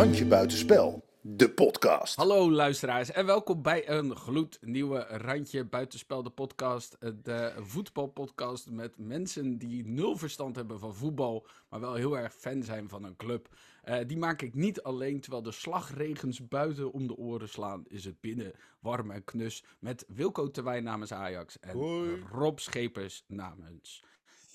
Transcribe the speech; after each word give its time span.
Randje 0.00 0.26
Buitenspel, 0.26 1.04
de 1.20 1.50
podcast. 1.50 2.16
Hallo 2.16 2.50
luisteraars 2.50 3.10
en 3.10 3.26
welkom 3.26 3.62
bij 3.62 3.88
een 3.88 4.16
gloednieuwe 4.16 4.98
Randje 4.98 5.64
Buitenspel, 5.64 6.22
de 6.22 6.30
podcast. 6.30 6.96
De 7.00 7.52
voetbalpodcast 7.58 8.70
met 8.70 8.98
mensen 8.98 9.58
die 9.58 9.86
nul 9.86 10.16
verstand 10.16 10.56
hebben 10.56 10.78
van 10.78 10.94
voetbal, 10.94 11.46
maar 11.68 11.80
wel 11.80 11.94
heel 11.94 12.18
erg 12.18 12.34
fan 12.34 12.62
zijn 12.62 12.88
van 12.88 13.04
een 13.04 13.16
club. 13.16 13.48
Uh, 13.84 13.98
die 14.06 14.16
maak 14.16 14.42
ik 14.42 14.54
niet 14.54 14.82
alleen, 14.82 15.20
terwijl 15.20 15.42
de 15.42 15.52
slagregens 15.52 16.48
buiten 16.48 16.92
om 16.92 17.06
de 17.06 17.16
oren 17.16 17.48
slaan, 17.48 17.84
is 17.88 18.04
het 18.04 18.20
binnen 18.20 18.52
warm 18.78 19.10
en 19.10 19.24
knus. 19.24 19.64
Met 19.78 20.04
Wilco 20.08 20.50
Terwijn 20.50 20.84
namens 20.84 21.12
Ajax 21.12 21.58
en 21.58 21.76
Hoi. 21.76 22.22
Rob 22.32 22.58
Schepers 22.58 23.24
namens 23.26 24.04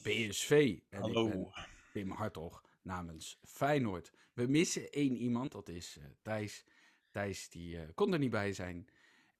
PSV. 0.02 0.78
En 0.90 1.02
Hallo. 1.02 1.28
ik 1.28 1.34
ben 1.34 1.52
Tim 1.94 2.12
Hartog 2.12 2.64
namens 2.82 3.40
Feyenoord. 3.44 4.12
We 4.36 4.48
missen 4.48 4.92
één 4.92 5.16
iemand, 5.16 5.52
dat 5.52 5.70
is 5.70 5.98
eh, 5.98 6.06
Thijs. 6.22 6.64
Thijs 7.12 7.50
die 7.50 7.78
eh, 7.78 7.88
kon 7.96 8.14
er 8.14 8.20
niet 8.20 8.30
bij 8.30 8.54
zijn. 8.54 8.88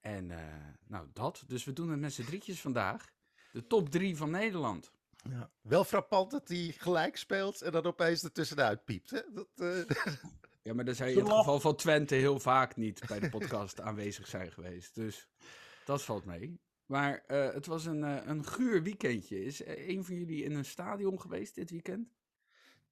En 0.00 0.30
eh, 0.30 0.38
nou 0.86 1.08
dat, 1.12 1.44
dus 1.46 1.64
we 1.64 1.72
doen 1.72 1.90
het 1.90 2.00
met 2.00 2.12
z'n 2.12 2.24
drietjes 2.24 2.60
vandaag. 2.60 3.12
De 3.52 3.66
top 3.66 3.88
drie 3.88 4.16
van 4.16 4.30
Nederland. 4.30 4.92
Ja, 5.30 5.50
wel 5.60 5.84
frappant 5.84 6.30
dat 6.30 6.48
hij 6.48 6.74
gelijk 6.78 7.16
speelt 7.16 7.62
en 7.62 7.72
dan 7.72 7.84
opeens 7.84 8.22
er 8.22 8.32
tussenuit 8.32 8.84
piept. 8.84 9.10
Hè? 9.10 9.20
Dat, 9.32 9.48
eh, 9.56 10.14
Ja, 10.66 10.74
maar 10.74 10.84
daar 10.84 10.94
zou 10.94 11.08
je 11.08 11.14
Zo 11.14 11.20
in 11.20 11.26
het 11.26 11.36
geval 11.36 11.60
van 11.60 11.76
Twente 11.76 12.14
heel 12.14 12.38
vaak 12.38 12.76
niet 12.76 13.02
bij 13.06 13.20
de 13.20 13.28
podcast 13.28 13.80
aanwezig 13.88 14.26
zijn 14.26 14.52
geweest. 14.52 14.94
Dus 14.94 15.28
dat 15.84 16.02
valt 16.02 16.24
mee. 16.24 16.60
Maar 16.86 17.24
eh, 17.26 17.52
het 17.52 17.66
was 17.66 17.84
een, 17.84 18.04
eh, 18.04 18.26
een 18.26 18.44
guur 18.44 18.82
weekendje. 18.82 19.44
Is 19.44 19.66
een 19.66 20.04
van 20.04 20.14
jullie 20.14 20.44
in 20.44 20.54
een 20.54 20.64
stadion 20.64 21.20
geweest 21.20 21.54
dit 21.54 21.70
weekend? 21.70 22.08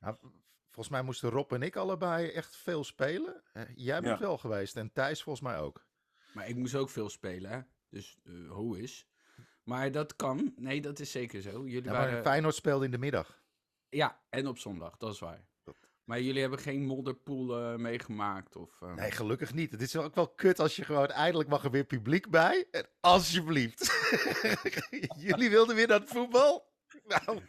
nou, 0.00 0.16
volgens 0.74 0.88
mij 0.88 1.02
moesten 1.02 1.30
Rob 1.30 1.52
en 1.52 1.62
ik 1.62 1.76
allebei 1.76 2.28
echt 2.28 2.56
veel 2.56 2.84
spelen. 2.84 3.42
Jij 3.74 4.00
bent 4.00 4.18
Ja. 4.18 4.24
wel 4.26 4.38
geweest 4.38 4.76
en 4.76 4.92
Thijs 4.92 5.22
volgens 5.22 5.44
mij 5.44 5.58
ook. 5.58 5.86
Maar 6.32 6.48
ik 6.48 6.56
moest 6.56 6.74
ook 6.74 6.90
veel 6.90 7.08
spelen, 7.08 7.50
hè? 7.50 7.60
Dus 7.88 8.18
eh, 8.24 8.50
hoe 8.50 8.80
is? 8.80 9.06
Maar 9.62 9.90
dat 9.92 10.16
kan. 10.16 10.52
Nee, 10.56 10.80
dat 10.80 10.98
is 10.98 11.10
zeker 11.10 11.40
zo. 11.42 11.50
Jullie 11.50 11.84
Ja, 11.84 11.92
maar 11.92 12.06
waren... 12.06 12.22
Feyenoord 12.22 12.54
speelde 12.54 12.84
in 12.84 12.90
de 12.90 12.98
middag. 12.98 13.42
Ja, 13.88 14.20
en 14.30 14.46
op 14.46 14.58
zondag, 14.58 14.96
dat 14.96 15.12
is 15.12 15.18
waar. 15.18 15.46
Maar 16.04 16.20
jullie 16.20 16.40
hebben 16.40 16.58
geen 16.58 16.84
modderpoel 16.84 17.58
eh, 17.58 17.74
meegemaakt? 17.76 18.56
Of, 18.56 18.82
eh, 18.82 18.94
Nee, 18.94 19.10
gelukkig 19.10 19.54
niet. 19.54 19.72
Het 19.72 19.80
is 19.82 19.96
ook 19.96 20.14
wel 20.14 20.28
kut 20.28 20.58
als 20.60 20.76
je 20.76 20.84
gewoon 20.84 21.06
eindelijk 21.08 21.48
mag 21.48 21.64
er 21.64 21.70
weer 21.70 21.84
publiek 21.84 22.30
bij. 22.30 22.66
En 22.70 22.86
alsjeblieft. 23.00 23.92
Jullie 25.26 25.50
wilden 25.50 25.76
weer 25.76 25.86
naar 25.86 26.00
het 26.00 26.08
voetbal? 26.08 26.72
Nou, 27.26 27.40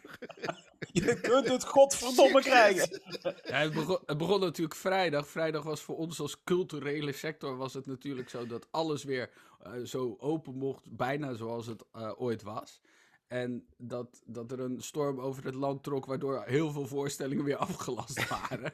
Je 0.92 1.20
kunt 1.20 1.48
het 1.48 1.64
godverdomme 1.64 2.40
krijgen. 2.40 3.00
Ja, 3.22 3.58
het, 3.58 3.72
begon, 3.72 3.98
het 4.06 4.18
begon 4.18 4.40
natuurlijk 4.40 4.76
vrijdag. 4.76 5.28
Vrijdag 5.28 5.62
was 5.62 5.80
voor 5.80 5.96
ons 5.96 6.20
als 6.20 6.42
culturele 6.44 7.12
sector 7.12 7.56
was 7.56 7.74
het 7.74 7.86
natuurlijk 7.86 8.28
zo 8.28 8.46
dat 8.46 8.66
alles 8.70 9.04
weer 9.04 9.30
eh, 9.58 9.72
zo 9.84 10.16
open 10.18 10.54
mocht, 10.54 10.96
bijna 10.96 11.34
zoals 11.34 11.66
het 11.66 11.84
eh, 11.92 12.12
ooit 12.16 12.42
was. 12.42 12.80
En 13.26 13.66
dat, 13.76 14.22
dat 14.26 14.52
er 14.52 14.60
een 14.60 14.80
storm 14.80 15.20
over 15.20 15.44
het 15.44 15.54
land 15.54 15.82
trok, 15.82 16.06
waardoor 16.06 16.42
heel 16.44 16.72
veel 16.72 16.86
voorstellingen 16.86 17.44
weer 17.44 17.56
afgelast 17.70 18.28
waren. 18.28 18.72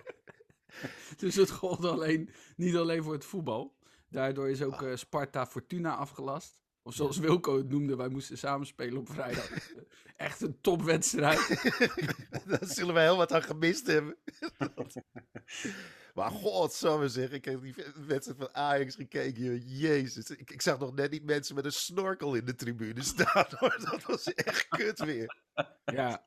dus 1.16 1.34
het 1.34 1.50
gold 1.50 1.84
alleen, 1.84 2.30
niet 2.56 2.77
alleen 2.77 3.03
voor 3.03 3.12
het 3.12 3.25
voetbal. 3.25 3.77
Daardoor 4.08 4.50
is 4.50 4.62
ook 4.62 4.83
eh, 4.83 4.97
Sparta 4.97 5.47
Fortuna 5.47 5.97
afgelast. 5.97 6.60
Of 6.84 6.94
zoals 6.94 7.19
Wilco 7.19 7.56
het 7.56 7.69
noemde, 7.69 7.97
wij 7.97 8.08
moesten 8.08 8.38
samen 8.38 8.66
spelen 8.66 8.98
op 8.98 9.11
vrijdag. 9.11 9.50
Echt 10.16 10.41
een 10.41 10.61
topwedstrijd. 10.61 11.48
daar 12.48 12.66
zullen 12.66 12.94
we 12.94 13.00
heel 13.00 13.16
wat 13.16 13.33
aan 13.33 13.42
gemist 13.42 13.86
hebben. 13.86 14.16
maar 16.14 16.30
god, 16.30 16.72
zou 16.72 17.00
we 17.00 17.09
zeggen. 17.09 17.37
Ik 17.37 17.44
heb 17.44 17.62
die 17.62 17.75
wedstrijd 18.06 18.38
van 18.38 18.54
Ajax 18.54 18.94
gekeken. 18.94 19.43
joh. 19.43 19.81
Jezus. 19.81 20.31
Ik, 20.31 20.50
ik 20.50 20.62
zag 20.62 20.78
nog 20.78 20.94
net 20.94 21.10
niet 21.10 21.25
mensen 21.25 21.54
met 21.54 21.65
een 21.65 21.72
snorkel 21.72 22.34
in 22.34 22.44
de 22.44 22.54
tribune 22.54 23.03
staan. 23.03 23.47
hoor. 23.49 23.78
Dat 23.91 24.03
was 24.03 24.34
echt 24.34 24.69
kut 24.69 25.04
weer. 25.04 25.37
Ja. 25.84 26.25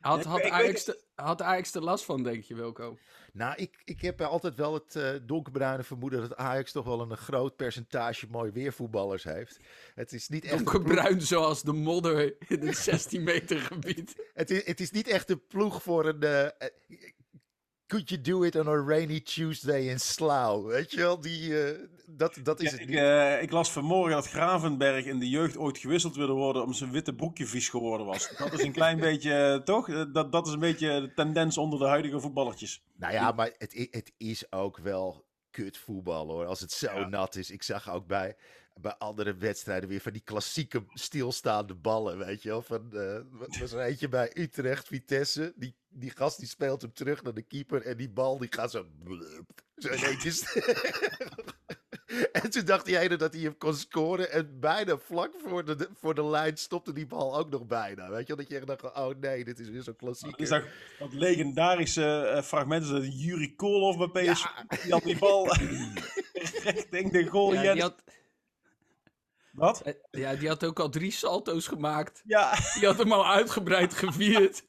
Had, 0.00 0.24
had, 0.24 0.38
ik 0.44 0.50
Ajax 0.50 0.84
de, 0.84 1.00
had 1.14 1.42
Ajax 1.42 1.74
er 1.74 1.82
last 1.82 2.04
van, 2.04 2.22
denk 2.22 2.42
je, 2.44 2.54
Wilco? 2.54 2.98
Nou, 3.32 3.54
ik, 3.56 3.82
ik 3.84 4.00
heb 4.00 4.20
altijd 4.20 4.54
wel 4.54 4.74
het 4.74 4.96
eh, 4.96 5.10
donkerbruine 5.22 5.82
vermoeden 5.82 6.20
dat 6.20 6.36
Ajax 6.36 6.72
toch 6.72 6.84
wel 6.84 7.00
een, 7.00 7.16
groot 7.16 7.56
percentage 7.56 8.26
mooi 8.30 8.50
weervoetballers 8.50 9.24
heeft. 9.24 9.60
Het 9.94 10.12
is 10.12 10.28
niet 10.28 10.44
echt 10.44 10.56
ploeg- 10.56 10.72
Donkerbruin 10.72 11.20
zoals 11.22 11.62
de 11.62 11.72
modder 11.72 12.34
in 12.48 12.66
het 12.66 12.76
16 12.92 13.22
meter 13.22 13.60
gebied. 13.60 14.30
Het 14.34 14.50
is, 14.50 14.64
het 14.66 14.80
is 14.80 14.90
niet 14.90 15.08
echt 15.08 15.30
een 15.30 15.46
ploeg 15.46 15.82
voor 15.82 16.06
een. 16.06 16.22
eh, 16.22 16.68
could 17.90 18.08
you 18.08 18.20
do 18.20 18.44
it 18.44 18.56
on 18.56 18.68
a 18.68 18.82
rainy 18.84 19.20
Tuesday 19.20 19.88
in 19.88 20.00
Slough? 20.00 20.66
Weet 20.66 20.90
je 20.90 20.96
wel, 20.96 21.20
die, 21.20 21.62
eh, 21.64 21.78
dat, 22.06 22.38
dat 22.42 22.60
is 22.60 22.70
Ja, 22.70 22.78
het 22.78 22.88
ik, 22.88 22.94
eh, 22.94 23.42
ik 23.42 23.50
las 23.50 23.72
vanmorgen 23.72 24.12
dat 24.14 24.26
Gravenberg 24.28 25.04
in 25.04 25.18
de 25.18 25.28
jeugd 25.28 25.56
ooit 25.56 25.78
gewisseld 25.78 26.16
wilde 26.16 26.32
worden 26.32 26.62
om 26.62 26.72
zijn 26.72 26.90
witte 26.90 27.14
broekje 27.14 27.46
vies 27.46 27.68
geworden 27.68 28.06
was. 28.06 28.32
Dat 28.38 28.52
is 28.52 28.62
een 28.62 28.72
klein 28.72 29.00
beetje, 29.08 29.32
eh, 29.34 29.56
toch? 29.64 30.10
Dat, 30.12 30.32
dat 30.32 30.46
is 30.46 30.52
een 30.52 30.58
beetje 30.58 31.00
de 31.00 31.12
tendens 31.14 31.58
onder 31.58 31.78
de 31.78 31.86
huidige 31.86 32.20
voetballertjes. 32.20 32.82
Nou 32.96 33.12
ja, 33.12 33.32
maar 33.32 33.50
het, 33.58 33.88
het 33.90 34.12
is 34.16 34.52
ook 34.52 34.78
wel 34.78 35.24
kut 35.50 35.76
voetbal 35.76 36.26
hoor. 36.28 36.46
Als 36.46 36.60
het 36.60 36.72
zo 36.72 36.98
Ja. 36.98 37.08
nat 37.08 37.36
is. 37.36 37.50
Ik 37.50 37.62
zag 37.62 37.90
ook 37.90 38.06
bij, 38.06 38.36
bij 38.74 38.94
andere 38.98 39.34
wedstrijden 39.34 39.88
weer 39.88 40.00
van 40.00 40.12
die 40.12 40.22
klassieke 40.24 40.84
stilstaande 40.92 41.74
ballen. 41.74 42.18
Weet 42.18 42.42
je 42.42 42.48
wel. 42.48 42.62
Van, 42.62 42.90
wat 43.30 43.56
was 43.56 43.72
er 43.72 43.80
eentje 43.80 44.08
bij 44.08 44.30
Utrecht, 44.34 44.86
Vitesse. 44.86 45.52
Die, 45.56 45.74
die 45.90 46.10
gast 46.10 46.38
die 46.38 46.48
speelt 46.48 46.82
hem 46.82 46.92
terug 46.92 47.22
naar 47.22 47.34
de 47.34 47.42
keeper. 47.42 47.82
En 47.82 47.96
die 47.96 48.10
bal 48.10 48.38
die 48.38 48.52
gaat 48.52 48.70
zo. 48.70 48.86
blup, 49.04 49.50
Zo 49.76 49.88
st- 50.18 50.56
En 52.32 52.50
toen 52.50 52.64
dacht 52.64 52.86
hij 52.86 53.08
dat 53.08 53.32
hij 53.32 53.42
hem 53.42 53.58
kon 53.58 53.74
scoren. 53.74 54.30
En 54.32 54.60
bijna 54.60 54.98
vlak 54.98 55.30
voor 55.46 55.64
de, 55.64 55.88
voor 56.00 56.14
de 56.14 56.24
lijn 56.24 56.56
stopte 56.56 56.92
die 56.92 57.06
bal 57.06 57.36
ook 57.38 57.50
nog 57.50 57.66
bijna. 57.66 58.10
Weet 58.10 58.26
je 58.26 58.36
wel, 58.36 58.44
dat 58.46 58.48
je 58.58 58.64
dacht, 58.64 58.82
oh 58.82 59.10
nee, 59.20 59.44
dit 59.44 59.58
is 59.58 59.68
weer 59.68 59.82
zo'n 59.82 59.96
klassieker. 59.96 60.40
Is 60.40 60.48
dat, 60.48 60.64
dat 60.98 61.12
legendarische 61.12 62.22
eh, 62.26 62.42
fragment 62.42 62.82
is 62.84 62.90
dat 62.90 63.20
Juri 63.22 63.54
Koolhof 63.56 64.10
bij 64.10 64.24
PSV. 64.32 64.46
Die 64.82 64.92
had 64.92 65.02
die 65.02 65.18
bal 65.18 65.46
richting 66.64 67.12
de 67.12 67.26
goal. 67.26 67.52
Ja, 67.54 67.62
Ja, 67.62 67.72
die 67.72 67.82
had, 67.82 68.02
Wat? 69.52 69.80
eh, 69.80 69.94
ja, 70.10 70.34
die 70.34 70.48
had 70.48 70.64
ook 70.64 70.80
al 70.80 70.88
drie 70.88 71.10
salto's 71.12 71.66
gemaakt. 71.66 72.22
Ja, 72.24 72.54
Die 72.74 72.86
had 72.86 72.98
hem 72.98 73.12
al 73.12 73.26
uitgebreid 73.26 73.94
gevierd. 73.94 74.62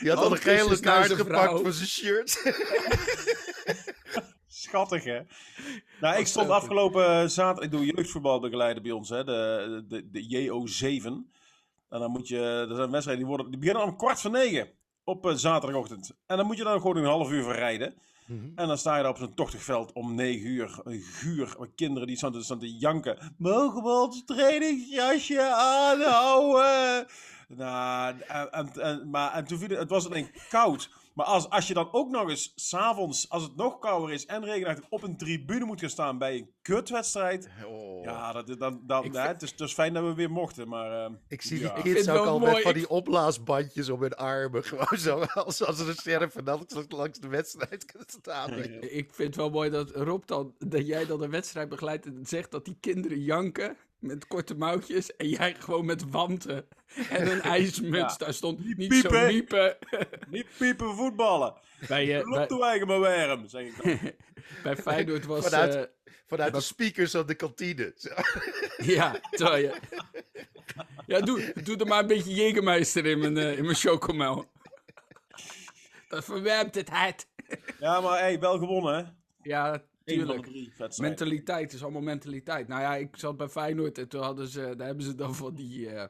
Die 0.00 0.10
had 0.10 0.18
al 0.24 0.32
een 0.32 0.38
gele 0.38 0.80
kaart 0.80 1.12
gepakt 1.12 1.60
voor 1.60 1.72
zijn 1.72 1.88
shirt. 1.88 2.42
schattig 4.64 5.04
hè. 5.04 5.20
Nou, 6.00 6.18
ik 6.18 6.26
stond 6.26 6.50
afgelopen 6.50 7.30
zaterdag, 7.30 7.64
ik 7.64 7.70
doe 7.70 7.84
jeugdvoetbal 7.84 8.40
begeleiden 8.40 8.82
bij 8.82 8.92
ons, 8.92 9.08
hè, 9.08 9.24
de, 9.24 9.84
de, 9.88 10.10
de 10.10 10.48
JO7. 10.48 11.04
En 11.88 12.00
dan 12.00 12.10
moet 12.10 12.28
je, 12.28 12.66
er 12.68 12.76
zijn 12.76 12.90
wedstrijden 12.90 13.24
die, 13.24 13.26
worden, 13.34 13.50
die 13.50 13.60
beginnen 13.60 13.82
om 13.82 13.96
kwart 13.96 14.20
voor 14.20 14.30
negen 14.30 14.68
op 15.04 15.26
eh, 15.26 15.34
zaterdagochtend. 15.34 16.16
En 16.26 16.36
dan 16.36 16.46
moet 16.46 16.56
je 16.56 16.64
dan 16.64 16.80
gewoon 16.80 16.96
een 16.96 17.04
half 17.04 17.30
uur 17.30 17.42
verrijden. 17.42 17.94
En 18.28 18.66
dan 18.68 18.78
sta 18.78 18.96
je 18.96 19.02
daar 19.02 19.10
op 19.10 19.16
zo'n 19.18 19.34
tochtig 19.34 19.62
veld 19.62 19.92
om 19.92 20.14
negen 20.14 20.46
uur. 20.50 20.80
Een 20.84 21.00
guur 21.00 21.56
met 21.58 21.70
kinderen 21.74 22.06
die 22.06 22.16
staan 22.16 22.42
staan 22.42 22.58
te 22.58 22.76
janken. 22.76 23.34
Mogen 23.38 23.82
we 23.82 23.88
ons 23.88 24.24
trainingsjasje 24.24 25.54
aanhouden? 25.54 27.06
Nou, 27.48 28.14
en, 28.28 28.50
en, 28.52 28.72
en- 28.72 29.10
maar, 29.10 29.32
en 29.32 29.44
toen 29.44 29.58
viel 29.58 29.68
het, 29.68 29.78
het 29.78 29.90
was 29.90 30.06
alleen 30.06 30.30
koud. 30.48 30.90
Maar 31.14 31.26
als, 31.26 31.48
als 31.48 31.68
je 31.68 31.74
dan 31.74 31.88
ook 31.92 32.10
nog 32.10 32.28
eens 32.28 32.52
s'avonds, 32.54 33.28
als 33.30 33.42
het 33.42 33.56
nog 33.56 33.78
kouder 33.78 34.12
is 34.12 34.26
en 34.26 34.44
regenachtig, 34.44 34.84
op 34.88 35.02
een 35.02 35.16
tribune 35.16 35.64
moet 35.64 35.80
gaan 35.80 35.90
staan 35.90 36.18
bij 36.18 36.36
een 36.36 36.50
kutwedstrijd. 36.62 37.48
Oh. 37.66 38.04
Ja, 38.04 38.32
dat, 38.32 38.58
dan, 38.58 38.80
dan, 38.86 39.04
Ik 39.04 39.12
ja, 39.12 39.26
het, 39.26 39.42
is, 39.42 39.50
het 39.50 39.60
is 39.60 39.72
fijn 39.72 39.92
dat 39.94 40.04
we 40.04 40.14
weer 40.14 40.30
mochten, 40.30 40.68
maar... 40.68 41.04
eh, 41.04 41.12
Ik 41.28 41.42
zie 41.42 41.60
ja. 41.60 41.74
die 41.74 41.82
kids 41.82 42.08
ook 42.08 42.26
al 42.26 42.38
mooi. 42.38 42.52
met 42.52 42.62
van 42.62 42.72
die 42.72 42.88
opblaasbandjes 42.88 43.88
om 43.88 44.00
hun 44.00 44.14
armen. 44.14 44.64
Gewoon 44.74 44.98
zo 44.98 45.20
als, 45.20 45.64
als 45.64 45.80
reserve 45.80 46.42
langs, 46.42 46.74
langs 46.88 47.18
de 47.18 47.28
wedstrijd 47.28 47.84
kunnen 47.90 48.08
staan. 48.10 48.52
Ik 48.80 49.14
vind 49.14 49.28
het 49.28 49.36
wel 49.36 49.50
mooi 49.50 49.70
dat 49.70 49.90
Rob 49.90 50.22
dan, 50.26 50.54
dat 50.58 50.86
jij 50.86 51.06
dan 51.06 51.22
een 51.22 51.30
wedstrijd 51.30 51.68
begeleidt 51.68 52.06
en 52.06 52.26
zegt 52.26 52.50
dat 52.50 52.64
die 52.64 52.76
kinderen 52.80 53.20
janken 53.20 53.76
met 53.98 54.26
korte 54.26 54.54
mouwtjes 54.54 55.16
en 55.16 55.28
jij 55.28 55.54
gewoon 55.54 55.84
met 55.84 56.10
wanten 56.10 56.68
en 57.10 57.30
een 57.30 57.42
ijsmuts. 57.58 58.12
Ja. 58.12 58.24
Daar 58.24 58.34
stond 58.34 58.64
niet 58.64 58.88
piepen. 58.88 59.20
zo 59.20 59.26
miepen. 59.26 59.76
Niet 60.30 60.46
piepen 60.58 60.94
voetballen. 60.96 61.54
Bij, 61.88 62.18
eh, 62.18 62.26
Loop 62.26 62.48
bij, 62.48 62.58
de 62.58 62.64
eigen 62.64 62.86
maar 62.86 62.98
warm, 63.00 63.48
zeg 63.48 63.62
ik 63.66 63.82
dan. 63.82 63.98
bij 64.62 64.76
Feyenoord 64.76 65.24
was... 65.26 65.44
Vanuit- 65.44 65.74
eh, 65.74 65.82
Vanuit 66.26 66.54
de 66.54 66.60
speakers 66.60 67.14
op 67.14 67.28
de 67.28 67.34
kantine. 67.34 67.92
Zo. 67.96 68.08
Ja, 68.76 69.20
terwijl 69.30 69.62
je... 69.62 69.80
Ja, 71.06 71.20
doe, 71.20 71.52
doe 71.62 71.76
er 71.76 71.86
maar 71.86 72.00
een 72.00 72.06
beetje 72.06 72.34
Jägermeister 72.34 73.04
in 73.06 73.18
mijn, 73.18 73.36
eh, 73.36 73.58
in 73.58 73.64
mijn 73.64 73.76
chocomel. 73.76 74.50
Dat 76.08 76.24
verwerpt 76.24 76.74
het 76.74 76.88
hart. 76.88 77.26
Ja, 77.80 78.00
maar 78.00 78.18
hey, 78.18 78.38
wel 78.40 78.58
gewonnen, 78.58 78.94
hè? 78.94 79.02
Ja, 79.42 79.82
tuurlijk. 80.04 80.46
drie. 80.46 80.72
Mentaliteit 80.96 81.72
is 81.72 81.82
allemaal 81.82 82.02
mentaliteit. 82.02 82.68
Nou 82.68 82.80
ja, 82.80 82.96
ik 82.96 83.16
zat 83.16 83.36
bij 83.36 83.48
Feyenoord 83.48 83.98
en 83.98 84.08
toen 84.08 84.22
hadden 84.22 84.48
ze, 84.48 84.74
daar 84.76 84.86
hebben 84.86 85.04
ze 85.04 85.14
dan 85.14 85.34
van 85.34 85.54
die, 85.54 85.88
eh, 85.88 86.04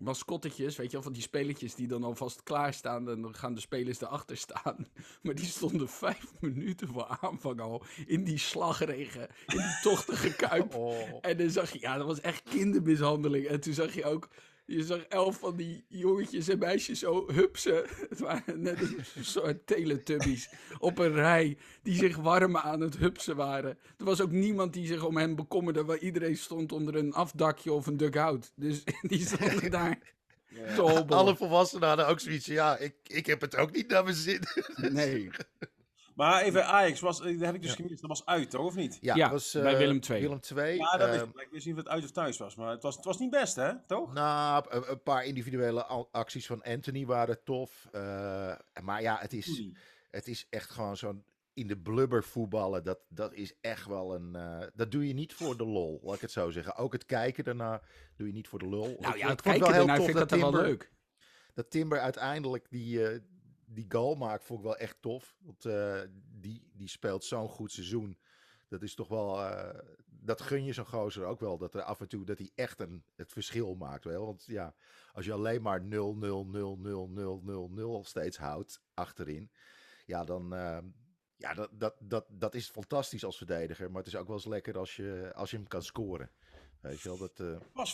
mascottetjes, 0.00 0.76
weet 0.76 0.86
je 0.86 0.92
wel, 0.92 1.02
van 1.02 1.12
die 1.12 1.22
spelletjes 1.22 1.74
die 1.74 1.86
dan 1.86 2.04
alvast 2.04 2.42
klaarstaan. 2.42 3.08
En 3.10 3.22
dan 3.22 3.34
gaan 3.34 3.54
de 3.54 3.60
spelers 3.60 4.00
erachter 4.00 4.36
staan. 4.36 4.86
Maar 5.22 5.34
die 5.34 5.46
stonden 5.46 5.88
vijf 5.88 6.32
minuten 6.40 6.88
voor 6.88 7.18
aanvang 7.20 7.60
al 7.60 7.84
in 8.06 8.24
die 8.24 8.38
slagregen, 8.38 9.28
in 9.46 9.56
die 9.56 9.78
tochtige 9.82 10.34
kuip. 10.34 10.66
Oh. 10.78 11.18
En 11.20 11.36
dan 11.36 11.50
zag 11.50 11.72
je, 11.72 11.80
ja, 11.80 11.96
dat 11.96 12.06
was 12.06 12.20
echt 12.20 12.42
kindermishandeling. 12.42 13.46
En 13.46 13.60
toen 13.60 13.72
zag 13.72 13.94
je 13.94 14.04
ook, 14.04 14.28
je 14.68 14.84
zag 14.84 15.02
elf 15.02 15.38
van 15.38 15.56
die 15.56 15.84
jongetjes 15.88 16.48
en 16.48 16.58
meisjes 16.58 16.98
zo 16.98 17.32
hupsen. 17.32 17.84
Het 18.08 18.18
waren 18.18 18.62
net 18.62 18.80
een 18.80 19.24
soort 19.24 19.66
teletubbies 19.66 20.50
op 20.78 20.98
een 20.98 21.12
rij 21.12 21.58
die 21.82 21.94
zich 21.94 22.16
warm 22.16 22.56
aan 22.56 22.80
het 22.80 22.96
hupsen 22.96 23.36
waren. 23.36 23.78
Er 23.98 24.04
was 24.04 24.20
ook 24.20 24.30
niemand 24.30 24.72
die 24.72 24.86
zich 24.86 25.04
om 25.04 25.16
hen 25.16 25.36
bekommerde, 25.36 25.84
waar 25.84 25.98
iedereen 25.98 26.36
stond 26.36 26.72
onder 26.72 26.96
een 26.96 27.12
afdakje 27.12 27.72
of 27.72 27.86
een 27.86 27.96
dugout. 27.96 28.52
Dus 28.54 28.84
die 29.02 29.26
stonden 29.26 29.70
daar 29.80 29.98
te 30.48 30.80
hobbelen. 30.80 31.18
Alle 31.18 31.36
volwassenen 31.36 31.88
hadden 31.88 32.08
ook 32.08 32.20
zoiets 32.20 32.46
ja, 32.46 32.76
ik, 32.76 32.94
ik 33.06 33.26
heb 33.26 33.40
het 33.40 33.56
ook 33.56 33.72
niet 33.72 33.88
naar 33.88 34.04
mijn 34.04 34.16
zin. 34.16 34.42
Nee. 34.76 35.30
Maar 36.18 36.42
even 36.42 36.66
Ajax, 36.66 37.00
was, 37.00 37.20
eh, 37.20 37.32
dat 37.32 37.40
heb 37.46 37.54
ik 37.54 37.62
dus 37.62 37.72
gemist. 37.74 38.00
Dat 38.00 38.10
was 38.10 38.26
uit, 38.26 38.50
toch? 38.50 38.64
Of 38.64 38.74
niet? 38.74 38.98
Ja, 39.00 39.14
Ja, 39.14 39.22
het 39.22 39.32
was, 39.32 39.52
bij 39.52 39.72
eh, 39.72 39.78
Willem 39.78 40.00
II. 40.10 40.20
Willem 40.20 40.40
II. 40.56 40.76
Ja, 40.76 40.96
dat 40.96 41.08
eh, 41.08 41.14
is, 41.14 41.22
ik 41.22 41.48
wist 41.50 41.66
niet 41.66 41.74
of 41.74 41.80
het 41.80 41.88
uit 41.88 42.04
of 42.04 42.10
thuis 42.10 42.38
was. 42.38 42.56
Maar 42.56 42.70
het 42.70 42.82
was, 42.82 42.96
het 42.96 43.04
was 43.04 43.18
niet 43.18 43.30
best, 43.30 43.56
hè? 43.56 43.72
Toch? 43.86 44.12
Nou, 44.12 44.64
een, 44.68 44.90
een 44.90 45.02
paar 45.02 45.24
individuele 45.24 45.84
acties 46.10 46.46
van 46.46 46.62
Anthony 46.62 47.06
waren 47.06 47.44
tof. 47.44 47.88
eh, 47.92 48.54
maar 48.82 49.02
ja, 49.02 49.18
het 49.20 49.32
is, 49.32 49.62
het 50.10 50.28
is 50.28 50.46
echt 50.50 50.70
gewoon 50.70 50.96
zo'n 50.96 51.24
in 51.54 51.66
de 51.66 51.78
blubber 51.78 52.24
voetballen. 52.24 52.84
Dat, 52.84 52.98
dat 53.08 53.32
is 53.32 53.54
echt 53.60 53.86
wel 53.86 54.14
een. 54.14 54.34
eh, 54.34 54.66
dat 54.74 54.90
doe 54.90 55.06
je 55.08 55.14
niet 55.14 55.34
voor 55.34 55.56
de 55.56 55.66
lol, 55.66 56.00
laat 56.02 56.14
ik 56.14 56.20
het 56.20 56.32
zo 56.32 56.50
zeggen. 56.50 56.76
Ook 56.76 56.92
het 56.92 57.06
kijken 57.06 57.44
daarna 57.44 57.80
doe 58.16 58.26
je 58.26 58.32
niet 58.32 58.48
voor 58.48 58.58
de 58.58 58.68
lol. 58.68 58.96
Nou 59.00 59.16
ja, 59.16 59.28
het 59.28 59.42
vond 59.42 59.42
kijken 59.42 59.72
heel 59.72 59.80
ernaar 59.80 59.96
tof 59.96 60.04
vind 60.06 60.18
ik 60.18 60.28
dat 60.28 60.40
dan 60.40 60.52
wel 60.52 60.62
leuk. 60.62 60.92
Dat 61.54 61.70
Timber 61.70 62.00
uiteindelijk 62.00 62.66
die, 62.70 63.06
eh, 63.08 63.18
die 63.68 63.86
goal 63.88 64.14
maakt, 64.14 64.44
vond 64.44 64.58
ik 64.58 64.64
wel 64.64 64.76
echt 64.76 64.96
tof. 65.00 65.36
Want 65.40 65.64
eh, 65.64 66.00
die, 66.40 66.70
die 66.72 66.88
speelt 66.88 67.24
zo'n 67.24 67.48
goed 67.48 67.72
seizoen. 67.72 68.18
Dat 68.68 68.82
is 68.82 68.94
toch 68.94 69.08
wel. 69.08 69.40
eh, 69.44 69.78
dat 70.20 70.40
gun 70.40 70.64
je 70.64 70.72
zo'n 70.72 70.86
gozer 70.86 71.24
ook 71.24 71.40
wel. 71.40 71.58
Dat 71.58 71.74
er 71.74 71.82
af 71.82 72.00
en 72.00 72.08
toe 72.08 72.24
dat 72.24 72.38
hij 72.38 72.50
echt 72.54 72.80
een, 72.80 73.04
het 73.14 73.32
verschil 73.32 73.74
maakt. 73.74 74.04
Wel. 74.04 74.24
Want 74.26 74.44
ja, 74.46 74.74
als 75.12 75.24
je 75.24 75.32
alleen 75.32 75.62
maar 75.62 75.82
0, 75.82 76.14
0, 76.16 76.44
0, 76.46 76.76
0, 76.78 77.08
0, 77.08 77.40
0, 77.44 77.68
0 77.70 78.04
steeds 78.04 78.36
houdt 78.36 78.80
achterin. 78.94 79.50
Ja, 80.06 80.24
dan. 80.24 80.54
eh, 80.54 80.78
ja, 81.36 81.54
dat, 81.54 81.70
dat, 81.72 81.94
dat, 82.00 82.26
dat 82.28 82.54
is 82.54 82.68
fantastisch 82.70 83.24
als 83.24 83.36
verdediger. 83.36 83.88
Maar 83.90 84.02
het 84.02 84.12
is 84.12 84.16
ook 84.16 84.26
wel 84.26 84.36
eens 84.36 84.44
lekker 84.46 84.78
als 84.78 84.96
je, 84.96 85.32
als 85.34 85.50
je 85.50 85.56
hem 85.56 85.66
kan 85.66 85.82
scoren. 85.82 86.30
Weet 86.80 87.00
je 87.00 87.08
wel, 87.08 87.18
dat... 87.18 87.40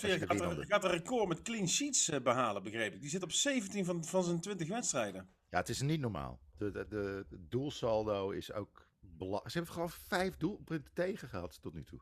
weer, 0.01 0.19
de 0.19 0.27
gaat, 0.27 0.65
gaat 0.67 0.85
een 0.85 0.91
record 0.91 1.29
met 1.29 1.43
clean 1.43 1.69
sheets 1.69 2.09
eh, 2.09 2.21
behalen, 2.21 2.63
begreep 2.63 2.95
ik. 2.95 3.01
Die 3.01 3.11
zit 3.11 3.23
op 3.23 3.33
17 3.33 3.85
van, 3.85 4.05
van 4.05 4.25
zijn 4.25 4.41
20 4.41 4.69
wedstrijden. 4.69 5.29
Ja, 5.55 5.61
het 5.61 5.69
is 5.69 5.81
niet 5.81 6.01
normaal. 6.01 6.41
De, 6.57 6.71
de, 6.71 6.87
de, 6.89 7.27
de 7.29 7.49
doelsaldo 7.49 8.31
is 8.31 8.53
ook... 8.53 8.87
bela- 9.01 9.43
Ze 9.45 9.53
hebben 9.57 9.73
gewoon 9.73 9.91
vijf 9.91 10.37
doelpunten 10.37 10.93
tegen 10.95 11.29
gehad 11.29 11.63
tot 11.63 11.75
nu 11.75 11.85
toe. 11.85 12.01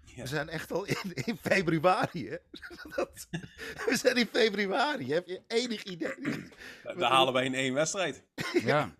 Ja. 0.00 0.22
We 0.22 0.28
zijn 0.28 0.48
echt 0.48 0.72
al 0.72 0.84
in, 0.84 1.12
in 1.14 1.36
februari, 1.36 2.28
hè? 2.28 2.36
Dat- 2.96 3.28
we 3.86 3.96
zijn 3.96 4.16
in 4.16 4.26
februari. 4.26 5.12
Heb 5.12 5.26
je 5.26 5.42
enig 5.46 5.82
idee? 5.82 6.48
Daar 6.82 7.10
halen 7.10 7.32
wij 7.32 7.44
in 7.44 7.54
één 7.54 7.74
wedstrijd. 7.74 8.24
Ja. 8.52 8.94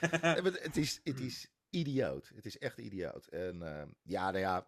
Het, 0.00 0.76
is, 0.76 1.00
het 1.04 1.20
is 1.20 1.48
idioot. 1.70 2.32
Het 2.34 2.46
is 2.46 2.58
echt 2.58 2.78
idioot. 2.78 3.26
En 3.26 3.62
eh, 3.62 3.86
ja, 4.02 4.24
nou 4.30 4.38
ja... 4.38 4.66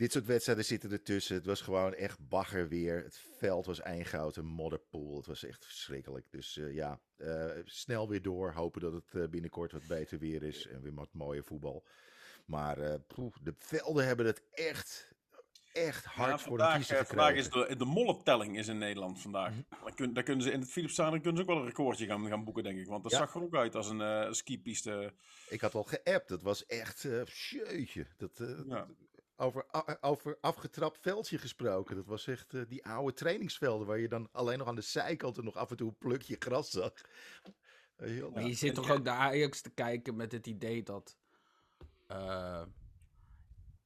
Dit 0.00 0.12
soort 0.12 0.26
wedstrijden 0.26 0.64
zitten 0.64 0.90
ertussen. 0.92 1.34
Het 1.34 1.46
was 1.46 1.60
gewoon 1.60 1.94
echt 1.94 2.28
bagger 2.28 2.68
weer. 2.68 3.02
Het 3.02 3.20
veld 3.38 3.66
was 3.66 3.80
eingoud, 3.80 4.36
een 4.36 4.46
modderpoel. 4.46 5.16
Het 5.16 5.26
was 5.26 5.44
echt 5.44 5.64
verschrikkelijk. 5.64 6.26
Dus 6.30 6.56
eh, 6.56 6.74
ja, 6.74 7.00
eh, 7.16 7.50
snel 7.64 8.08
weer 8.08 8.22
door. 8.22 8.52
Hopen 8.52 8.80
dat 8.80 8.92
het 8.92 9.14
eh, 9.14 9.28
binnenkort 9.28 9.72
wat 9.72 9.86
beter 9.86 10.18
weer 10.18 10.42
is. 10.42 10.66
En 10.66 10.82
weer 10.82 10.94
wat 10.94 11.12
mooie 11.12 11.42
voetbal. 11.42 11.86
Maar 12.46 13.00
poeh, 13.00 13.34
de 13.42 13.54
velden 13.58 14.06
hebben 14.06 14.26
het 14.26 14.42
echt, 14.50 15.14
echt 15.72 16.04
hard 16.04 16.30
Ja, 16.30 16.38
voor 16.38 16.58
de 16.58 16.72
kiezer 16.74 16.98
eh, 16.98 17.04
vandaag 17.04 17.34
is 17.34 17.50
de, 17.50 17.76
de 17.76 18.50
is 18.52 18.68
in 18.68 18.78
Nederland 18.78 19.20
vandaag. 19.20 19.54
Kun, 19.94 20.12
dan 20.12 20.24
kunnen 20.24 20.44
ze 20.44 20.52
in 20.52 20.60
het 20.60 20.70
Philipsstadion 20.70 21.20
kunnen 21.20 21.36
ze 21.36 21.42
ook 21.42 21.54
wel 21.54 21.58
een 21.58 21.68
recordje 21.68 22.06
gaan, 22.06 22.26
gaan 22.26 22.44
boeken, 22.44 22.62
denk 22.62 22.78
ik. 22.78 22.86
Want 22.86 23.02
dat 23.02 23.12
Ja. 23.12 23.18
zag 23.18 23.34
er 23.34 23.42
ook 23.42 23.54
uit 23.54 23.74
als 23.74 23.88
een 23.88 24.34
skipiste. 24.34 25.12
Ik 25.48 25.60
had 25.60 25.74
al 25.74 25.84
geappt. 25.84 26.28
Dat 26.28 26.42
was 26.42 26.66
echt, 26.66 27.04
eh 27.04 27.24
jeetje. 27.24 28.06
Dat, 28.16 28.42
Ja. 28.66 28.86
Over, 29.40 29.66
a- 29.76 29.98
over 30.00 30.38
afgetrapt 30.40 30.98
veldje 31.00 31.38
gesproken. 31.38 31.96
Dat 31.96 32.06
was 32.06 32.26
echt 32.26 32.54
eh, 32.54 32.62
die 32.68 32.84
oude 32.84 33.12
trainingsvelden 33.12 33.86
waar 33.86 33.98
je 33.98 34.08
dan 34.08 34.28
alleen 34.32 34.58
nog 34.58 34.68
aan 34.68 34.74
de 34.74 34.80
zijkanten 34.80 35.44
nog 35.44 35.56
af 35.56 35.70
en 35.70 35.76
toe 35.76 35.88
een 35.88 35.98
plukje 35.98 36.36
gras 36.38 36.70
zag. 36.70 36.92
Maar 38.30 38.42
je 38.42 38.54
zit 38.54 38.74
toch 38.74 38.90
ook 38.90 39.02
naar 39.02 39.16
Ajax 39.16 39.60
te 39.60 39.70
kijken 39.70 40.16
met 40.16 40.32
het 40.32 40.46
idee 40.46 40.82
dat. 40.82 41.16
eh, 42.06 42.62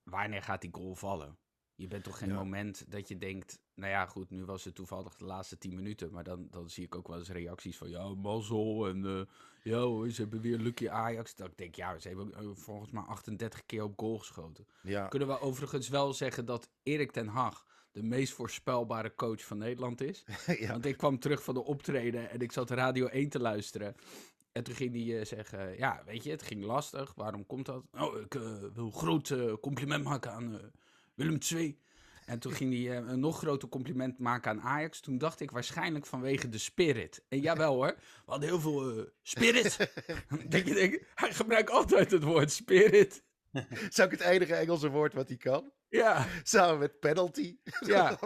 wanneer 0.02 0.42
gaat 0.42 0.60
die 0.60 0.72
goal 0.74 0.94
vallen? 0.94 1.38
Je 1.76 1.88
bent 1.88 2.04
toch 2.04 2.18
geen 2.18 2.28
Ja. 2.28 2.34
moment 2.34 2.84
dat 2.90 3.08
je 3.08 3.18
denkt. 3.18 3.58
Nou 3.74 3.90
ja, 3.90 4.06
goed, 4.06 4.30
nu 4.30 4.44
was 4.44 4.64
het 4.64 4.74
toevallig 4.74 5.16
de 5.16 5.24
laatste 5.24 5.58
10 5.58 5.74
minuten. 5.74 6.12
Maar 6.12 6.24
dan, 6.24 6.46
dan 6.50 6.70
zie 6.70 6.84
ik 6.84 6.94
ook 6.94 7.08
wel 7.08 7.18
eens 7.18 7.28
reacties 7.30 7.76
van. 7.76 7.88
Ja, 7.90 8.08
mazzel. 8.14 8.88
En. 8.88 9.04
eh 9.06 9.20
ja, 9.62 10.08
ze 10.10 10.20
hebben 10.22 10.40
weer 10.40 10.58
lucky 10.58 10.88
Ajax. 10.88 11.34
Dat 11.34 11.46
ik 11.46 11.56
denk, 11.58 11.74
ja, 11.74 11.98
ze 11.98 12.08
hebben 12.08 12.34
eh, 12.34 12.48
volgens 12.54 12.90
mij 12.90 13.02
38 13.02 13.66
keer 13.66 13.82
op 13.82 13.92
goal 13.98 14.18
geschoten. 14.18 14.66
Ja, 14.82 15.06
Kunnen 15.08 15.28
we 15.28 15.40
overigens 15.40 15.88
wel 15.88 16.12
zeggen 16.12 16.44
dat 16.44 16.68
Erik 16.82 17.10
ten 17.10 17.26
Hag 17.26 17.66
de 17.92 18.02
meest 18.02 18.32
voorspelbare 18.32 19.14
coach 19.14 19.44
van 19.44 19.58
Nederland 19.58 20.00
is? 20.00 20.24
ja. 20.60 20.68
Want 20.68 20.84
ik 20.84 20.96
kwam 20.96 21.18
terug 21.18 21.42
van 21.44 21.54
de 21.54 21.64
optreden 21.64 22.30
en 22.30 22.40
ik 22.40 22.52
zat 22.52 22.70
Radio 22.70 23.06
1 23.06 23.28
te 23.28 23.40
luisteren. 23.40 23.94
En 24.52 24.64
toen 24.64 24.74
ging 24.74 24.94
hij 24.94 25.18
eh, 25.18 25.24
zeggen, 25.26 25.76
ja, 25.76 26.02
weet 26.06 26.24
je, 26.24 26.30
het 26.30 26.42
ging 26.42 26.64
lastig. 26.64 27.14
Waarom 27.14 27.46
komt 27.46 27.66
dat? 27.66 27.84
Oh, 27.92 28.20
ik 28.20 28.32
wil 28.32 28.70
een 28.74 28.92
groot 28.92 29.34
compliment 29.60 30.04
maken 30.04 30.32
aan 30.32 30.60
Willem 31.14 31.38
II. 31.52 31.82
En 32.24 32.38
toen 32.38 32.52
ging 32.52 32.72
hij 32.72 32.98
eh, 32.98 33.08
een 33.08 33.20
nog 33.20 33.38
groter 33.38 33.68
compliment 33.68 34.18
maken 34.18 34.50
aan 34.50 34.60
Ajax. 34.60 35.00
Toen 35.00 35.18
dacht 35.18 35.40
ik 35.40 35.50
waarschijnlijk 35.50 36.06
vanwege 36.06 36.48
de 36.48 36.58
spirit. 36.58 37.24
En 37.28 37.40
jawel 37.40 37.74
hoor, 37.74 37.94
we 37.96 38.30
hadden 38.30 38.48
heel 38.48 38.60
veel 38.60 38.98
eh, 38.98 39.04
spirit. 39.22 39.76
denk 40.48 40.66
je, 40.66 40.74
denk, 40.74 41.02
hij 41.14 41.32
gebruikt 41.32 41.70
altijd 41.70 42.10
het 42.10 42.22
woord 42.22 42.52
spirit. 42.52 43.22
Is 43.90 44.00
ook 44.00 44.10
het 44.10 44.20
enige 44.20 44.54
Engelse 44.54 44.88
woord 44.90 45.14
wat 45.14 45.28
hij 45.28 45.36
kan. 45.36 45.72
Ja, 45.88 46.26
Samen 46.42 46.78
met 46.78 47.00
penalty. 47.00 47.56
Ja. 47.80 48.18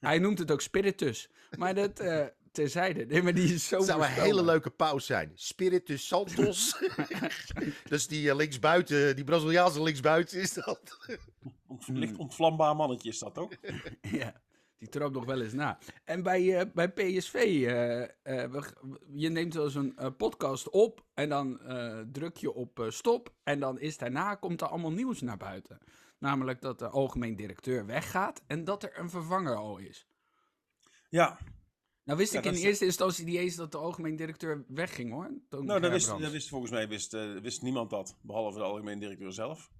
hij 0.00 0.18
noemt 0.18 0.38
het 0.38 0.50
ook 0.50 0.60
spiritus. 0.60 1.30
Maar 1.58 1.74
dat 1.74 2.00
eh, 2.00 2.26
terzijde. 2.52 3.06
Nee, 3.06 3.22
maar 3.22 3.34
die 3.34 3.54
is 3.54 3.68
zo 3.68 3.76
Het 3.76 3.86
zou 3.86 4.02
een 4.02 4.08
hele 4.08 4.44
leuke 4.44 4.70
pauze 4.70 5.06
zijn. 5.06 5.32
Spiritus 5.34 6.06
Santos. 6.06 6.78
dus 7.88 8.06
die 8.06 8.34
linksbuiten, 8.34 9.16
die 9.16 9.24
Braziliaanse 9.24 9.82
linksbuiten 9.82 10.40
is 10.40 10.52
dat. 10.52 10.98
Ont, 11.68 11.84
Hmm. 11.86 11.96
Licht 11.96 12.16
ontvlambaar 12.16 12.76
mannetje 12.76 13.08
is 13.08 13.18
dat 13.18 13.34
toch? 13.34 13.50
Ja, 14.20 14.42
die 14.78 14.88
trapt 14.88 15.14
nog 15.14 15.24
wel 15.24 15.40
eens 15.40 15.52
na. 15.52 15.78
En 16.04 16.22
bij, 16.22 16.58
eh, 16.58 16.66
bij 16.74 16.88
PSV, 16.92 17.34
eh, 17.34 18.02
eh, 18.02 18.08
we- 18.50 18.98
je 19.14 19.28
neemt 19.28 19.54
wel 19.54 19.64
eens 19.64 19.74
een 19.74 20.16
podcast 20.16 20.70
op 20.70 21.04
en 21.14 21.28
dan 21.28 21.60
druk 22.12 22.36
je 22.36 22.52
op 22.52 22.86
stop. 22.88 23.34
En 23.42 23.60
dan 23.60 23.78
is 23.80 23.98
daarna 23.98 24.34
komt 24.34 24.60
er 24.60 24.66
allemaal 24.68 24.92
nieuws 24.92 25.20
naar 25.20 25.36
buiten. 25.36 25.78
Namelijk 26.18 26.60
dat 26.60 26.78
de 26.78 26.88
algemeen 26.88 27.36
directeur 27.36 27.86
weggaat 27.86 28.42
en 28.46 28.64
dat 28.64 28.82
er 28.82 28.98
een 28.98 29.10
vervanger 29.10 29.54
al 29.56 29.78
is. 29.78 30.08
Ja, 31.08 31.38
Nou 32.04 32.18
wist 32.18 32.32
Ja, 32.32 32.38
ik 32.38 32.44
in 32.44 32.54
eerste 32.54 32.84
instantie 32.84 33.24
niet 33.24 33.36
eens 33.36 33.54
dat 33.56 33.72
de 33.72 33.78
algemeen 33.78 34.16
directeur 34.16 34.64
wegging 34.68 35.10
hoor. 35.12 35.30
Nou, 35.50 35.80
dat 35.80 35.90
wist, 35.90 36.08
dat 36.18 36.30
wist 36.30 36.48
volgens 36.48 36.70
mij 36.70 36.88
wist, 36.88 37.12
wist 37.42 37.62
niemand 37.62 37.90
dat. 37.90 38.18
Behalve 38.22 38.58
de 38.58 38.64
algemeen 38.64 38.98
directeur 38.98 39.32
zelf. 39.32 39.70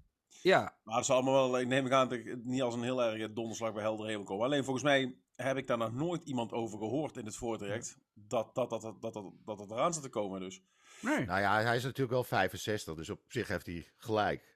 Ja, 0.47 0.77
Maar 0.83 0.95
het 0.95 1.05
zal 1.05 1.15
allemaal 1.15 1.51
wel, 1.51 1.59
ik 1.59 1.67
neem 1.67 1.93
aan 1.93 2.09
dat 2.09 2.19
het 2.23 2.45
niet 2.45 2.61
als 2.61 2.73
een 2.73 2.83
heel 2.83 3.03
erg 3.03 3.33
donderslag 3.33 3.73
bij 3.73 3.81
helder 3.81 4.07
hemel 4.07 4.23
komen. 4.23 4.45
Alleen 4.45 4.63
volgens 4.63 4.83
mij 4.85 5.15
heb 5.35 5.57
ik 5.57 5.67
daar 5.67 5.77
nog 5.77 5.93
nooit 5.93 6.23
iemand 6.23 6.51
over 6.51 6.77
gehoord 6.79 7.17
in 7.17 7.25
het 7.25 7.35
voortraject. 7.35 7.97
Dat 8.13 8.55
dat, 8.55 8.69
dat, 8.69 8.81
dat, 8.81 9.01
dat, 9.01 9.13
dat, 9.45 9.57
dat 9.57 9.71
eraan 9.71 9.93
zit 9.93 10.03
te 10.03 10.09
komen 10.09 10.39
dus. 10.39 10.61
nee. 11.01 11.25
Nou 11.25 11.39
ja, 11.39 11.61
hij 11.61 11.75
is 11.75 11.83
natuurlijk 11.83 12.11
wel 12.11 12.23
65, 12.23 12.95
dus 12.95 13.09
op 13.09 13.21
zich 13.27 13.47
heeft 13.47 13.65
hij 13.65 13.87
gelijk. 13.97 14.55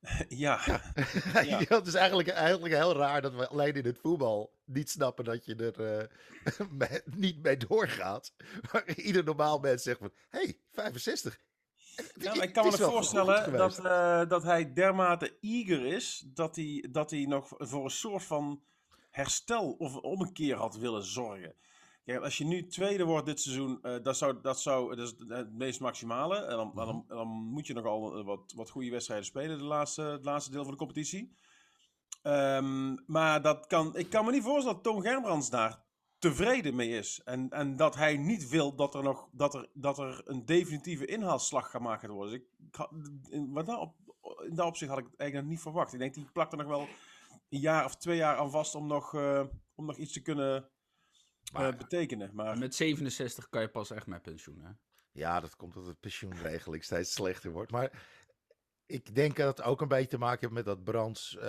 Ja, 0.28 0.60
Ja. 1.44 1.58
het 1.76 1.86
is 1.86 1.94
eigenlijk, 1.94 2.28
eigenlijk 2.28 2.74
heel 2.74 2.96
raar 2.96 3.22
dat 3.22 3.34
we 3.34 3.48
alleen 3.48 3.74
in 3.74 3.84
het 3.84 3.98
voetbal 3.98 4.52
niet 4.64 4.90
snappen 4.90 5.24
dat 5.24 5.44
je 5.44 5.54
er 5.54 5.98
eh, 5.98 6.66
mee- 6.70 7.02
niet 7.04 7.42
mee 7.42 7.56
doorgaat. 7.56 8.34
Maar 8.72 8.94
ieder 8.94 9.24
normaal 9.24 9.58
mens 9.58 9.82
zegt 9.82 9.98
van, 9.98 10.12
hé, 10.28 10.38
hey, 10.38 10.58
65. 10.72 11.38
Ja, 12.20 12.34
maar 12.34 12.44
ik 12.44 12.52
kan 12.52 12.66
me 12.66 12.76
voorstellen 12.76 13.52
dat, 13.56 13.78
eh, 13.78 14.28
dat 14.28 14.42
hij 14.42 14.72
dermate 14.72 15.36
eager 15.40 15.86
is 15.86 16.24
dat 16.26 16.56
hij, 16.56 16.86
dat 16.90 17.10
hij 17.10 17.24
nog 17.24 17.48
voor 17.58 17.84
een 17.84 17.90
soort 17.90 18.22
van 18.22 18.62
herstel 19.10 19.70
of 19.78 19.96
ommekeer 19.96 20.56
had 20.56 20.76
willen 20.76 21.04
zorgen. 21.04 21.54
Kijk, 22.04 22.22
als 22.22 22.38
je 22.38 22.44
nu 22.44 22.66
tweede 22.66 23.04
wordt 23.04 23.26
dit 23.26 23.40
seizoen, 23.40 23.78
eh, 23.82 23.94
dat, 24.02 24.16
zou, 24.16 24.40
dat, 24.42 24.60
zou, 24.60 24.96
dat 24.96 25.06
is 25.06 25.14
het 25.28 25.52
meest 25.52 25.80
maximale. 25.80 26.36
En 26.36 26.56
dan, 26.56 26.66
Mhm. 26.74 26.86
dan, 26.86 27.04
dan 27.08 27.28
moet 27.28 27.66
je 27.66 27.74
nogal 27.74 28.24
wat, 28.24 28.52
wat 28.56 28.70
goede 28.70 28.90
wedstrijden 28.90 29.26
spelen, 29.26 29.58
de 29.58 29.64
laatste, 29.64 30.02
het 30.02 30.24
laatste 30.24 30.50
deel 30.50 30.62
van 30.62 30.72
de 30.72 30.78
competitie. 30.78 31.32
Ehm, 32.22 32.94
maar 33.06 33.42
dat 33.42 33.66
kan, 33.66 33.96
ik 33.96 34.10
kan 34.10 34.24
me 34.24 34.30
niet 34.30 34.42
voorstellen 34.42 34.82
dat 34.82 34.92
Toon 34.92 35.02
Gerbrands 35.02 35.50
daar 35.50 35.86
tevreden 36.18 36.74
mee 36.74 36.88
is. 36.90 37.20
En, 37.24 37.50
en 37.50 37.76
dat 37.76 37.94
hij 37.94 38.16
niet 38.16 38.48
wil 38.48 38.74
dat 38.74 38.94
er, 38.94 39.02
nog, 39.02 39.28
dat 39.32 39.54
er, 39.54 39.68
dat 39.72 39.98
er 39.98 40.22
een 40.24 40.44
definitieve 40.44 41.04
inhaalslag 41.06 41.70
gemaakt 41.70 42.00
gaat 42.00 42.10
worden. 42.10 42.32
Dus 42.32 42.40
ik, 42.42 42.66
ik 42.68 42.74
had- 42.74 42.92
in, 43.30 43.52
wat 43.52 43.66
daar 43.66 43.78
op, 43.78 43.94
in 44.48 44.54
dat 44.54 44.66
opzicht 44.66 44.90
had 44.90 44.98
ik 45.00 45.06
het 45.10 45.16
eigenlijk 45.16 45.50
niet 45.50 45.60
verwacht. 45.60 45.92
Ik 45.92 45.98
denk, 45.98 46.14
die 46.14 46.28
plakt 46.32 46.52
er 46.52 46.58
nog 46.58 46.66
wel 46.66 46.88
een 47.48 47.60
jaar 47.60 47.84
of 47.84 47.96
twee 47.96 48.16
jaar 48.16 48.36
aan 48.36 48.50
vast 48.50 48.74
om 48.74 48.86
nog, 48.86 49.14
eh, 49.14 49.44
om 49.74 49.86
nog 49.86 49.96
iets 49.96 50.12
te 50.12 50.22
kunnen 50.22 50.62
eh, 51.44 51.52
Maar- 51.52 51.76
betekenen. 51.76 52.30
Maar 52.34 52.58
Met 52.58 52.74
67 52.74 53.48
kan 53.48 53.60
je 53.60 53.68
pas 53.68 53.90
echt 53.90 54.06
met 54.06 54.22
pensioen, 54.22 54.60
hè? 54.62 54.70
Ja, 55.12 55.40
dat 55.40 55.56
komt 55.56 55.76
omdat 55.76 55.92
de 55.92 55.98
pensioenregeling 56.00 56.84
steeds 56.84 57.12
slechter 57.12 57.50
wordt. 57.50 57.70
Maar 57.70 58.06
ik 58.88 59.14
denk 59.14 59.36
dat 59.36 59.56
het 59.56 59.66
ook 59.66 59.80
een 59.80 59.88
beetje 59.88 60.08
te 60.08 60.18
maken 60.18 60.40
heeft 60.40 60.52
met 60.52 60.64
dat 60.64 60.84
Brands. 60.84 61.36
eh, 61.36 61.46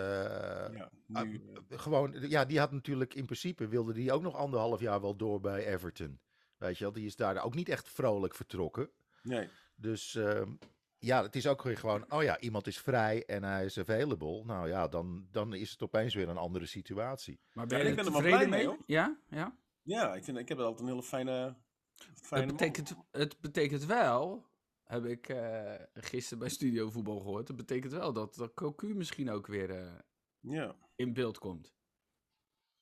ja, 0.74 0.92
ah, 1.12 1.24
nu, 1.24 1.42
gewoon, 1.70 2.16
ja, 2.30 2.46
die 2.46 2.60
had 2.60 2.72
natuurlijk 2.72 3.14
in 3.14 3.26
principe 3.26 3.68
wilde 3.68 3.94
die 3.94 4.12
ook 4.12 4.22
nog 4.22 4.36
anderhalf 4.36 4.80
jaar 4.80 5.02
wel 5.02 5.16
door 5.16 5.40
bij 5.40 5.66
Everton. 5.68 6.20
Weet 6.58 6.78
je 6.78 6.84
wel, 6.84 6.94
die 6.94 7.06
is 7.06 7.16
daar 7.16 7.44
ook 7.44 7.56
niet 7.56 7.70
echt 7.70 7.90
vrolijk 7.90 8.36
vertrokken. 8.36 8.90
nee. 9.24 9.50
Dus 9.76 10.16
ehm, 10.16 10.52
ja, 10.98 11.24
het 11.24 11.36
is 11.36 11.48
ook 11.48 11.64
weer 11.64 11.78
gewoon, 11.78 12.12
oh 12.12 12.24
ja, 12.24 12.40
iemand 12.40 12.68
is 12.68 12.78
vrij 12.80 13.26
en 13.26 13.44
hij 13.44 13.66
is 13.66 13.78
available. 13.80 14.44
Nou 14.46 14.68
ja, 14.68 14.88
dan, 14.88 15.28
dan 15.32 15.54
is 15.54 15.72
het 15.72 15.82
opeens 15.84 16.14
weer 16.16 16.30
een 16.30 16.38
andere 16.38 16.66
situatie. 16.66 17.40
Maar 17.54 17.68
ben 17.68 17.78
Ja, 17.78 17.84
ik 17.84 17.90
er 17.90 17.96
ben 17.96 18.06
er 18.06 18.12
wel 18.12 18.22
tevreden 18.22 18.48
blij 18.50 18.60
mee? 18.60 18.68
mee, 18.68 18.76
hoor. 18.76 18.84
Ja, 18.86 19.20
ja. 19.30 19.58
Ja, 19.82 20.14
ik, 20.16 20.24
vind, 20.24 20.38
ik 20.38 20.50
heb 20.50 20.60
altijd 20.60 20.80
een 20.82 20.88
hele 20.88 21.04
fijne, 21.04 21.56
fijne 21.96 22.46
Het 22.46 22.46
man. 22.46 22.48
betekent, 22.48 22.96
het 23.12 23.40
betekent 23.40 23.86
wel, 23.86 24.49
heb 24.90 25.06
ik 25.06 25.30
eh, 25.30 25.74
gisteren 25.94 26.40
bij 26.40 26.50
Studio 26.50 26.90
Voetbal 26.90 27.20
gehoord, 27.20 27.48
het 27.48 27.58
betekent 27.58 27.92
wel 27.94 28.14
dat, 28.14 28.36
dat 28.36 28.54
Cocu 28.54 28.96
misschien 28.96 29.30
ook 29.30 29.48
weer 29.48 29.70
eh, 29.70 29.92
Ja. 30.40 30.76
in 30.96 31.14
beeld 31.14 31.38
komt. 31.38 31.74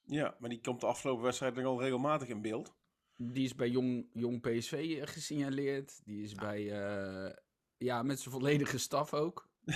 ja, 0.05 0.35
maar 0.39 0.49
die 0.49 0.61
komt 0.61 0.79
de 0.81 0.85
afgelopen 0.87 1.23
wedstrijd 1.23 1.55
nog 1.55 1.65
al 1.65 1.81
regelmatig 1.81 2.27
in 2.27 2.41
beeld. 2.41 2.75
Die 3.15 3.43
is 3.45 3.55
bij 3.55 3.69
Jong, 3.69 4.09
jong 4.13 4.41
PSV 4.41 5.01
gesignaleerd. 5.09 6.05
Die 6.05 6.23
is 6.23 6.33
bij, 6.33 6.71
eh, 6.71 7.33
ja, 7.77 8.03
met 8.03 8.19
zijn 8.19 8.33
volledige 8.33 8.77
staf 8.77 9.13
ook. 9.13 9.49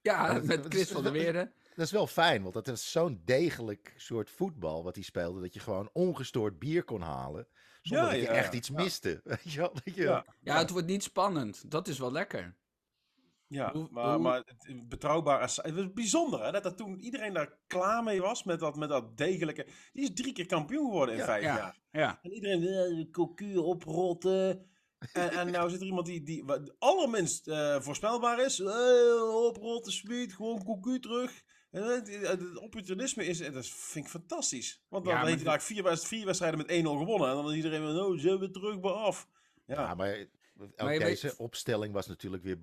Ja, 0.00 0.34
dat- 0.34 0.44
met 0.44 0.62
dat 0.62 0.72
Chris 0.72 0.82
is- 0.86 0.90
van 0.92 1.02
der 1.02 1.12
Weerden. 1.12 1.52
Dat 1.74 1.84
is 1.86 1.92
wel 1.92 2.06
fijn, 2.06 2.42
want 2.42 2.54
dat 2.54 2.68
is 2.68 2.90
zo'n 2.90 3.22
degelijk 3.24 3.94
soort 3.96 4.30
voetbal 4.30 4.84
wat 4.84 4.94
hij 4.94 5.04
speelde. 5.04 5.40
Dat 5.40 5.54
je 5.54 5.60
gewoon 5.60 5.90
ongestoord 5.92 6.58
bier 6.58 6.84
kon 6.84 7.00
halen. 7.00 7.48
Zonder 7.86 8.06
Ja, 8.06 8.10
dat 8.12 8.20
je 8.20 8.26
ja, 8.26 8.32
echt 8.32 8.52
ja. 8.52 8.58
iets 8.58 8.68
Ja. 8.68 8.74
miste. 8.74 9.20
Weet 9.24 9.52
je 9.52 9.58
wel? 9.60 9.72
Dat 9.84 9.94
je, 9.94 10.02
Ja, 10.02 10.24
Ja, 10.40 10.58
het 10.58 10.70
wordt 10.70 10.86
niet 10.86 11.02
spannend. 11.02 11.70
Dat 11.70 11.88
is 11.88 11.98
wel 11.98 12.12
lekker. 12.12 12.56
ja 13.46 13.72
Hoe- 13.72 13.88
maar, 13.90 14.12
hoe- 14.12 14.22
maar 14.22 14.36
het- 14.46 14.88
betrouwbaar. 14.88 15.42
is- 15.44 15.56
Het 15.62 15.74
was 15.74 15.92
bijzonder 15.92 16.44
hè, 16.44 16.50
dat, 16.52 16.62
dat 16.62 16.76
toen 16.76 17.00
iedereen 17.00 17.32
daar 17.32 17.58
klaar 17.66 18.02
mee 18.02 18.20
was 18.20 18.44
met 18.44 18.60
dat, 18.60 18.76
met 18.76 18.88
dat 18.88 19.16
degelijke. 19.16 19.66
Die 19.92 20.02
is 20.02 20.10
drie 20.14 20.32
keer 20.32 20.46
kampioen 20.46 20.84
geworden 20.86 21.14
in 21.14 21.20
Ja, 21.20 21.26
vijf 21.26 21.42
ja. 21.42 21.56
jaar. 21.56 21.78
Ja. 21.90 22.18
En 22.22 22.32
iedereen 22.32 22.60
wil 22.60 23.08
cocu 23.10 23.56
oprotten. 23.56 24.66
En, 25.12 25.30
en 25.30 25.50
nou 25.50 25.70
zit 25.70 25.80
er 25.80 25.86
iemand 25.86 26.06
die, 26.06 26.22
die 26.22 26.44
allerminst 26.78 27.48
eh, 27.48 27.80
voorspelbaar 27.80 28.40
is. 28.44 28.60
Eh, 28.60 29.44
oprotten, 29.46 29.92
Smit, 29.92 30.32
gewoon 30.32 30.64
cocu 30.64 30.98
terug. 31.00 31.42
En 31.70 31.82
het, 31.82 32.20
het- 32.28 32.58
opportunisme 32.58 33.24
is, 33.24 33.40
en 33.40 33.52
dat 33.52 33.66
vind 33.66 34.04
ik 34.04 34.10
fantastisch. 34.10 34.84
Want 34.88 35.04
dan 35.04 35.12
Ja, 35.12 35.18
maar 35.20 35.28
heeft 35.28 35.42
hij 35.42 35.50
daar 35.50 35.62
vier, 35.62 35.96
vier 35.98 36.24
wedstrijden 36.24 36.58
met 36.58 36.68
1-0 36.70 36.72
gewonnen. 36.98 37.28
En 37.28 37.34
dan 37.34 37.50
is 37.50 37.56
iedereen 37.56 37.82
van, 37.82 38.00
oh, 38.00 38.18
zijn 38.18 38.38
we 38.38 38.50
terug 38.50 38.80
bij 38.80 38.90
af. 38.90 39.28
Ja, 39.66 39.74
Ja, 39.74 39.94
maar 39.94 40.26
Maar 40.76 40.86
weet- 40.86 41.00
deze 41.00 41.34
opstelling 41.38 41.92
was 41.92 42.06
natuurlijk 42.06 42.42
weer... 42.42 42.58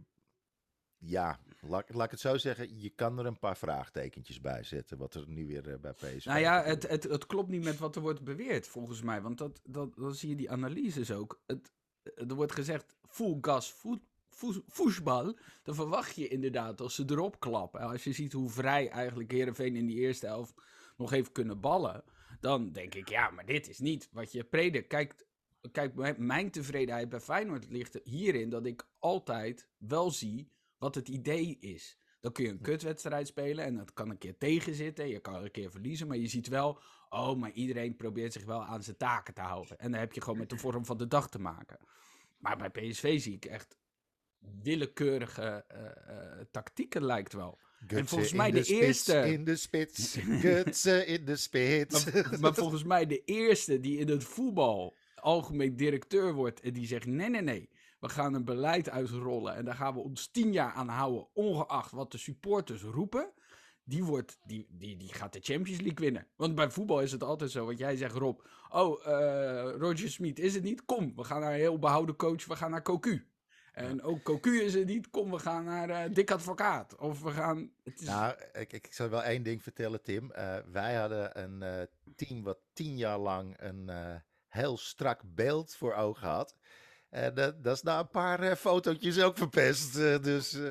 Ja, 0.98 1.40
laat, 1.62 1.94
laat 1.94 2.06
ik 2.06 2.12
het 2.12 2.20
zo 2.20 2.38
zeggen. 2.38 2.80
Je 2.80 2.90
kan 2.90 3.20
er 3.20 3.26
een 3.26 3.40
paar 3.40 3.58
vraagtekentjes 3.58 4.42
bij 4.42 4.64
zetten. 4.64 4.98
Wat 4.98 5.14
er 5.14 5.28
nu 5.28 5.48
weer 5.48 5.70
eh, 5.72 5.80
bij 5.80 5.94
PSV 5.94 6.26
Nou 6.26 6.40
ja, 6.40 6.64
het, 6.64 6.88
het, 6.88 7.04
het 7.04 7.26
klopt 7.26 7.50
niet 7.50 7.64
met 7.64 7.78
wat 7.78 7.96
er 7.96 8.02
wordt 8.02 8.24
beweerd, 8.24 8.68
volgens 8.68 9.02
mij. 9.02 9.22
Want 9.22 9.38
dat, 9.38 9.60
dat, 9.64 9.96
dan 9.96 10.16
zie 10.16 10.30
je 10.30 10.36
die 10.36 10.52
analyses 10.52 11.12
ook. 11.12 11.42
Het, 11.46 11.72
er 12.04 12.34
wordt 12.36 12.52
gezegd, 12.52 12.96
full 13.10 13.38
gas 13.42 13.72
voet, 13.72 14.02
voetbal. 14.68 15.38
Dan 15.64 15.76
verwacht 15.76 16.16
je 16.16 16.28
inderdaad 16.28 16.82
als 16.82 16.96
ze 16.96 17.04
erop 17.08 17.40
klappen. 17.40 17.82
Als 17.82 18.04
je 18.04 18.14
ziet 18.14 18.34
hoe 18.34 18.50
vrij 18.50 18.90
eigenlijk 18.90 19.32
Heerenveen 19.32 19.76
in 19.76 19.86
die 19.86 19.98
eerste 20.00 20.26
helft 20.26 20.54
nog 20.98 21.10
heeft 21.10 21.32
kunnen 21.32 21.60
ballen. 21.60 22.04
Dan 22.40 22.72
denk 22.72 22.96
ik, 22.96 23.10
ja, 23.10 23.30
maar 23.30 23.46
dit 23.46 23.70
is 23.70 23.80
niet 23.80 24.10
wat 24.12 24.32
je 24.32 24.44
predikt. 24.44 24.88
Kijk, 24.88 25.26
kijk 25.72 25.96
mijn- 25.96 26.26
mijn 26.26 26.52
tevredenheid 26.52 27.10
bij 27.10 27.20
Feyenoord 27.20 27.70
ligt 27.70 28.00
hierin 28.04 28.50
dat 28.50 28.66
ik 28.66 28.88
altijd 29.00 29.68
wel 29.78 30.12
zie 30.12 30.52
wat 30.78 30.96
het 30.96 31.08
idee 31.08 31.58
is. 31.60 31.98
Dan 32.20 32.32
kun 32.32 32.44
je 32.44 32.50
een 32.50 32.62
kutwedstrijd 32.62 33.28
spelen 33.28 33.66
en 33.66 33.76
dat 33.76 33.94
kan 33.94 34.10
een 34.10 34.18
keer 34.18 34.38
tegenzitten. 34.38 35.08
Je 35.08 35.20
kan 35.20 35.44
een 35.44 35.52
keer 35.52 35.72
verliezen, 35.72 36.08
maar 36.08 36.18
je 36.18 36.28
ziet 36.28 36.48
wel... 36.48 36.80
Oh, 37.10 37.38
maar 37.40 37.52
iedereen 37.52 37.96
probeert 37.96 38.34
zich 38.34 38.46
wel 38.46 38.64
aan 38.64 38.84
zijn 38.84 38.98
taken 38.98 39.34
te 39.34 39.42
houden. 39.42 39.80
En 39.80 39.92
dan 39.92 40.00
heb 40.00 40.14
je 40.14 40.22
gewoon 40.22 40.38
met 40.38 40.50
de 40.50 40.58
vorm 40.58 40.86
van 40.86 40.98
de 40.98 41.08
dag 41.08 41.30
te 41.30 41.40
maken. 41.40 41.78
Maar 42.38 42.58
bij 42.58 42.70
PSV 42.70 43.22
zie 43.22 43.36
ik 43.36 43.46
echt 43.46 43.78
willekeurige 44.64 45.66
eh, 45.68 45.86
eh, 45.86 46.46
tactieken 46.52 47.06
lijkt 47.06 47.34
wel. 47.34 47.58
Gutsen 47.88 48.08
volgens 48.08 48.32
in 48.32 48.38
mij 48.38 48.52
de 48.52 48.64
spits, 48.64 48.82
eerste- 48.82 49.32
In 49.32 49.44
de 49.44 49.56
spits. 49.56 50.18
Gutsen 50.18 51.08
in 51.08 51.26
de 51.26 51.36
spits. 51.36 52.06
Maar, 52.12 52.40
maar 52.40 52.54
volgens 52.54 52.84
mij 52.84 53.06
de 53.06 53.24
eerste 53.24 53.80
die 53.80 53.98
in 53.98 54.10
het 54.10 54.24
voetbal 54.24 54.96
algemeen 55.16 55.76
directeur 55.76 56.34
wordt 56.34 56.60
en 56.60 56.74
die 56.74 56.88
zegt: 56.88 57.06
nee, 57.06 57.30
nee, 57.30 57.42
nee, 57.42 57.70
we 58.00 58.10
gaan 58.10 58.34
een 58.34 58.46
beleid 58.46 58.90
uitrollen 58.90 59.56
en 59.56 59.66
daar 59.66 59.76
gaan 59.76 59.94
we 59.94 60.00
ons 60.00 60.28
tien 60.28 60.52
jaar 60.54 60.72
aan 60.72 60.88
houden, 60.88 61.28
ongeacht 61.34 61.92
wat 61.92 62.12
de 62.12 62.18
supporters 62.18 62.82
roepen. 62.82 63.32
Die, 63.86 64.04
wordt, 64.04 64.40
die, 64.44 64.68
die, 64.70 64.98
die 64.98 65.14
gaat 65.14 65.34
de 65.34 65.40
Champions 65.42 65.80
League 65.82 66.00
winnen. 66.06 66.28
Want 66.36 66.56
bij 66.56 66.70
voetbal 66.72 67.02
is 67.02 67.12
het 67.12 67.24
altijd 67.24 67.52
zo. 67.52 67.66
Wat 67.66 67.78
jij 67.78 67.96
zegt, 67.96 68.16
Rob. 68.16 68.40
Oh, 68.70 69.08
eh, 69.08 69.76
Roger 69.78 70.10
Smit 70.10 70.40
is 70.40 70.54
het 70.54 70.64
niet? 70.64 70.86
Kom, 70.86 71.16
we 71.16 71.24
gaan 71.24 71.42
naar 71.42 71.54
een 71.54 71.60
heel 71.60 71.80
behouden 71.80 72.16
coach. 72.16 72.46
We 72.46 72.56
gaan 72.56 72.72
naar 72.72 72.82
Cocu. 72.82 73.28
En 73.74 74.02
ook 74.02 74.24
Cocu 74.24 74.62
is 74.62 74.74
het 74.74 74.86
niet. 74.86 75.10
Kom, 75.10 75.32
we 75.32 75.40
gaan 75.40 75.64
naar 75.64 75.90
eh 75.90 76.14
Dick 76.14 76.32
Advocaat. 76.32 76.96
Of 76.96 77.22
we 77.22 77.32
gaan... 77.32 77.72
Het 77.84 78.00
is, 78.02 78.08
Nou, 78.08 78.36
ik, 78.54 78.74
ik 78.74 78.88
zal 78.94 79.10
wel 79.10 79.24
één 79.24 79.44
ding 79.44 79.64
vertellen, 79.64 80.02
Tim. 80.02 80.32
Eh, 80.32 80.56
wij 80.72 80.96
hadden 80.96 81.40
een 81.44 81.62
eh, 81.62 81.82
team 82.16 82.44
wat 82.44 82.58
tien 82.74 82.98
jaar 82.98 83.18
lang 83.20 83.56
een 83.60 83.90
eh, 83.90 84.16
heel 84.48 84.78
strak 84.78 85.22
beeld 85.26 85.76
voor 85.76 85.94
ogen 85.94 86.28
had. 86.28 86.56
En 87.10 87.34
dat 87.34 87.64
dat 87.64 87.76
is 87.76 87.82
na 87.82 88.00
een 88.00 88.10
paar 88.10 88.40
eh, 88.40 88.56
fotootjes 88.56 89.22
ook 89.22 89.38
verpest. 89.38 89.96
eh, 89.98 90.20
dus 90.22 90.54
eh, 90.54 90.70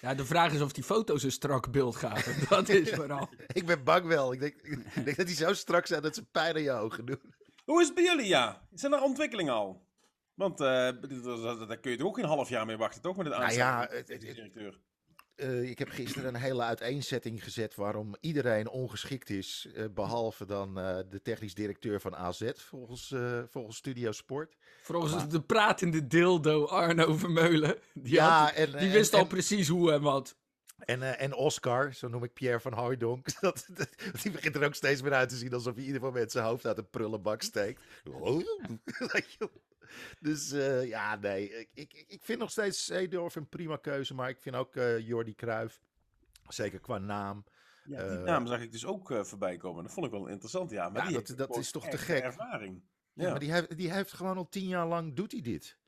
Ja, 0.00 0.14
de 0.14 0.24
vraag 0.24 0.52
is 0.52 0.60
of 0.60 0.72
die 0.72 0.84
foto's 0.84 1.22
een 1.22 1.32
strak 1.32 1.70
beeld 1.72 1.96
gaven. 1.96 2.34
Dat 2.48 2.68
is 2.68 2.90
vooral. 2.90 3.28
ik 3.52 3.66
ben 3.66 3.84
bang 3.84 4.06
wel. 4.06 4.32
Ik 4.32 4.40
denk, 4.40 4.54
ik 4.94 5.04
denk 5.04 5.16
dat 5.16 5.26
die 5.26 5.36
zo 5.36 5.52
strak 5.54 5.86
zijn 5.86 6.02
dat 6.02 6.14
ze 6.14 6.24
pijn 6.24 6.54
aan 6.54 6.62
je 6.62 6.70
ogen 6.72 7.04
doen. 7.06 7.20
Hoe 7.64 7.80
is 7.80 7.86
het 7.86 7.94
bij 7.94 8.04
jullie, 8.04 8.26
ja? 8.26 8.66
Zijn 8.74 8.92
er 8.92 9.02
ontwikkelingen 9.02 9.52
al? 9.54 9.83
Want 10.34 10.60
eh, 10.60 10.66
daar 10.66 11.78
kun 11.80 11.90
je 11.90 11.96
toch 11.96 12.06
ook 12.06 12.16
geen 12.16 12.24
half 12.24 12.48
jaar 12.48 12.66
mee 12.66 12.76
wachten, 12.76 13.02
toch? 13.02 13.16
Met 13.16 13.26
het 13.26 13.38
Nou 13.38 13.52
ja, 13.52 13.78
van 13.78 13.88
de 13.90 13.96
het- 13.96 14.08
het- 14.08 14.20
technisch 14.20 14.34
directeur. 14.36 14.78
Eh, 15.34 15.70
ik 15.70 15.78
heb 15.78 15.88
gisteren 15.88 16.34
een 16.34 16.40
hele 16.40 16.62
uiteenzetting 16.62 17.44
gezet 17.44 17.74
waarom 17.74 18.14
iedereen 18.20 18.68
ongeschikt 18.68 19.30
is. 19.30 19.68
eh, 19.74 19.84
behalve 19.94 20.44
dan 20.46 20.78
eh, 20.78 20.98
de 21.10 21.22
technisch 21.22 21.54
directeur 21.54 22.00
van 22.00 22.16
AZ, 22.16 22.50
volgens, 22.54 23.10
eh, 23.12 23.42
volgens 23.50 23.76
Studio 23.76 24.12
Sport. 24.12 24.56
Volgens 24.82 25.28
de 25.28 25.40
pratende 25.42 26.06
dildo 26.06 26.64
Arno 26.66 27.14
Vermeulen. 27.16 27.76
Die, 27.94 28.12
Ja, 28.14 28.44
had- 28.44 28.52
en- 28.54 28.70
die 28.70 28.76
en- 28.76 28.90
wist 28.90 29.14
al 29.14 29.20
en- 29.20 29.26
precies 29.26 29.68
hoe 29.68 29.92
en 29.92 30.02
wat. 30.02 30.36
En, 30.78 31.02
eh, 31.02 31.22
en 31.22 31.34
Oscar, 31.34 31.92
zo 31.94 32.08
noem 32.08 32.24
ik 32.24 32.32
Pierre 32.32 32.60
van 32.60 32.72
Hooijdonk. 32.72 33.26
Dat, 33.40 33.66
dat- 33.74 34.22
die 34.22 34.30
begint 34.32 34.54
er 34.56 34.64
ook 34.64 34.74
steeds 34.74 35.02
meer 35.02 35.12
uit 35.12 35.28
te 35.28 35.36
zien 35.36 35.52
alsof 35.54 35.74
hij 35.74 35.84
ieder 35.84 36.00
moment 36.00 36.30
zijn 36.32 36.44
hoofd 36.44 36.66
uit 36.66 36.78
een 36.78 36.90
prullenbak 36.90 37.42
steekt. 37.42 37.82
dus 40.20 40.52
eh, 40.52 40.86
ja, 40.88 41.16
nee. 41.16 41.50
Ik, 41.50 41.68
ik, 41.74 42.04
ik 42.08 42.22
vind 42.24 42.38
nog 42.38 42.50
steeds 42.50 42.84
Seedorf 42.84 43.34
een 43.34 43.48
prima 43.48 43.76
keuze. 43.76 44.14
Maar 44.14 44.28
ik 44.28 44.38
vind 44.40 44.56
ook 44.56 44.76
eh 44.76 44.98
Jordi 44.98 45.34
Cruijff, 45.34 45.80
zeker 46.48 46.80
qua 46.80 46.98
naam. 46.98 47.44
Ja, 47.84 48.08
die 48.08 48.18
eh, 48.18 48.24
naam 48.24 48.46
zag 48.46 48.60
ik 48.60 48.72
dus 48.72 48.86
ook 48.86 49.10
eh, 49.10 49.24
voorbij 49.24 49.56
komen. 49.56 49.82
Dat 49.84 49.92
vond 49.92 50.06
ik 50.06 50.12
wel 50.12 50.26
interessant, 50.26 50.70
ja. 50.70 50.88
Maar 50.88 51.00
Ja, 51.02 51.06
die 51.08 51.16
dat- 51.16 51.26
heeft 51.26 51.38
dat 51.38 51.56
is 51.56 51.70
toch 51.70 51.88
te 51.88 51.98
gek? 51.98 52.22
ervaring. 52.22 52.82
Ja. 53.12 53.22
Ja, 53.24 53.30
Maar 53.30 53.40
die 53.40 53.52
heeft, 53.52 53.76
die 53.76 53.92
heeft 53.92 54.12
gewoon 54.12 54.36
al 54.36 54.48
tien 54.48 54.68
jaar 54.68 54.86
lang 54.86 55.16
doet 55.16 55.32
hij 55.32 55.40
dit. 55.40 55.78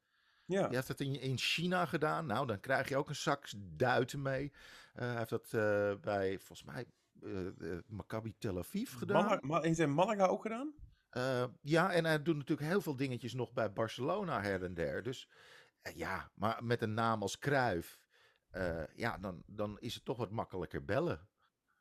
ja. 0.45 0.67
Die 0.67 0.77
heeft 0.77 0.89
het 0.89 1.01
in, 1.01 1.21
in 1.21 1.39
China 1.39 1.87
gedaan. 1.87 2.27
Nou, 2.27 2.47
dan 2.47 2.61
krijg 2.61 2.89
je 2.89 2.97
ook 2.97 3.09
een 3.09 3.15
zak 3.17 3.49
duiten 3.59 4.23
mee. 4.23 4.53
Hij 4.93 5.17
heeft 5.17 5.31
dat 5.31 5.51
bij, 6.01 6.39
volgens 6.39 6.65
mij, 6.65 6.87
Maccabi 7.87 8.35
Tel 8.39 8.59
Aviv 8.59 8.95
gedaan. 8.97 9.25
Malaga, 9.25 9.47
Ma- 9.47 9.61
heeft 9.61 9.79
hij 9.79 9.87
Malaga 9.87 10.27
ook 10.27 10.43
gedaan? 10.43 10.73
Eh, 11.17 11.45
ja, 11.63 11.93
en 11.93 12.05
hij 12.05 12.23
doet 12.23 12.37
natuurlijk 12.37 12.69
heel 12.69 12.81
veel 12.81 12.97
dingetjes 12.97 13.35
nog 13.35 13.53
bij 13.53 13.73
Barcelona 13.73 14.41
her 14.41 14.65
en 14.65 14.75
der. 14.75 15.03
Dus 15.03 15.29
eh, 15.83 15.97
ja, 15.97 16.31
maar 16.35 16.65
met 16.65 16.83
een 16.83 16.95
naam 16.95 17.23
als 17.23 17.39
Cruijff, 17.39 17.99
eh, 18.51 18.83
ja, 18.95 19.19
dan, 19.19 19.43
dan 19.47 19.79
is 19.81 19.95
het 19.95 20.05
toch 20.05 20.17
wat 20.17 20.31
makkelijker 20.31 20.85
bellen. 20.85 21.29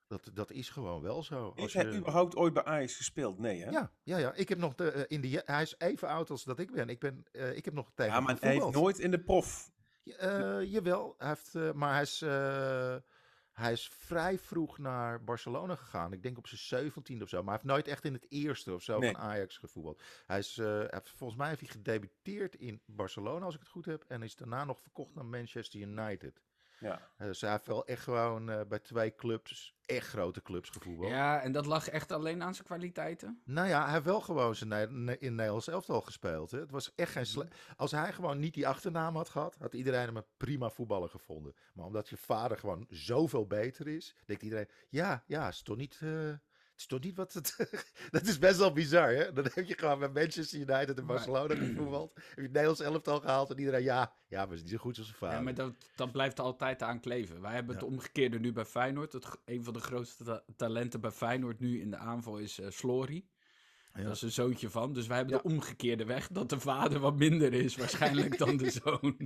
Dat, 0.07 0.29
dat 0.33 0.51
is 0.51 0.69
gewoon 0.69 1.01
wel 1.01 1.23
zo. 1.23 1.53
Als 1.55 1.73
hij 1.73 1.85
je- 1.85 1.97
überhaupt 1.97 2.35
ooit 2.35 2.53
bij 2.53 2.63
Ajax 2.63 2.95
gespeeld? 2.95 3.39
Nee, 3.39 3.63
hè? 3.63 3.69
ja, 3.69 3.91
ja, 4.03 4.17
ja, 4.17 4.33
ik 4.33 4.49
heb 4.49 4.57
nog 4.57 4.75
de, 4.75 5.05
in 5.07 5.21
de, 5.21 5.41
hij 5.45 5.61
is 5.61 5.75
even 5.77 6.07
oud 6.07 6.29
als 6.29 6.43
dat 6.43 6.59
ik 6.59 6.71
ben. 6.71 6.89
Ik, 6.89 6.99
ben, 6.99 7.25
ik 7.31 7.65
heb 7.65 7.73
nog 7.73 7.91
tegen 7.95 8.13
Ja, 8.13 8.19
maar 8.19 8.37
hij 8.39 8.51
heeft 8.51 8.71
nooit 8.71 8.99
in 8.99 9.11
de 9.11 9.19
prof. 9.19 9.71
Ja, 10.03 10.61
jawel, 10.61 11.15
hij 11.17 11.27
heeft, 11.27 11.73
maar 11.73 11.91
hij 11.93 12.01
is, 12.01 12.19
Hij 13.55 13.71
is 13.71 13.87
vrij 13.87 14.39
vroeg 14.39 14.77
naar 14.77 15.23
Barcelona 15.23 15.75
gegaan. 15.75 16.13
Ik 16.13 16.23
denk 16.23 16.37
op 16.37 16.47
zijn 16.47 16.59
17 16.61 17.21
of 17.21 17.29
zo. 17.29 17.37
Maar 17.37 17.45
hij 17.45 17.53
heeft 17.55 17.73
nooit 17.73 17.87
echt 17.87 18.05
in 18.05 18.13
het 18.13 18.25
eerste 18.29 18.73
of 18.73 18.83
zo 18.83 18.99
Nee. 18.99 19.11
van 19.11 19.21
Ajax 19.21 19.57
gevoetbald. 19.57 20.01
Hij 20.25 20.39
is, 20.39 20.57
eh, 20.57 20.85
volgens 21.03 21.39
mij 21.39 21.47
heeft 21.47 21.59
hij 21.59 21.69
gedebuteerd 21.69 22.55
in 22.55 22.81
Barcelona, 22.85 23.45
als 23.45 23.53
ik 23.53 23.59
het 23.59 23.69
goed 23.69 23.85
heb. 23.85 24.03
En 24.07 24.23
is 24.23 24.35
daarna 24.35 24.63
nog 24.63 24.79
verkocht 24.81 25.15
naar 25.15 25.25
Manchester 25.25 25.79
United. 25.79 26.41
Ja. 26.79 27.09
Dus 27.17 27.41
hij 27.41 27.51
heeft 27.51 27.67
wel 27.67 27.85
echt 27.85 28.03
gewoon 28.03 28.49
eh, 28.49 28.61
bij 28.67 28.79
twee 28.79 29.15
clubs, 29.15 29.75
echt 29.85 30.07
grote 30.07 30.41
clubs 30.41 30.69
gevoetbald. 30.69 31.09
Ja, 31.11 31.41
en 31.41 31.51
dat 31.51 31.65
lag 31.65 31.89
echt 31.89 32.11
alleen 32.11 32.43
aan 32.43 32.53
zijn 32.53 32.67
kwaliteiten. 32.67 33.41
Nou 33.45 33.67
ja, 33.67 33.83
hij 33.83 33.93
heeft 33.93 34.05
wel 34.05 34.21
gewoon 34.21 34.55
zijn 34.55 34.69
Ne- 34.69 34.87
Ne- 34.89 35.17
in 35.17 35.35
Nederlands 35.35 35.67
elftal 35.67 36.01
gespeeld. 36.01 36.51
Hè. 36.51 36.59
Het 36.59 36.71
was 36.71 36.95
echt 36.95 37.11
geen 37.11 37.25
sle- 37.25 37.47
Als 37.75 37.91
hij 37.91 38.13
gewoon 38.13 38.39
niet 38.39 38.53
die 38.53 38.67
achternaam 38.67 39.15
had 39.15 39.29
gehad, 39.29 39.55
had 39.59 39.73
iedereen 39.73 40.05
hem 40.05 40.17
een 40.17 40.25
prima 40.37 40.69
voetballer 40.69 41.09
gevonden. 41.09 41.55
Maar 41.73 41.85
omdat 41.85 42.09
je 42.09 42.17
vader 42.17 42.57
gewoon 42.57 42.85
zoveel 42.89 43.47
beter 43.47 43.87
is, 43.87 44.15
denkt 44.25 44.43
iedereen, 44.43 44.69
ja, 44.89 45.23
ja, 45.27 45.47
is 45.47 45.61
toch 45.61 45.77
niet... 45.77 45.99
eh, 46.01 46.33
het 46.75 46.83
is 46.83 46.89
toch 46.89 47.01
niet 47.03 47.15
wat 47.15 47.33
het... 47.33 47.55
dat 48.11 48.21
is 48.27 48.39
best 48.39 48.57
wel 48.57 48.71
bizar, 48.73 49.09
hè? 49.13 49.33
Dan 49.33 49.47
heb 49.53 49.65
je 49.67 49.77
gewoon 49.77 49.99
bij 49.99 50.09
Manchester 50.09 50.59
United 50.59 50.97
en 50.97 51.05
Barcelona 51.05 51.55
gevoetbald. 51.55 52.11
Heb 52.15 52.23
je 52.35 52.41
het 52.41 52.51
Nederlands 52.51 52.79
elftal 52.81 53.19
gehaald 53.19 53.49
en 53.51 53.59
iedereen, 53.59 53.83
ja, 53.83 54.13
ja, 54.27 54.45
maar 54.45 54.55
is 54.55 54.61
niet 54.61 54.69
zo 54.71 54.77
goed 54.77 54.97
als 54.97 55.05
zijn 55.07 55.17
vader. 55.19 55.35
Ja, 55.35 55.41
maar 55.43 55.53
dat, 55.53 55.73
dat 55.95 56.11
blijft 56.11 56.39
altijd 56.39 56.81
aan 56.81 56.99
kleven. 56.99 57.41
Wij 57.41 57.53
hebben 57.53 57.75
het 57.75 57.83
Ja. 57.85 57.91
omgekeerde 57.91 58.39
nu 58.39 58.53
bij 58.53 58.65
Feyenoord. 58.65 59.13
Het, 59.13 59.25
een 59.45 59.63
van 59.63 59.73
de 59.73 59.79
grootste 59.79 60.23
ta- 60.23 60.43
talenten 60.55 61.01
bij 61.01 61.11
Feyenoord 61.11 61.59
nu 61.59 61.81
in 61.81 61.89
de 61.89 61.97
aanval 61.97 62.37
is 62.37 62.59
eh 62.59 62.69
Slory. 62.69 63.25
Ja. 63.93 64.03
Dat 64.03 64.15
is 64.15 64.21
een 64.21 64.31
zoontje 64.31 64.69
van. 64.69 64.93
Dus 64.93 65.07
wij 65.07 65.17
hebben 65.17 65.35
Ja. 65.35 65.41
de 65.41 65.49
omgekeerde 65.49 66.05
weg. 66.05 66.27
Dat 66.27 66.49
de 66.49 66.59
vader 66.59 66.99
wat 66.99 67.15
minder 67.17 67.53
is 67.53 67.75
waarschijnlijk 67.75 68.37
dan 68.37 68.57
de 68.57 68.69
zoon. 68.83 69.17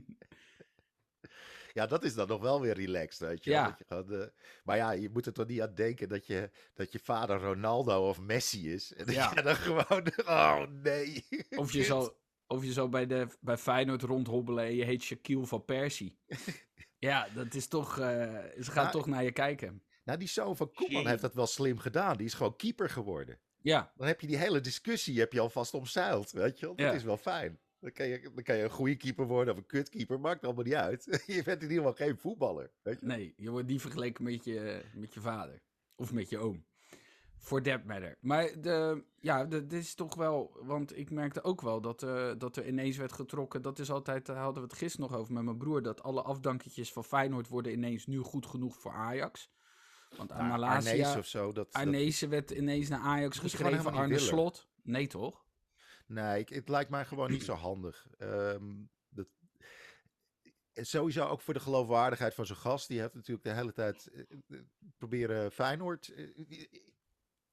Ja, 1.80 1.86
dat 1.88 2.04
is 2.04 2.14
dan 2.14 2.28
nog 2.28 2.42
wel 2.42 2.62
weer 2.62 2.74
relaxed, 2.74 3.28
weet 3.30 3.44
je. 3.44 3.50
Ja. 3.50 3.66
Dat 3.70 3.78
je 3.78 3.86
gewoon, 3.88 4.22
eh, 4.22 4.28
maar 4.64 4.78
ja, 4.78 4.92
je 4.92 5.10
moet 5.10 5.26
er 5.26 5.34
toch 5.34 5.48
niet 5.48 5.62
aan 5.62 5.74
denken 5.76 6.10
dat 6.10 6.28
je, 6.28 6.50
dat 6.74 6.92
je 6.92 7.00
vader 7.00 7.40
Ronaldo 7.42 8.08
of 8.10 8.20
Messi 8.20 8.74
is. 8.74 8.94
En 8.94 9.06
dat 9.06 9.16
Ja. 9.16 9.32
je 9.36 9.42
dan 9.42 9.56
gewoon, 9.56 10.08
oh 10.26 10.62
nee. 10.84 11.26
Of 11.50 11.72
je 11.74 11.84
zal, 11.94 12.18
of 12.48 12.64
je 12.64 12.74
zal 12.74 12.90
bij, 12.90 13.06
de, 13.08 13.28
bij 13.40 13.58
Feyenoord 13.58 14.02
rondhobbelen 14.02 14.66
en 14.66 14.76
je 14.76 14.84
heet 14.84 15.02
Shaquille 15.02 15.46
van 15.46 15.66
Persie. 15.66 16.18
ja, 17.10 17.28
dat 17.34 17.54
is 17.54 17.68
toch... 17.68 18.00
eh, 18.00 18.06
ze 18.62 18.72
gaan 18.72 18.84
Nou, 18.84 18.92
toch 18.92 19.06
naar 19.08 19.24
je 19.24 19.32
kijken. 19.32 19.84
Nou, 20.04 20.20
die 20.20 20.28
zoon 20.28 20.56
van 20.58 20.72
Koeman 20.74 21.02
Jee. 21.02 21.08
heeft 21.10 21.22
dat 21.22 21.34
wel 21.34 21.48
slim 21.48 21.80
gedaan. 21.80 22.18
Die 22.18 22.26
is 22.26 22.34
gewoon 22.34 22.56
keeper 22.56 22.90
geworden. 22.90 23.40
Ja, 23.62 23.92
Dan 23.96 24.08
heb 24.08 24.22
je 24.22 24.28
die 24.28 24.38
hele 24.38 24.62
discussie 24.62 25.20
heb 25.20 25.34
je 25.34 25.40
alvast 25.40 25.74
omzeild, 25.74 26.32
weet 26.32 26.60
je 26.60 26.66
wel. 26.66 26.76
Dat 26.76 26.86
Ja. 26.86 26.92
is 26.94 27.04
wel 27.04 27.18
fijn. 27.18 27.60
Dan 27.80 27.92
kan, 27.92 28.08
je, 28.08 28.32
dan 28.34 28.44
kan 28.44 28.56
je 28.56 28.64
een 28.64 28.70
goede 28.70 28.96
keeper 28.96 29.26
worden 29.28 29.54
of 29.54 29.60
een 29.60 29.66
kutkeeper, 29.66 30.20
maakt 30.20 30.44
allemaal 30.44 30.64
niet 30.64 30.74
uit. 30.74 31.04
je 31.26 31.44
bent 31.44 31.62
in 31.64 31.70
ieder 31.70 31.86
geval 31.86 32.08
geen 32.08 32.18
voetballer, 32.18 32.72
weet 32.82 33.00
je. 33.00 33.06
nee, 33.06 33.34
je 33.38 33.50
wordt 33.50 33.68
niet 33.68 33.82
vergeleken 33.82 34.24
met 34.24 34.44
je, 34.44 34.82
met 34.94 35.14
je 35.14 35.20
vader. 35.22 35.62
Of 35.96 36.14
met 36.14 36.30
je 36.30 36.38
oom. 36.38 36.66
For 37.38 37.62
that 37.62 37.84
matter. 37.84 38.18
Maar 38.22 38.62
de, 38.62 39.04
ja, 39.20 39.46
dit 39.46 39.74
is 39.74 39.96
toch 39.96 40.16
wel... 40.16 40.58
Want 40.62 40.98
ik 40.98 41.12
merkte 41.12 41.44
ook 41.44 41.62
wel 41.62 41.82
dat, 41.82 42.04
eh, 42.04 42.32
dat 42.38 42.56
er 42.56 42.68
ineens 42.68 42.98
werd 42.98 43.12
getrokken... 43.14 43.62
Dat 43.62 43.80
is 43.80 43.92
altijd, 43.92 44.26
daar 44.26 44.38
hadden 44.38 44.64
we 44.64 44.70
het 44.70 44.78
gisteren 44.78 45.10
nog 45.10 45.20
over 45.20 45.34
met 45.34 45.44
mijn 45.44 45.58
broer... 45.58 45.82
Dat 45.82 46.04
alle 46.04 46.22
afdanketjes 46.22 46.92
van 46.92 47.04
Feyenoord 47.04 47.48
worden 47.48 47.72
ineens 47.72 48.06
nu 48.06 48.20
goed 48.20 48.46
genoeg 48.46 48.78
voor 48.78 48.92
Ajax. 48.92 49.52
Want 50.18 50.30
Nou, 50.30 50.62
Arnees 50.64 51.16
of 51.16 51.26
zo. 51.26 51.46
Dat, 51.46 51.56
dat- 51.56 51.74
Arnees 51.74 52.20
werd 52.22 52.52
ineens 52.52 52.90
naar 52.90 53.00
Ajax 53.00 53.38
geschreven. 53.38 53.94
Arne. 53.94 54.20
Slot. 54.20 54.68
Nee, 54.84 55.08
toch? 55.08 55.46
Nee, 56.10 56.40
ik- 56.40 56.50
het 56.50 56.70
lijkt 56.70 56.90
mij 56.90 57.06
gewoon 57.06 57.32
niet 57.32 57.44
zo 57.44 57.54
handig. 57.70 58.08
Ehm, 58.18 58.76
dat, 59.10 59.28
en 60.74 60.86
sowieso 60.86 61.26
ook 61.28 61.42
voor 61.42 61.54
de 61.54 61.60
geloofwaardigheid 61.60 62.34
van 62.34 62.46
zijn 62.46 62.58
gast. 62.58 62.88
Die 62.88 63.00
heeft 63.00 63.14
natuurlijk 63.14 63.44
de 63.46 63.54
hele 63.54 63.74
tijd 63.74 64.08
eh, 64.08 64.20
eh, 64.50 64.60
proberen 64.98 65.52
Feyenoord 65.52 66.08
eh, 66.08 66.66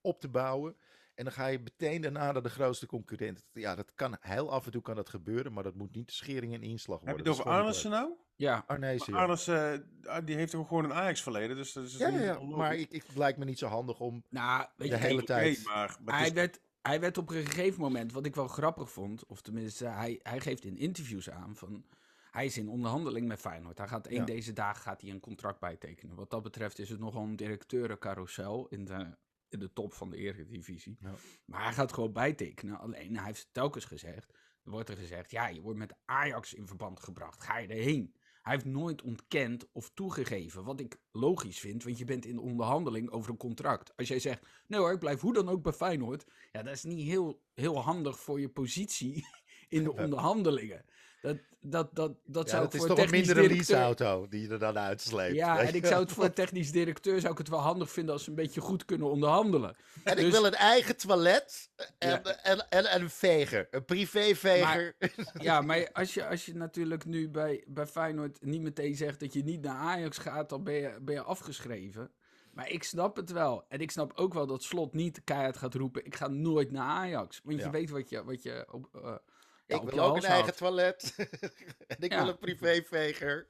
op 0.01 0.21
te 0.21 0.29
bouwen. 0.29 0.77
En 1.15 1.25
dan 1.25 1.33
ga 1.33 1.47
je 1.47 1.59
meteen 1.59 2.01
daarna 2.01 2.33
naar 2.33 2.43
de 2.43 2.49
grootste 2.51 2.87
concurrent. 2.87 3.47
Ja, 3.53 3.75
dat 3.75 3.93
kan 3.95 4.17
heel 4.21 4.51
af 4.53 4.65
en 4.67 4.73
toe 4.73 4.83
kan 4.83 4.95
dat 4.97 5.09
gebeuren, 5.09 5.53
maar 5.53 5.63
dat 5.63 5.75
moet 5.75 5.95
niet 5.95 6.07
de 6.09 6.13
schering 6.15 6.55
en 6.55 6.63
inslag 6.63 6.99
Heb 7.01 7.09
je 7.09 7.15
worden. 7.15 7.33
het 7.33 7.41
over 7.41 7.53
Arnissen 7.53 7.91
nou? 7.91 8.13
Ja. 8.37 8.65
Arnezen. 8.67 9.15
Arnissen, 9.15 9.91
ah, 10.05 10.27
die 10.27 10.37
heeft 10.37 10.51
toch 10.53 10.69
gewoon 10.69 10.85
een 10.85 10.93
Ajax-verleden, 10.93 11.57
dus 11.57 11.73
dat 11.73 11.85
is 11.85 11.97
Ja, 11.97 12.09
ja, 12.09 12.41
maar 12.41 12.77
ik, 12.77 12.91
ik, 12.91 13.03
het 13.07 13.17
lijkt 13.17 13.39
me 13.39 13.45
niet 13.45 13.59
zo 13.59 13.67
handig 13.67 14.01
om 14.01 14.25
Nou, 14.29 14.67
weet 14.77 14.91
de 14.91 14.97
je, 14.97 15.03
hele 15.03 15.23
tijd... 15.23 15.65
maar, 15.65 15.75
maar 15.75 15.97
het 15.99 16.15
Hij 16.15 16.27
is- 16.27 16.33
werd, 16.33 16.61
hij 16.87 17.01
werd 17.01 17.19
op 17.19 17.31
een 17.31 17.47
gegeven 17.47 17.81
moment, 17.81 18.13
wat 18.13 18.27
ik 18.27 18.35
wel 18.35 18.49
grappig 18.49 18.91
vond, 18.91 19.27
of 19.27 19.43
tenminste, 19.43 19.87
hij, 19.87 20.21
hij 20.23 20.41
geeft 20.41 20.65
in 20.65 20.77
interviews 20.77 21.31
aan 21.31 21.57
van. 21.57 21.85
Hij 22.31 22.45
is 22.45 22.59
in 22.59 22.69
onderhandeling 22.69 23.29
met 23.29 23.41
Feyenoord. 23.41 23.79
Hij 23.79 23.89
gaat 23.89 24.07
één 24.07 24.19
Ja. 24.19 24.25
deze 24.25 24.53
dagen 24.53 24.83
gaat 24.83 25.01
hij 25.01 25.11
een 25.11 25.21
contract 25.21 25.61
bijtekenen. 25.61 26.17
Wat 26.17 26.31
dat 26.31 26.43
betreft 26.43 26.79
is 26.79 26.89
het 26.89 26.99
nogal 26.99 27.23
een 27.23 27.37
directeurencarousel 27.37 28.67
in 28.69 28.85
de, 28.85 29.17
in 29.49 29.59
de 29.59 29.73
top 29.73 29.95
van 29.95 30.11
de 30.11 30.17
Eredivisie. 30.17 30.97
Ja. 31.01 31.15
Maar 31.45 31.63
hij 31.65 31.73
gaat 31.73 31.93
gewoon 31.93 32.13
bijtekenen. 32.13 32.79
Alleen 32.79 33.17
hij 33.17 33.27
heeft 33.27 33.49
telkens 33.53 33.85
gezegd, 33.85 34.33
er 34.65 34.71
wordt 34.71 34.89
er 34.89 34.97
gezegd, 34.97 35.31
ja, 35.31 35.49
je 35.49 35.61
wordt 35.61 35.79
met 35.79 35.95
Ajax 36.05 36.55
in 36.55 36.67
verband 36.67 37.01
gebracht. 37.01 37.43
Ga 37.43 37.59
je 37.59 37.69
erheen? 37.69 38.15
Hij 38.47 38.55
heeft 38.55 38.67
nooit 38.67 39.03
ontkend 39.03 39.67
of 39.73 39.91
toegegeven. 39.95 40.65
Wat 40.65 40.81
ik 40.81 41.01
logisch 41.13 41.59
vind, 41.59 41.85
want 41.85 41.99
je 41.99 42.05
bent 42.05 42.25
in 42.25 42.39
onderhandeling 42.39 43.11
over 43.11 43.31
een 43.31 43.37
contract. 43.37 43.97
Als 43.97 44.09
jij 44.09 44.19
zegt, 44.19 44.47
nee 44.67 44.81
hoor, 44.81 44.93
ik 44.93 44.99
blijf 44.99 45.21
hoe 45.21 45.33
dan 45.33 45.49
ook 45.49 45.63
bij 45.63 45.73
Feyenoord. 45.73 46.25
Ja, 46.53 46.63
dat 46.63 46.75
is 46.75 46.85
niet 46.85 47.07
heel, 47.07 47.41
heel 47.55 47.81
handig 47.81 48.21
voor 48.21 48.41
je 48.41 48.49
positie 48.49 49.27
in 49.69 49.83
de 49.83 49.93
onderhandelingen. 49.93 50.85
Dat, 51.23 51.37
dat, 51.61 51.95
dat, 51.95 52.13
dat 52.25 52.45
Ja, 52.45 52.57
zou 52.57 52.69
is 52.71 52.79
voor 52.79 52.89
toch 52.89 52.99
een 52.99 53.11
directeur... 53.11 53.49
leaseauto 53.49 54.27
die 54.29 54.41
je 54.43 54.49
er 54.49 54.59
dan 54.59 54.79
uitsleept. 54.79 55.35
Ja, 55.35 55.61
en 55.61 55.75
ik 55.75 55.87
zou 55.87 56.03
het 56.03 56.13
voor 56.13 56.25
een 56.25 56.33
technisch 56.33 56.73
directeur 56.73 57.21
zou 57.21 57.33
ik 57.33 57.39
het 57.39 57.49
wel 57.49 57.59
handig 57.59 57.91
vinden 57.91 58.13
als 58.15 58.25
ze 58.25 58.31
een 58.31 58.37
beetje 58.37 58.61
goed 58.61 58.85
kunnen 58.85 59.11
onderhandelen. 59.11 59.77
En 60.05 60.17
ik 60.17 60.25
Dus- 60.25 60.33
wil 60.33 60.47
een 60.47 60.55
eigen 60.55 60.97
toilet 60.97 61.71
en, 61.99 62.09
Ja. 62.09 62.23
en, 62.23 62.71
en, 62.71 62.91
en 62.91 63.01
een 63.01 63.11
veger. 63.11 63.69
Een 63.71 63.85
privéveger. 63.85 64.97
Ja, 65.39 65.61
maar 65.61 65.91
als 65.93 66.15
je, 66.15 66.27
als 66.27 66.47
je 66.47 66.55
natuurlijk 66.55 67.05
nu 67.05 67.29
bij, 67.31 67.65
bij 67.67 67.87
Feyenoord 67.87 68.45
niet 68.45 68.63
meteen 68.63 68.95
zegt 68.95 69.21
dat 69.21 69.33
je 69.33 69.43
niet 69.43 69.63
naar 69.63 69.77
Ajax 69.77 70.19
gaat, 70.19 70.49
dan 70.49 70.65
ben 70.65 70.75
je, 70.75 70.99
ben 71.01 71.15
je 71.15 71.23
afgeschreven. 71.23 72.11
Maar 72.53 72.71
ik 72.71 72.83
snap 72.83 73.17
het 73.17 73.31
wel. 73.33 73.65
En 73.69 73.81
ik 73.81 73.91
snap 73.91 74.13
ook 74.15 74.35
wel 74.35 74.47
dat 74.47 74.63
Slot 74.63 74.95
niet 74.95 75.21
keihard 75.25 75.57
gaat 75.57 75.75
roepen, 75.75 76.05
ik 76.05 76.15
ga 76.15 76.29
nooit 76.29 76.71
naar 76.73 76.89
Ajax. 76.89 77.41
Want 77.45 77.63
je 77.63 77.71
weet 77.71 77.91
wat 77.91 78.09
je, 78.09 78.25
wat 78.25 78.43
je 78.43 78.67
op, 78.71 78.89
eh, 78.95 79.15
ik 79.67 79.83
wil 79.83 80.01
ook 80.05 80.17
een 80.17 80.23
eigen 80.23 80.57
toilet. 80.57 81.15
en 81.87 81.97
ik 82.07 82.13
wil 82.13 82.29
een 82.29 82.39
privéveger. 82.39 83.49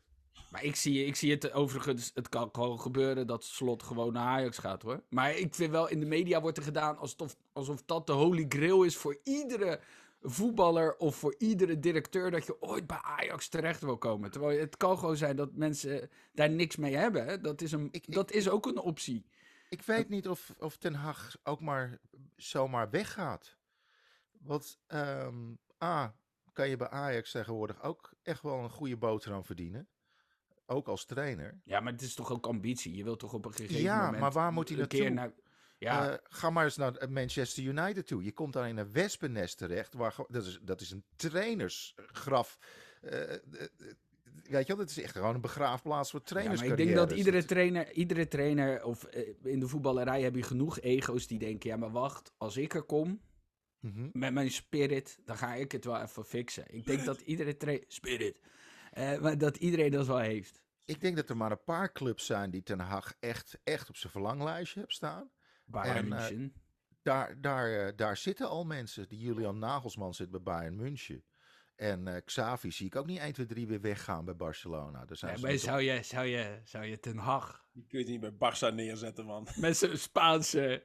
Maar 0.51 0.65
ik 0.65 0.77
zie, 0.77 1.05
ik 1.05 1.17
zie 1.17 1.31
het 1.31 1.53
overigens, 1.53 2.11
het 2.15 2.29
kan 2.29 2.49
gewoon 2.53 2.81
gebeuren 2.81 3.27
dat 3.27 3.45
Slot 3.45 3.83
gewoon 3.83 4.13
naar 4.13 4.27
Ajax 4.27 4.59
gaat 4.59 4.83
hoor. 4.83 5.03
Maar 5.09 5.37
ik 5.37 5.55
vind 5.55 5.71
wel, 5.71 5.89
in 5.89 6.01
de 6.01 6.07
media 6.07 6.41
wordt 6.41 6.57
er 6.59 6.63
gedaan 6.65 6.99
alsof, 6.99 7.37
alsof 7.53 7.83
dat 7.85 8.07
de 8.07 8.13
holy 8.13 8.47
grail 8.49 8.83
is 8.83 8.97
voor 8.97 9.21
iedere 9.25 9.81
voetballer 10.23 10.97
of 10.97 11.17
voor 11.17 11.35
iedere 11.39 11.79
directeur 11.79 12.31
dat 12.31 12.47
je 12.47 12.63
ooit 12.63 12.87
bij 12.87 13.01
Ajax 13.03 13.49
terecht 13.49 13.81
wil 13.81 13.99
komen. 13.99 14.31
Terwijl 14.31 14.61
het 14.61 14.77
kan 14.77 14.99
gewoon 14.99 15.17
zijn 15.17 15.37
dat 15.37 15.53
mensen 15.53 16.11
daar 16.33 16.51
niks 16.51 16.77
mee 16.77 16.97
hebben. 16.97 17.27
Hè? 17.27 17.41
Dat, 17.41 17.61
is 17.61 17.73
een, 17.73 17.89
Ik- 17.91 18.07
ik- 18.07 18.15
dat 18.15 18.31
is 18.33 18.49
ook 18.49 18.67
een 18.67 18.79
optie. 18.79 19.27
Ik 19.69 19.83
weet 19.83 20.09
niet 20.09 20.29
of, 20.29 20.55
of 20.59 20.77
Ten 20.77 20.95
Hag 20.95 21.37
ook 21.45 21.61
maar 21.61 21.99
zomaar 22.37 22.91
weggaat. 22.91 23.57
Want 24.39 24.79
ehm, 24.87 25.53
A, 25.85 26.17
kan 26.53 26.69
je 26.69 26.77
bij 26.77 26.89
Ajax 26.89 27.31
tegenwoordig 27.31 27.83
ook 27.83 28.15
echt 28.23 28.43
wel 28.43 28.59
een 28.59 28.71
goede 28.71 28.97
boterham 28.97 29.45
verdienen. 29.45 29.89
Ook 30.67 30.89
als 30.89 31.05
trainer. 31.05 31.61
Ja, 31.65 31.81
maar 31.81 31.93
het 31.93 32.03
is 32.03 32.15
toch 32.15 32.31
ook 32.33 32.47
ambitie. 32.47 32.97
Je 32.97 33.05
wilt 33.05 33.19
toch 33.19 33.33
op 33.33 33.45
een 33.45 33.53
gegeven 33.55 33.83
Ja, 33.83 34.05
moment 34.05 34.21
maar 34.21 34.33
waar 34.33 34.53
moet 34.53 34.69
hij 34.69 34.79
naartoe? 34.79 35.09
naar... 35.09 35.33
Ja, 35.79 36.11
Eh, 36.11 36.19
ga 36.23 36.51
maar 36.51 36.65
eens 36.65 36.77
naar 36.77 37.11
Manchester 37.11 37.63
United 37.65 38.07
toe. 38.07 38.25
Je 38.25 38.33
komt 38.33 38.53
daar 38.53 38.69
in 38.69 38.77
een 38.77 38.93
wespennest 38.93 39.59
terecht. 39.59 39.95
Waar, 39.95 40.15
dat, 40.29 40.45
is, 40.47 40.59
dat 40.63 40.81
is 40.81 40.91
een 40.91 41.05
trainersgraf. 41.17 42.59
Eh, 43.01 43.23
eh, 43.23 43.35
eh, 43.35 43.41
weet 44.43 44.67
je 44.67 44.77
wel, 44.77 44.77
dat 44.77 44.91
is 44.91 45.01
echt 45.03 45.13
gewoon 45.17 45.35
een 45.35 45.41
begraafplaats 45.41 46.11
voor 46.11 46.21
Ja, 46.25 46.35
maar 46.35 46.43
trainers. 46.43 46.71
ik 46.71 46.77
denk 46.77 46.95
dat 46.95 47.13
iedere 47.13 47.45
trainer, 47.45 47.93
iedere 47.93 48.29
trainer 48.29 48.85
of 48.85 49.05
eh, 49.05 49.29
in 49.43 49.61
de 49.61 49.69
voetballerij 49.69 50.23
heb 50.23 50.35
je 50.35 50.43
genoeg 50.43 50.81
ego's 50.81 51.27
die 51.27 51.39
denken, 51.39 51.71
ja 51.71 51.77
maar 51.77 51.91
wacht, 51.93 52.33
als 52.37 52.57
ik 52.57 52.75
er 52.75 52.83
kom 52.83 53.21
Mhm. 53.95 54.09
met 54.13 54.33
mijn 54.33 54.51
spirit, 54.51 55.19
dan 55.25 55.37
ga 55.37 55.55
ik 55.55 55.73
het 55.73 55.85
wel 55.85 56.01
even 56.03 56.25
fixen. 56.25 56.65
Ik 56.75 56.87
denk 56.87 57.05
dat 57.05 57.21
iedere 57.21 57.85
spirit, 57.89 58.41
eh, 58.93 59.19
maar 59.21 59.39
dat 59.39 59.57
iedereen 59.57 59.91
dat 59.91 60.07
wel 60.07 60.19
heeft. 60.19 60.63
Ik 60.85 61.01
denk 61.01 61.17
dat 61.17 61.29
er 61.31 61.37
maar 61.37 61.51
een 61.51 61.65
paar 61.65 61.93
clubs 61.93 62.27
zijn 62.27 62.51
die 62.51 62.63
Ten 62.63 62.79
Hag 62.81 63.15
echt, 63.21 63.59
echt 63.65 63.89
op 63.89 63.97
zijn 63.97 64.13
verlanglijstje 64.13 64.81
heeft 64.81 64.93
staan. 64.93 65.31
Bayern 65.65 65.97
En, 65.97 66.13
eh, 66.13 66.29
München. 66.29 66.53
Daar, 67.03 67.41
daar, 67.41 67.87
eh, 67.87 67.93
daar 67.97 68.17
zitten 68.17 68.49
al 68.49 68.65
mensen. 68.65 69.09
Die 69.09 69.19
Julian 69.19 69.59
Nagelsman 69.59 70.15
zit 70.15 70.31
bij 70.31 70.43
Bayern 70.43 70.77
München. 70.77 71.25
En 71.77 72.07
eh, 72.09 72.17
Xavi 72.25 72.71
zie 72.73 72.87
ik 72.87 72.97
ook 72.97 73.07
niet 73.07 73.19
1, 73.19 73.33
2, 73.33 73.47
3 73.47 73.67
weer 73.67 73.81
weggaan 73.81 74.25
bij 74.25 74.37
Barcelona. 74.37 75.05
Daar 75.05 75.17
zijn 75.17 75.31
Ja, 75.31 75.37
ze 75.37 75.43
maar 75.43 75.53
nog 75.53 75.61
op- 75.63 75.69
zou 75.69 75.81
je, 75.83 76.03
zou, 76.03 76.27
je, 76.27 76.61
zou 76.65 76.85
je 76.85 77.01
Ten 77.01 77.17
Hag 77.19 77.65
Die 77.73 77.87
kun 77.89 77.99
je 77.99 78.05
niet 78.07 78.21
bij 78.21 78.33
Barça 78.33 78.75
neerzetten, 78.75 79.25
man. 79.27 79.47
met 79.57 79.77
zijn 79.77 79.99
Spaanse 79.99 80.83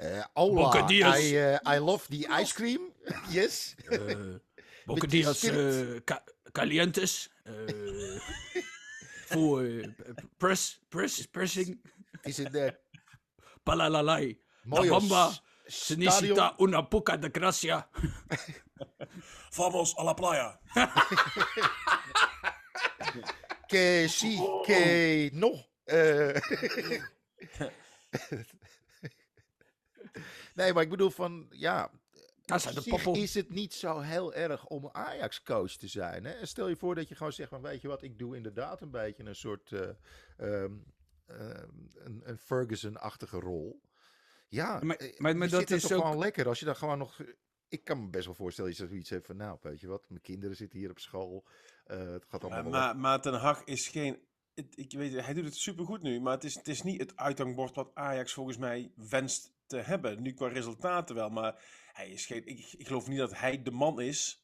Eh, 0.00 0.22
hola, 0.34 0.54
Bocadillas. 0.62 1.20
I, 1.20 1.36
eh, 1.36 1.58
I 1.64 1.78
love 1.78 2.06
the 2.08 2.26
ice 2.40 2.52
cream. 2.52 2.92
yes. 3.30 3.76
uh, 3.92 4.38
Bocadillas 4.86 5.36
spirit. 5.38 5.96
eh, 5.96 6.00
ca- 6.04 6.24
calientes, 6.52 7.30
eh, 7.44 8.20
Voor 9.28 9.62
eh, 9.64 9.88
press, 10.36 10.80
press, 10.88 11.26
pressing. 11.26 11.80
Is 12.22 12.36
het 12.36 12.52
de 12.52 12.74
Palalalai. 13.62 14.38
mooie 14.64 14.90
Bamba. 14.90 15.30
s- 15.30 15.40
Senicita 15.66 16.16
stadion? 16.34 16.54
una 16.68 16.82
poca 16.88 17.16
de 17.16 17.28
gracia. 17.32 17.88
Vamos 19.56 19.94
a 19.96 20.02
la 20.04 20.14
playa. 20.14 20.58
Que 23.66 24.06
sí, 24.08 24.38
que 24.66 25.30
no. 25.32 25.50
Eh. 30.54 30.64
nee, 30.64 30.72
maar 30.72 30.82
ik 30.82 30.90
bedoel 30.90 31.10
van, 31.10 31.46
ja, 31.50 31.90
de 32.72 32.80
is 33.16 33.34
het 33.34 33.50
niet 33.50 33.74
zo 33.74 33.98
heel 34.00 34.34
erg 34.34 34.66
om 34.66 34.88
Ajax-coach 34.92 35.72
te 35.72 35.86
zijn. 35.88 36.24
Hè? 36.24 36.30
En 36.32 36.48
stel 36.48 36.68
je 36.68 36.76
voor 36.76 36.94
dat 36.94 37.08
je 37.08 37.14
gewoon 37.14 37.32
zegt 37.32 37.48
van, 37.48 37.62
weet 37.62 37.80
je 37.80 37.88
wat, 37.88 38.02
ik 38.02 38.18
doe 38.18 38.36
inderdaad 38.36 38.80
een 38.80 38.90
beetje 38.90 39.24
een 39.24 39.36
soort 39.36 39.72
eh, 39.72 39.88
ehm, 40.36 40.72
ehm, 41.26 41.68
een, 41.94 42.20
een 42.24 42.38
Ferguson-achtige 42.38 43.38
rol. 43.38 43.80
Ja, 44.48 44.80
Maar- 44.82 44.96
eh, 44.96 45.18
maar- 45.18 45.48
dat 45.48 45.70
is 45.70 45.82
toch 45.82 45.92
ook- 45.92 46.02
gewoon 46.02 46.18
lekker 46.18 46.48
als 46.48 46.58
je 46.58 46.64
dan 46.64 46.76
gewoon 46.76 46.98
nog... 46.98 47.20
Ik 47.68 47.84
kan 47.84 48.02
me 48.04 48.08
best 48.10 48.24
wel 48.24 48.34
voorstellen 48.34 48.70
dat 48.70 48.80
je 48.80 48.86
zoiets 48.86 49.10
hebt 49.10 49.26
van, 49.26 49.36
nou, 49.36 49.58
weet 49.62 49.80
je 49.80 49.86
wat, 49.86 50.04
mijn 50.08 50.20
kinderen 50.20 50.56
zitten 50.56 50.78
hier 50.78 50.90
op 50.90 50.98
school. 50.98 51.44
eh, 51.84 51.98
het 51.98 52.24
gaat 52.28 52.44
allemaal 52.44 52.62
Maar, 52.62 52.70
maar, 52.72 52.96
maar 52.96 53.20
Ten 53.20 53.34
Hag 53.34 53.64
is 53.64 53.88
geen... 53.88 54.18
het- 54.54 54.78
ik 54.78 54.92
weet, 54.92 55.24
hij 55.24 55.34
doet 55.34 55.44
het 55.44 55.56
supergoed 55.56 56.02
nu, 56.02 56.20
maar 56.20 56.32
het 56.34 56.44
is, 56.44 56.54
het 56.54 56.68
is 56.68 56.82
niet 56.82 57.00
het 57.00 57.16
uithangbord 57.16 57.74
wat 57.74 57.90
Ajax 57.94 58.32
volgens 58.32 58.56
mij 58.56 58.92
wenst 58.96 59.52
hebben. 59.82 60.22
Nu 60.22 60.32
qua 60.32 60.48
resultaten 60.48 61.14
wel, 61.14 61.28
maar 61.28 61.62
hij 61.92 62.08
is 62.10 62.26
geen, 62.26 62.46
ik, 62.46 62.72
ik 62.76 62.86
geloof 62.86 63.08
niet 63.08 63.18
dat 63.18 63.38
hij 63.38 63.62
de 63.62 63.70
man 63.70 64.00
is 64.00 64.42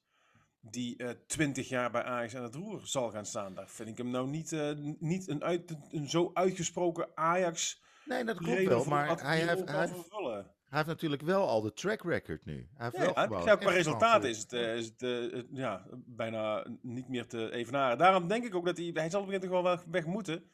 die 0.61 0.97
eh, 0.97 1.11
twintig 1.27 1.69
jaar 1.69 1.91
bij 1.91 2.03
Ajax 2.03 2.37
aan 2.37 2.43
het 2.43 2.55
roer 2.55 2.81
zal 2.87 3.11
gaan 3.11 3.27
staan. 3.27 3.55
Daar 3.55 3.69
vind 3.69 3.89
ik 3.89 3.99
hem 3.99 4.11
nou 4.11 4.29
niet, 4.29 4.53
eh, 4.53 4.71
niet 4.99 5.29
een, 5.29 5.43
uit, 5.45 5.77
een 5.91 6.09
zo 6.09 6.31
uitgesproken 6.35 7.09
Ajax 7.15 7.83
Nee, 8.05 8.25
dat 8.25 8.37
klopt 8.37 8.65
wel, 8.65 8.85
maar 8.85 9.07
hij 9.23 9.39
heeft, 9.39 9.69
hij, 9.69 9.79
heeft, 9.79 9.93
vervullen. 9.95 10.35
hij 10.35 10.79
heeft 10.79 10.87
natuurlijk 10.87 11.23
wel 11.23 11.49
al 11.49 11.61
de 11.61 11.73
track 11.73 12.03
record 12.03 12.45
nu. 12.45 12.69
Hij 12.75 12.85
heeft 12.91 12.97
Ja, 12.97 13.01
wel 13.05 13.15
ja, 13.15 13.23
gewoon 13.23 13.39
ja, 13.39 13.45
qua 13.57 13.57
gewoon- 13.83 14.25
is 14.27 14.39
het, 14.39 14.53
eh, 14.53 14.77
is 14.77 14.87
het 14.87 15.47
ja, 15.53 15.87
bijna 16.07 16.67
niet 16.83 17.09
meer 17.09 17.27
te 17.27 17.51
evenaren. 17.53 17.99
Daarom 17.99 18.29
denk 18.29 18.45
ik 18.45 18.55
ook 18.55 18.65
dat 18.65 18.77
hij, 18.77 18.91
hij 18.95 19.11
zal 19.11 19.21
op 19.21 19.27
een 19.27 19.33
gegeven 19.33 19.55
moment 19.57 19.81
toch 19.81 19.83
wel 19.85 19.93
weg, 19.93 20.07
moeten. 20.07 20.51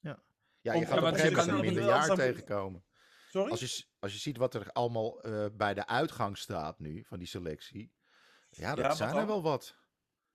Ja, 0.00 0.18
je 0.60 0.72
Om- 0.72 0.80
gaat 0.86 0.90
Ja, 0.90 0.96
op 0.98 1.02
een 1.04 1.10
je 1.12 1.16
gegeven 1.18 1.36
kan 1.36 1.46
moment 1.46 1.48
een 1.48 1.54
niet- 1.74 1.74
minder 1.74 1.84
jaar 1.84 2.14
tegenkomen. 2.16 2.84
Sorry? 3.34 3.50
Als 3.50 3.60
je, 3.60 3.84
als 3.98 4.12
je 4.12 4.18
ziet 4.18 4.36
wat 4.36 4.54
er 4.54 4.72
allemaal 4.72 5.22
eh, 5.22 5.46
bij 5.52 5.74
de 5.74 5.86
uitgang 5.86 6.38
staat 6.38 6.78
nu 6.78 7.04
van 7.04 7.18
die 7.18 7.26
selectie. 7.26 7.92
Ja, 8.50 8.74
dat 8.74 8.84
Ja, 8.84 8.94
zijn 8.94 9.16
er 9.16 9.26
wel 9.26 9.42
wat. 9.42 9.76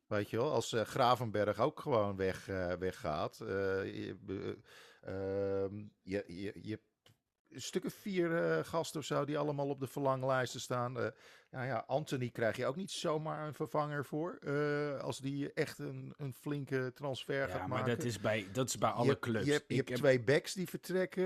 Weet 0.08 0.30
je 0.30 0.38
wel, 0.38 0.52
als 0.52 0.74
eh, 0.74 0.82
Gravenberg 0.82 1.60
ook 1.60 1.80
gewoon 1.80 2.16
weg, 2.16 2.48
eh, 2.48 2.74
weggaat. 2.74 3.42
eh, 3.42 3.48
je, 3.96 4.58
ehm, 5.02 5.88
je, 6.02 6.24
je, 6.62 6.82
je 7.50 7.56
hebt 7.56 7.74
een 7.74 7.82
stuk 7.82 7.86
of 7.86 7.94
vier 7.94 8.36
eh, 8.58 8.64
gasten 8.66 9.00
of 9.00 9.06
zo 9.06 9.26
die 9.26 9.38
allemaal 9.38 9.70
op 9.70 9.80
de 9.80 9.88
verlanglijsten 9.88 10.60
staan. 10.62 11.00
Eh, 11.00 11.08
nou 11.52 11.66
ja, 11.66 11.84
Anthony 11.88 12.30
krijg 12.30 12.58
je 12.58 12.66
ook 12.66 12.76
niet 12.76 12.92
zomaar 12.92 13.48
een 13.48 13.54
vervanger 13.54 14.06
voor. 14.06 14.38
eh, 14.42 15.00
als 15.00 15.20
die 15.20 15.54
echt 15.54 15.80
een, 15.80 16.14
een 16.18 16.34
flinke 16.34 16.92
transfer 16.94 17.48
gaat 17.48 17.60
Ja, 17.60 17.68
maken. 17.68 17.86
maar 17.86 17.96
dat 17.96 18.06
is 18.06 18.20
bij, 18.20 18.48
dat 18.52 18.68
is 18.68 18.78
bij 18.78 18.90
alle 18.90 19.10
je, 19.10 19.20
clubs. 19.20 19.46
Je 19.46 19.52
hebt, 19.52 19.66
je 19.68 19.74
Ik 19.74 19.78
hebt 19.78 19.90
heb- 19.90 19.98
twee 20.00 20.24
backs 20.24 20.54
die 20.54 20.68
vertrekken. 20.70 21.24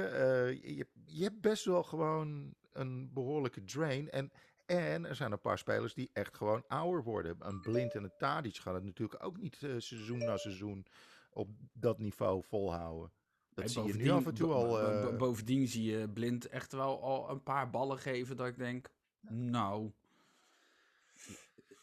je, 0.76 0.88
je, 1.06 1.24
hebt 1.24 1.42
best 1.42 1.66
wel 1.66 1.84
gewoon 1.84 2.54
een 2.72 3.10
behoorlijke 3.14 3.64
drain. 3.64 4.10
En, 4.10 4.32
en 4.66 5.06
er 5.06 5.16
zijn 5.16 5.32
een 5.32 5.42
paar 5.42 5.58
spelers 5.58 5.94
die 5.94 6.10
echt 6.14 6.38
gewoon 6.38 6.64
ouder 6.68 7.04
worden. 7.04 7.36
Een 7.40 7.62
Blind 7.62 7.94
en 7.96 8.04
een 8.04 8.14
Tadic 8.18 8.56
gaan 8.58 8.74
het 8.76 8.84
natuurlijk 8.84 9.24
ook 9.24 9.38
niet 9.38 9.56
seizoen 9.78 10.18
na 10.18 10.38
seizoen 10.38 10.86
op 11.32 11.50
dat 11.74 11.98
niveau 11.98 12.44
volhouden. 12.44 13.12
Dat 13.54 13.64
Hey, 13.64 13.74
zie 13.74 13.84
je 13.84 13.88
nu 13.88 13.94
bovendien- 13.94 14.12
af 14.14 14.26
en 14.26 14.34
toe 14.34 14.52
al. 14.54 14.80
eh, 14.82 15.18
bovendien 15.18 15.68
zie 15.68 15.84
je 15.98 16.10
Blind 16.10 16.48
echt 16.48 16.72
wel 16.72 17.02
al 17.04 17.30
een 17.30 17.44
paar 17.44 17.70
ballen 17.70 17.98
geven 18.00 18.38
dat 18.38 18.48
ik 18.48 18.58
denk, 18.58 18.90
nou, 19.30 19.92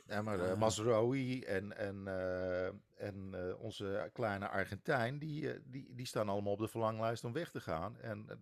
Ja, 0.07 0.23
maar 0.23 0.39
uh, 0.39 1.47
en, 1.49 1.77
en, 1.77 2.03
uh, 2.07 2.67
en 3.07 3.31
uh, 3.35 3.61
onze 3.61 4.11
kleine 4.13 4.49
Argentijn, 4.49 5.19
die, 5.19 5.43
uh, 5.43 5.61
die, 5.65 5.95
die 5.95 6.07
staan 6.07 6.29
allemaal 6.29 6.53
op 6.53 6.59
de 6.59 6.69
verlanglijst 6.69 7.25
om 7.25 7.33
weg 7.33 7.51
te 7.51 7.61
gaan. 7.61 8.01
En 8.01 8.27
uh, 8.31 8.37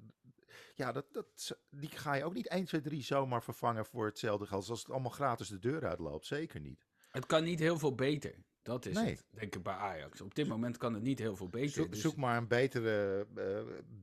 ja, 0.74 0.92
dat, 0.92 1.04
dat, 1.12 1.58
die 1.70 1.88
ga 1.90 2.14
je 2.14 2.24
ook 2.24 2.34
niet 2.34 2.48
1, 2.48 2.64
2, 2.64 2.80
3 2.80 3.02
zomaar 3.02 3.42
vervangen 3.42 3.86
voor 3.86 4.06
hetzelfde 4.06 4.46
geld. 4.46 4.68
Als 4.68 4.82
het 4.82 4.90
allemaal 4.90 5.10
gratis 5.10 5.48
de 5.48 5.58
deur 5.58 5.86
uitloopt, 5.86 6.26
zeker 6.26 6.60
niet. 6.60 6.86
Het 7.10 7.26
kan 7.26 7.44
niet 7.44 7.58
heel 7.58 7.78
veel 7.78 7.94
beter. 7.94 8.34
Dat 8.68 8.86
is 8.86 8.94
Nee. 8.94 9.10
het, 9.10 9.24
denk 9.30 9.54
ik, 9.54 9.62
bij 9.62 9.74
Ajax. 9.74 10.20
Op 10.20 10.34
dit 10.34 10.48
moment 10.48 10.76
kan 10.76 10.94
het 10.94 11.02
niet 11.02 11.18
heel 11.18 11.36
veel 11.36 11.48
beter. 11.48 11.70
Zoek, 11.70 11.90
dus- 11.90 12.00
zoek 12.00 12.16
maar 12.16 12.36
een 12.36 12.48
betere 12.48 13.26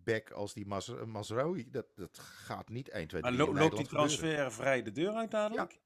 back 0.04 0.32
als 0.32 0.54
die 0.54 0.66
Mas 0.66 0.92
Mazraoui. 1.06 1.70
Dat, 1.72 1.86
dat 1.96 2.18
gaat 2.20 2.70
niet 2.70 2.90
1, 2.90 3.08
2, 3.08 3.22
3 3.22 3.38
Maar 3.38 3.48
lo- 3.48 3.54
loopt 3.54 3.78
die 3.78 3.88
transfer 3.88 4.52
vrij 4.52 4.82
de 4.84 4.92
deur 4.92 5.12
uit 5.14 5.32
dadelijk? 5.32 5.80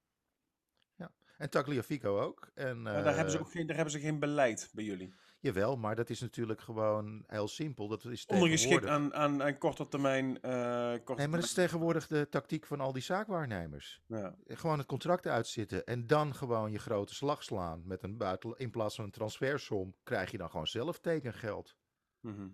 En 1.39 1.49
Tagliafico 1.49 2.19
ook. 2.19 2.49
En, 2.53 2.81
Maar 2.81 3.03
daar, 3.03 3.15
hebben 3.15 3.31
ze 3.31 3.37
eh, 3.37 3.43
ook 3.43 3.51
geen, 3.51 3.67
daar 3.67 3.75
hebben 3.75 3.93
ze 3.93 3.99
geen 3.99 4.19
beleid 4.19 4.69
bij 4.73 4.83
jullie. 4.83 5.13
Jawel, 5.39 5.77
maar 5.77 5.95
dat 5.95 6.09
is 6.09 6.19
natuurlijk 6.19 6.61
gewoon 6.61 7.23
heel 7.27 7.47
simpel. 7.47 7.87
Dat 7.87 8.05
is 8.05 8.25
Ondergeschikt 8.25 8.85
aan, 8.85 9.13
aan, 9.13 9.43
aan 9.43 9.57
korte 9.57 9.87
termijn. 9.87 10.33
korte 10.33 11.13
Nee, 11.15 11.27
maar 11.27 11.39
dat 11.39 11.47
is 11.47 11.53
tegenwoordig 11.53 12.07
de 12.07 12.29
tactiek 12.29 12.65
van 12.65 12.79
al 12.79 12.91
die 12.91 13.01
zaakwaarnemers. 13.01 14.01
ja. 14.07 14.35
Gewoon 14.45 14.77
het 14.77 14.87
contract 14.87 15.27
uitzitten 15.27 15.85
en 15.85 16.07
dan 16.07 16.35
gewoon 16.35 16.71
je 16.71 16.79
grote 16.79 17.15
slag 17.15 17.43
slaan. 17.43 17.81
Met 17.85 18.03
een 18.03 18.17
buiten, 18.17 18.53
in 18.57 18.69
plaats 18.69 18.95
van 18.95 19.05
een 19.05 19.11
transfersom 19.11 19.95
krijg 20.03 20.31
je 20.31 20.37
dan 20.37 20.49
gewoon 20.49 20.67
zelf 20.67 20.99
tekengeld. 20.99 21.77
Mhm. 22.21 22.47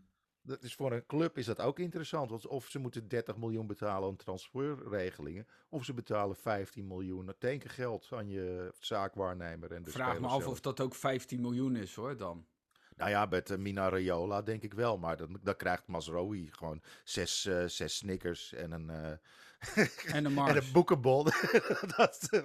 Dat 0.45 0.63
is 0.63 0.75
voor 0.75 0.91
een 0.91 1.05
club 1.05 1.37
is 1.37 1.45
dat 1.45 1.59
ook 1.59 1.79
interessant. 1.79 2.29
Want 2.29 2.47
of 2.47 2.67
ze 2.69 2.79
moeten 2.79 3.07
30 3.07 3.37
miljoen 3.37 3.67
betalen 3.67 4.09
aan 4.09 4.15
transferregelingen. 4.15 5.47
Of 5.69 5.85
ze 5.85 5.93
betalen 5.93 6.35
15 6.35 6.87
miljoen 6.87 7.33
tekengeld 7.39 8.07
aan 8.11 8.29
je 8.29 8.73
zaakwaarnemer. 8.79 9.71
En 9.71 9.83
de 9.83 9.91
Vraag 9.91 10.19
me 10.19 10.27
af 10.27 10.41
zelf. 10.41 10.51
of 10.51 10.59
dat 10.61 10.79
ook 10.79 10.95
15 10.95 11.41
miljoen 11.41 11.75
is 11.75 11.95
hoor 11.95 12.17
dan. 12.17 12.45
Nou 12.95 13.09
ja, 13.09 13.25
met 13.25 13.49
uh, 13.49 13.57
Mina 13.57 13.89
Raiola 13.89 14.41
denk 14.41 14.61
ik 14.63 14.73
wel. 14.73 14.97
Maar 14.97 15.17
dan, 15.17 15.39
dan 15.43 15.55
krijgt 15.55 15.87
Masrowi 15.87 16.49
gewoon 16.51 16.81
zes, 17.03 17.45
eh, 17.45 17.65
zes 17.65 17.95
snickers 17.95 18.53
en 18.53 18.71
een, 18.71 18.89
eh, 18.89 19.11
En 19.11 19.19
een 20.05 20.25
en 20.25 20.33
Mars. 20.33 20.65
een 20.65 20.71
boekenbol. 20.71 21.23
dat, 21.97 22.27
eh, 22.29 22.43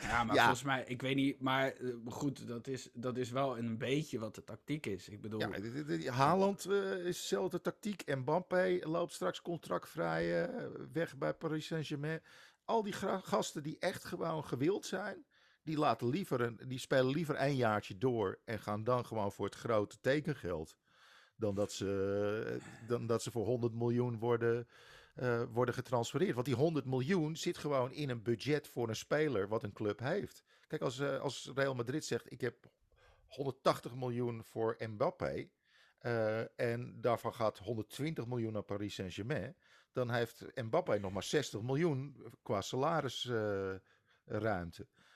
Ja, 0.00 0.24
maar 0.24 0.34
Ja. 0.34 0.42
volgens 0.42 0.62
mij, 0.62 0.84
ik 0.86 1.02
weet 1.02 1.14
niet, 1.16 1.40
maar 1.40 1.72
eh, 1.72 1.88
goed, 2.06 2.46
dat 2.46 2.66
is, 2.66 2.88
dat 2.92 3.16
is 3.16 3.30
wel 3.30 3.58
een 3.58 3.78
beetje 3.78 4.18
wat 4.18 4.34
de 4.34 4.44
tactiek 4.44 4.86
is. 4.86 5.08
Ik 5.08 5.20
bedoel, 5.20 5.40
Ja, 5.40 6.12
Haaland 6.12 6.64
eh, 6.64 6.92
is 6.92 7.20
dezelfde 7.20 7.60
tactiek. 7.60 8.14
Mbappé 8.16 8.78
loopt 8.82 9.12
straks 9.12 9.42
contractvrij 9.42 10.44
eh, 10.44 10.64
weg 10.92 11.16
bij 11.16 11.34
Paris 11.34 11.66
Saint-Germain. 11.66 12.22
Al 12.64 12.82
die 12.82 12.92
gasten 13.22 13.62
die 13.62 13.76
echt 13.78 14.04
gewoon 14.04 14.44
gewild 14.44 14.86
zijn, 14.86 15.24
die, 15.62 15.78
laten 15.78 16.08
liever 16.08 16.40
een, 16.40 16.60
die 16.66 16.78
spelen 16.78 17.12
liever 17.12 17.40
een 17.40 17.56
jaartje 17.56 17.98
door 17.98 18.38
en 18.44 18.58
gaan 18.58 18.84
dan 18.84 19.06
gewoon 19.06 19.32
voor 19.32 19.44
het 19.46 19.54
grote 19.54 20.00
tekengeld. 20.00 20.76
Dan 21.36 21.54
dat 21.54 21.72
ze, 21.72 22.58
dan 22.86 23.06
dat 23.06 23.22
ze 23.22 23.30
voor 23.30 23.44
100 23.46 23.74
miljoen 23.74 24.18
worden, 24.18 24.68
eh, 25.14 25.42
worden 25.50 25.74
getransfereerd. 25.74 26.34
Want 26.34 26.46
die 26.46 26.54
100 26.54 26.84
miljoen 26.86 27.36
zit 27.36 27.58
gewoon 27.58 27.92
in 27.92 28.08
een 28.10 28.22
budget 28.22 28.68
voor 28.68 28.88
een 28.88 28.96
speler 28.96 29.48
wat 29.48 29.62
een 29.62 29.72
club 29.72 29.98
heeft. 29.98 30.44
Kijk, 30.66 30.82
als, 30.82 30.98
eh, 30.98 31.20
als 31.20 31.50
Real 31.54 31.74
Madrid 31.74 32.04
zegt: 32.04 32.32
Ik 32.32 32.40
heb 32.40 32.70
180 33.26 33.94
miljoen 33.94 34.44
voor 34.44 34.76
Mbappé. 34.78 35.48
eh, 35.98 36.60
en 36.60 37.00
daarvan 37.00 37.34
gaat 37.34 37.58
120 37.58 38.26
miljoen 38.26 38.52
naar 38.52 38.62
Paris 38.62 38.94
Saint-Germain. 38.94 39.56
Dan 39.92 40.10
heeft 40.10 40.44
Mbappé 40.54 40.98
nog 40.98 41.12
maar 41.12 41.22
60 41.22 41.62
miljoen 41.62 42.16
qua 42.42 42.60
salarisruimte. 42.60 43.82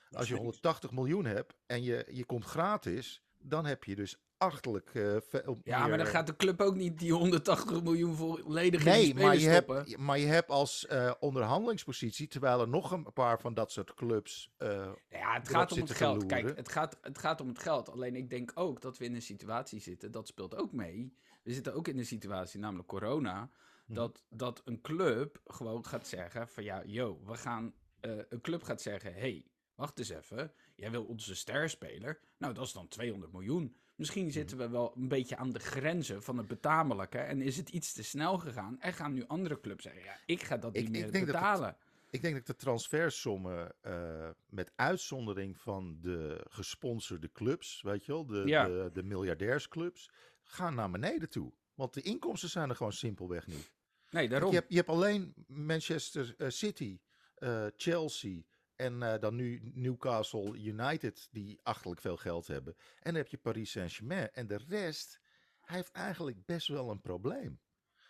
Als 0.09 0.27
je 0.27 0.33
vind 0.33 0.37
ik- 0.37 0.37
180 0.37 0.91
miljoen 0.91 1.25
hebt 1.25 1.55
en 1.65 1.83
je, 1.83 2.05
je 2.11 2.25
komt 2.25 2.45
gratis, 2.45 3.23
dan 3.37 3.65
heb 3.65 3.83
je 3.83 3.95
dus 3.95 4.21
achterlijk 4.39 4.89
eh, 4.93 5.17
veel 5.21 5.59
ja, 5.63 5.79
meer- 5.79 5.89
maar 5.89 5.97
dan 5.97 6.07
gaat 6.07 6.27
de 6.27 6.35
club 6.35 6.61
ook 6.61 6.75
niet 6.75 6.99
die 6.99 7.13
180 7.13 7.83
miljoen 7.83 8.15
volledig 8.15 8.79
in 8.79 8.85
Nee, 8.85 9.13
maar 9.15 9.33
je, 9.37 9.51
stoppen. 9.51 9.75
hebt, 9.75 9.97
maar 9.97 10.19
je 10.19 10.25
hebt 10.25 10.49
als 10.49 10.85
eh, 10.85 11.11
onderhandelingspositie, 11.19 12.27
terwijl 12.27 12.61
er 12.61 12.67
nog 12.67 12.91
een 12.91 13.13
paar 13.13 13.39
van 13.39 13.53
dat 13.53 13.71
soort 13.71 13.93
clubs. 13.93 14.51
eh, 14.57 14.91
Ja, 15.09 15.33
het 15.33 15.49
gaat 15.49 15.71
om 15.71 15.79
het 15.79 15.91
geld. 15.91 16.25
Kijk, 16.25 16.55
het 16.55 16.69
gaat, 16.69 16.97
het 17.01 17.17
gaat 17.17 17.41
om 17.41 17.47
het 17.47 17.59
geld. 17.59 17.89
Alleen 17.89 18.15
ik 18.15 18.29
denk 18.29 18.51
ook 18.53 18.81
dat 18.81 18.97
we 18.97 19.05
in 19.05 19.15
een 19.15 19.21
situatie 19.21 19.79
zitten, 19.79 20.11
dat 20.11 20.27
speelt 20.27 20.55
ook 20.55 20.71
mee. 20.71 21.13
We 21.43 21.53
zitten 21.53 21.73
ook 21.73 21.87
in 21.87 21.97
een 21.97 22.05
situatie, 22.05 22.59
namelijk 22.59 22.87
corona, 22.87 23.49
Hm. 23.85 23.93
dat, 23.93 24.23
dat 24.29 24.61
een 24.65 24.81
club 24.81 25.41
gewoon 25.45 25.85
gaat 25.85 26.07
zeggen 26.07 26.47
van 26.47 26.63
ja, 26.63 26.83
yo, 26.85 27.21
we 27.25 27.35
gaan, 27.37 27.73
een 28.01 28.41
club 28.41 28.63
gaat 28.63 28.81
zeggen, 28.81 29.13
hey, 29.13 29.45
wacht 29.75 29.99
eens 29.99 30.09
even, 30.09 30.53
jij 30.75 30.91
wil 30.91 31.03
onze 31.03 31.35
sterspeler, 31.35 32.19
nou 32.37 32.53
dat 32.53 32.65
is 32.65 32.71
dan 32.73 32.87
200 32.87 33.31
miljoen. 33.31 33.75
Misschien 33.99 34.25
Hm. 34.25 34.31
zitten 34.31 34.57
we 34.57 34.69
wel 34.69 34.93
een 34.95 35.07
beetje 35.07 35.37
aan 35.37 35.51
de 35.51 35.59
grenzen 35.59 36.23
van 36.23 36.37
het 36.37 36.47
betamelijke 36.47 37.17
en 37.17 37.41
is 37.41 37.57
het 37.57 37.69
iets 37.69 37.93
te 37.93 38.03
snel 38.03 38.37
gegaan 38.37 38.79
en 38.81 38.93
gaan 38.93 39.13
nu 39.13 39.23
andere 39.27 39.59
clubs 39.59 39.83
zeggen, 39.83 40.03
ja, 40.03 40.17
ik 40.25 40.43
ga 40.43 40.57
dat 40.57 40.75
Ik- 40.75 40.81
niet 40.87 40.95
ik 40.95 41.01
meer 41.01 41.11
denk 41.11 41.25
dat 41.25 41.35
het- 41.35 41.43
betalen. 41.43 41.77
Ik 42.09 42.21
denk 42.21 42.35
dat 42.35 42.45
de 42.47 42.55
transfersommen, 42.55 43.71
eh, 43.81 44.29
met 44.49 44.71
uitzondering 44.75 45.57
van 45.57 45.97
de 46.01 46.45
gesponsorde 46.49 47.31
clubs, 47.31 47.81
weet 47.81 48.05
je 48.05 48.11
wel, 48.11 48.25
de, 48.25 48.43
Ja. 48.45 48.65
de, 48.65 48.89
de 48.93 49.03
miljardairsclubs, 49.03 50.09
gaan 50.43 50.75
naar 50.75 50.91
beneden 50.91 51.29
toe. 51.29 51.51
Want 51.73 51.93
de 51.93 52.01
inkomsten 52.01 52.49
zijn 52.49 52.69
er 52.69 52.75
gewoon 52.75 52.93
simpelweg 52.93 53.47
niet. 53.47 53.71
Nee, 54.11 54.29
daarom. 54.29 54.49
Je 54.51 54.55
hebt, 54.57 54.69
je 54.69 54.75
hebt 54.75 54.89
alleen 54.89 55.33
Manchester 55.47 56.35
eh, 56.37 56.49
City, 56.49 56.99
eh, 57.35 57.65
Chelsea 57.77 58.41
en 58.79 59.03
eh, 59.03 59.19
dan 59.19 59.35
nu 59.35 59.71
Newcastle 59.73 60.57
United 60.57 61.27
die 61.31 61.59
achterlijk 61.63 62.01
veel 62.01 62.17
geld 62.17 62.47
hebben. 62.47 62.75
En 62.77 63.01
dan 63.03 63.15
heb 63.15 63.27
je 63.27 63.37
Paris 63.37 63.71
Saint-Germain. 63.71 64.31
En 64.31 64.47
de 64.47 64.59
rest, 64.67 65.19
hij 65.59 65.75
heeft 65.75 65.91
eigenlijk 65.91 66.45
best 66.45 66.67
wel 66.67 66.89
een 66.89 67.01
probleem. 67.01 67.59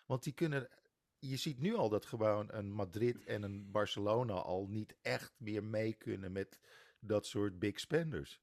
Want 0.06 0.24
die 0.24 0.34
kunnen, 0.34 0.70
je 1.20 1.38
ziet 1.38 1.60
nu 1.60 1.76
al 1.76 1.90
dat 1.90 2.06
gewoon 2.06 2.48
een 2.52 2.74
Madrid 2.74 3.24
en 3.24 3.44
een 3.44 3.72
Barcelona 3.72 4.34
al 4.34 4.68
niet 4.68 4.96
echt 5.02 5.34
meer 5.38 5.64
mee 5.64 5.94
kunnen 5.94 6.32
met 6.32 6.60
dat 7.00 7.26
soort 7.26 7.60
big 7.60 7.80
spenders. 7.80 8.42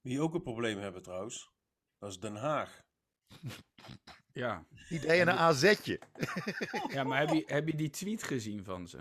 Wie 0.00 0.20
ook 0.20 0.34
een 0.34 0.42
probleem 0.42 0.78
hebben 0.78 1.02
trouwens, 1.02 1.50
dat 1.98 2.10
is 2.10 2.20
Den 2.20 2.36
Haag. 2.36 2.84
Ja. 4.36 4.64
Die 4.88 5.00
deden 5.00 5.28
een 5.28 5.38
AZ'tje. 5.38 6.00
ja, 6.94 7.04
maar 7.04 7.18
heb 7.18 7.28
je, 7.28 7.42
heb 7.46 7.68
je 7.68 7.74
die 7.74 7.90
tweet 7.90 8.22
gezien 8.22 8.64
van 8.64 8.88
ze? 8.88 8.96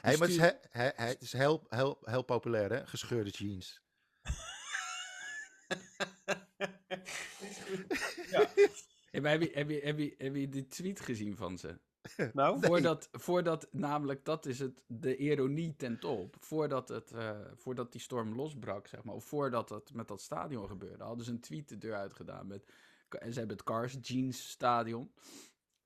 Hey, 0.00 0.16
maar 0.16 0.28
het 0.28 0.28
is, 0.28 0.34
stuur- 0.34 0.58
he- 0.70 0.82
he- 0.82 0.92
he- 0.94 1.06
het 1.06 1.22
is 1.22 1.32
heel, 1.32 1.66
heel, 1.68 1.98
heel 2.02 2.22
populair, 2.22 2.70
hè? 2.70 2.86
Gescheurde 2.86 3.30
jeans. 3.30 3.80
Ja, 9.10 9.20
maar 9.20 9.30
heb, 9.30 9.42
je, 9.42 9.50
heb, 9.52 9.70
je, 9.70 9.80
heb, 9.80 9.98
je, 9.98 10.14
heb 10.18 10.34
je 10.34 10.48
die 10.48 10.66
tweet 10.66 11.00
gezien 11.00 11.36
van 11.36 11.58
ze? 11.58 11.78
Nou, 12.32 12.60
Voordat, 12.60 13.08
voordat, 13.12 13.68
namelijk, 13.70 14.24
dat 14.24 14.46
is 14.46 14.58
het, 14.58 14.82
de 14.86 15.16
ironie 15.16 15.76
ten 15.76 15.98
top. 15.98 16.36
Voordat, 16.40 16.88
het, 16.88 17.12
eh, 17.12 17.40
voordat 17.54 17.92
die 17.92 18.00
storm 18.00 18.34
losbrak, 18.34 18.86
zeg 18.86 19.04
maar, 19.04 19.14
of 19.14 19.24
voordat 19.24 19.68
het 19.68 19.94
met 19.94 20.08
dat 20.08 20.20
stadion 20.20 20.68
gebeurde, 20.68 21.04
hadden 21.04 21.24
ze 21.24 21.30
een 21.30 21.40
tweet 21.40 21.68
de 21.68 21.78
deur 21.78 21.94
uitgedaan 21.94 22.46
met. 22.46 22.64
En 23.14 23.32
ze 23.32 23.38
hebben 23.38 23.56
het 23.56 23.66
Cars 23.66 23.96
Jeans 24.00 24.48
Stadion. 24.50 25.10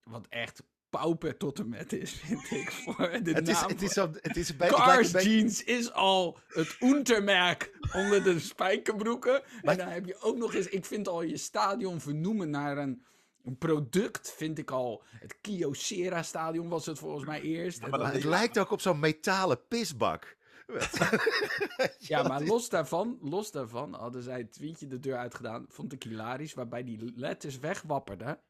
Wat 0.03 0.27
echt 0.29 0.63
pauper 0.91 1.37
tot 1.37 1.59
en 1.59 1.69
met 1.69 1.93
is, 1.93 2.13
vind 2.25 2.51
ik. 2.51 2.71
Voor 2.73 2.97
de 3.23 3.31
Het 3.33 3.49
is, 3.49 3.61
naam 3.61 3.69
het 3.69 3.83
is, 3.83 3.93
van- 3.93 4.13
zo, 4.15 4.19
het 4.21 4.37
is 4.37 4.49
een 4.49 4.57
beetje... 4.57 4.75
het 4.77 4.85
Cars 4.85 5.07
een 5.07 5.13
beetje- 5.13 5.31
Jeans 5.37 5.65
is 5.65 5.93
al 5.93 6.39
het 6.49 6.77
untermerk 6.81 7.71
onder 8.01 8.23
de 8.25 8.39
spijkerbroeken. 8.39 9.43
Maar- 9.63 9.73
En 9.73 9.79
dan 9.79 9.89
heb 9.89 10.07
je 10.07 10.21
ook 10.21 10.37
nog 10.37 10.55
eens, 10.55 10.67
ik 10.69 10.85
vind 10.85 11.09
al 11.09 11.23
je 11.23 11.37
stadion 11.37 12.01
vernoemen 12.01 12.51
naar 12.51 12.79
een, 12.79 13.05
een 13.45 13.57
product, 13.59 14.33
vind 14.37 14.59
ik 14.59 14.71
al. 14.71 15.03
Het 15.07 15.37
Kyocera 15.41 16.23
stadion 16.23 16.69
was 16.69 16.87
het 16.87 16.99
volgens 16.99 17.25
mij 17.27 17.41
eerst. 17.41 17.87
maar 17.87 18.13
het 18.13 18.25
lijkt 18.25 18.59
ook 18.59 18.71
op 18.71 18.81
zo'n 18.81 19.01
metalen 19.01 19.67
pisbak. 19.69 20.37
ja, 21.99 22.23
maar 22.23 22.43
los 22.43 22.69
daarvan, 22.69 23.19
los 23.23 23.51
daarvan 23.51 23.95
hadden 23.95 24.23
zij 24.23 24.41
een 24.41 24.51
tweetje 24.51 24.87
de 24.87 24.99
deur 24.99 25.17
uitgedaan, 25.17 25.65
vond 25.69 25.93
ik 25.93 26.03
hilarisch, 26.03 26.55
waarbij 26.55 26.85
die 26.85 27.13
letters 27.15 27.59
wegwapperden. 27.59 28.41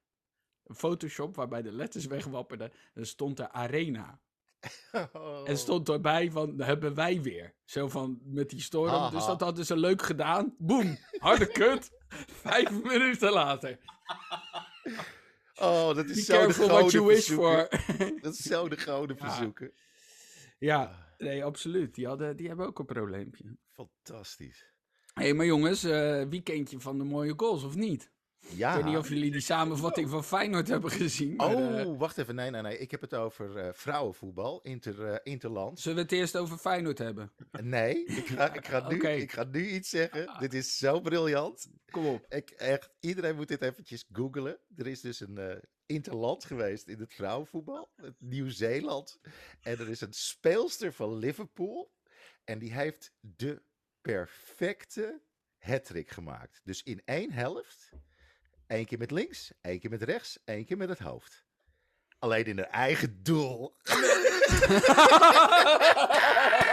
Een 0.65 0.75
Photoshop 0.75 1.37
waarbij 1.37 1.63
de 1.63 1.73
letters 1.73 2.07
wegwapperden. 2.07 2.73
En 2.95 3.07
stond 3.07 3.39
er 3.39 3.49
Arena. 3.49 4.21
Oh. 5.13 5.49
En 5.49 5.59
stond 5.59 5.89
erbij 5.89 6.31
van, 6.31 6.57
"Dat 6.57 6.67
hebben 6.67 6.95
wij 6.95 7.21
weer. 7.23 7.55
Zo 7.65 7.89
van, 7.89 8.21
met 8.25 8.51
die 8.51 8.61
storm. 8.61 9.11
Dus 9.11 9.27
dat 9.27 9.41
hadden 9.41 9.65
ze 9.67 9.77
leuk 9.77 10.03
gedaan. 10.03 10.55
Boom, 10.59 10.99
harde 11.19 11.47
kut. 11.47 11.91
Vijf 12.43 12.71
minuten 12.71 13.33
later. 13.33 13.79
Oh, 15.55 15.95
dat 15.95 16.07
Be 16.07 16.13
is 16.13 16.25
zo 16.25 16.33
de 16.33 16.39
careful 16.39 16.67
what 16.69 16.91
you 16.91 17.05
gouden 17.05 17.07
wish 17.07 17.31
for. 17.31 17.67
verzoeken. 17.71 18.23
Dat 18.23 18.33
is 18.33 18.39
zo 18.43 18.69
de 18.69 18.77
gouden 18.77 19.17
Ja. 19.21 19.29
verzoeken. 19.31 19.73
ja, 20.59 21.12
nee, 21.23 21.45
absoluut. 21.45 21.95
Die, 21.95 22.07
hadden, 22.07 22.37
die 22.37 22.49
hebben 22.49 22.67
ook 22.67 22.79
een 22.79 22.85
probleempje. 22.85 23.57
Fantastisch. 23.71 24.67
Hé, 25.15 25.23
hey, 25.23 25.35
maar 25.35 25.47
jongens, 25.47 25.85
eh 25.85 26.25
weekendje 26.29 26.81
van 26.81 26.99
de 26.99 27.05
mooie 27.05 27.35
goals, 27.37 27.65
of 27.65 27.75
niet? 27.75 28.11
Ja. 28.49 28.69
Ik 28.71 28.77
weet 28.77 28.85
niet 28.85 28.97
of 28.97 29.09
jullie 29.09 29.31
die 29.31 29.41
samenvatting 29.41 30.09
van 30.11 30.25
Feyenoord 30.25 30.69
hebben 30.69 30.91
gezien. 30.91 31.37
Maar, 31.37 31.55
eh, 31.55 31.87
Oh, 31.87 31.99
wacht 31.99 32.19
even. 32.19 32.35
Nee, 32.35 32.51
nee, 32.51 32.63
nee. 32.63 32.79
Ik 32.79 32.91
heb 32.91 33.01
het 33.01 33.15
over 33.15 33.57
eh, 33.57 33.69
vrouwenvoetbal. 33.73 34.61
Inter, 34.63 35.27
interlands. 35.27 35.83
zullen 35.83 35.97
we 35.97 36.03
het 36.03 36.13
eerst 36.13 36.37
over 36.37 36.59
Feyenoord 36.59 36.99
hebben? 36.99 37.33
Nee, 37.63 38.05
ik 38.05 38.27
ga, 38.27 38.55
ik, 38.55 38.67
ga 38.67 38.89
nu, 38.89 39.01
ik 39.27 39.33
ga 39.33 39.45
nu 39.45 39.69
iets 39.69 39.89
zeggen. 39.89 40.37
Dit 40.39 40.55
is 40.55 40.79
zo 40.79 41.01
briljant. 41.01 41.69
Kom 41.91 42.07
op. 42.07 42.27
Ik, 42.29 42.51
echt, 42.51 42.91
iedereen 43.01 43.37
moet 43.37 43.49
dit 43.49 43.63
eventjes 43.63 44.09
googlen. 44.13 44.59
Er 44.77 44.87
is 44.87 45.01
dus 45.01 45.21
een 45.21 45.61
interland 45.87 46.45
geweest 46.45 46.89
in 46.89 47.01
het 47.01 47.15
vrouwenvoetbal. 47.15 47.93
Nieuw-Zeeland. 48.19 49.21
En 49.61 49.79
er 49.79 49.89
is 49.89 50.01
een 50.01 50.13
speelster 50.13 50.93
van 50.93 51.17
Liverpool. 51.17 51.93
En 52.45 52.59
die 52.59 52.73
heeft 52.73 53.13
de 53.21 53.63
perfecte 54.01 55.21
hattrick 55.59 56.11
gemaakt. 56.11 56.61
Dus 56.65 56.83
in 56.83 57.03
één 57.05 57.33
helft. 57.33 57.91
één 58.67 58.87
keer 58.87 58.99
met 58.99 59.11
links, 59.11 59.53
één 59.61 59.81
keer 59.81 59.91
met 59.91 60.03
rechts, 60.03 60.39
één 60.45 60.65
keer 60.65 60.77
met 60.77 60.89
het 60.89 60.99
hoofd. 60.99 61.45
Alleen 62.19 62.45
in 62.45 62.59
haar 62.59 62.71
eigen 62.71 63.23
doel. 63.23 63.77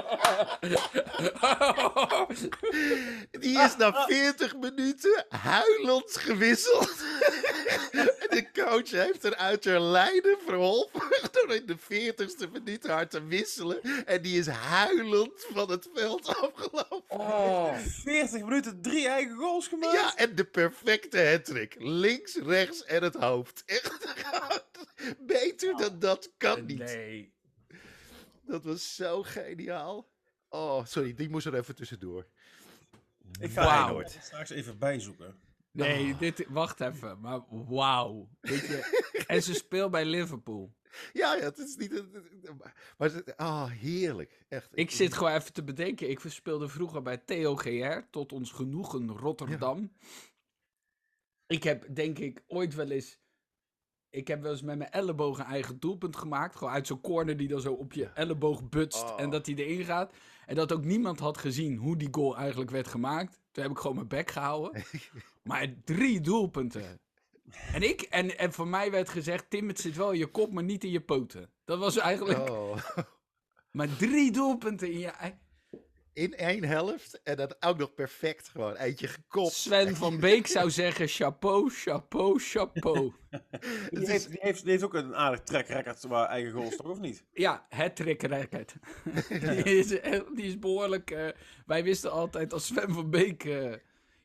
Die 3.40 3.58
is 3.58 3.76
na 3.76 4.06
40 4.06 4.56
minuten 4.56 5.26
huilend 5.28 6.16
gewisseld. 6.16 6.96
de 8.30 8.46
coach 8.52 8.90
heeft 8.90 9.24
er 9.24 9.36
uit 9.36 9.64
haar 9.64 9.80
lijden 9.80 10.38
verholpen 10.46 11.02
door 11.32 11.54
in 11.54 11.66
de 11.66 11.76
40ste 11.78 12.50
minuut 12.52 12.86
haar 12.86 13.08
te 13.08 13.24
wisselen. 13.24 14.04
En 14.04 14.22
die 14.22 14.38
is 14.38 14.46
huilend 14.46 15.46
van 15.52 15.70
het 15.70 15.88
veld 15.94 16.26
afgelopen. 16.26 17.18
Oh, 17.18 17.76
40 17.78 18.40
minuten, 18.40 18.82
drie 18.82 19.08
eigen 19.08 19.36
goals 19.36 19.68
gemaakt. 19.68 19.92
Ja, 19.92 20.16
en 20.16 20.34
de 20.34 20.44
perfecte 20.44 21.20
hattrick. 21.20 21.74
Links, 21.78 22.36
rechts 22.36 22.84
en 22.84 23.02
het 23.02 23.14
hoofd. 23.14 23.62
Echt, 23.66 24.14
beter 25.18 25.76
dan 25.76 25.98
dat 25.98 26.30
kan 26.36 26.66
niet. 26.66 26.78
Nee. 26.78 27.38
Dat 28.50 28.64
was 28.64 28.94
zo 28.94 29.22
geniaal. 29.22 30.10
Oh, 30.48 30.84
sorry, 30.84 31.14
die 31.14 31.28
moest 31.28 31.46
er 31.46 31.54
even 31.54 31.74
tussendoor. 31.74 32.26
Ik 33.40 33.50
ga 33.50 33.64
Wauw. 33.64 33.82
Feyenoord 33.84 34.18
straks 34.22 34.50
even 34.50 34.78
bijzoeken. 34.78 35.40
Nee, 35.72 36.16
dit, 36.16 36.46
wacht 36.48 36.80
even. 36.80 37.20
Maar 37.20 37.40
wauw. 37.48 38.28
Weet 38.40 38.66
je, 38.66 39.04
en 39.26 39.42
ze 39.42 39.54
speelt 39.54 39.90
bij 39.90 40.04
Liverpool. 40.04 40.74
Ja, 41.12 41.34
ja, 41.34 41.42
het 41.42 41.58
is 41.58 41.76
niet. 41.76 41.90
het- 41.92 42.12
het- 42.12 42.56
Maar 42.98 43.12
het, 43.12 43.34
oh, 43.36 43.70
heerlijk. 43.70 44.44
Echt. 44.48 44.68
Ik 44.74 44.90
zit 44.90 45.14
gewoon 45.14 45.32
even 45.34 45.52
te 45.52 45.64
bedenken. 45.64 46.10
Ik 46.10 46.20
speelde 46.26 46.68
vroeger 46.68 47.02
bij 47.02 47.16
TOGR, 47.16 48.00
tot 48.10 48.32
ons 48.32 48.50
genoegen 48.52 49.08
Rotterdam. 49.10 49.92
Ik 51.46 51.62
heb, 51.62 51.94
denk 51.94 52.18
ik, 52.18 52.42
ooit 52.46 52.74
wel 52.74 52.90
eens... 52.90 53.18
Ik 54.10 54.28
heb 54.28 54.42
wel 54.42 54.50
eens 54.50 54.62
met 54.62 54.78
mijn 54.78 54.90
elleboog 54.90 55.38
een 55.38 55.44
eigen 55.44 55.80
doelpunt 55.80 56.16
gemaakt. 56.16 56.56
Gewoon 56.56 56.72
uit 56.72 56.86
zo'n 56.86 57.00
corner 57.00 57.36
die 57.36 57.48
dan 57.48 57.60
zo 57.60 57.72
op 57.72 57.92
je 57.92 58.06
elleboog 58.06 58.68
butst 58.68 59.02
Oh. 59.02 59.20
en 59.20 59.30
dat 59.30 59.46
hij 59.46 59.54
erin 59.54 59.84
gaat. 59.84 60.12
En 60.46 60.54
dat 60.54 60.72
ook 60.72 60.84
niemand 60.84 61.20
had 61.20 61.38
gezien 61.38 61.76
hoe 61.76 61.96
die 61.96 62.08
goal 62.10 62.36
eigenlijk 62.36 62.70
werd 62.70 62.88
gemaakt. 62.88 63.38
Toen 63.52 63.62
heb 63.62 63.72
ik 63.72 63.78
gewoon 63.78 63.96
mijn 63.96 64.08
bek 64.08 64.30
gehouden. 64.30 64.84
maar 65.42 65.74
drie 65.84 66.20
doelpunten. 66.20 67.00
En, 67.72 67.82
ik, 67.82 68.00
en, 68.00 68.38
en 68.38 68.52
voor 68.52 68.68
mij 68.68 68.90
werd 68.90 69.08
gezegd, 69.08 69.50
Tim, 69.50 69.68
het 69.68 69.80
zit 69.80 69.96
wel 69.96 70.12
in 70.12 70.18
je 70.18 70.26
kop, 70.26 70.52
maar 70.52 70.64
niet 70.64 70.84
in 70.84 70.90
je 70.90 71.00
poten. 71.00 71.50
Dat 71.64 71.78
was 71.78 71.96
eigenlijk... 71.96 72.50
Oh. 72.50 72.76
Maar 73.70 73.96
drie 73.96 74.30
doelpunten 74.32 74.92
in 74.92 74.98
je... 74.98 75.12
In 76.20 76.34
één 76.34 76.64
helft. 76.64 77.22
En 77.22 77.36
dat 77.36 77.56
ook 77.60 77.78
nog 77.78 77.94
perfect 77.94 78.48
gewoon. 78.48 78.74
Eentje 78.76 79.06
gekopt. 79.06 79.52
Sven 79.52 79.96
van 80.02 80.20
Beek 80.20 80.46
zou 80.46 80.70
zeggen, 80.70 81.08
chapeau, 81.08 81.70
chapeau, 81.70 82.38
chapeau. 82.40 83.12
Die 83.90 84.10
heeft, 84.10 84.28
die, 84.30 84.38
heeft, 84.40 84.62
die 84.62 84.70
heeft 84.70 84.82
ook 84.82 84.94
een 84.94 85.14
aardig 85.16 85.40
track 85.40 85.66
record 85.66 86.02
waar 86.02 86.28
eigen 86.28 86.52
goals 86.52 86.76
toch, 86.76 86.86
of 86.86 87.00
niet? 87.00 87.24
Ja, 87.32 87.66
het 87.68 87.96
trick 87.96 88.22
record. 88.22 88.74
die, 89.64 89.78
is, 89.78 90.00
echt- 90.00 90.36
die 90.36 90.44
is 90.44 90.58
behoorlijk... 90.58 91.10
eh, 91.10 91.28
wij 91.66 91.84
wisten 91.84 92.10
altijd 92.12 92.52
als 92.52 92.66
Sven 92.66 92.92
van 92.92 93.10
Beek... 93.10 93.44
eh, 93.44 93.72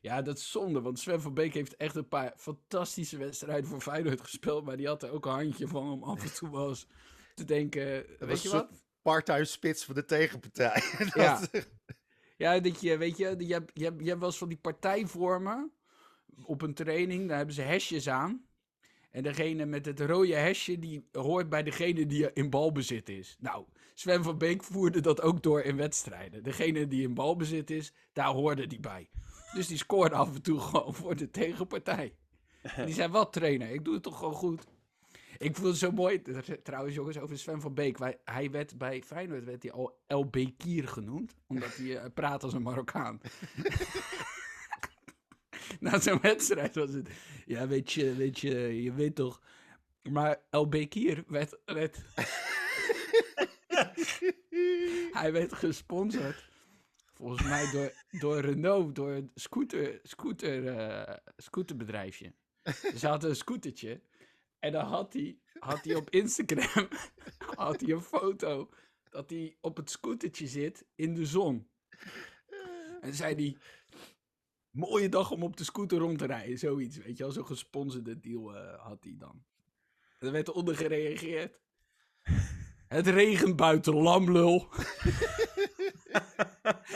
ja, 0.00 0.22
dat 0.22 0.36
is 0.36 0.50
zonde, 0.50 0.80
want 0.80 0.98
Sven 0.98 1.20
van 1.20 1.34
Beek 1.34 1.54
heeft 1.54 1.76
echt 1.76 1.94
een 1.96 2.08
paar 2.08 2.32
fantastische 2.36 3.18
wedstrijden 3.18 3.66
voor 3.70 3.80
Feyenoord 3.80 4.20
gespeeld. 4.20 4.64
Maar 4.64 4.76
die 4.76 4.86
had 4.86 5.02
er 5.02 5.10
ook 5.10 5.26
een 5.26 5.32
handje 5.32 5.68
van 5.68 5.90
om 5.90 6.02
af 6.02 6.22
en 6.22 6.34
toe 6.34 6.50
wel 6.50 6.68
eens 6.68 6.86
te 7.34 7.44
denken... 7.44 7.82
weet 7.82 8.18
was 8.18 8.42
je 8.42 8.48
wat? 8.48 8.85
Part-time 9.06 9.44
spits 9.44 9.84
van 9.84 9.94
de 9.94 10.04
tegenpartij. 10.04 10.82
Ja. 11.14 11.40
Ja, 12.36 12.60
dat 12.60 12.80
je, 12.80 12.96
weet 12.96 13.16
je, 13.16 13.24
je 13.24 13.28
hebt, 13.28 13.72
je, 13.74 13.84
hebt, 13.84 14.00
je 14.02 14.08
hebt 14.08 14.18
wel 14.18 14.28
eens 14.28 14.38
van 14.38 14.48
die 14.48 14.58
partijvormen 14.58 15.72
op 16.42 16.62
een 16.62 16.74
training, 16.74 17.28
daar 17.28 17.36
hebben 17.36 17.54
ze 17.54 17.62
hesjes 17.62 18.08
aan. 18.08 18.46
En 19.10 19.22
degene 19.22 19.64
met 19.64 19.86
het 19.86 20.00
rode 20.00 20.34
hesje, 20.34 20.78
die 20.78 21.08
hoort 21.12 21.48
bij 21.48 21.62
degene 21.62 22.06
die 22.06 22.32
in 22.32 22.50
balbezit 22.50 23.08
is. 23.08 23.36
Nou, 23.40 23.64
Sven 23.94 24.22
van 24.22 24.38
Beek 24.38 24.64
voerde 24.64 25.00
dat 25.00 25.20
ook 25.20 25.42
door 25.42 25.62
in 25.62 25.76
wedstrijden. 25.76 26.42
Degene 26.42 26.88
die 26.88 27.02
in 27.02 27.14
balbezit 27.14 27.70
is, 27.70 27.92
daar 28.12 28.28
hoorde 28.28 28.66
die 28.66 28.80
bij. 28.80 29.10
Dus 29.54 29.66
die 29.66 29.78
scoorde 29.78 30.14
af 30.14 30.34
en 30.34 30.42
toe 30.42 30.60
gewoon 30.60 30.94
voor 30.94 31.16
de 31.16 31.30
tegenpartij. 31.30 32.14
En 32.62 32.86
die 32.86 32.94
zei, 32.94 33.08
wat 33.08 33.32
trainer, 33.32 33.70
ik 33.70 33.84
doe 33.84 33.94
het 33.94 34.02
toch 34.02 34.18
gewoon 34.18 34.34
goed. 34.34 34.66
Ik 35.38 35.56
voel 35.56 35.68
het 35.68 35.76
zo 35.76 35.90
mooi, 35.90 36.22
trouwens 36.62 36.94
jongens, 36.94 37.18
over 37.18 37.38
Sven 37.38 37.60
van 37.60 37.74
Beek. 37.74 37.98
Hij 38.24 38.50
werd 38.50 38.78
bij 38.78 39.02
Feyenoord 39.02 39.44
werd 39.44 39.62
hij 39.62 39.72
al 39.72 40.02
El 40.06 40.30
Bekir 40.30 40.88
genoemd, 40.88 41.34
omdat 41.46 41.76
hij 41.76 41.98
eh, 41.98 42.10
praat 42.14 42.42
als 42.42 42.52
een 42.52 42.62
Marokkaan. 42.62 43.20
na 45.80 46.00
zo'n 46.00 46.20
wedstrijd 46.20 46.74
was 46.74 46.92
het. 46.92 47.08
Ja, 47.46 47.68
weet 47.68 47.92
je, 47.92 48.14
weet 48.14 48.38
je, 48.38 48.82
je 48.82 48.92
weet 48.92 49.14
toch. 49.14 49.40
Maar 50.02 50.40
El 50.50 50.68
Bekir 50.68 51.24
werd, 51.26 51.58
werd 51.64 51.98
hij 55.20 55.32
werd 55.32 55.52
gesponsord. 55.52 56.48
Volgens 57.14 57.42
mij 57.42 57.70
door, 57.72 57.92
door 58.20 58.40
Renault, 58.40 58.94
door 58.94 59.10
een 59.10 59.30
scooter, 59.34 60.00
scooter, 60.02 60.66
eh, 60.66 61.16
scooterbedrijfje. 61.36 62.32
Ze 62.96 63.06
hadden 63.06 63.30
een 63.30 63.36
scootertje. 63.36 64.00
En 64.58 64.72
dan 64.72 64.84
had 64.84 65.12
hij, 65.12 65.38
had 65.58 65.84
hij 65.84 65.94
op 65.94 66.10
Instagram 66.10 66.88
had 67.56 67.80
hij 67.80 67.90
een 67.90 68.02
foto 68.02 68.70
dat 69.10 69.30
hij 69.30 69.56
op 69.60 69.76
het 69.76 69.90
scootertje 69.90 70.46
zit 70.46 70.86
in 70.94 71.14
de 71.14 71.26
zon. 71.26 71.68
En 73.00 73.14
zei 73.14 73.34
hij, 73.34 73.56
mooie 74.70 75.08
dag 75.08 75.30
om 75.30 75.42
op 75.42 75.56
de 75.56 75.64
scooter 75.64 75.98
rond 75.98 76.18
te 76.18 76.26
rijden. 76.26 76.58
Zoiets, 76.58 76.96
weet 76.96 77.16
je 77.16 77.22
wel. 77.22 77.32
Zo'n 77.32 77.46
gesponsorde 77.46 78.20
deal 78.20 78.56
eh, 78.56 78.84
had 78.84 79.04
hij 79.04 79.14
dan. 79.18 79.44
En 80.18 80.26
er 80.26 80.32
werd 80.32 80.50
onder 80.50 80.76
gereageerd. 80.76 81.60
Het 82.88 83.06
regent 83.06 83.56
buiten, 83.56 83.94
lamlul. 83.94 84.68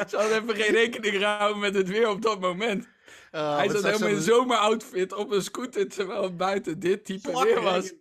Ze 0.08 0.16
hadden 0.16 0.42
even 0.42 0.56
geen 0.56 0.72
rekening 0.72 1.14
gehouden 1.14 1.60
met 1.60 1.74
het 1.74 1.88
weer 1.88 2.08
op 2.08 2.22
dat 2.22 2.40
moment. 2.40 2.88
Ah, 3.30 3.56
Hij 3.56 3.68
zat 3.68 3.82
helemaal 3.84 4.08
in 4.08 4.20
zomeroutfit 4.22 5.12
op 5.12 5.30
een 5.30 5.42
scooter, 5.42 5.88
terwijl 5.88 6.34
buiten 6.36 6.78
dit 6.78 7.04
type 7.04 7.42
weer 7.42 7.60
was. 7.62 7.92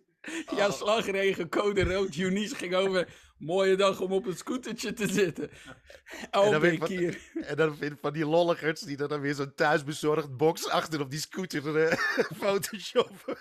Ja, 0.56 0.66
Oh. 0.66 0.72
slagregen, 0.72 1.48
code 1.48 1.84
rood. 1.84 2.16
Eunice 2.16 2.54
ging 2.54 2.74
over. 2.74 3.08
Mooie 3.38 3.76
dag 3.76 4.00
om 4.00 4.12
op 4.12 4.26
een 4.26 4.36
scootertje 4.36 4.92
te 4.92 5.08
zitten. 5.12 5.50
wat- 6.78 6.88
Kier. 6.88 7.18
En 7.34 7.56
dan 7.56 7.76
vind 7.76 7.92
ik 7.92 7.98
van 8.00 8.12
die 8.12 8.26
lolligers 8.26 8.80
die 8.80 8.96
dan 8.96 9.20
weer 9.20 9.34
zo'n 9.34 9.54
thuisbezorgd 9.54 10.36
box 10.36 10.68
achter 10.68 11.00
op 11.00 11.10
die 11.10 11.20
scooter 11.20 11.62
photoshoppen. 12.40 13.36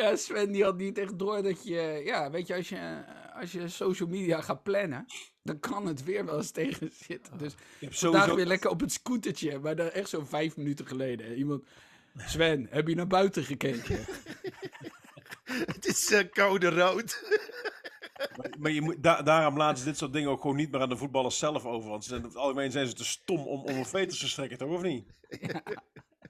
Ja, 0.00 0.16
Sven 0.16 0.52
die 0.52 0.64
had 0.64 0.76
niet 0.76 0.98
echt 0.98 1.18
door 1.18 1.42
dat 1.42 1.64
je... 1.64 2.02
Ja, 2.04 2.30
weet 2.30 2.46
je, 2.46 2.54
als 2.54 2.68
je, 2.68 3.04
als 3.34 3.52
je 3.52 3.68
social 3.68 4.08
media 4.08 4.40
gaat 4.40 4.62
plannen, 4.62 5.06
dan 5.42 5.60
kan 5.60 5.86
het 5.86 6.04
weer 6.04 6.24
wel 6.24 6.36
eens 6.36 6.50
tegen 6.50 6.90
zitten. 6.92 7.38
Dus 7.38 7.52
Je 7.78 7.86
hebt 7.86 7.98
vandaag 7.98 8.20
sowieso... 8.20 8.36
weer 8.36 8.46
lekker 8.46 8.70
op 8.70 8.80
het 8.80 8.92
scootertje. 8.92 9.58
Maar 9.58 9.76
dan 9.76 9.88
echt 9.90 10.08
zo'n 10.08 10.26
vijf 10.26 10.56
minuten 10.56 10.86
geleden. 10.86 11.36
Iemand... 11.36 11.64
Sven, 12.16 12.66
heb 12.70 12.88
je 12.88 12.94
naar 12.94 13.06
buiten 13.06 13.44
gekeken? 13.44 14.04
Het 15.72 15.86
is 15.86 16.10
eh, 16.10 16.28
code 16.30 16.68
rood. 16.70 17.18
Maar 18.58 18.70
je 18.70 18.80
moet, 18.80 19.02
da- 19.02 19.22
daarom 19.22 19.56
laten 19.56 19.78
ze 19.78 19.84
dit 19.84 19.96
soort 19.98 20.12
dingen 20.12 20.30
ook 20.30 20.40
gewoon 20.40 20.56
niet 20.56 20.70
meer 20.70 20.80
aan 20.80 20.88
de 20.88 20.96
voetballers 20.96 21.38
zelf 21.38 21.64
over. 21.64 21.90
Want 21.90 22.02
ze 22.04 22.08
zijn, 22.08 22.20
in 22.22 22.26
het 22.28 22.36
algemeen 22.36 22.70
zijn 22.70 22.86
ze 22.86 22.92
te 22.94 23.04
stom 23.04 23.46
om, 23.46 23.60
om 23.64 23.76
een 23.76 23.86
veters 23.86 24.18
te 24.18 24.28
strekken, 24.28 24.58
toch? 24.58 24.70
Of 24.70 24.82
niet? 24.82 25.04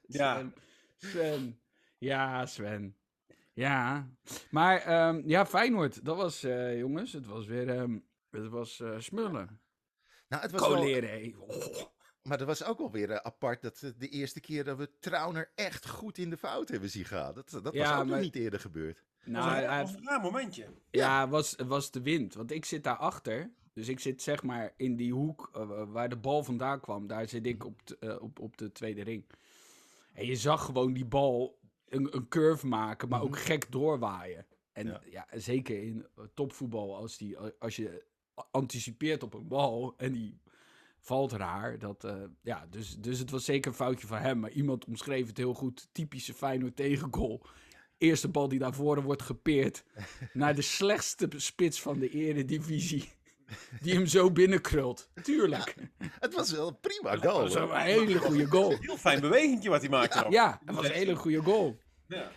Ja. 0.07 0.35
Sven. 0.37 0.55
Sven. 0.97 1.61
Ja, 1.99 2.47
Sven. 2.47 2.97
Ja. 3.61 4.09
Maar 4.51 4.79
ehm, 4.79 5.23
ja, 5.25 5.47
Feyenoord. 5.47 6.05
Dat 6.05 6.17
was, 6.17 6.43
eh, 6.43 6.79
jongens, 6.79 7.13
het 7.13 7.27
was 7.27 7.47
weer... 7.47 7.69
ehm, 7.69 7.99
het 8.31 8.49
was 8.49 8.81
eh, 8.81 8.99
smullen. 8.99 9.61
Nou, 10.29 10.43
het 10.43 10.51
was 10.51 10.61
wel. 10.69 11.33
Oh. 11.39 11.83
maar 12.29 12.39
dat 12.39 12.47
was 12.47 12.65
ook 12.65 12.79
wel 12.79 12.91
weer 12.91 13.11
eh, 13.11 13.17
apart 13.17 13.63
dat 13.63 13.93
de 13.99 14.09
eerste 14.09 14.41
keer 14.41 14.65
dat 14.65 14.77
we 14.79 14.91
Trauner 15.01 15.53
echt 15.55 15.89
goed 15.89 16.19
in 16.19 16.31
de 16.31 16.37
fout 16.37 16.69
hebben 16.69 16.91
zien 16.91 17.05
gaan. 17.05 17.35
Dat, 17.35 17.61
dat 17.63 17.73
Ja, 17.75 17.91
was 17.91 18.01
ook 18.01 18.07
nog 18.07 18.21
niet 18.21 18.37
eerder 18.37 18.61
gebeurd. 18.61 19.05
Nou, 19.25 19.35
dat 19.35 19.45
was 19.45 19.63
een, 19.63 19.69
hij- 19.69 19.79
dat 19.83 19.91
was 19.91 20.01
een 20.01 20.07
raar 20.07 20.21
momentje. 20.21 20.67
Ja, 20.91 21.21
het 21.21 21.31
was, 21.31 21.51
het 21.57 21.67
was 21.67 21.91
de 21.91 22.03
wind. 22.03 22.35
Want 22.35 22.51
ik 22.51 22.65
zit 22.65 22.85
daarachter. 22.85 23.51
Dus 23.73 23.89
ik 23.89 24.01
zit 24.01 24.23
zeg 24.23 24.43
maar 24.43 24.73
in 24.77 24.97
die 24.97 25.13
hoek 25.13 25.51
waar 25.89 26.09
de 26.09 26.17
bal 26.17 26.45
vandaan 26.45 26.81
kwam. 26.81 27.07
Daar 27.07 27.29
zit 27.29 27.47
ik 27.47 27.65
op, 27.65 27.81
eh, 28.01 28.23
op, 28.23 28.39
op 28.39 28.57
de 28.57 28.73
tweede 28.73 29.03
ring. 29.03 29.25
En 30.13 30.27
je 30.27 30.37
zag 30.37 30.65
gewoon 30.65 30.93
die 30.93 31.05
bal 31.05 31.59
een, 31.91 32.17
een 32.17 32.29
curve 32.29 32.67
maken, 32.67 33.09
maar 33.09 33.23
ook 33.23 33.39
gek 33.39 33.73
doorwaaien. 33.73 34.47
En 34.73 34.87
ja. 34.87 35.01
Ja. 35.11 35.27
zeker 35.31 35.83
in 35.83 36.07
eh, 36.17 36.25
topvoetbal, 36.35 36.97
als, 36.97 37.17
die, 37.19 37.39
als 37.59 37.77
je 37.77 38.05
anticipeert 38.51 39.23
op 39.23 39.35
een 39.35 39.49
bal 39.49 39.95
en 39.97 40.13
die 40.13 40.41
valt 41.01 41.33
raar. 41.33 41.79
Dat, 41.79 42.05
eh, 42.05 42.23
ja, 42.43 42.67
dus, 42.71 42.97
dus 42.99 43.19
het 43.19 43.31
was 43.31 43.45
zeker 43.45 43.71
een 43.71 43.77
foutje 43.77 44.07
van 44.07 44.19
hem. 44.19 44.39
Maar 44.39 44.51
iemand 44.51 44.85
omschreef 44.85 45.27
het 45.27 45.37
heel 45.37 45.55
goed. 45.55 45.89
Typische 45.93 46.35
Feyenoord 46.35 46.77
tegengoal. 46.77 47.43
Eerste 47.99 48.29
bal 48.29 48.49
die 48.49 48.59
naar 48.59 48.75
voren 48.75 49.03
wordt 49.03 49.23
gepeerd. 49.23 49.85
naar 50.33 50.55
de 50.55 50.63
slechtste 50.63 51.29
spits 51.37 51.81
van 51.81 51.99
de 51.99 52.09
eredivisie. 52.09 53.13
Die 53.81 53.95
hem 53.95 54.07
zo 54.07 54.31
binnenkrult. 54.33 55.11
Tuurlijk. 55.23 55.75
Het 56.21 56.35
was 56.35 56.51
wel 56.53 56.69
een 56.69 56.81
prima 56.81 57.17
goal. 57.17 57.45
Dat 57.49 57.55
was 57.55 57.71
een 57.71 57.77
hele 57.77 58.19
goede 58.19 58.47
goal. 58.47 58.77
Heel 58.81 58.97
fijn 58.97 59.21
bewegingje 59.21 59.69
wat 59.69 59.81
hij 59.81 59.91
maakte. 59.91 60.25
ook. 60.25 60.33
Ja, 60.33 60.61
het 60.65 60.75
was 60.75 60.85
een 60.87 60.93
hele 60.93 61.17
goede 61.17 61.43
goal. 61.43 61.79
Ja. 62.07 62.31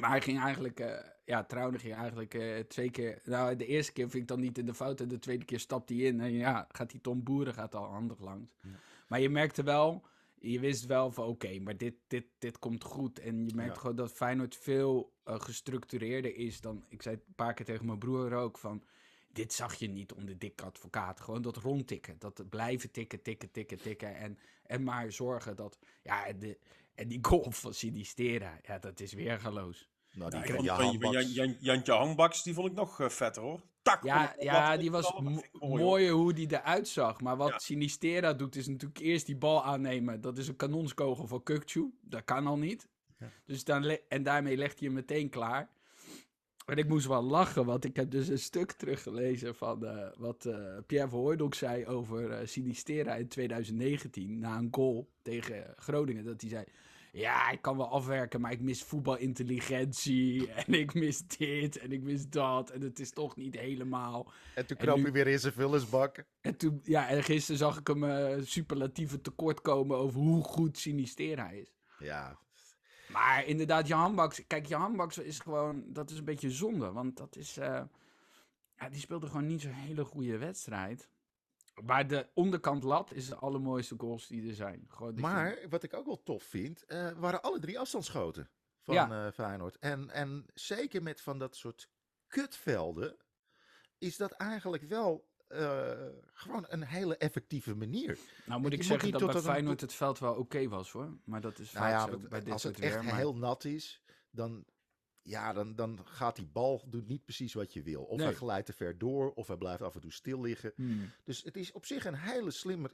Maar 0.00 0.10
hij 0.10 0.20
ging 0.20 0.40
eigenlijk, 0.40 0.80
eh 0.80 0.98
ja, 1.24 1.44
Trouwner 1.44 1.80
ging 1.80 1.94
eigenlijk 1.94 2.34
eh, 2.34 2.58
twee 2.58 2.90
keer. 2.90 3.20
Nou, 3.24 3.56
de 3.56 3.66
eerste 3.66 3.92
keer 3.92 4.10
vind 4.10 4.22
ik 4.22 4.28
dan 4.28 4.40
niet 4.40 4.58
in 4.58 4.66
de 4.66 4.74
fout. 4.74 5.00
En 5.00 5.08
de 5.08 5.18
tweede 5.18 5.44
keer 5.44 5.60
stapt 5.60 5.88
hij 5.88 5.98
in. 5.98 6.20
En 6.20 6.32
ja, 6.32 6.66
gaat 6.72 6.90
die 6.90 7.00
Tom 7.00 7.22
Boeren 7.22 7.54
gaat 7.54 7.74
al 7.74 7.84
handig 7.84 8.20
langs. 8.20 8.50
Maar 9.08 9.20
je 9.20 9.28
merkte 9.28 9.62
wel, 9.62 10.06
je 10.38 10.60
wist 10.60 10.86
wel 10.86 11.10
van 11.12 11.24
oké, 11.26 11.58
maar 11.60 11.76
dit, 11.76 11.94
dit, 12.06 12.24
dit 12.38 12.58
komt 12.58 12.84
goed. 12.84 13.18
En 13.18 13.46
je 13.46 13.54
merkt 13.54 13.74
Ja. 13.74 13.80
gewoon 13.80 13.96
dat 13.96 14.12
Feyenoord 14.12 14.56
veel 14.56 15.12
eh, 15.24 15.40
gestructureerder 15.40 16.36
is 16.36 16.60
dan. 16.60 16.84
Ik 16.88 17.02
zei 17.02 17.14
het 17.14 17.24
een 17.26 17.34
paar 17.34 17.54
keer 17.54 17.66
tegen 17.66 17.86
mijn 17.86 17.98
broer 17.98 18.32
ook 18.32 18.58
van. 18.58 18.82
Dit 19.36 19.52
zag 19.52 19.74
je 19.74 19.88
niet 19.88 20.12
onder 20.12 20.38
dikke 20.38 20.64
advocaat. 20.64 21.20
Gewoon 21.20 21.42
dat 21.42 21.56
rondtikken. 21.56 22.16
Dat 22.18 22.48
blijven 22.48 22.90
tikken, 22.90 23.22
tikken, 23.22 23.50
tikken, 23.50 23.80
tikken. 23.80 24.16
En, 24.16 24.38
en 24.66 24.82
maar 24.82 25.12
zorgen 25.12 25.56
dat. 25.56 25.78
Ja, 26.02 26.32
de, 26.32 26.58
en 26.94 27.08
die 27.08 27.18
goal 27.22 27.50
van 27.50 27.74
Sinistera. 27.74 28.58
Ja, 28.62 28.78
dat 28.78 29.00
is 29.00 29.12
weergaloos. 29.12 29.88
Nou, 30.12 30.30
die 30.30 30.62
Ja, 30.62 30.74
handbaks. 30.74 31.14
Jan, 31.14 31.26
Jan, 31.32 31.56
Jantje 31.60 31.92
Hangbaks, 31.92 32.42
die 32.42 32.54
vond 32.54 32.66
ik 32.68 32.74
nog 32.74 33.00
eh, 33.00 33.08
vetter 33.08 33.42
hoor. 33.42 33.60
Tak! 33.82 34.04
Ja, 34.04 34.34
ja 34.38 34.76
die 34.76 34.90
was 34.90 35.12
mo- 35.12 35.20
mooi, 35.20 35.42
hoor. 35.52 35.78
mooier 35.78 36.12
hoe 36.12 36.32
die 36.32 36.52
eruit 36.52 36.88
zag. 36.88 37.20
Maar 37.20 37.36
wat 37.36 37.48
Ja. 37.48 37.58
Sinistera 37.58 38.32
doet, 38.32 38.56
is 38.56 38.66
natuurlijk 38.66 39.00
eerst 39.00 39.26
die 39.26 39.36
bal 39.36 39.64
aannemen. 39.64 40.20
Dat 40.20 40.38
is 40.38 40.48
een 40.48 40.56
kanonskogel 40.56 41.26
van 41.26 41.42
Kukcu. 41.42 41.94
Dat 42.00 42.24
kan 42.24 42.46
al 42.46 42.58
niet. 42.58 42.88
Ja. 43.18 43.30
Dus 43.44 43.64
dan 43.64 43.98
en 44.08 44.22
daarmee 44.22 44.56
legt 44.56 44.78
hij 44.78 44.86
hem 44.88 44.96
meteen 44.96 45.28
klaar. 45.28 45.70
En 46.66 46.76
ik 46.76 46.88
moest 46.88 47.06
wel 47.06 47.22
lachen, 47.22 47.64
want 47.64 47.84
ik 47.84 47.96
heb 47.96 48.10
dus 48.10 48.28
een 48.28 48.38
stuk 48.38 48.72
teruggelezen 48.72 49.54
van 49.54 49.86
eh, 49.86 50.08
wat 50.18 50.44
eh, 50.44 50.76
Pierre 50.86 51.08
van 51.08 51.18
Hooijdonk 51.18 51.54
zei 51.54 51.86
over 51.86 52.30
eh 52.30 52.46
Sinistera 52.46 53.14
in 53.14 53.28
2019. 53.28 54.38
Na 54.38 54.56
een 54.56 54.68
goal 54.70 55.08
tegen 55.22 55.74
Groningen. 55.76 56.24
Dat 56.24 56.40
hij 56.40 56.50
zei, 56.50 56.64
ja, 57.12 57.50
ik 57.50 57.62
kan 57.62 57.76
wel 57.76 57.88
afwerken, 57.90 58.40
maar 58.40 58.52
ik 58.52 58.60
mis 58.60 58.82
voetbalintelligentie. 58.82 60.48
En 60.66 60.72
ik 60.74 60.94
mis 60.94 61.26
dit 61.26 61.78
en 61.78 61.92
ik 61.92 62.02
mis 62.02 62.28
dat. 62.28 62.70
En 62.70 62.80
het 62.80 62.98
is 63.00 63.10
toch 63.10 63.36
niet 63.36 63.58
helemaal... 63.58 64.32
En 64.54 64.66
toen 64.66 64.76
nu- 64.96 65.02
hij 65.02 65.12
weer 65.12 65.26
in 65.26 65.38
zijn 65.38 65.52
vullersbak. 65.52 66.24
En 66.40 66.56
toen, 66.56 66.80
ja, 66.82 67.08
en 67.08 67.22
gisteren 67.22 67.58
zag 67.58 67.78
ik 67.78 67.86
hem 67.86 68.44
superlatieve 68.44 69.20
tekort 69.20 69.60
komen 69.60 69.96
over 69.96 70.20
hoe 70.20 70.44
goed 70.44 70.78
Sinistera 70.78 71.50
is. 71.50 71.74
Ja, 71.98 72.38
Maar 73.16 73.44
inderdaad, 73.44 73.86
Jan 73.86 74.14
Baks. 74.14 74.46
Kijk, 74.46 74.66
Jan 74.66 74.96
Baks 74.96 75.18
is 75.18 75.38
gewoon. 75.38 75.84
Dat 75.92 76.10
is 76.10 76.18
een 76.18 76.24
beetje 76.24 76.50
zonde. 76.50 76.92
Want 76.92 77.16
dat 77.16 77.36
is. 77.36 77.56
eh, 77.56 77.82
ja, 78.78 78.88
die 78.88 79.00
speelde 79.00 79.26
gewoon 79.26 79.46
niet 79.46 79.60
zo'n 79.60 79.70
hele 79.72 80.04
goede 80.04 80.38
wedstrijd. 80.38 81.08
Maar 81.84 82.06
de 82.06 82.26
onderkant 82.34 82.82
lat 82.84 83.12
is 83.12 83.28
de 83.28 83.34
allermooiste 83.36 83.94
goals 83.98 84.26
die 84.26 84.48
er 84.48 84.54
zijn. 84.54 84.84
Gewoon 84.88 85.14
je- 85.14 85.20
maar 85.20 85.58
wat 85.68 85.82
ik 85.82 85.94
ook 85.94 86.06
wel 86.06 86.22
tof 86.22 86.42
vind, 86.42 86.84
eh, 86.84 87.10
waren 87.12 87.42
alle 87.42 87.58
drie 87.58 87.78
afstandsschoten 87.78 88.50
van 88.82 88.94
Ja. 88.94 89.26
eh, 89.26 89.32
Feyenoord. 89.32 89.78
En, 89.78 90.10
en 90.10 90.46
zeker 90.54 91.02
met 91.02 91.20
van 91.20 91.38
dat 91.38 91.56
soort 91.56 91.88
kutvelden 92.26 93.16
is 93.98 94.16
dat 94.16 94.32
eigenlijk 94.32 94.82
wel 94.82 95.28
eh, 95.48 95.90
gewoon 96.32 96.64
een 96.68 96.82
hele 96.82 97.16
effectieve 97.16 97.74
manier. 97.74 98.18
nou 98.46 98.60
moet 98.60 98.72
ik 98.72 98.82
zeggen 98.82 99.10
dat 99.12 99.26
bij 99.26 99.34
een- 99.34 99.42
Feyenoord 99.42 99.80
het 99.80 99.92
veld 99.92 100.18
wel 100.18 100.34
oké 100.34 100.68
was 100.68 100.90
hoor. 100.90 101.18
Maar 101.24 101.40
dat 101.40 101.58
is 101.58 101.72
Nou 101.72 101.88
ja, 101.88 102.18
bij 102.28 102.40
dit 102.40 102.52
als 102.52 102.62
het 102.62 102.80
echt 102.80 102.94
weer. 102.94 103.04
maar- 103.04 103.16
heel 103.16 103.36
nat 103.36 103.64
is, 103.64 104.02
dan, 104.30 104.64
ja, 105.22 105.52
dan, 105.52 105.74
dan 105.74 106.00
gaat 106.04 106.36
die 106.36 106.46
bal 106.52 106.82
doet 106.86 107.08
niet 107.08 107.24
precies 107.24 107.54
wat 107.54 107.72
je 107.72 107.82
wil. 107.82 108.02
Of 108.02 108.16
Nee. 108.16 108.26
hij 108.26 108.34
glijdt 108.36 108.66
te 108.66 108.72
ver 108.72 108.98
door, 108.98 109.32
of 109.32 109.46
hij 109.46 109.56
blijft 109.56 109.82
af 109.82 109.94
en 109.94 110.00
toe 110.00 110.12
stil 110.12 110.40
liggen. 110.40 110.72
Hmm. 110.76 111.10
Dus 111.24 111.42
het 111.42 111.56
is 111.56 111.72
op 111.72 111.86
zich 111.86 112.04
een 112.04 112.14
hele 112.14 112.50
slimme. 112.50 112.90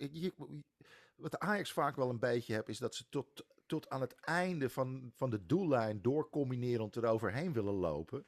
wat 1.16 1.30
de 1.30 1.40
Ajax 1.40 1.72
vaak 1.72 1.96
wel 1.96 2.10
een 2.10 2.18
beetje 2.18 2.54
hebt, 2.54 2.68
is 2.68 2.78
dat 2.78 2.94
ze 2.94 3.04
tot, 3.08 3.46
tot 3.66 3.88
aan 3.88 4.00
het 4.00 4.14
einde 4.14 4.70
van, 4.70 5.10
van 5.14 5.30
de 5.30 5.46
doellijn 5.46 6.02
doorcombinerend 6.02 6.96
eroverheen 6.96 7.52
willen 7.52 7.74
lopen. 7.74 8.24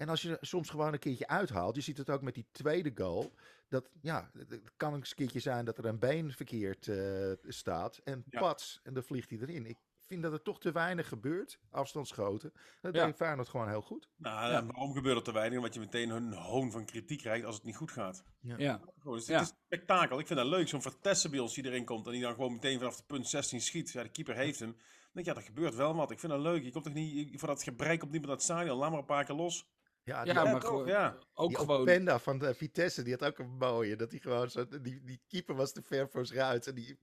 En 0.00 0.08
als 0.08 0.22
je 0.22 0.38
soms 0.40 0.70
gewoon 0.70 0.92
een 0.92 0.98
keertje 0.98 1.28
uithaalt, 1.28 1.74
je 1.74 1.80
ziet 1.80 1.98
het 1.98 2.10
ook 2.10 2.22
met 2.22 2.34
die 2.34 2.46
tweede 2.52 2.92
goal. 2.94 3.32
Dat 3.68 3.90
ja, 4.00 4.30
het 4.48 4.60
kan 4.76 4.94
eens 4.94 5.10
een 5.10 5.16
keertje 5.16 5.40
zijn 5.40 5.64
dat 5.64 5.78
er 5.78 5.84
een 5.84 5.98
been 5.98 6.32
verkeerd 6.32 6.88
eh, 6.88 7.32
staat. 7.52 8.00
En 8.04 8.24
Ja. 8.30 8.40
pats, 8.40 8.80
en 8.82 8.94
dan 8.94 9.02
vliegt 9.02 9.30
hij 9.30 9.38
erin. 9.38 9.66
Ik 9.66 9.76
vind 10.06 10.22
dat 10.22 10.32
er 10.32 10.42
toch 10.42 10.60
te 10.60 10.72
weinig 10.72 11.08
gebeurt. 11.08 11.58
Afstandsschoten. 11.70 12.52
Dat 12.80 12.94
Ja. 12.94 13.04
deed 13.06 13.16
Feyenoord 13.16 13.48
gewoon 13.48 13.68
heel 13.68 13.80
goed. 13.82 14.08
Nou, 14.16 14.50
Ja. 14.52 14.64
waarom 14.66 14.92
gebeurt 14.92 15.16
er 15.16 15.22
te 15.22 15.32
weinig? 15.32 15.58
Omdat 15.58 15.74
je 15.74 15.80
meteen 15.80 16.10
een 16.10 16.32
hoon 16.32 16.70
van 16.70 16.84
kritiek 16.84 17.18
krijgt 17.18 17.44
als 17.44 17.54
het 17.54 17.64
niet 17.64 17.76
goed 17.76 17.90
gaat. 17.90 18.24
Ja, 18.40 18.80
Gewoon, 18.98 19.16
dus 19.16 19.26
Ja. 19.26 19.38
Het 19.38 19.42
is 19.42 19.50
een 19.50 19.56
spektakel. 19.64 20.18
Ik 20.18 20.26
vind 20.26 20.38
dat 20.38 20.48
leuk. 20.48 20.68
Zo'n 20.68 20.82
Vertessen 20.82 21.30
bij 21.30 21.40
ons 21.40 21.54
die 21.54 21.64
erin 21.64 21.84
komt 21.84 22.06
en 22.06 22.12
die 22.12 22.22
dan 22.22 22.34
gewoon 22.34 22.52
meteen 22.52 22.78
vanaf 22.78 22.96
de 22.96 23.02
punt 23.06 23.28
16 23.28 23.60
schiet. 23.60 23.90
Ja, 23.90 24.02
de 24.02 24.08
keeper 24.10 24.34
heeft 24.36 24.58
hem. 24.60 24.70
Dan 24.70 24.78
denk 25.12 25.26
ik, 25.26 25.32
ja, 25.34 25.40
er 25.40 25.46
gebeurt 25.46 25.74
wel 25.74 25.94
wat. 25.94 26.10
Ik 26.10 26.18
vind 26.18 26.32
dat 26.32 26.40
leuk. 26.40 26.62
Je 26.62 26.72
komt 26.72 26.84
toch 26.84 26.94
niet 26.94 27.38
voor 27.40 27.48
dat 27.48 27.62
gebrek 27.62 28.02
op 28.02 28.10
niemand 28.10 28.32
het 28.32 28.42
stadion. 28.42 28.78
Laat 28.78 28.90
maar 28.90 28.98
een 28.98 29.04
paar 29.04 29.24
keer 29.24 29.34
los. 29.34 29.66
Ja, 30.10 30.24
die, 30.24 30.32
ja 30.34 30.44
Ja, 30.44 30.50
maar 30.52 30.60
toch, 30.60 30.70
gewoon, 30.70 30.86
ja. 30.86 31.16
ook 31.34 31.48
die 31.48 31.58
gewoon... 31.58 31.80
Openda 31.80 32.18
van 32.18 32.38
de 32.38 32.54
Vitesse, 32.54 33.02
die 33.02 33.12
had 33.18 33.24
ook 33.24 33.38
een 33.38 33.56
mooie. 33.58 33.96
Dat 33.96 34.10
hij 34.10 34.20
gewoon 34.20 34.50
zo, 34.50 34.66
die, 34.82 35.02
die 35.04 35.20
keeper 35.28 35.54
was 35.54 35.72
te 35.72 35.82
ver 35.82 36.08
voor 36.08 36.26
zich 36.26 36.36
uit. 36.38 36.66
En 36.66 36.74
die 36.74 36.98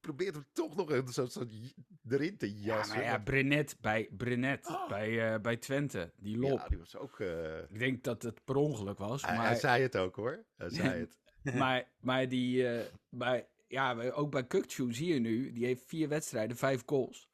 probeert 0.00 0.34
hem 0.34 0.46
toch 0.52 0.76
nog 0.76 0.90
een 0.90 1.08
soort, 1.08 1.32
soort 1.32 1.52
j- 1.52 1.74
erin 2.08 2.36
te 2.36 2.56
Ja, 2.58 2.64
jassen. 2.76 2.94
maar 2.96 3.04
ja, 3.04 3.18
Brenet 3.18 3.76
bij, 3.80 4.08
Brenet 4.16 4.78
bij, 4.88 5.32
eh, 5.34 5.40
bij 5.40 5.56
Twente, 5.56 6.12
die 6.16 6.38
lop. 6.38 6.58
Ja, 6.58 6.68
die 6.68 6.78
was 6.78 6.96
ook... 6.96 7.20
eh, 7.20 7.58
Ik 7.58 7.78
denk 7.78 8.04
dat 8.04 8.22
het 8.22 8.44
per 8.44 8.56
ongeluk 8.56 8.98
was, 8.98 9.22
hij, 9.26 9.36
maar... 9.36 9.46
hij 9.46 9.58
zei 9.58 9.82
het 9.82 9.96
ook 9.96 10.16
hoor. 10.16 10.44
Hij 10.56 10.70
zei 10.80 11.00
het. 11.00 11.18
maar, 11.54 11.88
maar 12.00 12.28
die, 12.28 12.68
eh, 12.68 12.84
bij, 13.08 13.48
ja, 13.68 14.02
ook 14.10 14.30
bij 14.30 14.46
Kukcu 14.46 14.92
zie 14.92 15.14
je 15.14 15.20
nu, 15.20 15.52
die 15.52 15.64
heeft 15.64 15.84
vier 15.86 16.08
wedstrijden, 16.08 16.56
vijf 16.56 16.82
goals. 16.86 17.28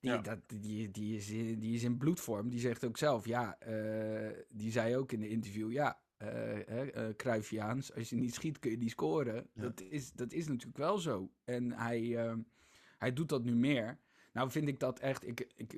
Die, 0.00 0.10
Ja. 0.10 0.18
dat, 0.18 0.38
die, 0.46 0.90
die, 0.90 1.16
is, 1.16 1.30
in- 1.30 1.58
die 1.58 1.74
is 1.74 1.82
in 1.82 1.96
bloedvorm. 1.98 2.48
Die 2.48 2.60
zegt 2.60 2.84
ook 2.84 2.96
zelf, 2.96 3.26
ja, 3.26 3.58
eh, 3.58 4.44
die 4.48 4.70
zei 4.70 4.96
ook 4.96 5.12
in 5.12 5.20
de 5.20 5.28
interview, 5.28 5.72
ja, 5.72 6.00
eh 6.16 6.26
hè, 6.66 6.90
eh, 6.90 7.16
Cruyffiaans, 7.16 7.94
als 7.94 8.10
je 8.10 8.16
niet 8.16 8.34
schiet 8.34 8.58
kun 8.58 8.70
je 8.70 8.76
niet 8.76 8.90
scoren. 8.90 9.34
Ja. 9.52 9.62
Dat, 9.62 9.80
is, 9.80 10.12
dat 10.12 10.32
is 10.32 10.46
natuurlijk 10.48 10.78
wel 10.78 10.98
zo. 10.98 11.30
En 11.44 11.72
hij, 11.72 12.16
eh, 12.26 12.34
hij 12.98 13.12
doet 13.12 13.28
dat 13.28 13.44
nu 13.44 13.54
meer. 13.56 13.98
Nou 14.32 14.50
vind 14.50 14.68
ik 14.68 14.80
dat 14.80 14.98
echt, 14.98 15.26
ik, 15.26 15.46
ik, 15.56 15.76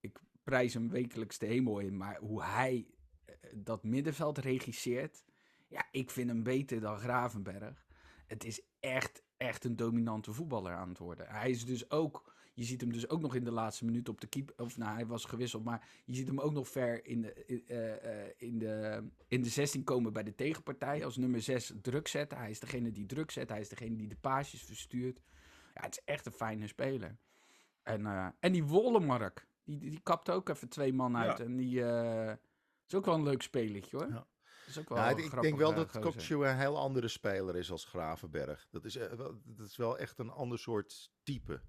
ik 0.00 0.18
prijs 0.42 0.74
hem 0.74 0.88
wekelijks 0.90 1.38
de 1.38 1.46
hemel 1.46 1.78
in, 1.78 1.96
maar 1.96 2.18
hoe 2.20 2.42
hij 2.42 2.86
eh, 3.24 3.34
dat 3.56 3.84
middenveld 3.84 4.38
regisseert, 4.38 5.24
ja, 5.68 5.86
ik 5.90 6.10
vind 6.10 6.28
hem 6.28 6.42
beter 6.42 6.80
dan 6.80 6.98
Gravenberg. 6.98 7.86
Het 8.26 8.44
is 8.44 8.62
echt, 8.80 9.22
echt 9.36 9.64
een 9.64 9.76
dominante 9.76 10.32
voetballer 10.32 10.72
aan 10.74 10.88
het 10.88 10.98
worden. 10.98 11.26
Hij 11.28 11.50
is 11.50 11.64
dus 11.64 11.90
ook, 11.90 12.31
je 12.54 12.64
ziet 12.64 12.80
hem 12.80 12.92
dus 12.92 13.08
ook 13.08 13.20
nog 13.20 13.34
in 13.34 13.44
de 13.44 13.50
laatste 13.50 13.84
minuut 13.84 14.08
op 14.08 14.20
de 14.20 14.26
keeper, 14.26 14.54
of 14.64 14.76
nou, 14.76 14.94
hij 14.94 15.06
was 15.06 15.24
gewisseld, 15.24 15.64
maar 15.64 15.88
je 16.04 16.14
ziet 16.14 16.26
hem 16.26 16.40
ook 16.40 16.52
nog 16.52 16.68
ver 16.68 17.06
in 17.06 17.22
de, 17.22 17.44
in, 17.46 17.62
eh, 17.66 18.22
eh, 18.22 18.32
in 18.36 18.58
de, 18.58 19.04
in 19.28 19.42
de 19.42 19.48
16 19.48 19.84
komen 19.84 20.12
bij 20.12 20.22
de 20.22 20.34
tegenpartij. 20.34 21.04
Als 21.04 21.16
nummer 21.16 21.42
6 21.42 21.72
druk 21.82 22.08
zetten. 22.08 22.38
Hij 22.38 22.50
is 22.50 22.60
degene 22.60 22.92
die 22.92 23.06
druk 23.06 23.30
zet, 23.30 23.48
hij 23.48 23.60
is 23.60 23.68
degene 23.68 23.96
die 23.96 24.08
de 24.08 24.16
paasjes 24.16 24.62
verstuurt. 24.62 25.20
Ja, 25.74 25.80
het 25.82 25.92
is 25.92 26.04
echt 26.04 26.26
een 26.26 26.32
fijne 26.32 26.66
speler. 26.66 27.16
En, 27.82 28.06
eh, 28.06 28.26
en 28.40 28.52
die 28.52 28.64
Wollemark, 28.64 29.46
die, 29.64 29.78
die, 29.78 30.00
kapt 30.02 30.30
ook 30.30 30.48
even 30.48 30.68
twee 30.68 30.92
man 30.92 31.16
uit. 31.16 31.38
Ja. 31.38 31.44
En 31.44 31.56
die 31.56 31.80
is 32.86 32.94
ook 32.94 33.04
wel 33.04 33.14
een 33.14 33.22
leuk 33.22 33.42
spelletje 33.42 33.96
hoor. 33.96 34.08
Ja. 34.08 34.26
Is 34.66 34.78
ook 34.78 34.88
wel 34.88 34.98
Nou, 34.98 35.22
ik 35.22 35.40
denk 35.40 35.56
wel 35.56 35.74
dat. 35.74 35.98
Kokju 35.98 36.44
een 36.44 36.56
heel 36.56 36.78
andere 36.78 37.08
speler 37.08 37.56
is 37.56 37.70
als 37.70 37.84
Gravenberg. 37.84 38.66
Dat 38.70 38.84
is, 38.84 38.94
wel, 38.94 39.40
dat 39.44 39.66
is 39.66 39.76
wel 39.76 39.98
echt 39.98 40.18
een 40.18 40.30
ander 40.30 40.58
soort 40.58 41.10
type. 41.22 41.60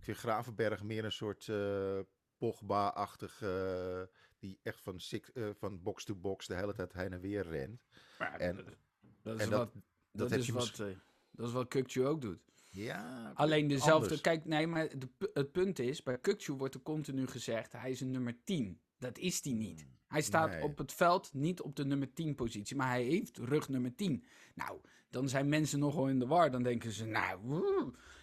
Ik 0.00 0.06
vind 0.06 0.16
Gravenberg 0.18 0.82
meer 0.82 1.04
een 1.04 1.12
soort 1.12 1.48
eh 1.48 1.98
Pogba-achtig... 2.38 3.42
eh, 3.42 4.00
die 4.38 4.58
echt 4.62 4.80
van, 4.80 5.00
six- 5.00 5.32
eh, 5.32 5.48
van 5.58 5.82
box 5.82 6.04
to 6.04 6.14
box 6.14 6.46
de 6.46 6.54
hele 6.54 6.72
tijd 6.74 6.92
heen 6.92 7.12
en 7.12 7.20
weer 7.20 7.46
rent. 7.48 7.82
Maar 8.18 8.40
En- 8.40 8.56
dat, 9.22 9.34
is 9.40 9.44
en 9.46 9.50
wat, 9.50 9.72
dat, 10.12 10.30
is 10.30 10.46
je 10.46 10.52
wat, 10.52 10.76
dat 11.30 11.46
is 11.46 11.52
wat 11.52 11.68
Kukcu 11.68 12.06
ook 12.06 12.20
doet. 12.20 12.38
Ja, 12.68 13.32
Alleen 13.34 13.68
dezelfde. 13.68 13.92
anders. 14.02 14.20
Kijk, 14.20 14.44
nee, 14.44 14.66
maar 14.66 14.98
de, 14.98 15.08
het 15.34 15.52
punt 15.52 15.78
is: 15.78 16.02
bij 16.02 16.18
Kukcu 16.18 16.52
wordt 16.52 16.74
er 16.74 16.82
continu 16.82 17.26
gezegd: 17.26 17.72
hij 17.72 17.90
is 17.90 18.00
een 18.00 18.10
nummer 18.10 18.36
10. 18.44 18.80
Dat 18.98 19.18
is 19.18 19.44
hij 19.44 19.52
niet. 19.52 19.86
Hij 20.06 20.22
staat 20.22 20.50
Nee. 20.50 20.62
op 20.62 20.78
het 20.78 20.92
veld 20.92 21.34
niet 21.34 21.60
op 21.60 21.76
de 21.76 21.84
nummer 21.84 22.12
10 22.12 22.34
positie, 22.34 22.76
maar 22.76 22.88
hij 22.88 23.02
heeft 23.04 23.38
rug 23.38 23.68
nummer 23.68 23.94
10. 23.94 24.24
Nou, 24.54 24.80
dan 25.10 25.28
zijn 25.28 25.48
mensen 25.48 25.78
nogal 25.78 26.08
in 26.08 26.18
de 26.18 26.26
war. 26.26 26.50
Dan 26.50 26.62
denken 26.62 26.90
ze: 26.92 27.04
nou, 27.06 27.40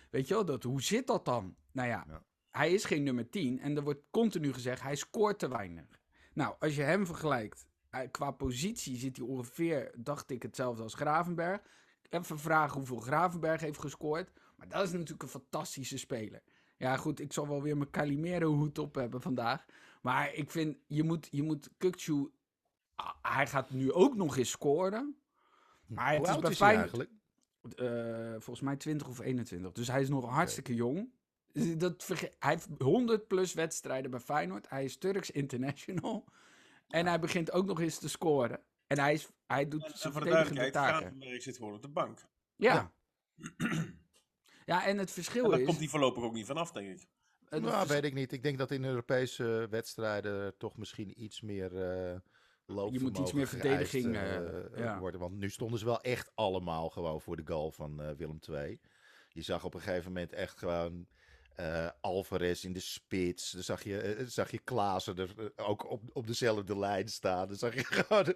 weet 0.10 0.28
je 0.28 0.34
wel, 0.34 0.46
dat, 0.46 0.64
hoe 0.64 0.82
zit 0.82 1.08
dat 1.08 1.26
dan? 1.26 1.56
Nou 1.78 1.90
ja, 1.90 2.04
Ja. 2.08 2.24
hij 2.52 2.72
is 2.74 2.86
geen 2.86 3.04
nummer 3.04 3.30
10 3.30 3.60
en 3.60 3.76
er 3.76 3.84
wordt 3.84 4.02
continu 4.12 4.54
gezegd: 4.54 4.82
hij 4.82 4.96
scoort 4.96 5.40
te 5.40 5.48
weinig. 5.50 6.02
Nou, 6.34 6.56
als 6.60 6.76
je 6.76 6.82
hem 6.82 7.06
vergelijkt, 7.06 7.66
qua 8.12 8.32
positie 8.32 8.98
zit 8.98 9.18
hij 9.18 9.26
ongeveer, 9.26 9.92
dacht 9.98 10.30
ik, 10.30 10.42
hetzelfde 10.44 10.84
als 10.84 10.94
Gravenberg. 10.94 11.62
Even 12.10 12.40
vragen 12.40 12.78
hoeveel 12.78 13.00
Gravenberg 13.00 13.62
heeft 13.62 13.80
gescoord. 13.80 14.32
Maar 14.56 14.68
dat 14.68 14.84
is 14.84 14.92
natuurlijk 14.92 15.24
een 15.24 15.30
fantastische 15.30 15.98
speler. 15.98 16.42
Ja, 16.78 16.98
goed, 16.98 17.20
ik 17.20 17.34
zal 17.34 17.48
wel 17.48 17.62
weer 17.62 17.78
mijn 17.78 17.90
Calimero-hoed 17.90 18.78
op 18.78 18.96
hebben 18.96 19.22
vandaag. 19.22 19.66
Maar 20.02 20.34
ik 20.34 20.52
vind, 20.52 20.78
je 20.88 21.04
moet, 21.04 21.28
je 21.32 21.44
moet 21.44 21.70
Kukcu... 21.78 22.32
Hij 23.22 23.48
gaat 23.48 23.70
nu 23.70 23.92
ook 23.92 24.16
nog 24.16 24.38
eens 24.38 24.50
scoren. 24.50 25.18
Maar 25.86 26.14
het 26.14 26.18
Hoe 26.18 26.36
is 26.36 26.42
bij 26.42 26.52
is 26.52 26.60
hij 26.60 26.76
eigenlijk? 26.76 27.10
eh, 27.76 28.32
volgens 28.32 28.62
mij 28.62 28.76
20 28.76 29.08
of 29.08 29.20
21. 29.20 29.72
Dus 29.72 29.88
hij 29.88 30.02
is 30.02 30.10
nog 30.10 30.26
hartstikke 30.30 30.74
jong. 30.76 31.12
Dat 31.78 32.04
verge- 32.04 32.34
hij 32.40 32.52
heeft 32.52 32.68
100 32.78 33.28
plus 33.28 33.54
wedstrijden 33.54 34.12
bij 34.12 34.20
Feyenoord. 34.20 34.70
Hij 34.70 34.84
is 34.84 34.98
Turks 34.98 35.32
international. 35.32 36.26
En 36.88 37.08
hij 37.08 37.20
begint 37.20 37.52
ook 37.52 37.66
nog 37.66 37.80
eens 37.80 37.98
te 38.00 38.10
scoren. 38.10 38.60
En 38.88 39.00
hij, 39.00 39.14
is, 39.14 39.28
hij 39.46 39.68
doet 39.68 39.84
En, 39.86 39.98
zijn 39.98 40.14
verdedigende 40.14 40.70
taken. 40.70 40.98
Gravenberg 40.98 41.42
zit 41.42 41.56
gewoon 41.58 41.74
op 41.74 41.82
de 41.82 41.88
bank. 41.88 42.20
Ja. 42.56 42.74
Ja. 42.74 42.92
ja, 44.66 44.86
en 44.86 44.98
het 44.98 45.08
En 45.08 45.14
verschil 45.14 45.50
daar 45.50 45.60
is... 45.60 45.66
komt 45.66 45.78
hij 45.78 45.88
voorlopig 45.88 46.24
ook 46.24 46.34
niet 46.34 46.46
vanaf, 46.46 46.72
denk 46.72 46.88
ik. 46.88 47.08
Nou, 47.50 47.64
vers- 47.64 47.88
weet 47.90 48.04
ik 48.04 48.14
niet. 48.14 48.32
Ik 48.32 48.44
denk 48.44 48.58
dat 48.58 48.72
in 48.72 48.86
Europese 48.86 49.68
wedstrijden 49.70 50.58
toch 50.58 50.78
misschien 50.78 51.24
iets 51.24 51.42
meer 51.42 51.72
uh, 51.74 52.20
Je 52.92 53.00
moet 53.02 53.18
iets 53.18 53.34
meer 53.34 53.48
verdediging, 53.48 54.16
eh, 54.16 54.36
eh, 54.36 54.66
eh, 54.66 54.78
ja. 54.78 55.00
worden. 55.00 55.20
Want 55.20 55.38
nu 55.38 55.50
stonden 55.50 55.80
ze 55.80 55.86
wel 55.86 56.02
echt 56.02 56.32
allemaal 56.36 56.90
gewoon 56.90 57.22
voor 57.22 57.36
de 57.36 57.46
goal 57.46 57.72
van 57.72 58.02
eh, 58.02 58.12
Willem 58.12 58.40
II. 58.50 58.80
Je 59.30 59.42
zag 59.42 59.64
op 59.64 59.74
een 59.74 59.82
gegeven 59.82 60.12
moment 60.14 60.34
echt 60.34 60.58
gewoon 60.58 61.08
eh, 61.58 61.90
Alvarez 62.02 62.64
in 62.64 62.74
de 62.74 62.80
spits. 62.80 63.52
Dan 63.52 63.64
zag 63.64 63.84
je, 63.84 64.00
eh, 64.02 64.26
zag 64.28 64.52
je 64.52 64.58
Klaassen 64.60 65.18
er 65.18 65.34
eh, 65.56 65.70
ook 65.70 65.90
op, 65.90 66.02
op 66.14 66.28
dezelfde 66.28 66.78
lijn 66.80 67.08
staan. 67.08 67.48
Dan 67.48 67.58
zag 67.58 67.74
je 67.76 67.84
gewoon 68.04 68.34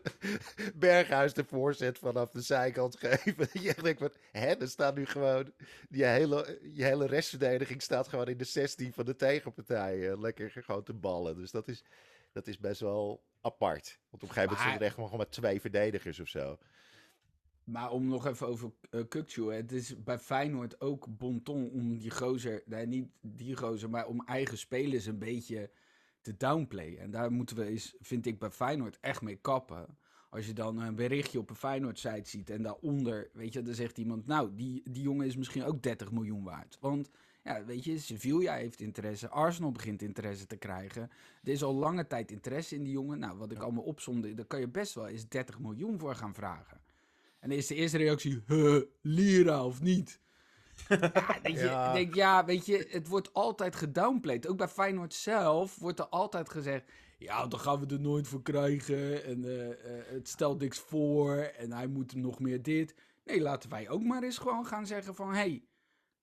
Berghuis 0.76 1.34
de 1.34 1.44
voorzet 1.44 1.98
vanaf 1.98 2.30
de 2.30 2.42
zijkant 2.42 2.98
geven. 3.00 3.48
je 3.68 3.76
denkt 3.82 4.00
van, 4.00 4.12
hè, 4.32 4.48
er 4.54 4.68
staat 4.70 4.96
nu 4.96 5.06
gewoon... 5.06 5.54
Je 5.90 6.06
hele, 6.06 6.60
je 6.74 6.84
hele 6.84 7.06
restverdediging 7.06 7.82
staat 7.82 8.08
gewoon 8.08 8.28
in 8.28 8.38
de 8.38 8.44
16 8.44 8.94
van 8.94 9.06
de 9.06 9.16
tegenpartij. 9.16 10.10
eh, 10.12 10.20
lekker 10.20 10.52
gewoon 10.52 10.84
te 10.84 10.94
ballen. 10.94 11.36
Dus 11.36 11.52
dat 11.52 11.68
is, 11.68 11.84
dat 12.32 12.48
is 12.48 12.58
best 12.58 12.82
wel 12.82 13.24
apart. 13.42 14.00
Want 14.10 14.24
op 14.24 14.30
een 14.30 14.36
gegeven 14.36 14.42
moment 14.42 14.58
Maar- 14.58 14.68
zijn 14.68 14.80
er 14.80 14.86
echt 14.86 14.96
gewoon 14.96 15.18
maar 15.18 15.30
twee 15.30 15.62
verdedigers 15.62 16.20
of 16.20 16.28
zo. 16.28 16.58
Maar 17.72 17.92
om 17.92 18.08
nog 18.08 18.26
even 18.26 18.48
over 18.48 18.72
uh, 18.90 19.02
Kukcu. 19.08 19.54
Het 19.54 19.72
is 19.72 20.04
bij 20.04 20.20
Feyenoord 20.20 20.82
ook 20.82 21.18
bonton 21.18 21.70
om 21.70 21.98
die 21.98 22.12
gozer... 22.12 22.64
Nee, 22.66 22.86
niet 22.86 23.08
die 23.22 23.56
gozer, 23.56 23.90
maar 23.90 24.08
om 24.08 24.22
eigen 24.26 24.58
spelers 24.58 25.06
een 25.06 25.20
beetje 25.20 25.72
te 26.22 26.38
downplayen. 26.38 27.00
En 27.00 27.12
daar 27.12 27.32
moeten 27.32 27.56
we 27.56 27.66
eens, 27.66 27.96
vind 28.00 28.26
ik, 28.26 28.40
bij 28.40 28.52
Feyenoord 28.52 28.98
echt 29.00 29.22
mee 29.22 29.36
kappen. 29.36 29.98
Als 30.30 30.46
je 30.46 30.54
dan 30.54 30.80
een 30.80 30.96
berichtje 30.96 31.40
op 31.40 31.50
een 31.50 31.56
Feyenoord-site 31.56 32.30
ziet 32.30 32.50
en 32.50 32.62
daaronder, 32.62 33.30
weet 33.34 33.54
je, 33.54 33.62
dan 33.62 33.74
zegt 33.74 33.98
iemand... 33.98 34.26
Nou, 34.26 34.56
die, 34.56 34.82
die 34.90 35.04
jongen 35.04 35.28
is 35.28 35.36
misschien 35.36 35.64
ook 35.64 35.84
30 35.84 36.12
miljoen 36.12 36.44
waard. 36.44 36.78
Want, 36.80 37.10
ja, 37.44 37.66
weet 37.66 37.84
je, 37.84 38.00
Sevilla 38.00 38.54
heeft 38.54 38.82
interesse. 38.82 39.30
Arsenal 39.30 39.72
begint 39.72 40.02
interesse 40.02 40.46
te 40.46 40.58
krijgen. 40.58 41.10
Er 41.44 41.52
is 41.52 41.64
al 41.64 41.74
lange 41.74 42.08
tijd 42.08 42.32
interesse 42.32 42.76
in 42.76 42.84
die 42.84 42.94
jongen. 42.94 43.20
Nou, 43.20 43.38
wat 43.38 43.52
ik 43.52 43.60
allemaal 43.60 43.84
opzomde, 43.84 44.34
daar 44.34 44.46
kan 44.46 44.60
je 44.60 44.68
best 44.68 44.94
wel 44.94 45.08
eens 45.08 45.28
30 45.28 45.60
miljoen 45.60 46.00
voor 46.00 46.16
gaan 46.16 46.34
vragen. 46.34 46.82
En 47.42 47.50
dan 47.50 47.58
is 47.58 47.68
de 47.68 47.76
eerste 47.76 47.98
reactie, 47.98 48.44
huh, 48.48 48.82
lira 49.02 49.66
of 49.66 49.82
niet? 49.82 50.20
ja, 50.90 51.40
denk 51.42 51.58
je, 51.58 51.64
Ja. 51.64 51.94
Denk, 51.94 52.16
ja, 52.16 52.46
weet 52.46 52.66
je, 52.66 52.88
het 52.90 53.08
wordt 53.08 53.34
altijd 53.34 53.76
gedownplayed. 53.76 54.48
Ook 54.48 54.58
bij 54.58 54.68
Feyenoord 54.68 55.14
zelf 55.14 55.76
wordt 55.76 56.00
er 56.00 56.08
altijd 56.08 56.50
gezegd... 56.50 56.92
Ja, 57.18 57.48
dan 57.48 57.60
gaan 57.60 57.80
we 57.80 57.94
er 57.94 58.02
nooit 58.02 58.28
voor 58.28 58.42
krijgen. 58.42 59.24
En 59.24 59.44
eh, 59.44 59.70
eh, 59.70 60.06
het 60.08 60.28
stelt 60.28 60.60
niks 60.60 60.80
voor. 60.80 61.36
En 61.36 61.72
hij 61.72 61.88
moet 61.88 62.16
nog 62.16 62.40
meer 62.40 62.62
dit. 62.62 62.96
Nee, 63.24 63.42
laten 63.42 63.70
wij 63.70 63.90
ook 63.90 64.04
maar 64.04 64.24
eens 64.24 64.38
gewoon 64.38 64.66
gaan 64.66 64.88
zeggen 64.88 65.16
van... 65.16 65.34
Hey, 65.34 65.64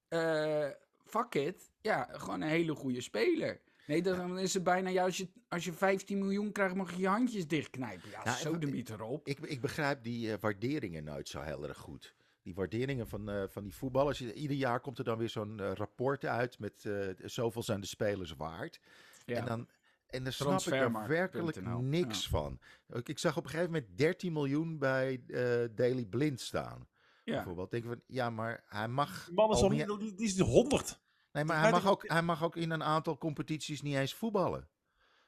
eh, 0.08 0.68
fuck 1.04 1.34
it. 1.34 1.70
Ja, 1.80 2.08
gewoon 2.12 2.40
een 2.40 2.48
hele 2.48 2.74
goede 2.74 3.00
speler. 3.00 3.60
Nee, 3.88 4.02
dan 4.02 4.38
is 4.38 4.54
het 4.54 4.62
bijna... 4.62 4.88
Ja, 4.88 5.04
als, 5.04 5.16
je, 5.16 5.28
als 5.48 5.64
je 5.64 5.72
15 5.72 6.18
miljoen 6.18 6.52
krijgt, 6.52 6.74
mag 6.74 6.90
je 6.92 6.98
je 7.00 7.08
handjes 7.08 7.46
dichtknijpen. 7.46 8.10
Ja, 8.10 8.20
Ja, 8.24 8.34
zo 8.36 8.58
de 8.58 8.66
miet 8.66 8.88
erop. 8.88 9.26
Ik, 9.26 9.38
ik 9.38 9.60
begrijp 9.60 10.02
die 10.02 10.32
eh, 10.32 10.38
waarderingen 10.40 11.04
nooit 11.04 11.28
zo 11.28 11.40
heel 11.40 11.68
erg 11.68 11.78
goed. 11.78 12.14
Die 12.42 12.54
waarderingen 12.54 13.08
van, 13.08 13.28
eh, 13.30 13.42
van 13.48 13.62
die 13.62 13.74
voetballers. 13.74 14.20
Ieder 14.20 14.56
jaar 14.56 14.80
komt 14.80 14.98
er 14.98 15.04
dan 15.04 15.18
weer 15.18 15.28
zo'n 15.28 15.60
eh, 15.60 15.72
rapport 15.72 16.24
uit 16.24 16.58
met 16.58 16.84
eh, 16.84 17.08
zoveel 17.24 17.62
zijn 17.62 17.80
de 17.80 17.86
spelers 17.86 18.32
waard. 18.36 18.80
Ja. 19.26 19.36
En 19.36 19.44
dan, 19.44 19.68
en 20.06 20.22
dan 20.24 20.32
snap 20.32 20.60
ik 20.60 20.72
er 20.72 21.08
werkelijk 21.08 21.60
niks 21.80 22.28
van. 22.28 22.58
Ook, 22.92 23.08
ik 23.08 23.18
zag 23.18 23.36
op 23.36 23.44
een 23.44 23.50
gegeven 23.50 23.72
moment 23.72 23.98
13 23.98 24.32
miljoen 24.32 24.78
bij 24.78 25.22
eh 25.26 25.64
Daily 25.74 26.04
Blind 26.04 26.40
staan. 26.40 26.88
ja. 27.24 27.34
Bijvoorbeeld. 27.34 27.70
Denk 27.70 27.82
ik 27.84 27.88
van, 27.90 28.00
ja, 28.06 28.30
maar 28.30 28.64
hij 28.66 28.88
mag 28.88 29.24
Die 29.24 29.34
man 29.34 29.50
is 29.50 29.56
al 29.56 29.62
al 29.62 29.68
meer- 29.68 29.96
niet, 29.98 30.16
die 30.18 30.26
is 30.26 30.38
100. 30.38 31.00
Nee, 31.38 31.46
maar 31.46 31.60
hij 31.62 31.70
mag, 31.70 31.86
ook- 31.86 32.08
hij 32.08 32.22
mag 32.22 32.44
ook 32.44 32.56
in 32.56 32.70
een 32.70 32.82
aantal 32.84 33.18
competities 33.18 33.82
niet 33.82 33.94
eens 33.96 34.14
voetballen. 34.14 34.68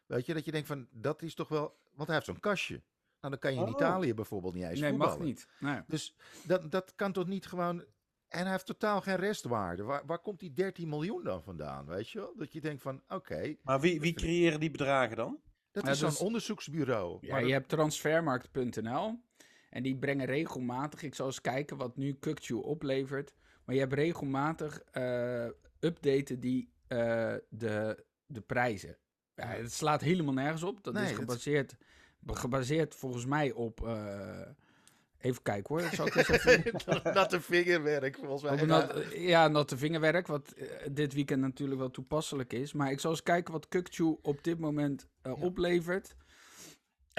Weet 0.06 0.26
je, 0.26 0.34
dat 0.34 0.44
je 0.44 0.50
denkt 0.52 0.66
van, 0.66 0.88
dat 0.90 1.22
is 1.22 1.34
toch 1.34 1.48
wel... 1.48 1.78
Want 1.94 2.06
hij 2.08 2.14
heeft 2.16 2.26
zo'n 2.28 2.40
kastje. 2.40 2.74
Nou, 3.20 3.32
dan 3.32 3.38
kan 3.38 3.52
je 3.52 3.56
in 3.58 3.64
Oh. 3.64 3.70
Italië 3.70 4.14
bijvoorbeeld 4.14 4.54
niet 4.54 4.64
eens 4.64 4.80
Nee, 4.80 4.90
voetballen. 4.90 5.16
mag 5.18 5.26
niet. 5.26 5.48
Nee. 5.60 5.80
Dus 5.86 6.16
dat, 6.44 6.70
dat 6.70 6.94
kan 6.94 7.12
toch 7.12 7.26
niet 7.26 7.46
gewoon... 7.46 7.84
En 8.28 8.42
hij 8.42 8.50
heeft 8.50 8.66
totaal 8.66 9.00
geen 9.00 9.16
restwaarde. 9.16 9.82
Waar, 9.82 10.06
waar 10.06 10.18
komt 10.18 10.40
die 10.40 10.52
13 10.52 10.88
miljoen 10.88 11.24
dan 11.24 11.42
vandaan, 11.42 11.86
weet 11.86 12.10
je 12.10 12.18
wel? 12.18 12.32
Dat 12.36 12.52
je 12.52 12.60
denkt 12.60 12.82
van, 12.82 13.02
oké, 13.08 13.56
Maar 13.62 13.80
wie, 13.80 14.00
wie 14.00 14.12
creëren 14.12 14.60
die 14.60 14.70
bedragen 14.70 15.16
dan? 15.16 15.40
dat 15.72 15.84
Ja, 15.84 15.90
is 15.90 15.98
zo'n 15.98 16.08
dus- 16.08 16.18
onderzoeksbureau. 16.18 17.18
Ja, 17.20 17.30
Maar 17.30 17.38
je 17.40 17.44
dat- 17.44 17.54
hebt 17.54 17.68
transfermarkt.nl. 17.68 19.20
En 19.70 19.82
die 19.82 19.96
brengen 19.98 20.26
regelmatig, 20.26 21.02
ik 21.02 21.14
zal 21.14 21.26
eens 21.26 21.40
kijken 21.40 21.76
wat 21.76 21.96
nu 21.96 22.12
Kukchu 22.14 22.54
oplevert. 22.54 23.34
Maar 23.64 23.74
je 23.74 23.80
hebt 23.80 23.92
regelmatig 23.92 24.80
eh, 24.80 25.46
updaten 25.80 26.40
die 26.40 26.72
eh, 26.86 27.34
de, 27.48 28.04
de 28.26 28.40
prijzen. 28.40 28.96
Ja, 29.34 29.46
het 29.46 29.72
slaat 29.72 30.00
helemaal 30.00 30.34
nergens 30.34 30.62
op. 30.62 30.84
Dat 30.84 30.94
Nee, 30.94 31.02
is 31.02 31.08
dat- 31.10 31.18
gebaseerd, 31.18 31.76
gebaseerd 32.26 32.94
volgens 32.94 33.26
mij 33.26 33.52
op. 33.52 33.86
eh, 33.86 34.40
even 35.18 35.42
kijken 35.42 35.74
hoor. 35.74 35.90
Zal 35.94 36.06
ik 36.06 36.14
eens 36.14 36.28
even. 36.44 37.00
Natte 37.14 37.40
vingerwerk, 37.40 38.16
volgens 38.16 38.42
mij. 38.42 38.64
Nat- 38.66 39.04
ja, 39.14 39.48
natte 39.48 39.76
vingerwerk, 39.76 40.26
wat 40.26 40.52
eh, 40.52 40.66
dit 40.92 41.12
weekend 41.14 41.40
natuurlijk 41.40 41.80
wel 41.80 41.90
toepasselijk 41.90 42.52
is. 42.52 42.72
Maar 42.72 42.90
ik 42.90 43.00
zal 43.00 43.10
eens 43.10 43.22
kijken 43.22 43.52
wat 43.52 43.68
Kukchu 43.68 44.16
op 44.22 44.44
dit 44.44 44.58
moment 44.58 45.08
eh, 45.22 45.32
Ja. 45.36 45.42
oplevert. 45.44 46.16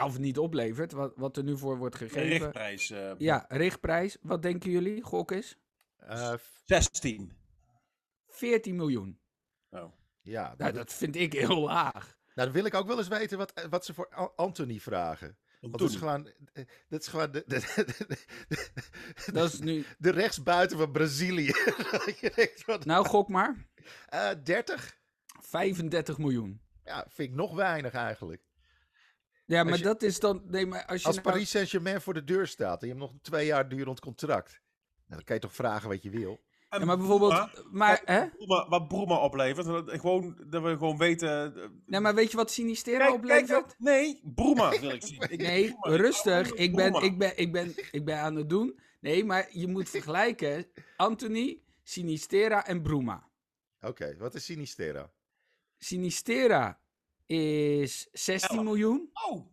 Of 0.04 0.20
niet 0.20 0.38
oplevert, 0.38 0.92
wat, 0.92 1.14
wat 1.16 1.38
er 1.38 1.44
nu 1.44 1.58
voor 1.58 1.78
wordt 1.78 1.96
gegeven. 1.96 2.22
richtprijs. 2.28 2.94
Ja, 3.18 3.46
richtprijs. 3.50 4.18
Wat 4.22 4.42
denken 4.42 4.72
jullie? 4.72 5.02
Gok 5.04 5.32
is? 5.32 5.58
Eh, 5.98 6.34
f- 6.34 6.62
16. 6.66 7.32
14 8.42 8.76
miljoen. 8.76 9.20
Oh. 9.70 9.92
ja, 10.22 10.54
Nou, 10.58 10.72
dat, 10.72 10.94
vind 10.94 11.16
ik 11.16 11.34
heel 11.34 11.60
laag. 11.62 12.18
nou, 12.34 12.48
dan 12.48 12.52
wil 12.52 12.66
ik 12.66 12.74
ook 12.74 12.88
wel 12.88 12.98
eens 12.98 13.08
weten 13.08 13.38
wat, 13.38 13.68
wat 13.70 13.86
ze 13.86 13.94
voor 13.94 14.10
An- 14.10 14.32
Anthony 14.36 14.80
vragen. 14.80 15.38
Want 15.60 15.78
dat 15.78 15.90
is 15.90 15.96
gewoon, 15.96 16.28
eh, 16.54 16.66
dat 16.90 17.02
is 17.02 17.08
gewoon 17.08 17.32
de, 17.32 17.44
de, 17.48 17.60
de, 18.48 19.32
Dat 19.34 19.54
is 19.54 19.60
nu... 19.60 19.86
de 19.98 20.12
rechtsbuiten 20.12 20.78
van 20.78 20.92
Brazilië. 20.92 21.52
Nou, 22.84 23.06
gok 23.06 23.28
maar. 23.30 23.68
eh, 24.08 24.30
30? 24.44 24.98
35 25.40 26.18
miljoen. 26.18 26.62
Ja, 26.84 27.06
vind 27.10 27.30
ik 27.30 27.36
nog 27.36 27.54
weinig 27.56 27.94
eigenlijk. 27.94 28.42
Ja, 29.46 29.64
maar 29.64 29.78
je- 29.78 29.84
dat 29.84 30.02
is 30.04 30.20
dan... 30.20 30.44
Nee, 30.46 30.66
maar 30.66 30.86
als 30.86 31.02
je 31.02 31.08
Als 31.08 31.16
nou- 31.16 31.28
Paris 31.28 31.50
Saint-Germain 31.50 32.02
voor 32.02 32.14
de 32.14 32.24
deur 32.24 32.48
staat 32.48 32.82
en 32.82 32.88
je 32.88 32.94
hebt 32.94 33.06
nog 33.06 33.14
een 33.14 33.22
twee 33.22 33.46
jaar 33.46 33.70
durend 33.70 34.00
contract. 34.00 34.50
Nou, 34.52 34.62
dan 35.08 35.24
kan 35.24 35.36
je 35.36 35.42
toch 35.42 35.54
vragen 35.56 35.90
wat 35.90 36.04
je 36.04 36.10
wil. 36.10 36.44
En 36.72 36.80
Ja, 36.80 36.86
maar 36.86 36.98
Bruma- 36.98 37.18
bijvoorbeeld... 37.18 37.72
Maar, 37.72 38.02
hè? 38.06 38.28
Bruma- 38.30 38.68
wat 38.70 38.88
Bruma 38.88 39.18
oplevert. 39.18 39.66
dat- 39.66 39.90
Gewoon, 40.00 40.38
dat 40.48 40.64
we 40.64 40.70
gewoon 40.70 40.98
weten... 40.98 41.56
eh, 41.56 41.70
Nee, 41.86 42.00
maar 42.00 42.16
weet 42.16 42.32
je 42.32 42.38
wat 42.38 42.52
Sinistera 42.52 42.98
Kijk, 42.98 43.14
oplevert? 43.14 43.48
kijk, 43.48 43.76
nee, 43.78 44.22
Bruma 44.36 44.70
wil 44.80 44.90
ik 44.90 45.04
zien. 45.08 45.22
Ik- 45.30 45.42
Nee, 45.42 45.76
Bruma, 45.80 45.98
rustig. 45.98 46.54
Ik 46.54 46.76
ben, 46.76 46.94
ik, 46.94 47.18
ben, 47.18 47.38
ik, 47.38 47.52
ben, 47.52 47.74
ik 47.92 48.06
ben 48.06 48.18
aan 48.18 48.36
het 48.36 48.50
doen. 48.50 48.80
Nee, 49.00 49.26
maar 49.26 49.48
je 49.52 49.68
moet 49.68 49.90
vergelijken. 49.90 50.66
Anthony, 50.98 51.62
Sinistera 51.84 52.66
en 52.66 52.82
Bruma. 52.82 53.30
Oké, 53.82 54.16
wat 54.18 54.36
is 54.36 54.46
Sinistera? 54.46 55.12
Sinistera 55.78 56.80
is 57.26 58.08
16 58.12 58.56
Elf. 58.58 58.66
miljoen. 58.66 59.10
Oh, 59.30 59.46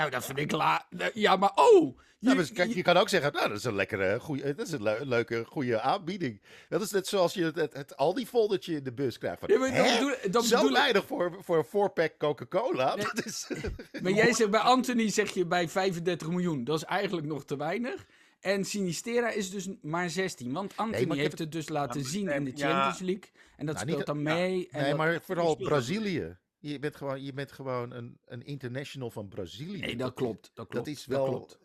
Nou, 0.00 0.12
dat 0.12 0.24
vind 0.24 0.38
ik 0.38 0.50
la... 0.52 0.86
Ja, 1.14 1.36
maar 1.36 1.52
oh! 1.54 1.98
Je, 2.18 2.26
Nou, 2.26 2.36
dus 2.38 2.52
kijk, 2.52 2.68
je- 2.68 2.76
je 2.76 2.82
kan 2.82 2.96
ook 2.96 3.08
zeggen, 3.08 3.32
nou, 3.32 3.48
dat 3.48 3.56
is 3.58 3.64
een 3.64 3.74
lekkere, 3.74 4.20
goeie, 4.20 4.54
dat 4.54 4.66
is 4.66 4.72
een 4.72 4.82
leu- 4.82 5.04
leuke, 5.04 5.44
goede 5.48 5.80
aanbieding. 5.80 6.40
Dat 6.68 6.82
is 6.82 6.90
net 6.90 7.06
zoals 7.06 7.34
je 7.34 7.44
het, 7.44 7.56
het, 7.56 7.72
het 7.72 7.96
Aldi-foldertje 7.96 8.74
in 8.74 8.82
de 8.84 8.92
bus 8.92 9.18
krijgt. 9.18 9.38
Van, 9.40 9.48
Ja, 9.48 9.58
maar 9.58 9.72
hè? 9.72 9.92
bedoel- 9.98 10.30
dat 10.30 10.44
Zo 10.44 10.72
weinig 10.72 11.06
voor, 11.06 11.36
voor 11.40 11.58
een 11.58 11.64
voorpack 11.64 12.12
Coca-Cola. 12.18 12.94
Nee. 12.94 13.04
Dat 13.04 13.24
is, 13.26 13.46
Maar 14.02 14.12
jij 14.12 14.32
zegt 14.32 14.50
bij 14.50 14.60
Anthony 14.60 15.08
zeg 15.08 15.30
je 15.34 15.46
bij 15.46 15.68
35 15.68 16.28
miljoen. 16.28 16.64
Dat 16.64 16.76
is 16.76 16.84
eigenlijk 16.84 17.26
nog 17.26 17.44
te 17.44 17.56
weinig. 17.56 18.06
En 18.40 18.64
Sinistera 18.64 19.30
is 19.30 19.50
dus 19.50 19.68
maar 19.82 20.10
16. 20.10 20.52
Want 20.52 20.72
Anthony 20.76 21.16
heeft 21.16 21.30
heb 21.30 21.38
het 21.38 21.52
dus 21.52 21.68
laten 21.68 22.00
Ja, 22.00 22.06
zien 22.08 22.28
in 22.28 22.44
de 22.44 22.52
ja. 22.54 22.68
Champions 22.70 22.98
League. 22.98 23.30
En 23.56 23.66
dat 23.66 23.74
Nou, 23.74 23.86
speelt 23.88 23.96
niet- 23.98 24.06
dan 24.06 24.18
ja. 24.18 24.22
mee. 24.40 24.68
En 24.70 24.80
nee, 24.80 24.88
dat- 24.88 24.98
maar 24.98 25.20
vooral 25.24 25.56
Brazilië. 25.56 26.36
Je 26.60 26.78
bent 26.78 26.96
gewoon, 26.96 27.22
je 27.22 27.32
bent 27.32 27.52
gewoon 27.52 27.90
een, 27.92 28.18
een 28.24 28.42
international 28.42 29.10
van 29.10 29.28
Brazilië. 29.28 29.80
Nee, 29.80 29.96
dat 29.96 30.14
klopt. 30.14 30.50
Dat 30.54 30.68
klopt. 30.68 30.86
Dat 30.86 30.94
is 30.96 31.06
wel... 31.06 31.24
klopt. 31.24 31.58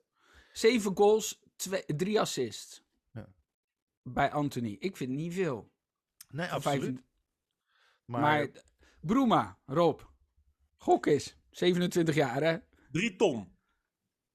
Zeven 0.51 0.97
goals, 0.97 1.41
twee, 1.55 1.83
drie 1.85 2.19
assists. 2.19 2.83
Ja. 3.11 3.33
Bij 4.03 4.31
Anthony. 4.31 4.75
Ik 4.79 4.97
vind 4.97 5.11
niet 5.11 5.33
veel. 5.33 5.71
Nee, 6.29 6.47
absoluut. 6.47 6.63
25 6.79 7.05
Maar, 8.05 8.21
Maar, 8.21 8.49
Bruma, 9.01 9.59
Rob. 9.65 9.99
Gok 10.77 11.05
is. 11.07 11.37
27 11.49 12.15
jaar, 12.15 12.43
hè? 12.43 12.57
drie 12.91 13.15
ton. 13.15 13.57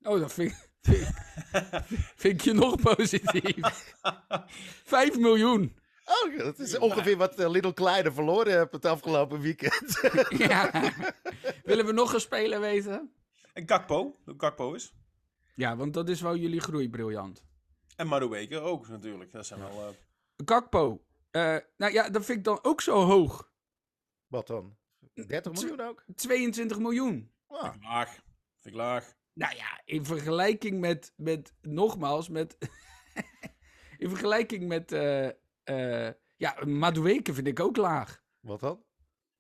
Oh, 0.03 0.21
dat 0.21 0.33
vind, 0.33 0.51
ik- 0.53 0.71
vind, 0.81 1.09
ik- 1.09 1.99
vind 2.17 2.35
ik 2.35 2.41
je 2.41 2.53
nog 2.53 2.81
positief. 2.81 3.95
5 4.97 5.19
miljoen. 5.19 5.79
Oh, 6.11 6.39
dat 6.39 6.59
is 6.59 6.79
ongeveer 6.79 7.17
wat 7.17 7.41
uh, 7.41 7.51
Little 7.51 7.75
Kleine 7.75 8.13
verloren 8.13 8.59
heeft 8.59 8.73
het 8.73 8.85
afgelopen 8.85 9.41
weekend. 9.41 10.01
Ja. 10.49 10.71
Willen 11.63 11.87
we 11.87 11.93
nog 11.93 12.13
een 12.15 12.21
speler 12.21 12.61
weten? 12.61 13.13
En 13.53 13.69
Gakpo. 13.69 14.17
Hoe 14.25 14.35
Gakpo 14.37 14.73
is. 14.75 14.95
Ja, 15.55 15.77
want 15.77 15.95
dat 15.95 16.09
is 16.09 16.21
wel 16.21 16.37
jullie 16.37 16.61
groei 16.61 16.91
briljant. 16.91 17.45
En 17.97 18.07
Madueke 18.07 18.59
ook 18.61 18.89
natuurlijk. 18.89 19.33
Dat 19.33 19.47
zijn 19.47 19.61
wel... 19.61 19.71
eh, 19.87 19.95
Gakpo. 20.47 21.05
eh, 21.31 21.57
nou 21.77 21.93
ja, 21.93 22.09
dat 22.11 22.25
vind 22.25 22.39
ik 22.39 22.45
dan 22.45 22.59
ook 22.63 22.81
zo 22.81 23.03
hoog. 23.05 23.51
wat 24.27 24.47
dan? 24.47 24.77
30 25.27 25.53
miljoen 25.53 25.81
ook? 25.81 26.05
22 26.15 26.79
miljoen. 26.79 27.33
Ah, 27.47 27.75
laag. 27.81 28.13
Vind 28.59 28.75
ik 28.75 28.75
laag. 28.75 29.15
Nou 29.33 29.57
ja, 29.57 29.81
in 29.85 30.05
vergelijking 30.05 30.81
met, 30.81 31.13
met 31.17 31.53
nogmaals, 31.61 32.29
met, 32.29 32.57
in 33.99 34.09
vergelijking 34.09 34.69
met, 34.69 34.93
eh 34.93 35.29
eh 35.65 36.09
ja, 36.37 36.57
Madueke 36.67 37.35
vind 37.35 37.47
ik 37.47 37.61
ook 37.61 37.77
laag. 37.77 38.23
wat 38.41 38.61
dan? 38.61 38.85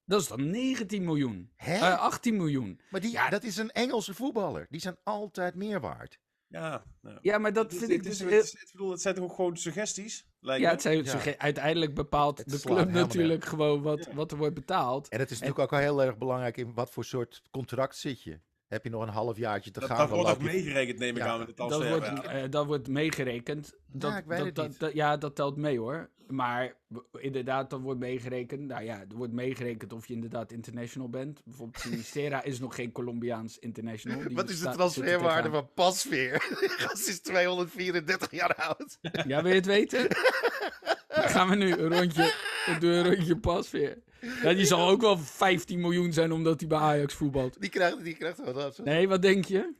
Dat 0.04 0.20
is 0.20 0.28
dan 0.28 0.50
19 0.50 1.04
miljoen. 1.04 1.52
Hè? 1.56 1.74
Eh 1.74 1.98
18 1.98 2.36
miljoen. 2.36 2.80
maar 2.90 3.00
die, 3.00 3.10
ja. 3.10 3.28
dat 3.28 3.42
is 3.42 3.56
een 3.56 3.70
Engelse 3.70 4.14
voetballer. 4.14 4.66
Die 4.70 4.80
zijn 4.80 4.96
altijd 5.04 5.54
meer 5.54 5.80
waard. 5.80 6.18
Ja. 6.46 6.84
ja. 7.02 7.18
Ja, 7.22 7.38
maar 7.38 7.52
dat 7.52 7.74
vind 7.74 7.90
ik 7.90 8.02
dus... 8.02 8.18
het 8.18 8.30
is- 8.32 8.70
bedoel, 8.72 8.90
het 8.90 9.00
zijn 9.00 9.14
toch 9.14 9.24
ook 9.24 9.34
gewoon 9.34 9.56
suggesties? 9.56 10.26
Lijkt 10.40 10.62
Ja, 10.62 10.70
het 10.70 10.82
zijn, 10.82 11.04
Ja. 11.04 11.20
ze- 11.20 11.38
uiteindelijk 11.38 11.94
bepaalt 11.94 12.38
Het 12.38 12.50
de 12.50 12.60
club 12.60 12.90
natuurlijk 12.90 13.44
gewoon 13.44 13.82
wat, 13.82 14.08
wat 14.12 14.30
er 14.32 14.36
wordt 14.38 14.54
betaald. 14.54 15.08
En 15.08 15.18
het 15.18 15.30
is 15.30 15.38
natuurlijk 15.40 15.64
ook 15.64 15.70
wel 15.70 15.80
heel 15.88 16.02
erg 16.02 16.18
belangrijk 16.18 16.56
in 16.56 16.74
wat 16.74 16.90
voor 16.90 17.04
soort 17.04 17.42
contract 17.50 17.96
zit 17.96 18.22
je. 18.22 18.40
Heb 18.70 18.84
je 18.84 18.90
nog 18.90 19.02
een 19.02 19.08
halfjaartje 19.08 19.70
te 19.70 19.80
Dat, 19.80 19.88
gaan? 19.88 19.98
dat 19.98 20.08
dan 20.08 20.16
wordt 20.16 20.30
ook 20.32 20.38
je- 20.40 20.44
meegerekend, 20.44 20.98
neem 20.98 21.16
ik 21.16 21.22
Ja, 21.22 21.28
aan, 21.28 21.38
met 21.38 21.46
de 21.46 21.54
Dat 21.54 21.68
transfer. 21.68 21.90
wordt, 21.90 22.06
ja. 22.06 22.22
eh, 22.22 22.50
dat 22.50 22.66
wordt 22.66 22.88
meegerekend. 22.88 23.74
Dat, 23.86 24.16
ik 24.16 24.24
weet 24.26 24.36
dat, 24.38 24.46
het 24.46 24.54
dat- 24.54 24.68
niet. 24.68 24.78
dat- 24.78 24.92
ja, 24.92 25.16
dat 25.16 25.34
telt 25.34 25.56
mee 25.56 25.78
hoor. 25.78 26.10
Maar 26.26 26.74
inderdaad, 27.12 27.70
dat 27.70 27.80
wordt 27.80 28.00
meegerekend. 28.00 28.60
Nou 28.66 28.84
ja, 28.84 29.00
er 29.00 29.16
wordt 29.16 29.32
meegerekend 29.32 29.92
of 29.92 30.06
je 30.06 30.14
inderdaad 30.14 30.52
international 30.52 31.08
bent. 31.08 31.40
Bijvoorbeeld 31.44 31.82
Sinistera 31.82 32.42
is 32.42 32.60
nog 32.60 32.74
geen 32.74 32.92
Colombiaans 32.92 33.58
international. 33.58 34.18
Die 34.26 34.36
Wat 34.36 34.48
is 34.50 34.60
de 34.60 34.68
transferwaarde 34.70 35.48
er 35.48 35.54
van 35.54 35.68
Pasveer? 35.74 36.42
Gast 36.82 37.08
is 37.08 37.20
234 37.20 38.30
jaar 38.30 38.54
oud. 38.54 38.98
Ja, 39.26 39.42
wil 39.42 39.50
je 39.50 39.56
het 39.56 39.66
weten? 39.66 40.08
Dan 41.14 41.28
gaan 41.28 41.48
we 41.48 41.54
nu 41.56 41.72
een 41.72 41.94
rondje, 41.98 42.34
een 42.80 43.04
rondje 43.14 43.36
pas 43.38 43.70
weer. 43.70 44.02
Ja, 44.42 44.54
die 44.54 44.64
zal 44.64 44.88
ook 44.88 45.00
wel 45.00 45.18
15 45.18 45.80
miljoen 45.80 46.12
zijn 46.12 46.32
omdat 46.32 46.60
hij 46.60 46.68
bij 46.68 46.78
Ajax 46.78 47.14
voetbalt. 47.14 47.60
Die 47.60 47.70
krijgt, 47.70 48.04
die 48.04 48.14
krijgt 48.14 48.38
wat 48.38 48.56
af. 48.56 48.78
Nee, 48.78 49.08
wat 49.08 49.22
denk 49.22 49.44
je? 49.44 49.72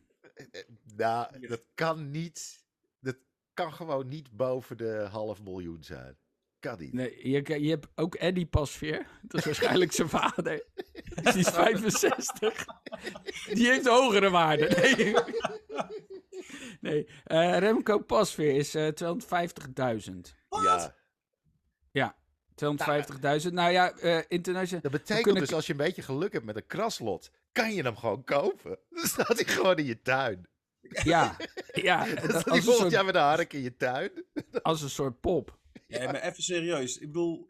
Nou, 0.97 1.47
dat 1.49 1.63
kan 1.75 2.11
niet. 2.11 2.65
Dat 3.01 3.17
kan 3.55 3.73
gewoon 3.73 4.09
niet 4.09 4.31
boven 4.37 4.77
de 4.77 5.09
half 5.11 5.43
miljoen 5.43 5.83
zijn. 5.83 6.17
Kan 6.59 6.79
niet. 6.79 6.93
Nee, 6.93 7.29
je, 7.31 7.61
je 7.63 7.71
hebt 7.71 7.87
ook 7.95 8.15
Eddie 8.15 8.47
Pasveer. 8.47 9.07
Dat 9.23 9.41
is 9.41 9.45
waarschijnlijk 9.45 9.93
zijn 9.93 10.09
vader. 10.09 10.65
Die 11.15 11.39
is 11.39 11.49
65. 11.49 12.65
Die 13.53 13.67
heeft 13.67 13.87
hogere 13.87 14.31
waarde. 14.31 14.69
Nee, 14.97 15.15
nee. 16.81 17.09
eh, 17.25 17.59
Remco 17.59 17.99
Pasveer 17.99 18.55
is 18.55 18.75
eh 18.75 18.89
250.000. 20.09 20.15
Ja. 20.65 20.95
Ja, 22.61 23.41
250.000. 23.41 23.53
Nou 23.53 23.73
ja, 23.73 23.93
eh 23.93 24.23
international... 24.29 24.83
Dat 24.83 24.93
betekent 24.93 25.23
kunnen- 25.23 25.43
dus 25.43 25.53
als 25.53 25.67
je 25.67 25.73
een 25.73 25.79
beetje 25.79 26.03
geluk 26.03 26.33
hebt 26.33 26.45
met 26.45 26.57
een 26.57 26.67
kraslot, 26.67 27.31
kan 27.53 27.75
je 27.75 27.83
hem 27.83 27.97
gewoon 27.97 28.25
kopen. 28.25 28.79
Dan 28.91 29.07
staat 29.07 29.29
hij 29.29 29.45
gewoon 29.45 29.77
in 29.77 29.85
je 29.85 30.03
tuin. 30.03 30.49
Ja, 30.81 31.37
ja 31.73 32.05
Dan 32.05 32.15
dat, 32.15 32.25
staat 32.25 32.45
hij 32.45 32.63
volgend 32.63 32.77
soort, 32.77 32.91
jaar 32.93 33.05
met 33.05 33.15
een 33.15 33.21
hark 33.21 33.53
in 33.53 33.63
je 33.63 33.77
tuin. 33.77 34.11
als 34.63 34.83
een 34.83 34.91
soort 34.91 35.21
pop. 35.21 35.59
Ja, 35.87 36.05
maar 36.05 36.21
even 36.23 36.43
serieus. 36.43 36.99
Ik 36.99 37.07
bedoel, 37.07 37.49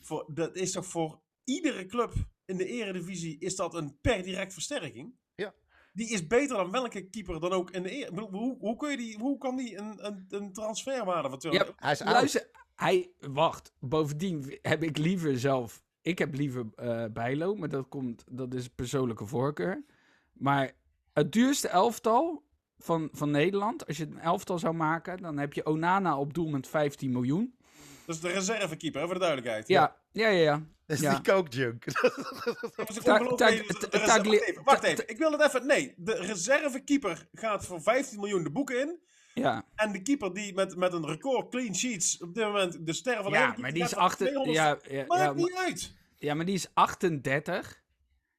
voor, 0.00 0.30
dat 0.34 0.56
is 0.56 0.72
toch 0.72 0.86
voor 0.86 1.20
iedere 1.44 1.86
club 1.86 2.12
in 2.44 2.56
de 2.56 2.66
eredivisie 2.66 3.38
is 3.38 3.56
dat 3.56 3.74
een 3.74 3.98
per 4.00 4.22
direct 4.22 4.52
versterking? 4.52 5.14
Ja. 5.34 5.54
Die 5.92 6.10
is 6.10 6.26
beter 6.26 6.56
dan 6.56 6.70
welke 6.70 7.08
keeper 7.08 7.40
dan 7.40 7.52
ook 7.52 7.70
in 7.70 7.82
de 7.82 8.10
hoe, 8.30 8.58
hoe, 8.58 8.76
kun 8.76 8.90
je 8.90 8.96
die, 8.96 9.18
hoe 9.18 9.38
kan 9.38 9.56
die 9.56 9.76
een, 9.78 10.06
een, 10.06 10.26
een 10.28 10.52
transferwaarde 10.52 11.28
van 11.28 11.38
200 11.38 11.74
Ja, 11.78 11.84
Hij 11.84 11.92
is 11.92 12.00
oud. 12.00 12.12
Luister, 12.12 12.50
hij, 12.80 13.10
wacht, 13.18 13.72
bovendien 13.78 14.58
heb 14.62 14.82
ik 14.82 14.98
liever 14.98 15.38
zelf, 15.38 15.82
ik 16.02 16.18
heb 16.18 16.34
liever 16.34 16.64
eh 16.76 17.04
Bijlo, 17.12 17.54
maar 17.54 17.68
dat, 17.68 17.88
komt, 17.88 18.24
dat 18.30 18.54
is 18.54 18.68
persoonlijke 18.68 19.26
voorkeur. 19.26 19.84
Maar 20.32 20.72
het 21.12 21.32
duurste 21.32 21.68
elftal 21.68 22.44
van, 22.78 23.08
van 23.12 23.30
Nederland, 23.30 23.86
als 23.86 23.96
je 23.96 24.06
een 24.06 24.18
elftal 24.18 24.58
zou 24.58 24.74
maken, 24.74 25.22
dan 25.22 25.38
heb 25.38 25.52
je 25.52 25.66
Onana 25.66 26.18
op 26.18 26.34
doel 26.34 26.48
met 26.48 26.68
15 26.68 27.12
miljoen. 27.12 27.54
Dat 28.06 28.14
is 28.14 28.20
de 28.20 28.28
reservekeeper, 28.28 29.04
voor 29.04 29.14
de 29.14 29.20
duidelijkheid. 29.20 29.68
Ja, 29.68 29.96
ja, 30.12 30.28
ja. 30.28 30.40
ja. 30.42 30.62
Dat 30.86 30.96
is 30.96 31.02
Ja. 31.02 31.14
die 31.14 31.32
coke 31.32 31.50
junk. 31.50 31.84
Wacht 34.64 34.82
even. 34.82 35.08
Ik 35.08 35.18
wil 35.18 35.32
het 35.32 35.40
even. 35.40 35.66
Nee, 35.66 35.94
de 35.96 36.14
reservekeeper 36.14 37.28
gaat 37.32 37.66
voor 37.66 37.82
15 37.82 38.18
miljoen 38.20 38.42
de 38.42 38.50
boeken 38.50 38.80
in. 38.80 39.00
Ja. 39.40 39.64
En 39.74 39.92
de 39.92 40.02
keeper 40.02 40.34
die 40.34 40.54
met, 40.54 40.76
met 40.76 40.92
een 40.92 41.06
record 41.06 41.50
clean 41.50 41.74
sheets 41.74 42.18
op 42.22 42.34
dit 42.34 42.44
moment 42.44 42.86
de 42.86 42.92
ster 42.92 43.14
van 43.22 43.24
de 43.24 43.38
Ja, 43.38 43.50
hele 43.50 43.60
maar 43.62 43.72
die 43.72 43.82
is 43.82 43.88
gaat 43.88 43.98
voor 43.98 44.02
achter. 44.08 44.26
200 44.26 44.56
Ja, 44.56 44.78
ja, 44.96 45.04
Maakt 45.06 45.22
ja, 45.22 45.32
niet 45.32 45.54
uit. 45.54 45.94
ja, 46.18 46.34
maar 46.34 46.44
die 46.44 46.54
is 46.54 46.66
38. 46.74 47.54
Ja, 47.54 47.62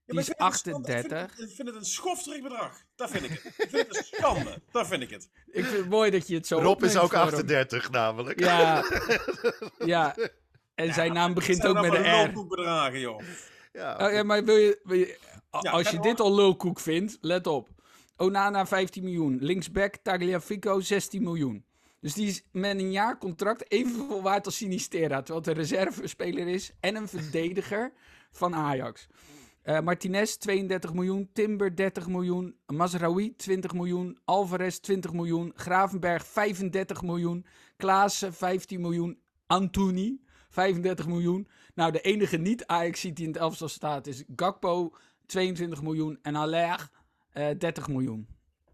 Die 0.06 0.16
maar 0.16 0.24
is 0.24 0.30
ik 0.30 0.36
vind 0.36 0.66
het 0.66 0.66
een 0.66 0.72
schande. 0.74 0.88
38. 1.24 1.40
Ik 1.50 1.56
vind, 1.56 1.68
het, 1.68 1.78
een 1.78 1.86
schofterig 1.86 2.42
bedrag. 2.42 2.82
Dat 2.96 3.10
vind 3.10 3.24
ik 3.24 3.30
het. 3.30 3.46
Ik 3.46 3.70
vind 3.70 3.88
het 3.88 3.98
een 3.98 4.04
schande. 4.04 4.62
Dat 4.72 4.88
vind 4.88 5.02
ik 5.02 5.10
het. 5.10 5.30
Ik 5.52 5.66
vind 5.66 5.78
het 5.78 5.90
mooi 5.90 6.12
dat 6.12 6.28
je 6.28 6.36
het 6.36 6.48
zo 6.48 6.60
Rob 6.60 6.84
is 6.84 6.98
ook 6.98 7.10
voor 7.10 7.18
hem. 7.20 7.28
38 7.28 7.92
namelijk. 7.92 8.40
Ja. 8.40 8.84
ja. 9.86 10.16
En 10.76 10.94
zijn 10.94 11.14
naam 11.14 11.34
begint 11.34 11.66
ook 11.68 11.82
met 11.82 11.94
een 11.94 12.02
R. 12.14 12.24
lulkoekbedragen, 12.24 13.00
joh. 13.00 13.22
Ja, 13.74 13.98
Oh, 14.08 14.12
ja, 14.14 14.24
maar 14.24 14.44
wil 14.44 14.56
je, 14.58 14.80
wil 14.84 14.98
je- 14.98 15.18
als 15.50 15.90
je 15.90 16.00
dit 16.00 16.20
al 16.20 16.36
lulkoek 16.36 16.80
vindt, 16.80 17.18
let 17.22 17.48
op. 17.48 17.70
Onana 18.22 18.66
15 18.66 19.04
miljoen. 19.04 19.38
Linksback 19.40 19.96
Tagliafico 19.96 20.80
16 20.80 21.24
miljoen. 21.24 21.66
Dus 22.00 22.14
die 22.14 22.28
is 22.28 22.44
met 22.52 22.80
een 22.80 22.92
jaar 22.92 23.18
contract 23.18 23.72
evenveel 23.72 24.22
waard 24.22 24.46
als 24.46 24.56
Sinistera. 24.56 25.22
Terwijl 25.22 25.38
het 25.38 25.48
een 25.48 25.54
reservespeler 25.54 26.48
is 26.48 26.72
en 26.80 26.96
een 26.96 27.08
verdediger 27.08 27.92
van 28.32 28.56
Ajax. 28.56 29.08
Eh, 29.62 29.80
Martinez 29.80 30.36
32 30.36 30.94
miljoen. 30.94 31.30
Timber 31.34 31.76
30 31.76 32.08
miljoen. 32.08 32.56
Mazraoui 32.66 33.36
20 33.36 33.74
miljoen. 33.74 34.20
Alvarez 34.26 34.78
20 34.78 35.14
miljoen. 35.14 35.52
Gravenberg 35.56 36.26
35 36.26 37.02
miljoen. 37.02 37.46
Klaassen 37.78 38.34
15 38.34 38.82
miljoen. 38.82 39.20
Anthony 39.48 40.20
35 40.50 41.08
miljoen. 41.08 41.48
Nou, 41.76 41.92
de 41.92 42.02
enige 42.02 42.38
niet-Ajax 42.38 43.02
die 43.02 43.14
in 43.16 43.28
het 43.28 43.38
elftal 43.38 43.70
staat 43.70 44.08
is 44.08 44.24
Gakpo 44.36 44.94
22 45.26 45.82
miljoen. 45.82 46.20
En 46.22 46.36
Aller 46.36 46.90
eh 47.32 47.58
30 47.58 47.88
miljoen. 47.88 48.28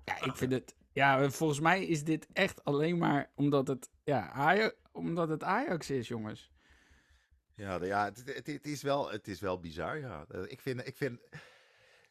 Ja, 0.06 0.24
ik 0.24 0.36
vind 0.36 0.52
het... 0.52 0.76
Ja, 0.94 1.30
volgens 1.30 1.60
mij 1.60 1.86
is 1.86 2.04
dit 2.04 2.28
echt 2.34 2.64
alleen 2.64 2.98
maar 2.98 3.32
omdat 3.36 3.68
het, 3.68 3.90
ja, 4.04 4.30
Ajax, 4.32 4.76
omdat 4.92 5.30
het 5.30 5.44
Ajax 5.44 5.90
is, 5.90 6.08
jongens. 6.08 6.52
Ja, 7.56 7.84
ja 7.84 8.06
het, 8.06 8.46
het, 8.46 8.66
is 8.66 8.82
wel, 8.82 9.12
het 9.12 9.28
is 9.28 9.40
wel 9.40 9.60
bizar, 9.60 10.00
ja. 10.00 10.26
Eh, 10.30 10.42
Ik 10.48 10.62
vind, 10.62 10.88
ik 10.88 10.98
vind 10.98 11.20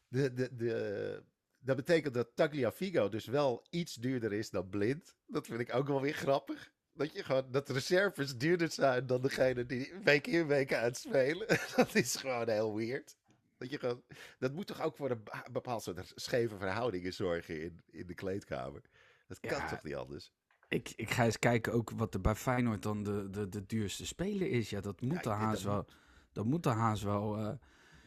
de, 0.09 0.32
de, 0.32 0.55
de, 0.57 1.22
dat 1.59 1.76
betekent 1.76 2.14
dat 2.14 2.28
Tagliafico 2.34 3.09
dus 3.09 3.26
wel 3.26 3.66
iets 3.70 3.94
duurder 3.94 4.32
is 4.32 4.51
dan 4.51 4.68
Blind. 4.68 5.16
Dat 5.26 5.47
vind 5.47 5.61
ik 5.61 5.74
ook 5.74 5.86
wel 5.86 6.01
weer 6.01 6.14
grappig. 6.14 6.72
Dat 6.92 7.12
je 7.12 7.24
gewoon, 7.24 7.51
dat 7.51 7.68
reserves 7.68 8.36
duurder 8.36 8.70
zijn 8.70 9.07
dan 9.07 9.22
degene 9.22 9.66
die 9.66 9.94
week 10.05 10.26
in 10.26 10.47
week 10.47 10.72
uitspelen. 10.74 11.47
Dat 11.76 11.94
is 11.94 12.16
gewoon 12.16 12.49
heel 12.49 12.76
weird. 12.76 13.16
Dat, 13.59 13.71
je 13.71 14.03
dat 14.39 14.53
moet 14.53 14.67
toch 14.67 14.81
ook 14.81 14.97
voor 14.97 15.11
een 15.11 15.23
bepaald 15.53 15.83
soort 15.83 16.13
scheve 16.15 16.57
verhoudingen 16.57 17.13
zorgen 17.13 17.63
in, 17.63 17.83
in 17.91 18.07
de 18.07 18.15
kleedkamer. 18.15 18.83
Dat 19.27 19.41
kan 19.41 19.51
Ja. 19.59 19.69
toch 19.69 19.83
niet 19.83 19.95
anders? 19.95 20.33
Ik, 20.69 20.93
ik 20.97 21.11
ga 21.11 21.25
eens 21.25 21.39
kijken 21.39 21.73
ook 21.73 21.91
wat 21.91 22.15
er 22.15 22.21
bij 22.21 22.35
Feyenoord 22.35 22.83
dan 22.83 23.03
de, 23.03 23.31
de, 23.31 23.49
de 23.49 23.67
duurste 23.67 24.07
speler 24.07 24.51
is. 24.51 24.71
Ja, 24.71 24.81
dat 24.81 25.01
moet 25.01 25.15
ik 25.17 25.23
de 25.23 25.29
haas 25.29 25.63
wel... 25.63 25.87
Dat 26.33 26.45
moet 26.45 26.63
de 26.63 26.69
haas 26.69 27.03
wel... 27.03 27.37
eh, 27.37 27.45
Dat 27.45 27.59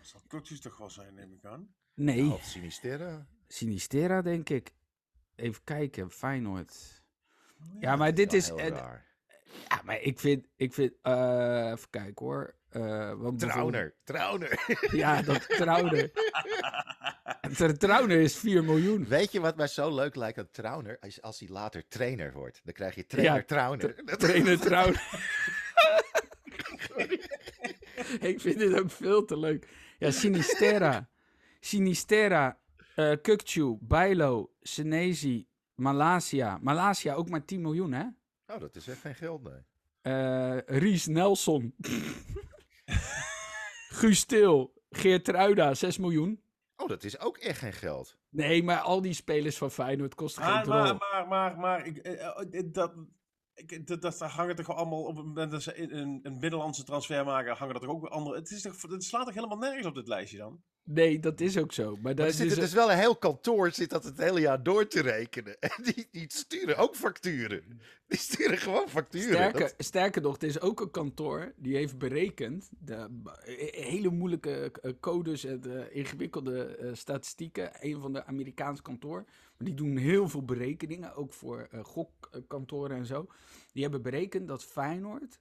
zal 0.07 0.21
Kukjes 0.27 0.59
toch 0.61 0.77
wel 0.77 0.89
zijn, 0.89 1.13
neem 1.13 1.33
ik 1.33 1.45
aan. 1.45 1.73
nee, 1.93 2.25
Ja, 2.25 2.31
of 2.33 2.43
Sinisterra. 2.43 3.27
Sinistera 3.47 4.21
denk 4.21 4.49
ik. 4.49 4.73
Even 5.35 5.63
kijken, 5.63 6.11
Feyenoord. 6.11 7.03
Ja, 7.79 7.95
maar 7.95 8.13
dit 8.13 8.33
is... 8.33 8.47
Wel 8.47 8.57
heel 8.57 8.69
raar. 8.69 9.05
Ja, 9.69 9.81
maar 9.85 10.01
ik 10.01 10.19
vind... 10.19 10.45
Ik 10.55 10.73
vind 10.73 10.93
eh, 11.01 11.71
even 11.71 11.89
kijken 11.89 12.25
hoor. 12.25 12.55
Eh, 12.69 12.81
want 13.13 13.37
bijvoorbeeld- 13.37 13.39
Trauner, 13.39 13.95
Trauner. 14.03 14.77
Ja, 14.91 15.21
dat 15.21 15.49
Trauner. 15.49 16.11
Ter 17.57 17.77
Trauner 17.83 18.19
is 18.19 18.37
4 18.37 18.63
miljoen. 18.63 19.07
Weet 19.07 19.31
je 19.31 19.39
wat 19.39 19.55
mij 19.57 19.67
zo 19.67 19.95
leuk 19.95 20.15
lijkt 20.15 20.37
aan 20.37 20.49
Trauner? 20.51 20.97
Als, 20.99 21.21
als 21.21 21.39
hij 21.39 21.49
later 21.49 21.87
trainer 21.87 22.33
wordt. 22.33 22.61
Dan 22.63 22.73
krijg 22.73 22.95
je 22.95 23.05
trainer 23.05 23.35
Ja. 23.35 23.43
Trainer 24.17 24.59
Trauner. 24.59 25.03
ik 28.29 28.41
vind 28.41 28.57
dit 28.59 28.79
ook 28.79 28.91
veel 28.91 29.25
te 29.25 29.37
leuk. 29.39 29.67
Ja, 29.99 30.11
Sinistera. 30.11 31.09
Sinistera, 31.59 32.59
eh 32.95 33.11
Kukcu, 33.21 33.77
Bijlo, 33.81 34.51
Senezi, 34.61 35.47
Malasia. 35.75 36.57
Malasia 36.61 37.13
ook 37.13 37.29
maar 37.29 37.45
10 37.45 37.61
miljoen, 37.61 37.91
hè? 37.93 38.03
Oh, 38.51 38.59
dat 38.59 38.75
is 38.75 38.87
echt 38.87 38.99
geen 38.99 39.15
geld, 39.15 39.43
nee. 39.43 39.61
Eh 40.01 40.57
Ries 40.65 41.05
Nelson. 41.07 41.75
Guus 43.89 44.25
Til, 44.25 44.73
Geert 44.89 45.27
Ruida, 45.27 45.73
6 45.73 45.97
miljoen. 45.97 46.41
Oh, 46.75 46.87
dat 46.87 47.03
is 47.03 47.19
ook 47.19 47.37
echt 47.37 47.59
geen 47.59 47.73
geld. 47.73 48.17
Nee, 48.29 48.63
maar 48.63 48.79
al 48.79 49.01
die 49.01 49.13
spelers 49.13 49.57
van 49.57 49.71
Feyenoord 49.71 50.15
kosten 50.15 50.43
geen 50.43 50.51
Maar, 50.53 50.63
drol. 50.63 50.75
maar, 50.77 50.97
maar, 50.97 51.27
maar, 51.27 51.57
maar 51.57 51.85
ik, 51.85 51.97
eh, 51.97 52.25
eh, 52.25 52.63
dat, 52.65 52.93
dat, 53.85 54.01
dat 54.01 54.17
daar 54.17 54.29
hangen 54.29 54.55
toch 54.55 54.69
allemaal 54.75 55.03
op 55.03 55.15
het 55.17 55.25
moment 55.25 55.51
dat 55.51 55.63
ze 55.63 55.81
een, 55.93 56.19
een 56.23 56.39
binnenlandse 56.39 56.83
transfer 56.83 57.25
maken, 57.25 57.55
hangen 57.55 57.75
er 57.75 57.81
toch 57.81 57.89
ook 57.89 58.01
weer 58.01 58.09
andere. 58.11 58.35
Het, 58.37 58.51
is 58.51 58.61
toch, 58.61 58.81
het 58.81 59.03
slaat 59.03 59.25
toch 59.25 59.33
helemaal 59.35 59.57
nergens 59.57 59.85
op 59.87 59.95
dit 59.95 60.07
lijstje 60.07 60.37
dan? 60.37 60.61
Nee, 60.83 61.19
dat 61.19 61.41
is 61.41 61.57
ook 61.57 61.73
zo. 61.73 61.91
Maar 61.91 62.01
Maar 62.01 62.15
dat 62.15 62.25
er 62.25 62.31
is 62.31 62.37
zit 62.37 62.49
dus... 62.49 62.57
dus 62.57 62.73
wel 62.73 62.91
een 62.91 62.97
heel 62.97 63.15
kantoor 63.15 63.71
zit 63.71 63.89
dat 63.89 64.03
het 64.03 64.17
hele 64.17 64.39
jaar 64.39 64.63
door 64.63 64.87
te 64.87 65.01
rekenen. 65.01 65.57
En 65.69 65.83
die, 65.83 66.07
die 66.11 66.25
sturen 66.27 66.77
ook 66.77 66.95
facturen. 66.95 67.81
Die 68.07 68.17
sturen 68.19 68.57
gewoon 68.57 68.89
facturen. 68.89 69.29
Sterker, 69.33 69.59
Dat- 69.59 69.73
sterker 69.77 70.21
nog, 70.21 70.37
er 70.37 70.47
is 70.47 70.61
ook 70.61 70.81
een 70.81 70.91
kantoor 70.91 71.53
die 71.57 71.75
heeft 71.75 71.97
berekend 71.97 72.69
de 72.79 73.07
b- 73.23 73.27
eh, 73.27 73.83
hele 73.83 74.09
moeilijke 74.09 74.71
eh, 74.81 74.91
codes 74.99 75.43
en 75.45 75.61
de 75.61 75.87
ingewikkelde 75.91 76.65
eh, 76.65 76.89
statistieken. 76.93 77.71
Een 77.79 77.99
van 78.01 78.13
de 78.13 78.25
Amerikaanse 78.25 78.81
kantoor. 78.81 79.25
Die 79.63 79.73
doen 79.73 79.97
heel 79.97 80.29
veel 80.29 80.45
berekeningen, 80.45 81.15
ook 81.15 81.33
voor 81.33 81.61
eh, 81.61 81.83
gokkantoren 81.83 82.97
en 82.97 83.05
zo. 83.05 83.27
Die 83.73 83.81
hebben 83.81 84.01
berekend 84.01 84.47
dat 84.47 84.63
Feyenoord 84.63 85.39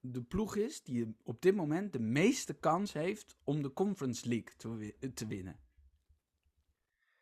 de 0.00 0.22
ploeg 0.22 0.56
is 0.56 0.82
die 0.82 1.16
op 1.22 1.42
dit 1.42 1.54
moment 1.54 1.92
de 1.92 2.00
meeste 2.00 2.54
kans 2.54 2.92
heeft 2.92 3.36
om 3.44 3.62
de 3.62 3.72
Conference 3.72 4.28
League 4.28 4.52
te, 4.56 4.76
wi- 4.76 5.12
te 5.14 5.26
winnen. 5.26 5.58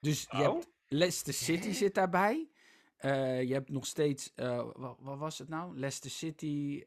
Dus 0.01 0.23
je 0.23 0.29
Oh. 0.37 0.53
hebt 0.55 0.69
Leicester 0.87 1.35
City 1.35 1.73
zit 1.73 1.95
daarbij. 1.95 2.49
Eh, 2.97 3.43
je 3.43 3.53
hebt 3.53 3.71
nog 3.71 3.87
steeds, 3.87 4.33
eh, 4.35 4.69
wat, 4.75 4.97
wat 5.01 5.19
was 5.19 5.39
het 5.39 5.49
nou? 5.49 5.79
Leicester 5.79 6.11
City. 6.11 6.85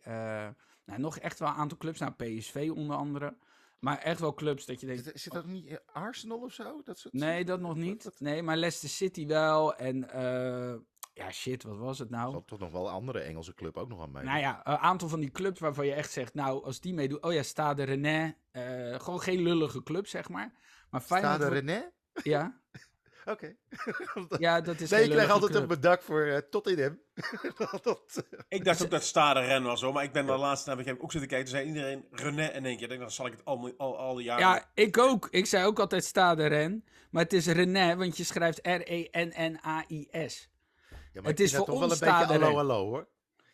nou, 0.85 1.01
nog 1.01 1.17
echt 1.17 1.39
wel 1.39 1.47
een 1.49 1.55
aantal 1.55 1.77
clubs. 1.77 1.99
Nou, 1.99 2.11
PSV 2.13 2.71
onder 2.75 2.95
andere. 2.95 3.37
Maar 3.79 3.97
echt 3.97 4.19
wel 4.19 4.33
clubs 4.33 4.65
dat 4.65 4.79
je 4.79 4.85
denkt. 4.85 5.03
Zit, 5.03 5.19
zit 5.19 5.33
dat 5.33 5.45
niet 5.45 5.65
in 5.65 5.79
Arsenal 5.85 6.37
of 6.39 6.53
zo? 6.53 6.81
Dat 6.83 6.99
soort... 6.99 7.13
Nee, 7.13 7.45
dat 7.45 7.59
nog 7.59 7.75
niet. 7.75 8.11
Nee, 8.19 8.43
maar 8.43 8.57
Leicester 8.57 8.89
City 8.89 9.27
wel. 9.27 9.75
En 9.75 10.09
eh, 10.09 10.75
ja, 11.13 11.31
shit, 11.31 11.63
wat 11.63 11.77
was 11.77 11.99
het 11.99 12.09
nou? 12.09 12.31
zal 12.31 12.45
toch 12.45 12.59
nog 12.59 12.71
wel 12.71 12.87
een 12.87 12.93
andere 12.93 13.19
Engelse 13.19 13.53
club 13.53 13.77
ook 13.77 13.89
nog 13.89 14.01
aan 14.01 14.11
mee. 14.11 14.23
Nou 14.23 14.39
ja, 14.39 14.67
een 14.67 14.77
aantal 14.77 15.07
van 15.07 15.19
die 15.19 15.31
clubs 15.31 15.59
waarvan 15.59 15.85
je 15.85 15.93
echt 15.93 16.11
zegt, 16.11 16.33
nou, 16.33 16.63
als 16.63 16.79
die 16.79 16.93
meedoen, 16.93 17.23
oh 17.23 17.33
ja, 17.33 17.43
Stade 17.43 17.83
René, 17.83 18.35
eh, 18.51 18.99
gewoon 18.99 19.21
geen 19.21 19.41
lullige 19.41 19.83
club, 19.83 20.07
zeg 20.07 20.29
maar. 20.29 20.53
Maar 20.89 21.01
Feyenoord, 21.01 21.35
Stade 21.35 21.49
wordt- 21.51 21.67
René? 21.69 21.89
ja, 22.23 22.61
Oké. 23.29 23.55
ja, 24.45 24.61
dat 24.61 24.79
is 24.79 24.89
nee, 24.89 24.99
krijgt 24.99 25.07
lullige 25.09 25.31
altijd 25.31 25.51
club. 25.51 25.61
een 25.61 25.67
bedak 25.67 26.01
voor 26.01 26.21
eh, 26.25 26.37
tot 26.37 26.67
in 26.67 26.77
hem. 26.79 27.01
dat, 27.83 28.23
Ik 28.47 28.63
dacht 28.65 28.83
ook 28.83 28.89
dat 28.89 29.03
Stade 29.03 29.39
Ren 29.39 29.63
was 29.63 29.81
hoor, 29.81 29.93
maar 29.93 30.03
ik 30.03 30.11
ben 30.11 30.25
de 30.25 30.37
laatste 30.37 30.69
heb 30.69 30.79
ik 30.79 31.03
ook 31.03 31.11
zitten 31.11 31.29
kijken. 31.29 31.47
Toen 31.47 31.55
zei 31.55 31.67
iedereen 31.67 32.05
René 32.11 32.47
in 32.47 32.65
één 32.65 32.73
keer. 32.75 32.83
Ik 32.83 32.89
denk, 32.89 32.99
dan 33.01 33.11
zal 33.11 33.25
ik 33.25 33.31
het 33.31 33.45
al, 33.45 33.73
al, 33.77 33.97
al 33.97 34.15
die 34.15 34.25
jaren. 34.25 34.45
Ja, 34.45 34.69
ik 34.73 34.97
ook. 34.97 35.27
Ik 35.31 35.45
zei 35.45 35.65
ook 35.65 35.79
altijd 35.79 36.03
Stade 36.05 36.45
Ren, 36.47 36.85
maar 37.11 37.23
het 37.23 37.33
is 37.33 37.47
René, 37.47 37.95
want 37.95 38.17
je 38.17 38.23
schrijft 38.23 38.59
R-E-N-N-A-I-S. 38.63 40.49
ja, 40.89 41.21
maar 41.21 41.23
Het 41.31 41.39
ik 41.39 41.45
is 41.45 41.55
voor 41.55 41.65
toch 41.65 41.79
wel 41.79 41.83
ons 41.89 41.99
een 42.01 42.07
beetje 42.07 42.25
hallo 42.25 42.55
hallo 42.55 42.85
hoor. 42.85 43.07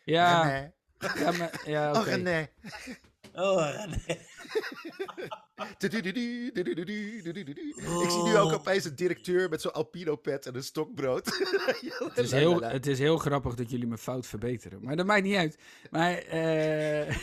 Ja, 0.04 0.42
René. 0.42 0.72
ja, 1.24 1.30
maar, 1.32 1.62
ja 1.64 1.88
oké. 1.90 1.98
Oh, 1.98 2.04
René. 2.04 2.48
Oh. 3.34 3.84
Ik 8.02 8.10
zie 8.10 8.22
nu 8.22 8.36
ook 8.36 8.52
opeens 8.52 8.84
een 8.84 8.94
directeur 8.94 9.48
met 9.48 9.60
zo'n 9.60 9.72
alpino 9.72 10.16
pet 10.16 10.46
en 10.46 10.54
een 10.54 10.62
stokbrood. 10.62 11.26
Het 11.98 12.18
is, 12.18 12.30
heel, 12.30 12.62
het 12.62 12.86
is 12.86 12.98
heel 12.98 13.18
grappig 13.18 13.54
dat 13.54 13.70
jullie 13.70 13.86
mijn 13.86 13.98
fout 13.98 14.26
verbeteren. 14.26 14.82
Maar 14.82 14.96
dat 14.96 15.06
maakt 15.06 15.22
niet 15.22 15.36
uit. 15.36 15.58
Maar, 15.90 16.18
eh 16.18 17.16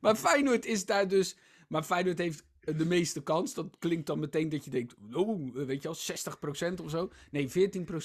maar 0.00 0.16
Feyenoord 0.16 0.66
is 0.66 0.86
daar 0.86 1.08
dus... 1.08 1.36
Maar 1.68 1.82
Feyenoord 1.82 2.18
heeft 2.18 2.44
de 2.60 2.86
meeste 2.86 3.22
kans. 3.22 3.54
Dat 3.54 3.76
klinkt 3.78 4.06
dan 4.06 4.18
meteen 4.18 4.48
dat 4.48 4.64
je 4.64 4.70
denkt... 4.70 4.94
Oh, 5.12 5.54
weet 5.54 5.82
je 5.82 5.88
wel, 5.88 6.76
60% 6.78 6.84
of 6.84 6.90
zo. 6.90 7.10
Nee, 7.30 7.50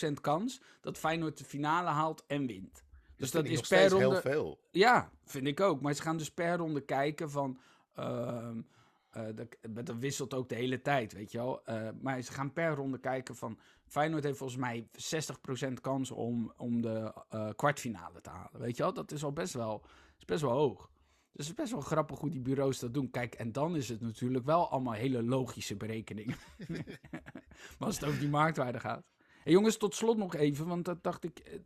14% 0.09 0.13
kans 0.21 0.61
dat 0.81 0.97
Feyenoord 0.97 1.37
de 1.37 1.43
finale 1.43 1.89
haalt 1.89 2.23
en 2.27 2.47
wint. 2.47 2.83
Dus 3.19 3.31
dat 3.31 3.45
is 3.45 3.61
per 3.61 3.89
ronde. 3.89 4.05
heel 4.05 4.21
veel. 4.21 4.59
Ja, 4.71 5.11
vind 5.25 5.47
ik 5.47 5.59
ook. 5.59 5.81
Maar 5.81 5.93
ze 5.93 6.01
gaan 6.01 6.17
dus 6.17 6.31
per 6.31 6.57
ronde 6.57 6.81
kijken 6.81 7.29
van. 7.29 7.59
ehm, 7.95 8.61
eh, 9.09 9.23
dat, 9.35 9.85
dat 9.85 9.95
wisselt 9.97 10.33
ook 10.33 10.49
de 10.49 10.55
hele 10.55 10.81
tijd, 10.81 11.13
weet 11.13 11.31
je 11.31 11.37
wel. 11.37 11.65
Eh, 11.65 11.89
maar 12.01 12.21
ze 12.21 12.31
gaan 12.31 12.53
per 12.53 12.75
ronde 12.75 12.99
kijken 12.99 13.35
van. 13.35 13.59
Feyenoord 13.87 14.23
heeft 14.23 14.37
volgens 14.37 14.59
mij 14.59 14.87
60% 14.91 15.81
kans 15.81 16.11
om, 16.11 16.53
om 16.57 16.81
de 16.81 17.13
eh, 17.29 17.49
kwartfinale 17.55 18.21
te 18.21 18.29
halen. 18.29 18.61
Weet 18.61 18.77
je 18.77 18.83
wel, 18.83 18.93
dat 18.93 19.11
is 19.11 19.23
al 19.23 19.33
best 19.33 19.53
wel, 19.53 19.85
is 20.17 20.25
best 20.25 20.41
wel 20.41 20.51
hoog. 20.51 20.89
Dus 21.31 21.47
het 21.47 21.57
is 21.57 21.63
best 21.63 21.71
wel 21.71 21.81
grappig 21.81 22.19
hoe 22.19 22.29
die 22.29 22.41
bureaus 22.41 22.79
dat 22.79 22.93
doen. 22.93 23.11
Kijk, 23.11 23.35
en 23.35 23.51
dan 23.51 23.75
is 23.75 23.89
het 23.89 24.01
natuurlijk 24.01 24.45
wel 24.45 24.69
allemaal 24.69 24.93
hele 24.93 25.23
logische 25.23 25.75
berekeningen. 25.75 26.35
maar 27.77 27.87
als 27.87 27.99
het 27.99 28.05
over 28.07 28.19
die 28.19 28.29
marktwaarde 28.29 28.79
gaat. 28.79 29.03
En 29.43 29.51
jongens, 29.51 29.77
tot 29.77 29.95
slot 29.95 30.17
nog 30.17 30.35
even, 30.35 30.67
want 30.67 30.85
dat 30.85 31.03
dacht 31.03 31.23
ik, 31.23 31.59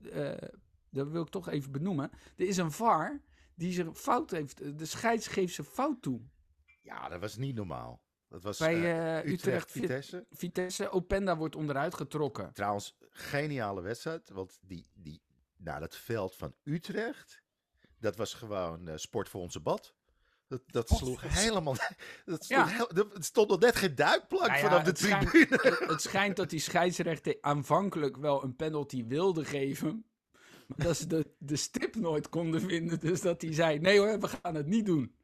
dat 0.94 1.08
wil 1.10 1.22
ik 1.22 1.30
toch 1.30 1.50
even 1.50 1.72
benoemen. 1.72 2.12
Er 2.36 2.48
is 2.48 2.58
een 2.58 2.72
VAR 2.72 3.22
die 3.56 3.74
zijn 3.74 3.96
fout 3.96 4.32
heeft, 4.32 4.78
de 4.80 4.86
scheids 4.86 5.28
geeft 5.28 5.54
zijn 5.54 5.68
fout 5.68 6.02
toe. 6.02 6.22
Ja, 6.82 7.10
dat 7.10 7.20
was 7.20 7.36
niet 7.38 7.56
normaal. 7.56 8.02
Dat 8.30 8.44
was 8.44 8.58
Bij 8.58 8.74
eh, 8.76 9.18
eh, 9.18 9.26
Utrecht, 9.26 9.32
Utrecht, 9.46 9.72
Vit- 9.72 9.82
Vitesse. 9.82 10.26
Vitesse, 10.30 10.90
Openda 10.90 11.38
wordt 11.38 11.56
onderuit 11.56 11.94
getrokken. 11.96 12.54
Trouwens, 12.54 12.98
geniale 13.10 13.82
wedstrijd. 13.82 14.30
Want 14.30 14.60
die, 14.62 14.88
die, 14.94 15.22
nou, 15.58 15.80
dat 15.80 15.96
veld 15.96 16.36
van 16.36 16.56
Utrecht, 16.64 17.42
dat 18.00 18.16
was 18.16 18.34
gewoon 18.34 18.88
eh, 18.88 18.98
sport 18.98 19.30
voor 19.30 19.42
onze 19.42 19.60
bad. 19.60 19.96
Dat, 20.48 20.62
dat 20.66 20.90
sloeg 20.90 21.22
helemaal... 21.22 21.76
Dat 22.26 22.48
Ja. 22.48 22.68
stond 22.68 22.92
heel- 22.92 23.10
stond 23.22 23.50
nog 23.50 23.60
net 23.60 23.76
geen 23.76 23.96
duikplank 23.96 24.48
Nou 24.48 24.58
ja, 24.60 24.64
vanaf 24.64 24.84
de 24.84 24.90
het 24.90 25.00
schijnt- 25.00 25.30
tribune. 25.30 25.62
Het, 25.62 25.80
het 25.90 26.02
schijnt 26.02 26.36
dat 26.36 26.50
die 26.50 26.60
scheidsrechter 26.60 27.38
aanvankelijk 27.42 28.18
wel 28.18 28.44
een 28.44 28.56
penalty 28.56 29.06
wilde 29.06 29.46
geven. 29.46 30.06
Maar 30.68 30.88
dat 30.88 30.98
ze 30.98 31.08
de, 31.08 31.34
de 31.38 31.56
stip 31.56 31.96
nooit 31.96 32.30
konden 32.30 32.62
vinden. 32.62 33.00
Dus 33.00 33.22
dat 33.22 33.42
hij 33.42 33.54
zei: 33.54 33.80
nee 33.80 34.00
hoor, 34.00 34.20
we 34.20 34.28
gaan 34.28 34.56
het 34.56 34.68
niet 34.68 34.86
doen. 34.86 35.16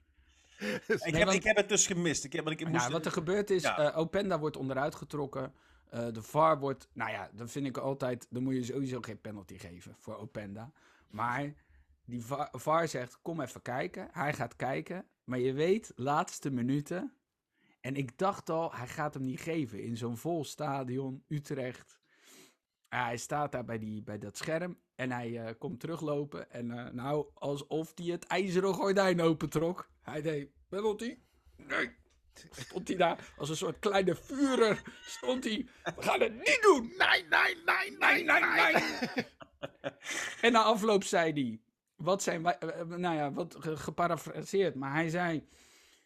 Ik, 0.60 0.86
Nee, 0.88 0.98
heb, 1.14 1.24
want- 1.24 1.34
ik 1.38 1.44
heb 1.44 1.56
het 1.56 1.70
dus 1.70 1.88
gemist. 1.88 2.24
Ik 2.24 2.34
heb, 2.34 2.50
ik 2.50 2.60
moest, 2.60 2.72
Nou, 2.80 2.92
wat 2.92 3.06
er 3.06 3.12
gebeurd 3.12 3.50
is, 3.50 3.62
Ja. 3.62 3.92
eh, 3.92 3.98
Openda 3.98 4.40
wordt 4.40 4.58
onderuit 4.58 4.96
getrokken. 4.96 5.54
Eh, 5.90 6.08
de 6.14 6.22
VAR 6.22 6.60
wordt, 6.60 6.90
nou 6.94 7.12
ja, 7.12 7.30
dan 7.34 7.50
vind 7.50 7.66
ik 7.66 7.78
altijd, 7.78 8.28
dan 8.30 8.44
moet 8.44 8.54
je 8.56 8.64
sowieso 8.64 9.02
geen 9.02 9.22
penalty 9.22 9.58
geven 9.58 9.96
voor 9.98 10.18
Openda. 10.18 10.72
Maar 11.10 11.54
die 12.06 12.22
Va- 12.26 12.50
VAR 12.52 12.88
zegt, 12.88 13.20
kom 13.22 13.42
even 13.42 13.62
kijken. 13.62 14.08
Hij 14.12 14.34
gaat 14.34 14.56
kijken, 14.56 15.06
maar 15.24 15.40
je 15.40 15.54
weet, 15.54 15.92
laatste 15.96 16.50
minuten. 16.52 17.14
En 17.82 17.96
ik 17.96 18.18
dacht 18.18 18.50
al, 18.50 18.74
hij 18.76 18.88
gaat 18.88 19.14
hem 19.14 19.24
niet 19.24 19.40
geven 19.42 19.84
in 19.84 19.98
zo'n 19.98 20.18
vol 20.18 20.44
stadion, 20.46 21.24
Utrecht. 21.28 22.00
Ja, 22.90 23.04
hij 23.06 23.18
staat 23.18 23.52
daar 23.52 23.66
bij, 23.66 23.78
die, 23.80 24.04
bij 24.04 24.18
dat 24.18 24.38
scherm 24.38 24.78
en 25.00 25.12
hij 25.12 25.40
eh, 25.46 25.54
komt 25.58 25.80
teruglopen. 25.80 26.52
En 26.52 26.72
eh, 26.72 26.94
nou, 26.94 27.26
alsof 27.34 27.92
hij 27.96 28.06
het 28.06 28.26
ijzeren 28.26 28.74
gordijn 28.74 29.22
opentrok. 29.22 29.90
Hij 30.02 30.22
deed 30.22 30.50
penalty. 30.70 31.18
Nee. 31.56 31.92
Stond 32.52 32.88
hij 32.88 32.98
daar 32.98 33.34
als 33.38 33.50
een 33.50 33.56
soort 33.58 33.80
kleine 33.80 34.16
vurer. 34.16 34.82
Stond 35.06 35.44
hij. 35.44 35.68
We 35.96 36.02
gaan 36.02 36.20
het 36.22 36.34
niet 36.34 36.60
doen. 36.62 36.94
Nee, 36.98 37.26
nee, 37.30 37.56
nee, 37.66 37.98
nee, 37.98 38.24
Nee, 38.24 38.44
nee. 38.44 39.26
En 40.42 40.52
na 40.52 40.64
afloop 40.64 41.04
zei 41.04 41.32
hij. 41.34 41.60
Wat 41.96 42.24
zijn 42.24 42.44
wij. 42.44 42.58
eh, 42.58 42.86
nou 42.86 43.16
ja, 43.16 43.32
wat 43.32 43.56
ge- 43.60 43.78
geparafraseerd. 43.78 44.76
Maar 44.76 44.94
hij 44.94 45.10
zei. 45.10 45.48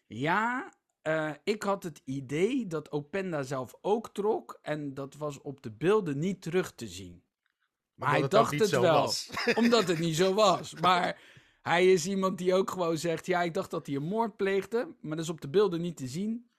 Ja, 0.06 0.72
ik 1.44 1.62
had 1.62 1.82
het 1.82 2.00
idee 2.04 2.66
dat 2.66 2.90
Openda 2.92 3.42
zelf 3.42 3.74
ook 3.80 4.08
trok. 4.14 4.58
En 4.62 4.94
dat 4.94 5.14
was 5.14 5.40
op 5.40 5.62
de 5.62 5.70
beelden 5.72 6.18
niet 6.18 6.42
terug 6.42 6.74
te 6.74 6.86
zien. 6.86 7.23
Maar 7.94 8.10
hij 8.10 8.20
het 8.20 8.30
dacht 8.30 8.58
het 8.58 8.70
wel. 8.70 8.82
was. 8.82 9.30
Omdat 9.54 9.88
het 9.88 9.98
niet 9.98 10.16
zo 10.16 10.34
was. 10.34 10.74
Maar 10.74 11.20
hij 11.62 11.92
is 11.92 12.06
iemand 12.06 12.38
die 12.38 12.54
ook 12.54 12.70
gewoon 12.70 12.98
zegt: 12.98 13.26
Ja, 13.26 13.42
ik 13.42 13.54
dacht 13.54 13.70
dat 13.70 13.86
hij 13.86 13.96
een 13.96 14.02
moord 14.02 14.36
pleegde. 14.36 14.94
Maar 15.00 15.16
dat 15.16 15.24
is 15.24 15.30
op 15.30 15.40
de 15.40 15.48
beelden 15.48 15.80
niet 15.80 15.96
te 15.96 16.08
zien. 16.08 16.50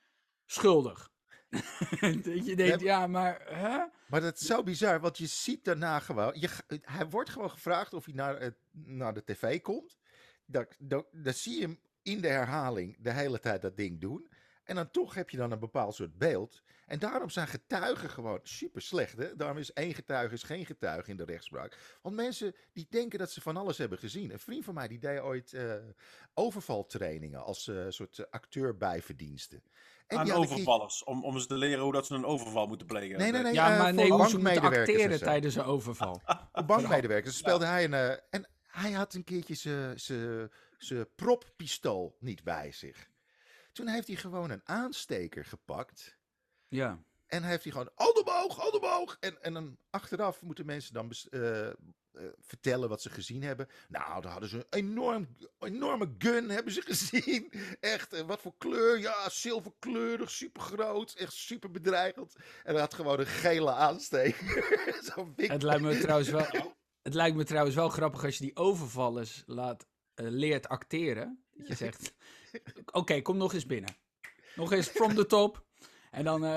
Schuldig. 0.45 1.11
dat 2.23 2.45
je 2.45 2.55
denkt: 2.55 2.81
Ja, 2.81 3.07
maar. 3.07 3.41
Hè? 3.45 3.79
Maar 4.07 4.21
dat 4.21 4.39
is 4.39 4.47
zo 4.47 4.63
bizar, 4.63 4.99
want 4.99 5.17
je 5.17 5.25
ziet 5.25 5.63
daarna 5.63 5.99
gewoon... 5.99 6.39
Je, 6.39 6.49
hij 6.81 7.09
wordt 7.09 7.29
gewoon 7.29 7.51
gevraagd 7.51 7.93
of 7.93 8.05
hij 8.05 8.13
naar, 8.13 8.39
het, 8.39 8.55
naar 8.71 9.13
de 9.13 9.23
tv 9.23 9.61
komt. 9.61 9.97
Dan, 10.45 10.65
dan, 10.79 11.05
dan 11.11 11.33
zie 11.33 11.55
je 11.55 11.61
hem 11.61 11.79
in 12.01 12.21
de 12.21 12.27
herhaling 12.27 12.97
de 12.99 13.11
hele 13.11 13.39
tijd 13.39 13.61
dat 13.61 13.77
ding 13.77 14.01
doen. 14.01 14.29
En 14.65 14.75
dan 14.75 14.91
toch 14.91 15.13
heb 15.13 15.29
je 15.29 15.37
dan 15.37 15.51
een 15.51 15.59
bepaald 15.59 15.95
soort 15.95 16.17
beeld. 16.17 16.61
En 16.85 16.99
daarom 16.99 17.29
zijn 17.29 17.47
getuigen 17.47 18.09
gewoon 18.09 18.39
super 18.43 18.81
slecht. 18.81 19.17
Hè? 19.17 19.35
Daarom 19.35 19.57
is 19.57 19.73
één 19.73 19.93
getuige 19.93 20.33
is 20.33 20.43
geen 20.43 20.65
getuige 20.65 21.09
in 21.11 21.17
de 21.17 21.25
rechtspraak. 21.25 21.97
Want 22.01 22.15
mensen 22.15 22.55
die 22.73 22.87
denken 22.89 23.19
dat 23.19 23.31
ze 23.31 23.41
van 23.41 23.57
alles 23.57 23.77
hebben 23.77 23.97
gezien. 23.97 24.31
Een 24.31 24.39
vriend 24.39 24.63
van 24.65 24.73
mij 24.73 24.87
die 24.87 24.99
deed 24.99 25.19
ooit 25.19 25.53
eh, 25.53 25.73
overvaltrainingen 26.33 27.43
als 27.43 27.67
eh, 27.67 27.85
soort 27.89 28.19
eh, 28.19 28.25
acteur 28.29 28.77
bijverdiensten. 28.77 29.63
En 30.07 30.17
aan 30.17 30.31
overvallers. 30.31 31.03
Om, 31.03 31.23
om 31.23 31.39
ze 31.39 31.47
te 31.47 31.57
leren 31.57 31.83
hoe 31.83 31.93
dat 31.93 32.05
ze 32.05 32.13
een 32.13 32.25
overval 32.25 32.67
moeten 32.67 32.87
plegen. 32.87 33.17
Nee, 33.17 33.31
nee, 33.31 33.41
nee. 33.41 33.53
Ja, 33.53 33.77
maar 33.77 33.93
nee, 33.93 34.11
hoe 34.11 34.27
ze 34.29 34.37
moeten 34.37 34.61
acteren 34.61 35.19
tijdens 35.19 35.55
een 35.55 35.63
overval. 35.63 36.21
Op 36.53 36.67
bankmedewerkers. 36.67 37.31
Dus 37.31 37.37
speelde 37.43 37.65
hij 37.65 37.83
een. 37.83 38.19
en 38.29 38.49
hij 38.67 38.91
had 38.91 39.13
een 39.13 39.23
keertje 39.23 39.53
zijn- 39.53 39.99
zijn 39.99 40.51
zijn 40.77 41.07
proppistool 41.15 42.15
niet 42.19 42.43
bij 42.43 42.71
zich. 42.71 43.09
Toen 43.75 43.87
heeft 43.87 44.07
hij 44.07 44.15
gewoon 44.15 44.49
een 44.49 44.61
aansteker 44.63 45.45
gepakt. 45.45 46.17
Ja. 46.67 47.03
En 47.27 47.43
heeft 47.43 47.63
hij 47.63 47.71
gewoon. 47.71 47.89
Handen 47.95 48.27
omhoog, 48.27 48.55
handen 48.55 48.81
omhoog. 48.81 49.17
En, 49.19 49.41
en 49.41 49.53
dan 49.53 49.77
achteraf 49.89 50.41
moeten 50.41 50.65
mensen 50.65 50.93
dan 50.93 51.11
eh, 51.29 51.67
eh, 51.67 51.73
vertellen 52.39 52.89
wat 52.89 53.01
ze 53.01 53.09
gezien 53.09 53.43
hebben. 53.43 53.67
Nou, 53.87 54.21
dan 54.21 54.31
hadden 54.31 54.49
ze 54.49 54.57
een 54.57 54.65
enorm, 54.69 55.35
enorme 55.59 56.15
gun 56.17 56.49
hebben 56.49 56.73
ze 56.73 56.81
gezien. 56.91 57.51
Echt, 57.79 58.13
eh, 58.13 58.21
wat 58.21 58.41
voor 58.41 58.53
kleur? 58.57 58.99
Ja, 58.99 59.29
zilverkleurig, 59.29 60.31
super 60.31 60.61
groot. 60.61 61.13
Echt 61.13 61.33
super 61.33 61.71
bedreigend. 61.71 62.35
En 62.63 62.71
hij 62.71 62.81
had 62.81 62.93
gewoon 62.93 63.19
een 63.19 63.25
gele 63.25 63.71
aansteker. 63.71 64.63
Het 65.35 65.63
lijkt 65.63 65.81
me 65.81 65.97
trouwens 66.07 66.29
wel. 66.29 66.75
Het 67.01 67.13
lijkt 67.13 67.35
me 67.35 67.43
trouwens 67.43 67.75
wel 67.75 67.89
grappig 67.89 68.23
als 68.23 68.37
je 68.37 68.43
die 68.43 68.55
overvallers 68.55 69.43
laat, 69.45 69.85
leert 70.15 70.67
acteren. 70.67 71.44
Je 71.63 71.75
zegt: 71.75 72.13
Oké, 72.91 73.21
kom 73.21 73.37
nog 73.37 73.53
eens 73.53 73.65
binnen. 73.65 73.95
Nog 74.55 74.71
eens 74.71 74.87
from 74.87 75.15
the 75.15 75.25
top. 75.25 75.65
En 76.15 76.23
dan. 76.23 76.45
eh 76.45 76.49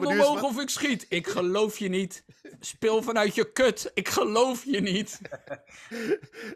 me 0.00 0.06
nu 0.06 0.18
eens 0.18 0.26
omhoog 0.26 0.42
of 0.42 0.60
ik 0.60 0.68
schiet. 0.68 1.06
Ik 1.08 1.26
geloof 1.26 1.78
je 1.78 1.88
niet. 1.88 2.24
Speel 2.60 3.02
vanuit 3.02 3.34
je 3.34 3.52
kut. 3.52 3.90
Ik 3.94 4.08
geloof 4.08 4.64
je 4.64 4.80
niet. 4.80 5.20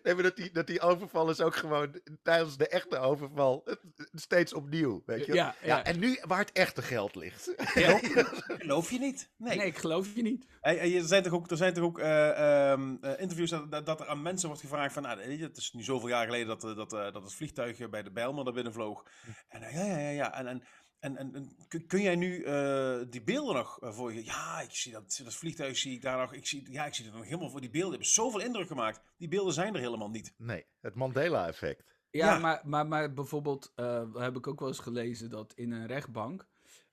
Nee, 0.03 0.15
maar 0.15 0.23
dat 0.23 0.37
die, 0.37 0.51
dat 0.53 0.67
die 0.67 0.81
overvallers 0.81 1.41
ook 1.41 1.57
gewoon 1.57 2.01
tijdens 2.23 2.57
de 2.57 2.69
echte 2.69 2.99
overval 2.99 3.63
eh, 3.65 3.75
steeds 4.13 4.55
opnieuw, 4.55 5.03
weet 5.07 5.27
je? 5.27 5.33
Ja, 5.35 5.55
ja. 5.63 5.85
En 5.85 5.99
nu 5.99 6.19
waar 6.27 6.39
het 6.39 6.53
echte 6.53 6.83
geld 6.83 7.15
ligt. 7.15 7.51
Geloof 8.59 8.91
je 8.91 8.99
niet? 8.99 9.31
Nee. 9.37 9.57
Nee, 9.57 9.67
ik 9.67 9.79
geloof 9.79 10.15
je 10.15 10.23
niet. 10.23 10.47
Hey, 10.61 10.77
hey, 10.77 10.97
er 10.97 11.05
zijn 11.05 11.23
toch 11.23 11.33
ook, 11.33 11.51
er 11.51 11.57
zijn 11.57 11.75
toch 11.75 11.85
ook 11.85 11.99
eh, 11.99 12.71
ehm, 12.71 12.97
eh, 13.01 13.21
interviews 13.21 13.51
dat, 13.51 13.87
dat- 13.87 14.01
er 14.01 14.07
aan 14.09 14.23
mensen 14.23 14.47
wordt 14.49 14.63
gevraagd 14.63 14.93
van, 14.93 15.03
nou, 15.03 15.21
het 15.21 15.57
is 15.57 15.73
nu 15.73 15.83
zoveel 15.83 16.09
jaar 16.09 16.25
geleden 16.25 16.47
dat, 16.47 16.65
eh, 16.65 16.77
dat, 16.77 16.93
eh, 16.93 17.13
dat 17.13 17.23
het 17.23 17.35
vliegtuig 17.35 17.79
eh, 17.81 17.89
bij 17.89 18.03
de 18.03 18.11
Bijlmer 18.13 18.45
naar 18.45 18.53
binnen 18.53 18.73
vloog. 18.73 19.05
En 19.49 19.63
eh, 19.63 19.75
ja, 19.75 19.85
ja, 19.85 19.99
ja, 19.99 20.09
ja. 20.11 20.35
En, 20.35 20.47
en, 20.47 20.63
en, 21.05 21.17
en, 21.17 21.35
en 21.35 21.57
kun- 21.87 22.03
jij 22.03 22.17
nu 22.17 22.43
eh, 22.43 23.01
die 23.11 23.23
beelden 23.23 23.55
nog 23.55 23.81
eh, 23.81 23.93
voor 23.93 24.13
je? 24.13 24.25
Ja, 24.25 24.61
ik 24.61 24.71
zie 24.71 24.93
dat, 24.93 25.21
dat 25.25 25.35
vliegtuig 25.35 25.77
zie 25.77 25.93
ik 25.95 26.03
daar 26.03 26.19
nog. 26.19 26.33
Ik 26.33 26.47
zie, 26.47 26.71
ja, 26.73 26.87
ik 26.87 26.95
zie 26.95 27.05
het 27.05 27.15
nog 27.15 27.25
helemaal 27.25 27.51
voor 27.51 27.61
die 27.61 27.71
beelden. 27.71 27.91
hebben 27.91 28.09
zoveel 28.09 28.41
indruk 28.41 28.67
gemaakt. 28.67 29.01
Die 29.17 29.29
beelden 29.29 29.53
zijn 29.55 29.75
er 29.75 29.81
helemaal 29.81 30.11
niet. 30.11 30.35
Nee, 30.37 30.65
het 30.81 30.95
Mandela-effect. 30.95 31.85
Ja, 32.11 32.33
Ja. 32.35 32.39
Maar, 32.39 32.61
maar, 32.65 32.87
maar 32.87 33.13
bijvoorbeeld 33.13 33.73
eh, 33.75 34.15
heb 34.15 34.37
ik 34.37 34.47
ook 34.47 34.59
wel 34.59 34.69
eens 34.69 34.79
gelezen 34.79 35.31
dat 35.31 35.53
in 35.55 35.71
een 35.73 35.87
rechtbank 35.87 36.47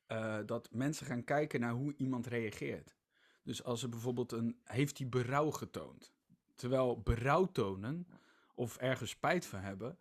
eh, 0.06 0.40
dat 0.46 0.68
mensen 0.72 1.06
gaan 1.06 1.24
kijken 1.24 1.60
naar 1.60 1.74
hoe 1.74 1.94
iemand 1.98 2.28
reageert. 2.28 2.96
Dus 3.44 3.64
als 3.64 3.84
er 3.84 3.90
bijvoorbeeld 3.90 4.32
een 4.32 4.60
heeft 4.64 4.98
hij 4.98 5.10
berouw 5.10 5.52
getoond, 5.52 6.14
terwijl 6.56 7.02
berouw 7.02 7.46
tonen 7.52 8.08
of 8.56 8.78
ergens 8.78 9.10
spijt 9.10 9.46
van 9.46 9.60
hebben, 9.60 9.98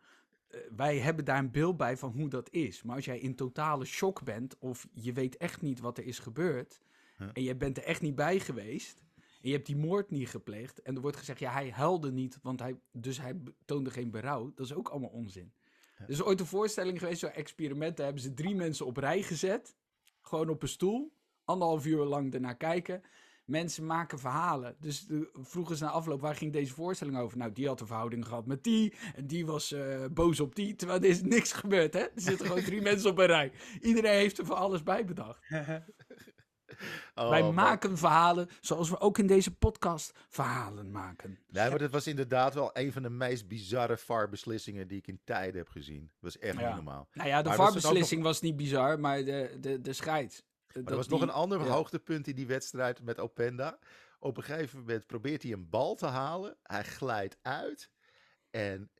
wij 0.76 0.98
hebben 0.98 1.24
daar 1.24 1.38
een 1.38 1.50
beeld 1.50 1.76
bij 1.76 1.96
van 1.96 2.10
hoe 2.12 2.28
dat 2.28 2.50
is. 2.50 2.82
Maar 2.82 2.96
als 2.96 3.04
jij 3.04 3.18
in 3.18 3.34
totale 3.34 3.84
shock 3.84 4.22
bent 4.22 4.58
of 4.58 4.86
je 4.92 5.12
weet 5.12 5.36
echt 5.36 5.62
niet 5.62 5.80
wat 5.80 5.98
er 5.98 6.04
is 6.04 6.18
gebeurd 6.18 6.80
Ja. 7.18 7.30
en 7.32 7.42
je 7.42 7.56
bent 7.56 7.76
er 7.76 7.84
echt 7.84 8.00
niet 8.02 8.14
bij 8.14 8.40
geweest. 8.40 8.98
En 9.16 9.48
je 9.48 9.52
hebt 9.54 9.66
die 9.66 9.76
moord 9.76 10.10
niet 10.10 10.28
gepleegd. 10.28 10.82
En 10.82 10.94
er 10.94 11.00
wordt 11.00 11.16
gezegd, 11.16 11.38
ja, 11.38 11.52
hij 11.52 11.70
huilde 11.70 12.12
niet, 12.12 12.38
want 12.42 12.60
hij, 12.60 12.80
dus 12.92 13.20
hij 13.20 13.40
toonde 13.64 13.90
geen 13.90 14.10
berouw. 14.10 14.52
Dat 14.54 14.66
is 14.66 14.74
ook 14.74 14.88
allemaal 14.88 15.10
onzin. 15.10 15.52
Er 15.96 16.10
is 16.10 16.22
ooit 16.22 16.40
een 16.40 16.46
voorstelling 16.46 16.98
geweest, 16.98 17.20
zo'n 17.20 17.30
experiment. 17.30 17.96
Daar 17.96 18.04
hebben 18.06 18.22
ze 18.24 18.34
drie 18.34 18.54
mensen 18.54 18.86
op 18.86 18.96
rij 18.96 19.22
gezet. 19.22 19.76
Gewoon 20.20 20.48
op 20.48 20.62
een 20.62 20.68
stoel. 20.68 21.12
Anderhalf 21.44 21.86
uur 21.86 22.04
lang 22.04 22.34
ernaar 22.34 22.56
kijken. 22.56 23.02
Mensen 23.50 23.86
maken 23.86 24.18
verhalen. 24.18 24.76
Dus 24.80 25.06
de, 25.06 25.30
vroegen 25.32 25.76
ze 25.76 25.84
na 25.84 25.90
afloop, 25.90 26.20
waar 26.20 26.34
ging 26.36 26.52
deze 26.52 26.74
voorstelling 26.74 27.18
over? 27.18 27.38
Nou, 27.38 27.52
die 27.52 27.66
had 27.66 27.80
een 27.80 27.86
verhouding 27.86 28.26
gehad 28.26 28.46
met 28.46 28.62
die. 28.64 28.94
En 29.14 29.26
die 29.26 29.46
was 29.46 29.72
eh, 29.72 30.04
boos 30.12 30.40
op 30.40 30.54
die. 30.54 30.74
Terwijl 30.74 31.00
er 31.00 31.08
is 31.08 31.22
niks 31.22 31.52
gebeurd, 31.52 31.94
hè? 31.94 32.00
Er 32.00 32.10
zitten 32.14 32.46
gewoon 32.46 32.62
drie 32.62 32.82
mensen 32.90 33.10
op 33.10 33.18
een 33.18 33.26
rij. 33.26 33.52
Iedereen 33.80 34.18
heeft 34.18 34.38
er 34.38 34.46
voor 34.46 34.54
alles 34.56 34.82
bij 34.82 35.04
bedacht. 35.04 35.40
Oh, 37.14 37.28
Wij 37.28 37.42
maar- 37.42 37.54
maken 37.54 37.98
verhalen 37.98 38.48
zoals 38.60 38.90
we 38.90 39.00
ook 39.00 39.18
in 39.18 39.26
deze 39.26 39.54
podcast 39.56 40.12
verhalen 40.28 40.90
maken. 40.90 41.38
Nee, 41.48 41.68
maar 41.68 41.78
dat 41.78 41.90
was 41.90 42.06
inderdaad 42.06 42.54
wel 42.54 42.70
een 42.72 42.92
van 42.92 43.02
de 43.02 43.10
meest 43.10 43.48
bizarre 43.48 43.96
VAR-beslissingen 43.96 44.88
die 44.88 44.98
ik 44.98 45.06
in 45.06 45.20
tijden 45.24 45.56
heb 45.56 45.68
gezien. 45.68 46.00
Dat 46.00 46.20
was 46.20 46.38
echt 46.38 46.58
Ja. 46.58 46.66
niet 46.66 46.74
normaal. 46.74 47.08
Nou 47.12 47.28
ja, 47.28 47.42
de 47.42 47.48
Maar 47.48 47.58
was 47.58 48.12
was 48.12 48.40
niet 48.40 48.56
bizar, 48.56 49.00
maar 49.00 49.24
de, 49.24 49.56
de, 49.60 49.80
de 49.80 49.92
scheids. 49.92 50.42
Maar 50.74 50.84
er 50.84 50.96
was 50.96 51.08
nog 51.08 51.20
een 51.20 51.30
ander 51.30 51.60
ja. 51.60 51.66
hoogtepunt 51.66 52.26
in 52.26 52.34
die 52.34 52.46
wedstrijd 52.46 53.02
met 53.02 53.18
Openda. 53.18 53.78
Op 54.18 54.36
een 54.36 54.42
gegeven 54.42 54.78
moment 54.78 55.06
probeert 55.06 55.42
hij 55.42 55.52
een 55.52 55.68
bal 55.68 55.94
te 55.94 56.06
halen. 56.06 56.56
Hij 56.62 56.84
glijdt 56.84 57.38
uit. 57.42 57.90
En 58.50 58.90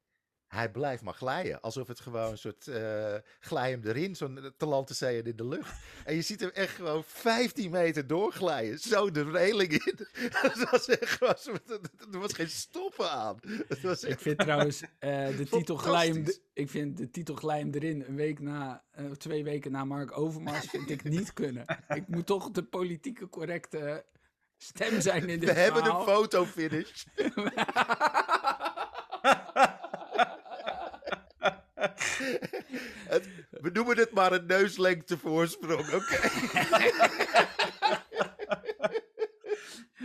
hij 0.50 0.70
blijft 0.70 1.02
maar 1.02 1.14
glijden. 1.14 1.60
Alsof 1.60 1.88
het 1.88 2.00
gewoon 2.00 2.30
een 2.30 2.38
soort 2.38 2.66
uh, 2.66 3.14
glij 3.40 3.70
hem 3.70 3.82
erin, 3.84 4.16
zo'n 4.16 4.52
talantenzeeën 4.56 5.24
in 5.24 5.36
de 5.36 5.46
lucht. 5.46 5.72
En 6.04 6.14
je 6.14 6.22
ziet 6.22 6.40
hem 6.40 6.50
echt 6.50 6.74
gewoon 6.74 7.04
15 7.04 7.70
meter 7.70 8.06
doorglijden. 8.06 8.78
Zo 8.78 9.10
de 9.10 9.30
reling 9.30 9.72
in. 9.72 10.06
Was 10.70 10.88
echt 10.88 11.20
er 11.20 12.18
was 12.18 12.32
geen 12.32 12.48
stoppen 12.48 13.10
aan. 13.10 13.38
Was 13.82 14.04
Ik 14.04 14.18
vind 14.18 14.38
trouwens 14.38 14.82
eh, 14.98 15.36
de 15.36 15.46
titel 15.50 15.76
glij 15.76 16.08
hem, 16.08 16.24
ik 16.52 16.70
vind 16.70 16.96
de 16.96 17.10
titel 17.10 17.34
glij 17.34 17.58
hem 17.58 17.70
erin 17.72 18.04
een 18.08 18.16
week 18.16 18.40
na, 18.40 18.84
eh, 18.90 19.04
twee 19.04 19.44
weken 19.44 19.72
na 19.72 19.84
Mark 19.84 20.18
Overmars 20.18 20.66
vind 20.66 20.90
ik 20.90 21.04
niet 21.04 21.32
kunnen. 21.32 21.64
Ik 21.88 22.08
moet 22.08 22.26
toch 22.26 22.50
de 22.50 22.62
politieke 22.62 23.28
correcte 23.28 24.04
stem 24.56 25.00
zijn 25.00 25.28
in 25.28 25.40
dit 25.40 25.48
We 25.48 25.58
hebben 25.58 25.84
een 25.84 26.02
fotofinish. 26.02 27.04
Het- 33.08 33.28
we 33.50 33.70
noemen 33.72 33.96
het 33.98 34.10
maar 34.10 34.32
een 34.32 34.46
neuslengte 34.46 35.18
voorsprong, 35.18 35.92
oké? 35.94 36.18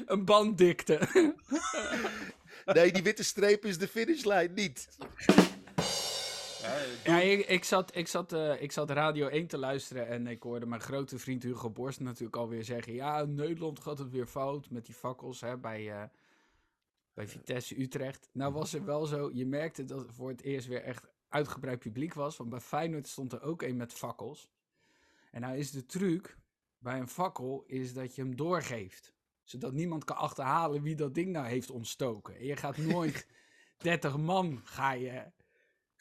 Een 0.05 0.25
banddikte. 0.25 0.99
Nee, 2.65 2.91
die 2.91 3.03
witte 3.03 3.23
streep 3.23 3.65
is 3.65 3.77
de 3.77 3.87
finishlijn 3.87 4.53
niet. 4.53 4.87
Ja, 7.03 7.19
ik, 7.19 7.47
ik 7.47 7.63
zat, 7.63 7.95
ik, 7.95 8.07
zat, 8.07 8.33
eh, 8.33 8.61
ik 8.61 8.71
zat 8.71 8.89
Radio 8.89 9.27
1 9.27 9.47
te 9.47 9.57
luisteren 9.57 10.07
en 10.07 10.27
ik 10.27 10.43
hoorde 10.43 10.65
mijn 10.65 10.81
grote 10.81 11.19
vriend 11.19 11.43
Hugo 11.43 11.69
Borst 11.69 11.99
natuurlijk 11.99 12.35
alweer 12.35 12.63
zeggen... 12.63 12.93
Ja, 12.93 13.23
Nederland 13.25 13.79
gaat 13.79 13.97
het 13.97 14.11
weer 14.11 14.25
fout 14.27 14.69
met 14.69 14.85
die 14.85 14.95
fakkels 14.95 15.41
hè, 15.41 15.57
bij, 15.57 15.91
eh, 15.91 16.03
bij 17.13 17.27
Vitesse 17.27 17.81
Utrecht. 17.81 18.29
Nou 18.31 18.53
was 18.53 18.71
het 18.71 18.83
wel 18.83 19.05
zo, 19.05 19.29
je 19.33 19.45
merkte 19.45 19.85
dat 19.85 20.05
voor 20.15 20.29
het 20.29 20.41
eerst 20.41 20.67
weer 20.67 20.81
echt 20.83 21.07
uitgebreid 21.35 21.79
publiek 21.79 22.13
was. 22.13 22.37
Want 22.37 22.49
bij 22.49 22.59
Feyenoord 22.59 23.07
stond 23.07 23.33
er 23.33 23.41
ook 23.41 23.61
een 23.61 23.77
met 23.77 23.93
fakkels. 23.93 24.49
En 25.31 25.41
nou 25.41 25.57
is 25.57 25.71
de 25.71 25.85
truc 25.85 26.37
bij 26.77 26.99
een 26.99 27.07
fakkel 27.07 27.63
is 27.67 27.93
dat 27.93 28.15
je 28.15 28.21
hem 28.21 28.35
doorgeeft. 28.35 29.13
Zodat 29.43 29.73
niemand 29.73 30.03
kan 30.03 30.17
achterhalen 30.17 30.81
wie 30.81 30.95
dat 30.95 31.13
ding 31.13 31.31
nou 31.31 31.45
heeft 31.45 31.71
ontstoken. 31.71 32.35
En 32.35 32.45
je 32.45 32.55
gaat 32.55 32.77
nooit 32.77 33.27
30 33.77 34.17
man 34.17 34.61
ga 34.63 34.91
je 34.91 35.31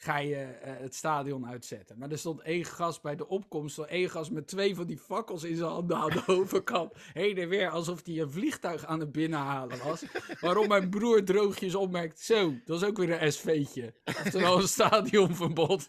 ga 0.05 0.19
je 0.19 0.37
eh, 0.37 0.73
het 0.79 0.95
stadion 0.95 1.47
uitzetten. 1.47 1.99
Maar 1.99 2.11
er 2.11 2.19
stond 2.19 2.41
één 2.41 2.65
gast 2.65 3.03
bij 3.03 3.17
de 3.17 3.29
opkomst, 3.29 3.79
één 3.79 4.11
gast 4.11 4.31
met 4.31 4.47
twee 4.47 4.75
van 4.75 4.87
die 4.87 4.99
fakkels 4.99 5.45
in 5.45 5.57
zijn 5.57 5.71
handen 5.71 5.97
aan 5.97 6.11
de 6.11 6.23
overkant. 6.41 6.93
Heen 7.13 7.39
en 7.39 7.49
weer, 7.49 7.69
alsof 7.69 8.01
hij 8.05 8.19
een 8.19 8.31
vliegtuig 8.31 8.85
aan 8.85 9.01
het 9.01 9.13
binnenhalen 9.13 9.79
was. 9.85 10.05
Waarom 10.41 10.69
mijn 10.69 10.91
broer 10.91 11.25
droogjes 11.25 11.75
opmerkt, 11.75 12.21
zo, 12.21 12.55
dat 12.65 12.83
is 12.83 12.89
ook 12.89 12.97
weer 12.97 13.23
een 13.23 13.33
SV'tje. 13.33 13.95
Oftewel 14.05 14.59
een 14.59 14.69
stadionverbod. 14.69 15.89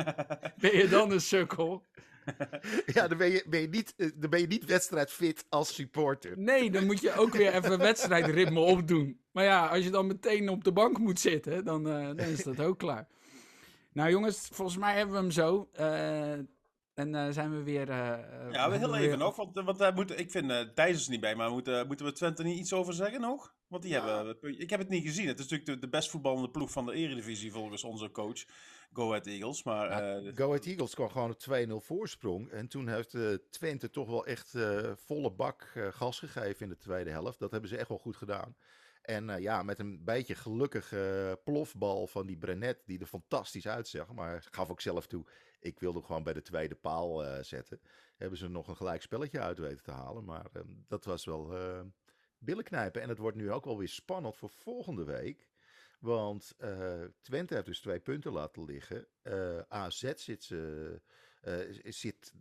ben 0.62 0.76
je 0.76 0.86
dan 0.90 1.10
een 1.10 1.20
sukkel? 1.20 1.82
Ja, 2.86 3.08
dan 3.08 3.18
ben 3.18 3.30
je, 3.30 3.44
ben 3.48 3.60
je, 3.60 3.68
niet, 3.68 3.94
eh, 3.96 4.08
dan 4.14 4.30
ben 4.30 4.40
je 4.40 4.46
niet 4.46 4.64
wedstrijdfit 4.64 5.44
als 5.48 5.74
supporter. 5.74 6.38
Nee, 6.38 6.70
dan 6.70 6.86
moet 6.86 7.00
je 7.00 7.14
ook 7.14 7.32
weer 7.32 7.54
even 7.54 7.78
wedstrijdritme 7.78 8.60
opdoen. 8.60 9.20
Maar 9.32 9.44
ja, 9.44 9.66
als 9.66 9.84
je 9.84 9.90
dan 9.90 10.06
meteen 10.06 10.48
op 10.48 10.64
de 10.64 10.72
bank 10.72 10.98
moet 10.98 11.20
zitten, 11.20 11.64
dan, 11.64 11.88
eh, 11.88 12.06
dan 12.06 12.18
is 12.18 12.42
dat 12.42 12.60
ook 12.60 12.78
klaar. 12.78 13.06
Nou 13.96 14.10
jongens, 14.10 14.48
volgens 14.52 14.76
mij 14.78 14.96
hebben 14.96 15.14
we 15.14 15.20
hem 15.20 15.30
zo. 15.30 15.68
Eh, 15.72 16.32
en 16.94 17.14
eh, 17.14 17.28
zijn 17.30 17.50
we 17.56 17.62
weer... 17.62 17.88
eh, 17.90 17.96
Ja, 18.52 18.70
we 18.70 18.76
heel 18.76 18.90
we 18.90 18.96
even 18.96 19.08
weer- 19.08 19.18
nog, 19.18 19.36
want, 19.36 19.54
want 19.54 19.80
eh, 19.80 19.94
moet, 19.94 20.18
ik 20.18 20.30
vind, 20.30 20.50
eh 20.50 20.60
Thijs 20.60 20.96
is 20.96 21.08
niet 21.08 21.20
bij, 21.20 21.34
maar 21.34 21.50
moeten, 21.50 21.86
moeten 21.86 22.06
we 22.06 22.12
Twente 22.12 22.42
niet 22.42 22.58
iets 22.58 22.72
over 22.72 22.94
zeggen 22.94 23.20
nog? 23.20 23.54
Want 23.66 23.82
die 23.82 23.92
hebben, 23.92 24.36
ik 24.60 24.70
heb 24.70 24.78
het 24.80 24.88
niet 24.88 25.04
gezien. 25.04 25.26
Het 25.26 25.38
is 25.38 25.44
natuurlijk 25.48 25.70
de, 25.70 25.78
de 25.78 25.88
best 25.96 26.10
voetballende 26.10 26.50
ploeg 26.50 26.70
van 26.70 26.86
de 26.86 26.92
eredivisie 26.92 27.52
volgens 27.52 27.84
onze 27.84 28.10
coach, 28.10 28.44
Go 28.92 29.08
Ahead 29.08 29.26
Eagles. 29.26 29.62
Maar 29.62 29.90
Ja, 29.90 30.16
eh, 30.16 30.32
Go 30.36 30.46
Ahead 30.46 30.64
Eagles 30.66 30.94
kwam 30.94 31.08
gewoon 31.10 31.30
op 31.30 31.38
2-0 31.82 31.86
voorsprong. 31.86 32.50
En 32.50 32.68
toen 32.68 32.88
heeft 32.88 33.14
eh, 33.14 33.22
Twente 33.50 33.90
toch 33.90 34.08
wel 34.08 34.26
echt 34.26 34.54
eh, 34.54 34.90
volle 34.96 35.30
bak 35.32 35.70
eh, 35.74 35.86
gas 35.90 36.18
gegeven 36.18 36.62
in 36.62 36.68
de 36.68 36.76
tweede 36.78 37.10
helft. 37.10 37.38
Dat 37.38 37.50
hebben 37.50 37.70
ze 37.70 37.76
echt 37.76 37.88
wel 37.88 37.98
goed 37.98 38.16
gedaan. 38.16 38.56
En 39.06 39.30
eh, 39.30 39.38
ja, 39.38 39.62
met 39.62 39.78
een 39.78 40.04
beetje 40.04 40.34
gelukkige 40.34 41.40
plofbal 41.44 42.06
van 42.06 42.26
die 42.26 42.36
Brenet, 42.36 42.82
die 42.86 43.00
er 43.00 43.06
fantastisch 43.06 43.68
uitzag. 43.68 44.12
Maar 44.12 44.46
gaf 44.50 44.70
ook 44.70 44.80
zelf 44.80 45.06
toe, 45.06 45.24
ik 45.60 45.80
wilde 45.80 45.98
hem 45.98 46.06
gewoon 46.06 46.22
bij 46.22 46.32
de 46.32 46.42
tweede 46.42 46.74
paal 46.74 47.24
eh, 47.24 47.42
zetten. 47.42 47.80
Hebben 48.16 48.38
ze 48.38 48.48
nog 48.48 48.68
een 48.68 48.76
gelijk 48.76 49.02
spelletje 49.02 49.40
uit 49.40 49.58
weten 49.58 49.82
te 49.82 49.90
halen. 49.90 50.24
Maar 50.24 50.46
eh, 50.52 50.62
dat 50.88 51.04
was 51.04 51.24
wel 51.24 51.56
eh 51.56 51.80
billen 52.38 52.64
knijpen. 52.64 53.02
En 53.02 53.08
het 53.08 53.18
wordt 53.18 53.36
nu 53.36 53.52
ook 53.52 53.64
wel 53.64 53.78
weer 53.78 53.88
spannend 53.88 54.36
voor 54.36 54.50
volgende 54.50 55.04
week. 55.04 55.48
Want 56.00 56.56
Twente 57.22 57.54
heeft 57.54 57.66
dus 57.66 57.80
twee 57.80 58.00
punten 58.00 58.32
laten 58.32 58.64
liggen. 58.64 59.06
AZ 59.68 60.12
zit, 60.16 60.50
eh, 61.40 61.60
zit 61.84 62.32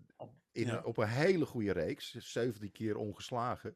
in, 0.51 0.66
Ja. 0.68 0.82
op 0.84 0.97
een 0.97 1.07
hele 1.07 1.45
goede 1.45 1.72
reeks. 1.72 2.16
17 2.16 2.72
keer 2.72 2.97
ongeslagen. 2.97 3.76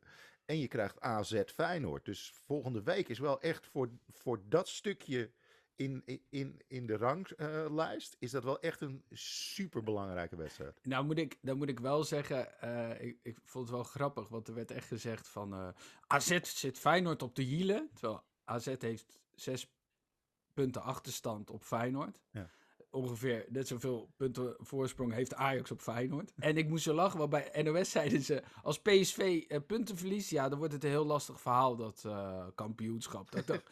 En 0.49 0.59
je 0.59 0.67
krijgt 0.67 0.99
AZ 0.99 1.41
Feyenoord. 1.45 2.05
Dus 2.05 2.31
volgende 2.35 2.83
week 2.83 3.09
is 3.09 3.19
wel 3.19 3.41
echt 3.41 3.65
voor, 3.65 3.89
voor 4.07 4.41
dat 4.47 4.67
stukje 4.67 5.31
in, 5.75 6.03
in, 6.29 6.61
in 6.67 6.85
de 6.85 6.97
ranglijst... 6.97 8.15
is 8.19 8.31
dat 8.31 8.43
wel 8.43 8.59
echt 8.59 8.81
een 8.81 9.03
superbelangrijke 9.11 10.35
wedstrijd. 10.35 10.79
Nou 10.83 11.05
moet 11.05 11.17
ik, 11.17 11.37
dan 11.41 11.57
moet 11.57 11.69
ik 11.69 11.79
wel 11.79 12.03
zeggen, 12.03 12.61
eh, 12.61 13.07
ik, 13.07 13.19
ik 13.23 13.37
vond 13.43 13.67
het 13.67 13.75
wel 13.75 13.83
grappig, 13.83 14.27
want 14.27 14.47
er 14.47 14.53
werd 14.53 14.71
echt 14.71 14.87
gezegd 14.87 15.27
van 15.27 15.53
eh, 15.53 15.69
AZ 16.07 16.39
zit 16.41 16.79
Feyenoord 16.79 17.21
op 17.21 17.35
de 17.35 17.43
hielen, 17.43 17.89
terwijl 17.93 18.23
AZ 18.43 18.75
heeft 18.79 19.19
zes 19.35 19.73
punten 20.53 20.81
achterstand 20.81 21.49
op 21.49 21.63
Feyenoord. 21.63 22.19
Ja. 22.31 22.49
Ongeveer 22.91 23.45
net 23.49 23.67
zoveel 23.67 24.09
punten 24.15 24.55
voorsprong 24.59 25.13
heeft 25.13 25.35
Ajax 25.35 25.71
op 25.71 25.81
Feyenoord. 25.81 26.31
En 26.39 26.57
ik 26.57 26.69
moest 26.69 26.83
zo 26.83 26.93
lachen, 26.93 27.19
want 27.19 27.29
bij 27.29 27.61
NOS 27.63 27.91
zeiden 27.91 28.21
ze, 28.21 28.43
als 28.63 28.79
PSV 28.79 29.43
eh, 29.47 29.59
punten 29.67 29.97
verliest, 29.97 30.29
ja, 30.29 30.49
dan 30.49 30.57
wordt 30.57 30.73
het 30.73 30.83
een 30.83 30.89
heel 30.89 31.05
lastig 31.05 31.41
verhaal, 31.41 31.75
dat 31.75 32.03
eh, 32.05 32.45
kampioenschap. 32.55 33.31
Dat 33.31 33.49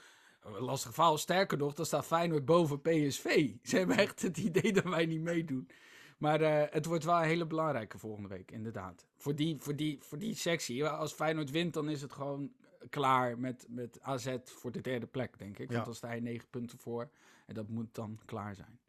een 0.41 0.63
lastig 0.63 0.93
verhaal, 0.93 1.17
sterker 1.17 1.57
nog, 1.57 1.73
dan 1.73 1.85
staat 1.85 2.05
Feyenoord 2.05 2.45
boven 2.45 2.81
PSV. 2.81 3.51
Ze 3.63 3.77
hebben 3.77 3.97
echt 3.97 4.21
het 4.21 4.37
idee 4.37 4.73
dat 4.73 4.83
wij 4.83 5.05
niet 5.05 5.21
meedoen. 5.21 5.69
Maar 6.17 6.41
eh, 6.41 6.73
het 6.73 6.85
wordt 6.85 7.03
wel 7.03 7.17
een 7.17 7.27
hele 7.27 7.47
belangrijke 7.47 7.97
volgende 7.97 8.29
week, 8.29 8.51
inderdaad. 8.51 9.05
Voor 9.17 9.35
die, 9.35 9.55
voor 9.59 9.75
die, 9.75 9.97
voor 10.01 10.17
die 10.17 10.35
sectie. 10.35 10.87
Als 10.87 11.13
Feyenoord 11.13 11.51
wint, 11.51 11.73
dan 11.73 11.89
is 11.89 12.01
het 12.01 12.13
gewoon 12.13 12.51
klaar 12.89 13.39
met, 13.39 13.65
met 13.69 14.01
AZ 14.01 14.35
voor 14.43 14.71
de 14.71 14.81
derde 14.81 15.07
plek, 15.07 15.39
denk 15.39 15.57
ik. 15.57 15.67
Ja. 15.67 15.73
Want 15.73 15.85
dan 15.85 15.95
sta 15.95 16.11
je 16.11 16.21
negen 16.21 16.49
punten 16.49 16.77
voor. 16.77 17.09
En 17.45 17.53
dat 17.53 17.67
moet 17.67 17.95
dan 17.95 18.19
klaar 18.25 18.55
zijn. 18.55 18.79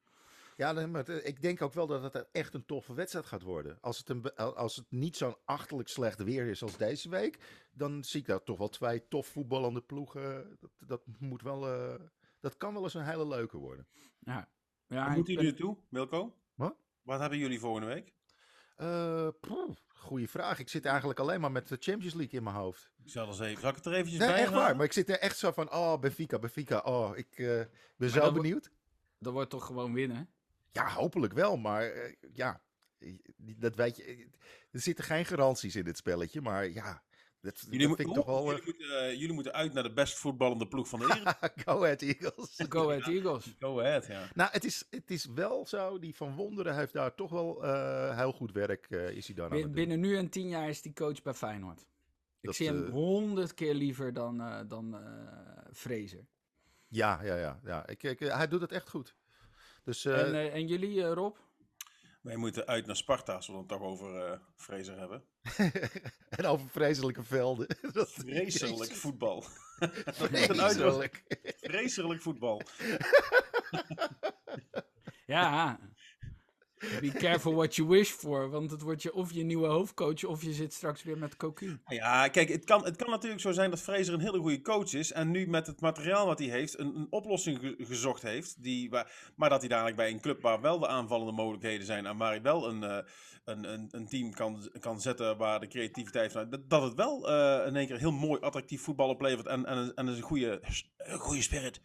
Ja, 0.58 0.86
maar 0.86 1.08
ik 1.08 1.42
denk 1.42 1.62
ook 1.62 1.72
wel 1.72 1.86
dat 1.86 2.12
het 2.12 2.28
echt 2.32 2.54
een 2.54 2.64
toffe 2.64 2.94
wedstrijd 2.94 3.26
gaat 3.26 3.42
worden. 3.42 3.78
Als 3.80 3.98
het, 3.98 4.08
een, 4.08 4.34
als 4.34 4.76
het 4.76 4.86
niet 4.90 5.16
zo'n 5.16 5.36
achterlijk 5.44 5.88
slecht 5.88 6.22
weer 6.22 6.46
is 6.46 6.62
als 6.62 6.76
deze 6.76 7.08
week, 7.08 7.38
dan 7.72 8.04
zie 8.04 8.20
ik 8.20 8.26
daar 8.26 8.42
toch 8.42 8.58
wel 8.58 8.68
twee 8.68 9.08
tof 9.08 9.26
voetballende 9.26 9.80
ploegen. 9.80 10.56
Dat, 10.60 10.70
dat 10.78 11.02
moet 11.18 11.42
wel, 11.42 11.68
eh, 11.68 11.94
dat 12.40 12.56
kan 12.56 12.74
wel 12.74 12.82
eens 12.82 12.94
een 12.94 13.04
hele 13.04 13.26
leuke 13.26 13.56
worden. 13.56 13.86
Ja. 14.18 14.48
Ja, 14.86 15.04
Waar 15.04 15.14
moeten 15.14 15.34
jullie 15.34 15.48
naartoe, 15.48 15.76
Wilco? 15.88 16.36
Wat? 16.54 16.76
Wat 17.02 17.20
hebben 17.20 17.38
jullie 17.38 17.60
volgende 17.60 17.86
week? 17.86 18.14
Eh 18.76 19.28
goeie 19.88 20.28
vraag. 20.28 20.58
Ik 20.58 20.68
zit 20.68 20.84
eigenlijk 20.84 21.18
alleen 21.18 21.40
maar 21.40 21.52
met 21.52 21.68
de 21.68 21.76
Champions 21.80 22.14
League 22.14 22.38
in 22.38 22.44
mijn 22.44 22.56
hoofd. 22.56 22.90
Ik 23.04 23.10
zal, 23.10 23.26
eens 23.26 23.40
even, 23.40 23.60
zal 23.60 23.70
ik 23.70 23.76
het 23.76 23.86
er 23.86 23.92
eventjes 23.92 24.18
Nee, 24.18 24.28
bij 24.28 24.38
echt 24.40 24.52
waar. 24.52 24.76
Maar 24.76 24.84
ik 24.84 24.92
zit 24.92 25.08
er 25.08 25.18
echt 25.18 25.38
zo 25.38 25.50
van, 25.50 25.72
oh, 25.72 25.98
Benfica, 25.98 26.38
Benfica. 26.38 26.78
Oh, 26.78 27.16
ik 27.16 27.38
eh, 27.38 27.62
ben 27.96 28.10
zo 28.10 28.32
benieuwd. 28.32 28.70
Dat 29.18 29.32
wordt 29.32 29.50
toch 29.50 29.66
gewoon 29.66 29.92
winnen? 29.92 30.32
Ja, 30.72 30.88
hopelijk 30.90 31.32
wel, 31.32 31.56
maar 31.56 31.82
eh, 31.90 32.12
ja, 32.32 32.62
dat 33.36 33.74
weet 33.74 33.96
je. 33.96 34.04
eh, 34.04 34.20
Er 34.70 34.80
zitten 34.80 35.04
geen 35.04 35.24
garanties 35.24 35.76
in 35.76 35.84
dit 35.84 35.96
spelletje, 35.96 36.40
maar 36.40 36.68
ja, 36.68 37.02
dat, 37.40 37.60
Jullie, 37.60 37.78
dat 37.78 37.88
moet- 37.88 37.96
vind 37.96 38.08
ik 38.08 38.14
toch 38.14 38.26
wel... 38.26 38.44
jullie, 38.46 38.62
moeten, 38.64 39.02
eh, 39.04 39.10
jullie 39.12 39.32
moeten 39.32 39.52
uit 39.52 39.72
naar 39.72 39.82
de 39.82 39.92
best 39.92 40.18
voetballende 40.18 40.68
ploeg 40.68 40.88
van 40.88 40.98
de 40.98 41.04
eredivisie. 41.08 41.38
eh, 41.40 41.64
Go 41.64 41.82
Ahead 41.84 42.02
Eagles. 42.02 42.54
Go 42.68 42.90
Ahead 42.90 43.06
Eagles. 43.08 43.54
Go 43.58 43.80
ahead, 43.80 44.06
ja. 44.06 44.28
Nou, 44.34 44.50
het 44.52 44.64
is, 44.64 44.84
het 44.90 45.10
is 45.10 45.24
wel 45.24 45.66
zo, 45.66 45.98
die 45.98 46.14
Van 46.14 46.34
Wonderen 46.34 46.76
heeft 46.76 46.92
daar 46.92 47.14
toch 47.14 47.30
wel 47.30 47.64
eh, 47.64 48.16
heel 48.16 48.32
goed 48.32 48.52
werk, 48.52 48.86
eh, 48.90 49.10
is 49.10 49.26
hij 49.26 49.48
doen. 49.48 49.72
binnen 49.72 50.00
nu 50.00 50.16
en 50.16 50.28
tien 50.28 50.48
jaar 50.48 50.68
is 50.68 50.82
die 50.82 50.92
coach 50.92 51.22
bij 51.22 51.34
Feyenoord. 51.34 51.80
Ik 51.80 51.86
Dat, 52.46 52.54
zie 52.54 52.66
hem 52.66 52.84
eh, 52.86 52.90
honderd 52.90 53.54
keer 53.54 53.74
liever 53.74 54.12
dan, 54.12 54.40
eh 54.40 54.60
dan 54.68 54.94
eh 54.94 55.72
Fraser. 55.72 56.26
Ja, 56.88 57.22
ja, 57.22 57.36
ja. 57.36 57.60
ja. 57.64 57.86
Ik, 57.86 58.02
ik, 58.02 58.18
hij 58.18 58.48
doet 58.48 58.60
het 58.60 58.72
echt 58.72 58.88
goed. 58.88 59.14
Dus 59.88 60.04
eh, 60.04 60.20
en, 60.20 60.34
eh, 60.34 60.54
en 60.54 60.66
jullie, 60.66 61.02
eh, 61.04 61.12
Rob? 61.12 61.36
Wij 62.20 62.36
moeten 62.36 62.66
uit 62.66 62.86
naar 62.86 62.96
Sparta, 62.96 63.34
als 63.34 63.46
we 63.46 63.52
dan 63.52 63.66
toch 63.66 63.80
over 63.80 64.26
eh 64.26 64.38
Fraser 64.56 64.98
hebben. 64.98 65.24
en 66.38 66.44
over 66.46 66.68
vreselijke 66.68 67.22
velden. 67.22 67.66
Dat- 67.92 68.10
Vreselijk 68.10 68.92
voetbal. 68.94 69.44
Vreselijk. 70.20 71.22
Vreselijk 71.60 72.22
voetbal. 72.22 72.62
Ja. 75.26 75.78
Be 77.00 77.10
careful 77.12 77.54
what 77.54 77.76
you 77.76 77.88
wish 77.88 78.10
for, 78.10 78.50
want 78.50 78.70
het 78.70 78.80
wordt 78.80 79.02
je 79.02 79.14
of 79.14 79.32
je 79.32 79.42
nieuwe 79.44 79.66
hoofdcoach 79.66 80.24
of 80.24 80.42
je 80.42 80.52
zit 80.52 80.72
straks 80.72 81.02
weer 81.02 81.18
met 81.18 81.36
cocaïne. 81.36 81.78
Ja, 81.86 82.28
kijk, 82.28 82.48
het 82.48 82.64
kan, 82.64 82.84
het 82.84 82.96
kan 82.96 83.10
natuurlijk 83.10 83.40
zo 83.40 83.52
zijn 83.52 83.70
dat 83.70 83.80
Fraser 83.80 84.14
een 84.14 84.20
hele 84.20 84.38
goede 84.38 84.60
coach 84.60 84.92
is. 84.92 85.12
En 85.12 85.30
nu 85.30 85.46
met 85.48 85.66
het 85.66 85.80
materiaal 85.80 86.26
wat 86.26 86.38
hij 86.38 86.48
heeft, 86.48 86.78
een, 86.78 86.96
een 86.96 87.06
oplossing 87.10 87.58
ge- 87.58 87.74
gezocht 87.78 88.22
heeft. 88.22 88.62
Die, 88.62 88.90
maar 89.36 89.48
dat 89.50 89.60
hij 89.60 89.68
dadelijk 89.68 89.96
bij 89.96 90.10
een 90.10 90.20
club 90.20 90.42
waar 90.42 90.60
wel 90.60 90.78
de 90.78 90.88
aanvallende 90.88 91.32
mogelijkheden 91.32 91.86
zijn. 91.86 92.06
En 92.06 92.16
waar 92.16 92.30
hij 92.30 92.42
wel 92.42 92.68
een, 92.68 92.82
eh, 92.82 92.98
een, 93.44 93.72
een, 93.72 93.88
een 93.90 94.08
team 94.08 94.34
kan, 94.34 94.70
kan 94.80 95.00
zetten 95.00 95.36
waar 95.36 95.60
de 95.60 95.66
creativiteit 95.68 96.32
van. 96.32 96.56
Dat, 96.68 96.82
het 96.82 96.94
wel 96.94 97.28
eh, 97.30 97.66
in 97.66 97.76
één 97.76 97.86
keer 97.86 97.98
heel 97.98 98.12
mooi 98.12 98.40
attractief 98.40 98.82
voetbal 98.82 99.08
oplevert. 99.08 99.46
En, 99.46 99.66
en, 99.66 99.92
en 99.94 100.06
een 100.06 100.20
goede, 100.20 100.60
een 100.96 101.18
goede 101.18 101.42
spirit. 101.42 101.80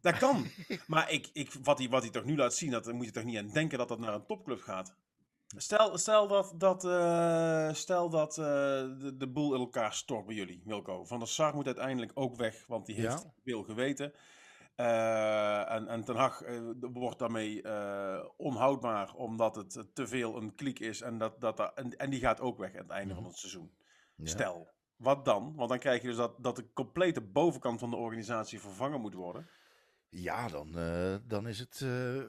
Dat 0.00 0.18
kan. 0.18 0.46
maar 0.86 1.10
ik, 1.10 1.30
ik, 1.32 1.52
wat, 1.62 1.78
hij, 1.78 1.88
wat 1.88 2.02
hij 2.02 2.10
toch 2.10 2.24
nu 2.24 2.36
laat 2.36 2.54
zien, 2.54 2.70
dat, 2.70 2.92
moet 2.92 3.06
je 3.06 3.12
toch 3.12 3.24
niet 3.24 3.38
aan 3.38 3.50
denken 3.50 3.78
dat 3.78 3.88
dat 3.88 3.98
naar 3.98 4.14
een 4.14 4.26
topclub 4.26 4.60
gaat. 4.60 4.94
Stel, 5.56 5.98
stel 5.98 6.28
dat, 6.28 6.52
dat, 6.56 6.84
eh, 6.84 7.72
stel 7.72 8.08
dat 8.10 8.38
eh, 8.38 8.44
de, 8.44 9.14
de 9.16 9.28
boel 9.28 9.54
in 9.54 9.60
elkaar 9.60 9.94
stort 9.94 10.26
bij 10.26 10.34
jullie, 10.34 10.62
Milko. 10.64 11.04
Van 11.04 11.18
der 11.18 11.28
Sar 11.28 11.54
moet 11.54 11.66
uiteindelijk 11.66 12.12
ook 12.14 12.36
weg, 12.36 12.64
want 12.66 12.86
die 12.86 12.94
heeft 12.94 13.22
Ja. 13.22 13.32
veel 13.44 13.62
geweten. 13.62 14.12
Eh, 14.74 15.70
en, 15.72 15.88
en 15.88 16.04
Ten 16.04 16.16
Hag 16.16 16.42
wordt 16.80 17.18
daarmee 17.18 17.62
onhoudbaar, 18.36 19.14
omdat 19.14 19.56
het 19.56 19.84
te 19.94 20.06
veel 20.06 20.36
een 20.36 20.54
kliek 20.54 20.78
is. 20.78 21.00
En, 21.00 21.18
dat, 21.18 21.40
dat, 21.40 21.72
en, 21.74 21.96
en 21.96 22.10
die 22.10 22.20
gaat 22.20 22.40
ook 22.40 22.58
weg 22.58 22.72
aan 22.74 22.82
het 22.82 22.90
einde 22.90 23.14
van 23.14 23.24
het 23.24 23.36
seizoen. 23.36 23.72
Ja. 24.16 24.26
Stel, 24.26 24.68
wat 24.96 25.24
dan? 25.24 25.52
Want 25.56 25.68
dan 25.68 25.78
krijg 25.78 26.00
je 26.02 26.08
dus 26.08 26.16
dat, 26.16 26.42
dat 26.42 26.56
de 26.56 26.72
complete 26.72 27.20
bovenkant 27.20 27.80
van 27.80 27.90
de 27.90 27.96
organisatie 27.96 28.60
vervangen 28.60 29.00
moet 29.00 29.14
worden. 29.14 29.48
Ja, 30.10 30.48
dan, 30.48 30.78
eh, 30.78 31.14
dan 31.26 31.48
is 31.48 31.58
het. 31.58 31.80
eh, 31.84 32.22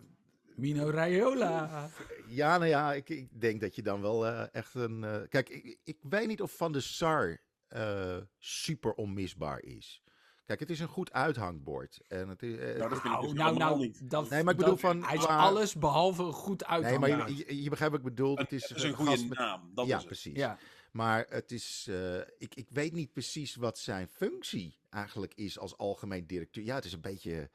Mino 0.56 0.90
Raiola. 0.90 1.90
ja, 2.28 2.58
nou 2.58 2.70
ja, 2.70 2.94
ik, 2.94 3.10
ik 3.10 3.42
denk 3.42 3.62
dat 3.62 3.76
je 3.76 3.82
dan 3.82 4.02
wel 4.02 4.28
eh, 4.28 4.44
echt 4.52 4.74
een. 4.74 5.04
eh, 5.04 5.18
kijk, 5.30 5.50
ik, 5.50 5.78
ik 5.84 5.98
weet 6.02 6.28
niet 6.28 6.42
of 6.42 6.52
Van 6.56 6.72
de 6.72 6.80
Sar 6.80 7.42
eh, 7.68 8.18
super 8.38 8.94
onmisbaar 8.94 9.62
is. 9.62 10.04
Kijk, 10.46 10.60
het 10.62 10.70
is 10.70 10.80
een 10.80 10.88
goed 10.88 11.12
uithangbord. 11.14 12.00
En 12.08 12.30
het 12.30 12.44
is, 12.44 12.58
eh, 12.58 12.78
Nou, 12.78 12.90
dat 12.90 13.02
vind 13.02 13.04
ik 13.04 13.04
Nou, 13.04 13.22
dus 13.24 13.34
nou, 13.34 13.58
nou, 13.58 13.94
dat, 14.04 14.30
Nee, 14.30 14.44
maar 14.44 14.54
ik 14.54 14.60
bedoel 14.60 14.74
dat- 14.74 14.80
van 14.82 15.04
Hij 15.04 15.16
is 15.18 15.26
alles 15.26 15.76
behalve 15.76 16.24
goed 16.24 16.66
uit. 16.66 16.84
nee, 16.84 17.00
maar 17.00 17.10
je, 17.30 17.36
je, 17.36 17.64
je 17.64 17.70
begrijpt 17.70 17.96
wat 17.96 18.06
ik 18.06 18.16
bedoel. 18.16 18.38
Het 18.38 18.52
is, 18.52 18.70
Het 18.70 18.78
is 18.78 18.84
een 18.84 18.90
een 18.90 18.96
goede 18.96 19.26
met- 19.28 19.38
naam, 19.38 19.72
dat 19.76 19.86
ja, 19.86 19.92
is 19.92 19.98
het. 19.98 20.06
precies. 20.06 20.36
Ja. 20.38 20.58
Maar 20.92 21.26
het 21.30 21.52
is, 21.52 21.86
eh, 21.90 22.18
ik, 22.18 22.56
ik 22.56 22.68
weet 22.70 22.94
niet 22.94 23.14
precies 23.14 23.56
wat 23.56 23.78
zijn 23.78 24.08
functie 24.08 24.78
eigenlijk 24.90 25.34
is 25.34 25.60
als 25.60 25.78
algemeen 25.78 26.28
directeur. 26.28 26.64
Ja, 26.64 26.76
het 26.76 26.86
is 26.86 26.94
een 26.94 27.02
beetje 27.02 27.50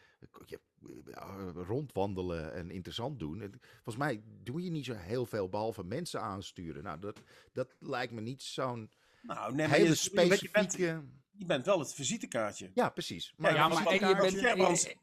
ja, 0.46 0.58
ja, 1.06 1.52
rondwandelen 1.54 2.52
en 2.54 2.70
interessant 2.70 3.18
doen. 3.18 3.40
En 3.42 3.60
Volgens 3.72 3.96
mij 3.96 4.22
doe 4.42 4.62
je 4.62 4.70
niet 4.70 4.84
zo 4.84 4.94
heel 4.94 5.26
veel 5.26 5.48
behalve 5.48 5.84
mensen 5.84 6.20
aansturen. 6.20 6.82
Nou, 6.82 6.98
dat, 6.98 7.20
dat 7.52 7.74
lijkt 7.78 8.12
me 8.12 8.20
niet 8.20 8.42
zo'n 8.42 8.90
Nou, 9.22 9.54
nee, 9.54 9.66
maar 9.68 9.76
hele 9.76 9.88
je, 9.88 10.00
je 10.02 10.10
bent- 10.14 10.40
je, 10.40 10.50
bent, 10.50 10.72
specifieke... 10.72 11.02
je 11.30 11.44
bent 11.44 11.66
wel 11.66 11.78
het 11.78 11.94
visitekaartje. 11.94 12.70
Ja, 12.74 12.88
precies. 12.88 13.34
Ja, 13.38 13.48
Ja, 13.50 13.68
maar 13.68 13.82
je 13.82 14.00
elkaar. 14.00 14.20
bent, 14.20 14.96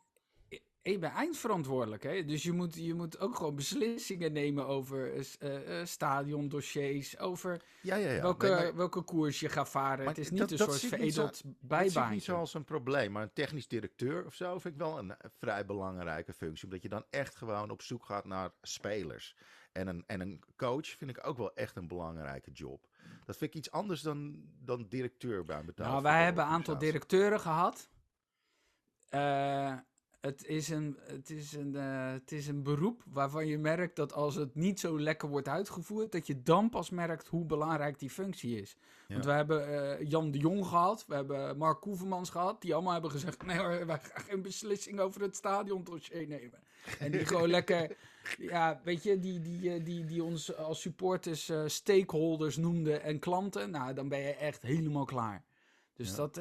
Je, 0.84 0.99
bent 0.99 1.13
eindverantwoordelijk, 1.13 2.03
hè? 2.03 2.25
Dus 2.25 2.43
je 2.43 2.51
moet, 2.51 2.75
je 2.75 2.93
moet 2.93 3.19
ook 3.19 3.36
gewoon 3.36 3.55
beslissingen 3.55 4.32
nemen 4.32 4.67
over 4.67 5.13
eh, 5.13 5.23
eh, 5.39 5.79
eh, 5.79 5.86
stadiondossiers, 5.88 7.17
over 7.17 7.61
Ja, 7.82 7.95
ja, 7.95 8.11
ja. 8.11 8.21
welke, 8.21 8.45
Nee, 8.47 8.55
maar- 8.55 8.75
welke 8.75 9.01
koers 9.01 9.39
je 9.39 9.49
gaat 9.49 9.69
varen. 9.69 10.07
Het 10.07 10.17
is 10.17 10.29
niet 10.29 10.39
dat- 10.39 10.51
een 10.51 10.57
dat 10.57 10.67
soort 10.69 10.79
zo- 10.79 10.88
veredeld 10.88 11.15
Dat 11.15 11.36
zie 11.38 11.49
ik 11.49 11.67
bijbaantje. 11.67 12.13
niet 12.13 12.23
zo 12.23 12.36
als 12.38 12.53
een 12.53 12.63
probleem, 12.63 13.11
maar 13.11 13.23
een 13.23 13.34
technisch 13.34 13.67
directeur 13.67 14.25
of 14.25 14.34
zo 14.34 14.59
vind 14.59 14.73
ik 14.73 14.79
wel 14.79 14.97
een 14.99 15.13
vrij 15.39 15.65
belangrijke 15.65 16.34
functie. 16.34 16.63
Omdat 16.65 16.82
je 16.82 16.89
dan 16.89 17.05
echt 17.09 17.36
gewoon 17.36 17.69
op 17.69 17.82
zoek 17.82 18.05
gaat 18.05 18.25
naar 18.25 18.51
spelers. 18.61 19.36
En 19.71 19.88
een, 19.88 20.03
en 20.07 20.21
een 20.21 20.43
coach 20.55 20.88
vind 20.88 21.09
ik 21.09 21.27
ook 21.27 21.38
wel 21.38 21.53
echt 21.55 21.75
een 21.75 21.88
belangrijke 21.88 22.51
job. 22.51 22.88
Dat 23.25 23.38
vind 23.38 23.51
ik 23.51 23.57
iets 23.57 23.71
anders 23.71 24.01
dan, 24.01 24.43
dan 24.59 24.88
directeur 24.89 25.45
bij 25.45 25.59
een 25.59 25.65
betaald 25.65 25.89
Nou, 25.89 26.01
wij 26.03 26.23
hebben 26.23 26.43
een 26.43 26.49
aantal 26.49 26.77
directeuren 26.77 27.39
gehad. 27.39 27.89
Eh, 29.09 29.73
het, 30.22 30.45
is 30.45 30.69
een, 30.69 30.97
het, 31.01 31.30
is 31.30 31.53
een, 31.53 31.76
eh, 31.76 32.11
het 32.11 32.32
is 32.32 32.47
een 32.47 32.63
beroep 32.63 33.03
waarvan 33.05 33.47
je 33.47 33.57
merkt 33.57 33.95
dat 33.95 34.13
als 34.13 34.36
het 34.36 34.55
niet 34.55 34.80
zo 34.80 34.99
lekker 34.99 35.30
wordt 35.30 35.47
uitgevoerd, 35.47 36.11
dat 36.11 36.28
je 36.28 36.41
dan 36.41 36.69
pas 36.69 36.89
merkt 36.89 37.28
hoe 37.28 37.45
belangrijk 37.45 37.99
die 37.99 38.09
functie 38.09 38.61
is. 38.61 38.78
Want 39.07 39.26
we 39.26 39.32
hebben 39.32 39.67
eh, 39.99 40.09
Jan 40.09 40.32
de 40.32 40.38
Jong 40.38 40.65
gehad, 40.65 41.05
we 41.07 41.15
hebben 41.15 41.57
Mark 41.57 41.82
Koevermans 41.82 42.30
gehad, 42.30 42.61
die 42.61 42.74
allemaal 42.74 42.93
hebben 42.93 43.11
gezegd, 43.11 43.45
nee 43.45 43.57
hoor, 43.57 43.86
wij 43.86 43.99
gaan 43.99 44.24
geen 44.30 44.41
beslissing 44.41 44.99
over 44.99 45.22
het 45.22 45.36
stadiondossier 45.36 46.28
nemen. 46.28 46.59
En 46.99 47.11
die 47.11 47.26
gewoon 47.26 47.49
lekker, 47.57 47.97
ja, 48.38 48.82
weet 48.84 49.03
je, 49.03 49.19
die, 49.19 49.41
die, 49.41 49.74
eh, 49.74 49.86
die, 49.86 50.05
die 50.05 50.24
ons 50.24 50.55
als 50.55 50.82
supporters 50.82 51.49
eh, 51.49 51.63
stakeholders 51.65 52.57
noemden 52.57 53.01
en 53.03 53.19
klanten, 53.19 53.72
nou, 53.72 53.93
dan 53.93 54.09
ben 54.09 54.19
je 54.19 54.36
echt 54.36 54.61
helemaal 54.61 55.05
klaar. 55.05 55.43
Dus 55.93 56.09
Ja. 56.09 56.15
dat, 56.15 56.39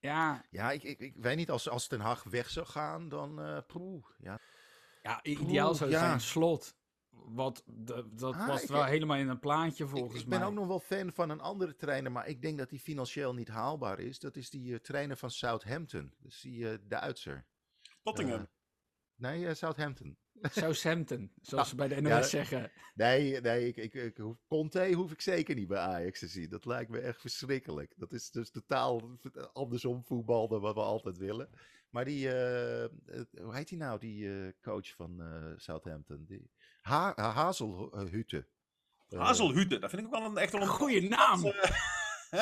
ja, 0.00 0.44
Ja, 0.50 0.70
ik, 0.72 0.82
ik, 0.82 0.98
ik 1.00 1.14
weet 1.16 1.36
niet, 1.36 1.50
als, 1.50 1.68
als 1.68 1.86
Ten 1.86 2.00
Hag 2.00 2.22
weg 2.24 2.50
zou 2.50 2.66
gaan, 2.66 3.08
dan... 3.08 3.40
eh 3.40 3.58
poeh, 3.66 4.04
ja. 4.18 4.38
ja, 5.02 5.22
ideaal 5.22 5.74
zou 5.74 5.90
ja. 5.90 5.98
zijn 5.98 6.20
slot. 6.20 6.74
Wat, 7.10 7.62
dat 7.66 8.18
dat 8.18 8.34
Ah, 8.34 8.46
was 8.46 8.62
ik- 8.62 8.68
wel 8.68 8.84
helemaal 8.84 9.16
in 9.16 9.28
een 9.28 9.38
plaatje 9.38 9.86
volgens 9.86 10.14
ik, 10.14 10.20
ik 10.22 10.28
ben 10.28 10.38
mij. 10.38 10.48
ook 10.48 10.54
nog 10.54 10.66
wel 10.66 10.80
fan 10.80 11.12
van 11.12 11.30
een 11.30 11.40
andere 11.40 11.76
trainer, 11.76 12.12
maar 12.12 12.26
ik 12.26 12.42
denk 12.42 12.58
dat 12.58 12.68
die 12.68 12.80
financieel 12.80 13.34
niet 13.34 13.48
haalbaar 13.48 13.98
is. 14.00 14.18
Dat 14.18 14.36
is 14.36 14.50
die 14.50 14.72
eh, 14.72 14.78
trainer 14.80 15.16
van 15.16 15.30
Southampton. 15.30 16.14
Dat 16.18 16.32
is 16.32 16.40
die 16.40 16.70
eh, 16.70 16.78
Duitser. 16.82 17.46
Tottingham. 18.02 18.40
Eh, 18.40 18.46
nee, 19.14 19.46
eh, 19.46 19.54
Southampton. 19.54 20.18
Southampton, 20.42 21.32
zoals 21.40 21.68
ze 21.68 21.74
bij 21.74 21.88
de 21.88 21.94
ja, 21.94 22.00
NOS 22.00 22.30
zeggen. 22.30 22.72
Nee, 22.94 23.40
nee 23.40 23.68
ik, 23.68 23.76
ik, 23.76 23.94
ik, 23.94 24.16
hoef- 24.16 24.44
Conte 24.48 24.92
hoef 24.92 25.12
ik 25.12 25.20
zeker 25.20 25.54
niet 25.54 25.68
bij 25.68 25.78
Ajax 25.78 26.18
te 26.18 26.26
zien. 26.26 26.48
Dat 26.48 26.64
lijkt 26.64 26.90
me 26.90 26.98
echt 26.98 27.20
verschrikkelijk. 27.20 27.92
Dat 27.96 28.12
is 28.12 28.30
dus 28.30 28.50
totaal 28.50 29.18
andersom 29.52 30.04
voetbal 30.04 30.48
dan 30.48 30.60
wat 30.60 30.74
we 30.74 30.80
altijd 30.80 31.16
willen. 31.16 31.48
Maar 31.90 32.04
die, 32.04 32.32
eh, 32.32 32.88
hoe 33.42 33.54
heet 33.54 33.68
die 33.68 33.78
nou, 33.78 33.98
die 33.98 34.28
eh, 34.28 34.52
coach 34.62 34.94
van 34.94 35.20
eh, 35.20 35.52
Southampton? 35.56 36.24
Die, 36.28 36.50
ha 36.80 37.12
Hazelhutte. 37.16 38.46
Hazelhute, 39.08 39.78
dat 39.78 39.90
vind 39.90 40.02
ik 40.02 40.08
ook 40.08 40.20
wel 40.20 40.30
een 40.30 40.36
echt 40.38 40.52
wel 40.52 40.62
een 40.62 40.66
Goeie 40.68 41.08
naam! 41.08 41.52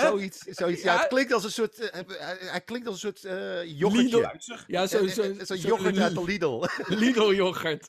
Zoiets, 0.01 0.39
zoiets. 0.39 0.83
Ja, 0.83 0.99
het 0.99 1.07
klinkt 1.09 1.33
als 1.33 1.45
een 1.45 1.51
soort, 1.51 1.79
eh, 1.79 2.01
hij, 2.19 2.37
hij 2.41 2.61
klinkt 2.61 2.87
als 2.87 3.03
een 3.03 3.13
soort 3.15 3.25
eh 3.25 3.79
yoghurtje. 3.79 4.65
Ja, 4.67 4.87
zo'n 4.87 5.09
zo, 5.09 5.23
Eh, 5.23 5.29
eh, 5.31 5.37
Zo'n 5.37 5.47
zo 5.47 5.69
yoghurt 5.69 5.99
uit 5.99 6.15
de 6.15 6.25
Lidl. 6.25 6.65
Lidl 7.05 7.33
yoghurt. 7.33 7.89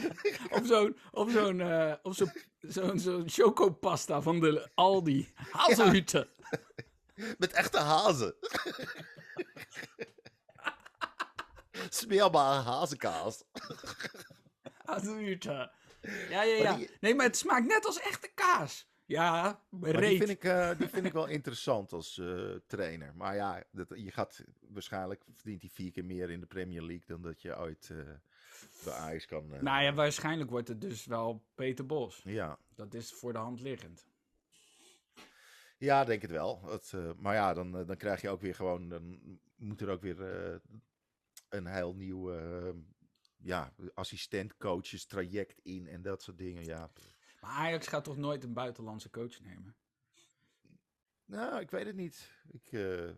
of 0.56 0.66
zo'n 0.66 0.96
of 1.10 1.30
zo'n 1.32 1.60
eh, 1.60 1.92
of 2.02 2.16
zo'n 2.16 2.32
zo'n 2.60 2.98
zo'n 2.98 3.24
chocopasta 3.26 4.20
van 4.22 4.40
de 4.40 4.70
Aldi. 4.74 5.32
Hazelhütte. 5.50 6.28
Met 7.38 7.52
echte 7.52 7.78
hazen. 7.78 8.34
Smeerbare 11.90 12.62
hazenkaas. 12.62 13.44
Hazelhütte. 14.84 15.70
Ja, 16.30 16.42
ja, 16.42 16.54
ja. 16.54 16.74
die- 16.76 16.90
Nee, 17.00 17.14
maar 17.14 17.26
het 17.26 17.36
smaakt 17.36 17.66
net 17.66 17.86
als 17.86 18.00
echte 18.00 18.30
kaas. 18.34 18.90
Ja, 19.12 19.62
Maar 19.68 20.00
die 20.00 20.18
vind, 20.18 20.28
ik, 20.28 20.44
eh, 20.44 20.78
die 20.78 20.88
vind 20.88 21.06
ik 21.06 21.12
wel 21.12 21.26
interessant 21.26 21.92
als 21.92 22.18
eh, 22.18 22.50
trainer. 22.66 23.14
Maar 23.14 23.34
ja, 23.34 23.64
dat, 23.70 23.88
je 23.94 24.10
gaat 24.10 24.44
waarschijnlijk 24.68 25.24
verdient 25.32 25.60
hij 25.60 25.70
vier 25.70 25.90
keer 25.90 26.04
meer 26.04 26.30
in 26.30 26.40
de 26.40 26.46
Premier 26.46 26.82
League 26.82 27.06
dan 27.06 27.22
dat 27.22 27.42
je 27.42 27.58
ooit 27.58 27.90
eh 27.90 27.98
bij 28.84 28.92
Ajax 28.92 29.26
kan. 29.26 29.48
Nou 29.60 29.82
ja, 29.82 29.94
waarschijnlijk 29.94 30.50
wordt 30.50 30.68
het 30.68 30.80
dus 30.80 31.06
wel 31.06 31.44
Peter 31.54 31.86
Bos. 31.86 32.20
ja. 32.24 32.58
Dat 32.74 32.94
is 32.94 33.12
voor 33.12 33.32
de 33.32 33.38
hand 33.38 33.60
liggend. 33.60 34.06
Ja, 35.78 36.04
denk 36.04 36.22
het 36.22 36.30
wel. 36.30 36.62
Het, 36.68 36.92
maar 37.16 37.34
ja, 37.34 37.54
dan, 37.54 37.72
dan 37.72 37.96
krijg 37.96 38.20
je 38.20 38.28
ook 38.28 38.40
weer 38.40 38.54
gewoon. 38.54 38.88
Dan 38.88 39.20
moet 39.56 39.80
er 39.80 39.88
ook 39.88 40.02
weer 40.02 40.20
een 41.48 41.66
heel 41.66 41.94
nieuw 41.94 42.32
ja, 43.36 43.72
assistent-coaches 43.94 45.06
traject 45.06 45.58
in 45.62 45.86
en 45.86 46.02
dat 46.02 46.22
soort 46.22 46.38
dingen. 46.38 46.64
Ja. 46.64 46.90
Maar 47.42 47.50
Ajax 47.50 47.86
gaat 47.86 48.04
toch 48.04 48.16
nooit 48.16 48.44
een 48.44 48.52
buitenlandse 48.52 49.10
coach 49.10 49.40
nemen? 49.40 49.76
Nou, 51.24 51.60
ik 51.60 51.70
weet 51.70 51.86
het 51.86 51.96
niet. 51.96 52.30
Ik, 52.48 52.72
eh, 52.72 53.08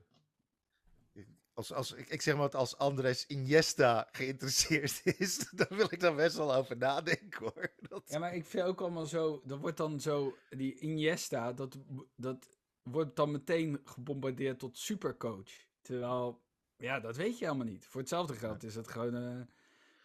ik- 1.12 1.28
als, 1.52 1.72
als, 1.72 1.92
ik, 1.92 2.08
ik 2.08 2.22
zeg 2.22 2.34
maar, 2.34 2.42
wat, 2.42 2.54
als 2.54 2.78
Andres 2.78 3.26
Iniesta 3.26 4.08
geïnteresseerd 4.12 5.00
is, 5.18 5.50
dan 5.50 5.66
wil 5.70 5.86
ik 5.90 6.00
daar 6.00 6.14
best 6.14 6.36
wel 6.36 6.54
over 6.54 6.76
nadenken 6.76 7.40
hoor. 7.40 7.72
Dat, 7.88 8.02
Ja, 8.06 8.18
maar 8.18 8.34
ik 8.34 8.44
vind 8.44 8.64
ook 8.64 8.80
allemaal 8.80 9.06
zo. 9.06 9.42
Dat 9.44 9.58
wordt 9.58 9.76
dan 9.76 10.00
zo. 10.00 10.36
Die 10.50 10.78
Iniesta, 10.78 11.52
dat, 11.52 11.78
dat 12.16 12.48
wordt 12.82 13.16
dan 13.16 13.30
meteen 13.30 13.80
gebombardeerd 13.84 14.58
tot 14.58 14.78
supercoach. 14.78 15.50
Terwijl, 15.82 16.42
ja, 16.76 17.00
dat 17.00 17.16
weet 17.16 17.38
je 17.38 17.44
helemaal 17.44 17.66
niet. 17.66 17.86
Voor 17.86 18.00
hetzelfde 18.00 18.34
geld 18.34 18.62
is 18.62 18.74
het 18.74 18.88
gewoon. 18.88 19.14
eh, 19.16 19.40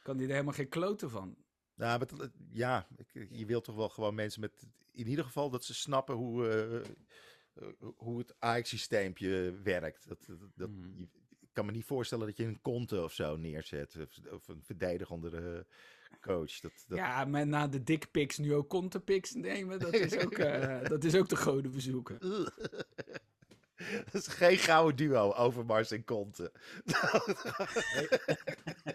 kan 0.03 0.17
die 0.17 0.25
er 0.27 0.31
helemaal 0.33 0.53
geen 0.53 0.69
kloten 0.69 1.09
van. 1.09 1.37
Nou, 1.79 1.97
maar 1.99 2.07
dat- 2.17 2.29
ja, 2.51 2.87
ik- 2.97 3.27
je 3.31 3.45
wilt 3.45 3.63
toch 3.63 3.75
wel 3.75 3.89
gewoon 3.89 4.15
mensen 4.15 4.41
met... 4.41 4.51
In 4.91 5.07
ieder 5.07 5.25
geval 5.25 5.49
dat 5.49 5.63
ze 5.63 5.73
snappen 5.73 6.15
hoe, 6.15 6.47
eh, 6.49 6.75
eh, 6.75 6.81
hoe 7.95 8.17
het 8.17 8.35
AX-systeempje 8.39 9.53
werkt. 9.63 10.07
Dat, 10.07 10.25
dat, 10.27 10.37
dat- 10.55 10.69
Mhm. 10.69 10.97
je- 10.97 11.07
ik 11.39 11.49
kan 11.53 11.65
me 11.65 11.71
niet 11.71 11.85
voorstellen 11.85 12.27
dat 12.27 12.37
je 12.37 12.43
een 12.43 12.61
Conte 12.61 13.03
of 13.03 13.13
zo 13.13 13.35
neerzet. 13.37 13.95
Of, 14.01 14.31
of 14.33 14.47
een 14.47 14.63
verdedigende 14.63 15.65
coach. 16.21 16.59
Dat, 16.59 16.71
dat, 16.87 16.97
Ja, 16.97 17.25
maar 17.25 17.47
na 17.47 17.67
de 17.67 17.83
dickpics 17.83 18.37
nu 18.37 18.53
ook 18.53 18.69
contepics 18.69 19.33
nemen, 19.33 19.79
dat 19.79 19.93
is 19.93 20.17
ook, 20.17 20.37
eh, 20.37 20.83
dat 20.93 21.03
is 21.03 21.15
ook 21.15 21.29
de 21.29 21.35
goden 21.35 21.71
bezoeken. 21.71 22.17
dat 24.11 24.13
is 24.13 24.27
geen 24.27 24.57
gouden 24.57 24.95
duo, 24.95 25.33
Overmars 25.33 25.91
en 25.91 26.03
Conte. 26.05 26.51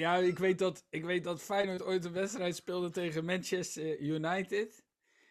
Ja, 0.00 0.16
ik 0.16 0.38
weet, 0.38 0.58
dat, 0.58 0.84
ik 0.90 1.04
weet 1.04 1.24
dat 1.24 1.42
Feyenoord 1.42 1.82
ooit 1.82 2.04
een 2.04 2.12
wedstrijd 2.12 2.56
speelde 2.56 2.90
tegen 2.90 3.24
Manchester 3.24 3.98
United. 4.00 4.84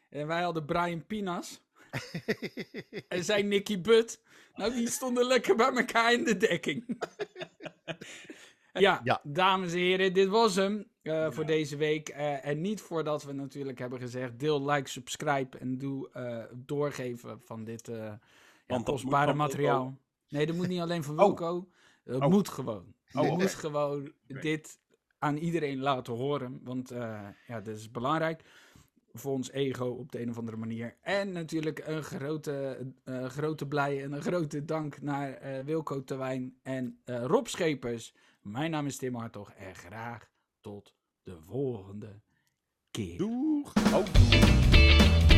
En 0.10 0.28
wij 0.28 0.42
hadden 0.42 0.66
Brian 0.66 1.06
Pinas 1.06 1.62
en 3.08 3.24
zijn 3.24 3.48
Nicky 3.48 3.82
Butt. 3.82 4.22
Nou, 4.54 4.74
die 4.74 4.90
stonden 4.90 5.26
lekker 5.26 5.56
bij 5.56 5.72
elkaar 5.74 6.14
in 6.14 6.24
de 6.24 6.38
dekking. 6.38 6.86
ja, 8.74 9.02
Ja. 9.04 9.22
dames 9.24 9.72
en 9.72 9.78
heren, 9.80 10.14
dit 10.14 10.28
was 10.28 10.56
hem 10.56 10.88
eh, 11.02 11.32
voor 11.32 11.46
deze 11.46 11.78
week. 11.78 12.10
Eh, 12.10 12.46
en 12.46 12.62
niet 12.62 12.82
voordat 12.82 13.24
we 13.24 13.32
natuurlijk 13.34 13.80
hebben 13.80 14.00
gezegd, 14.00 14.40
deel, 14.40 14.66
like, 14.72 14.90
subscribe 14.90 15.58
en 15.58 15.78
doe 15.78 16.10
eh, 16.12 16.44
doorgeven 16.56 17.42
van 17.44 17.64
dit 17.64 17.88
eh 17.88 17.96
ja, 17.98 18.20
dat 18.66 18.84
kostbare 18.84 19.34
materiaal. 19.34 19.98
Nee, 20.30 20.46
dat 20.46 20.56
moet 20.56 20.68
niet 20.68 20.80
alleen 20.82 21.04
van 21.04 21.20
Oh. 21.20 21.26
Wilco. 21.26 21.70
Het 22.04 22.22
Oh. 22.22 22.30
moet 22.30 22.50
gewoon. 22.50 22.94
Oh, 23.14 23.22
oké. 23.22 23.42
moet 23.42 23.54
gewoon 23.54 24.12
dit 24.28 24.80
aan 25.20 25.38
iedereen 25.38 25.80
laten 25.80 26.14
horen. 26.14 26.60
Want 26.64 26.92
eh, 26.92 27.28
ja, 27.48 27.62
dat 27.62 27.76
is 27.76 27.92
belangrijk. 27.92 28.44
Voor 29.14 29.34
ons 29.34 29.52
ego 29.52 29.86
op 29.86 30.12
de 30.12 30.22
een 30.22 30.30
of 30.30 30.38
andere 30.38 30.58
manier. 30.58 30.98
En 31.02 31.32
natuurlijk 31.32 31.88
een 31.88 32.04
grote, 32.04 32.86
eh, 33.04 33.26
grote 33.26 33.68
blij 33.68 34.04
en 34.04 34.12
een 34.12 34.22
grote 34.22 34.66
dank 34.66 35.02
naar 35.02 35.34
eh, 35.34 35.64
Wilco 35.64 36.04
Terwijn 36.04 36.58
en 36.64 37.00
Rob 37.06 37.48
Schepers. 37.48 38.14
Mijn 38.42 38.72
naam 38.72 38.86
is 38.86 38.98
Tim 38.98 39.16
Hartog 39.16 39.52
en 39.52 39.76
graag 39.76 40.30
tot 40.62 40.96
de 41.24 41.38
volgende 41.46 42.22
keer. 42.92 43.18
Doeg! 43.18 43.74
Oh. 43.94 45.29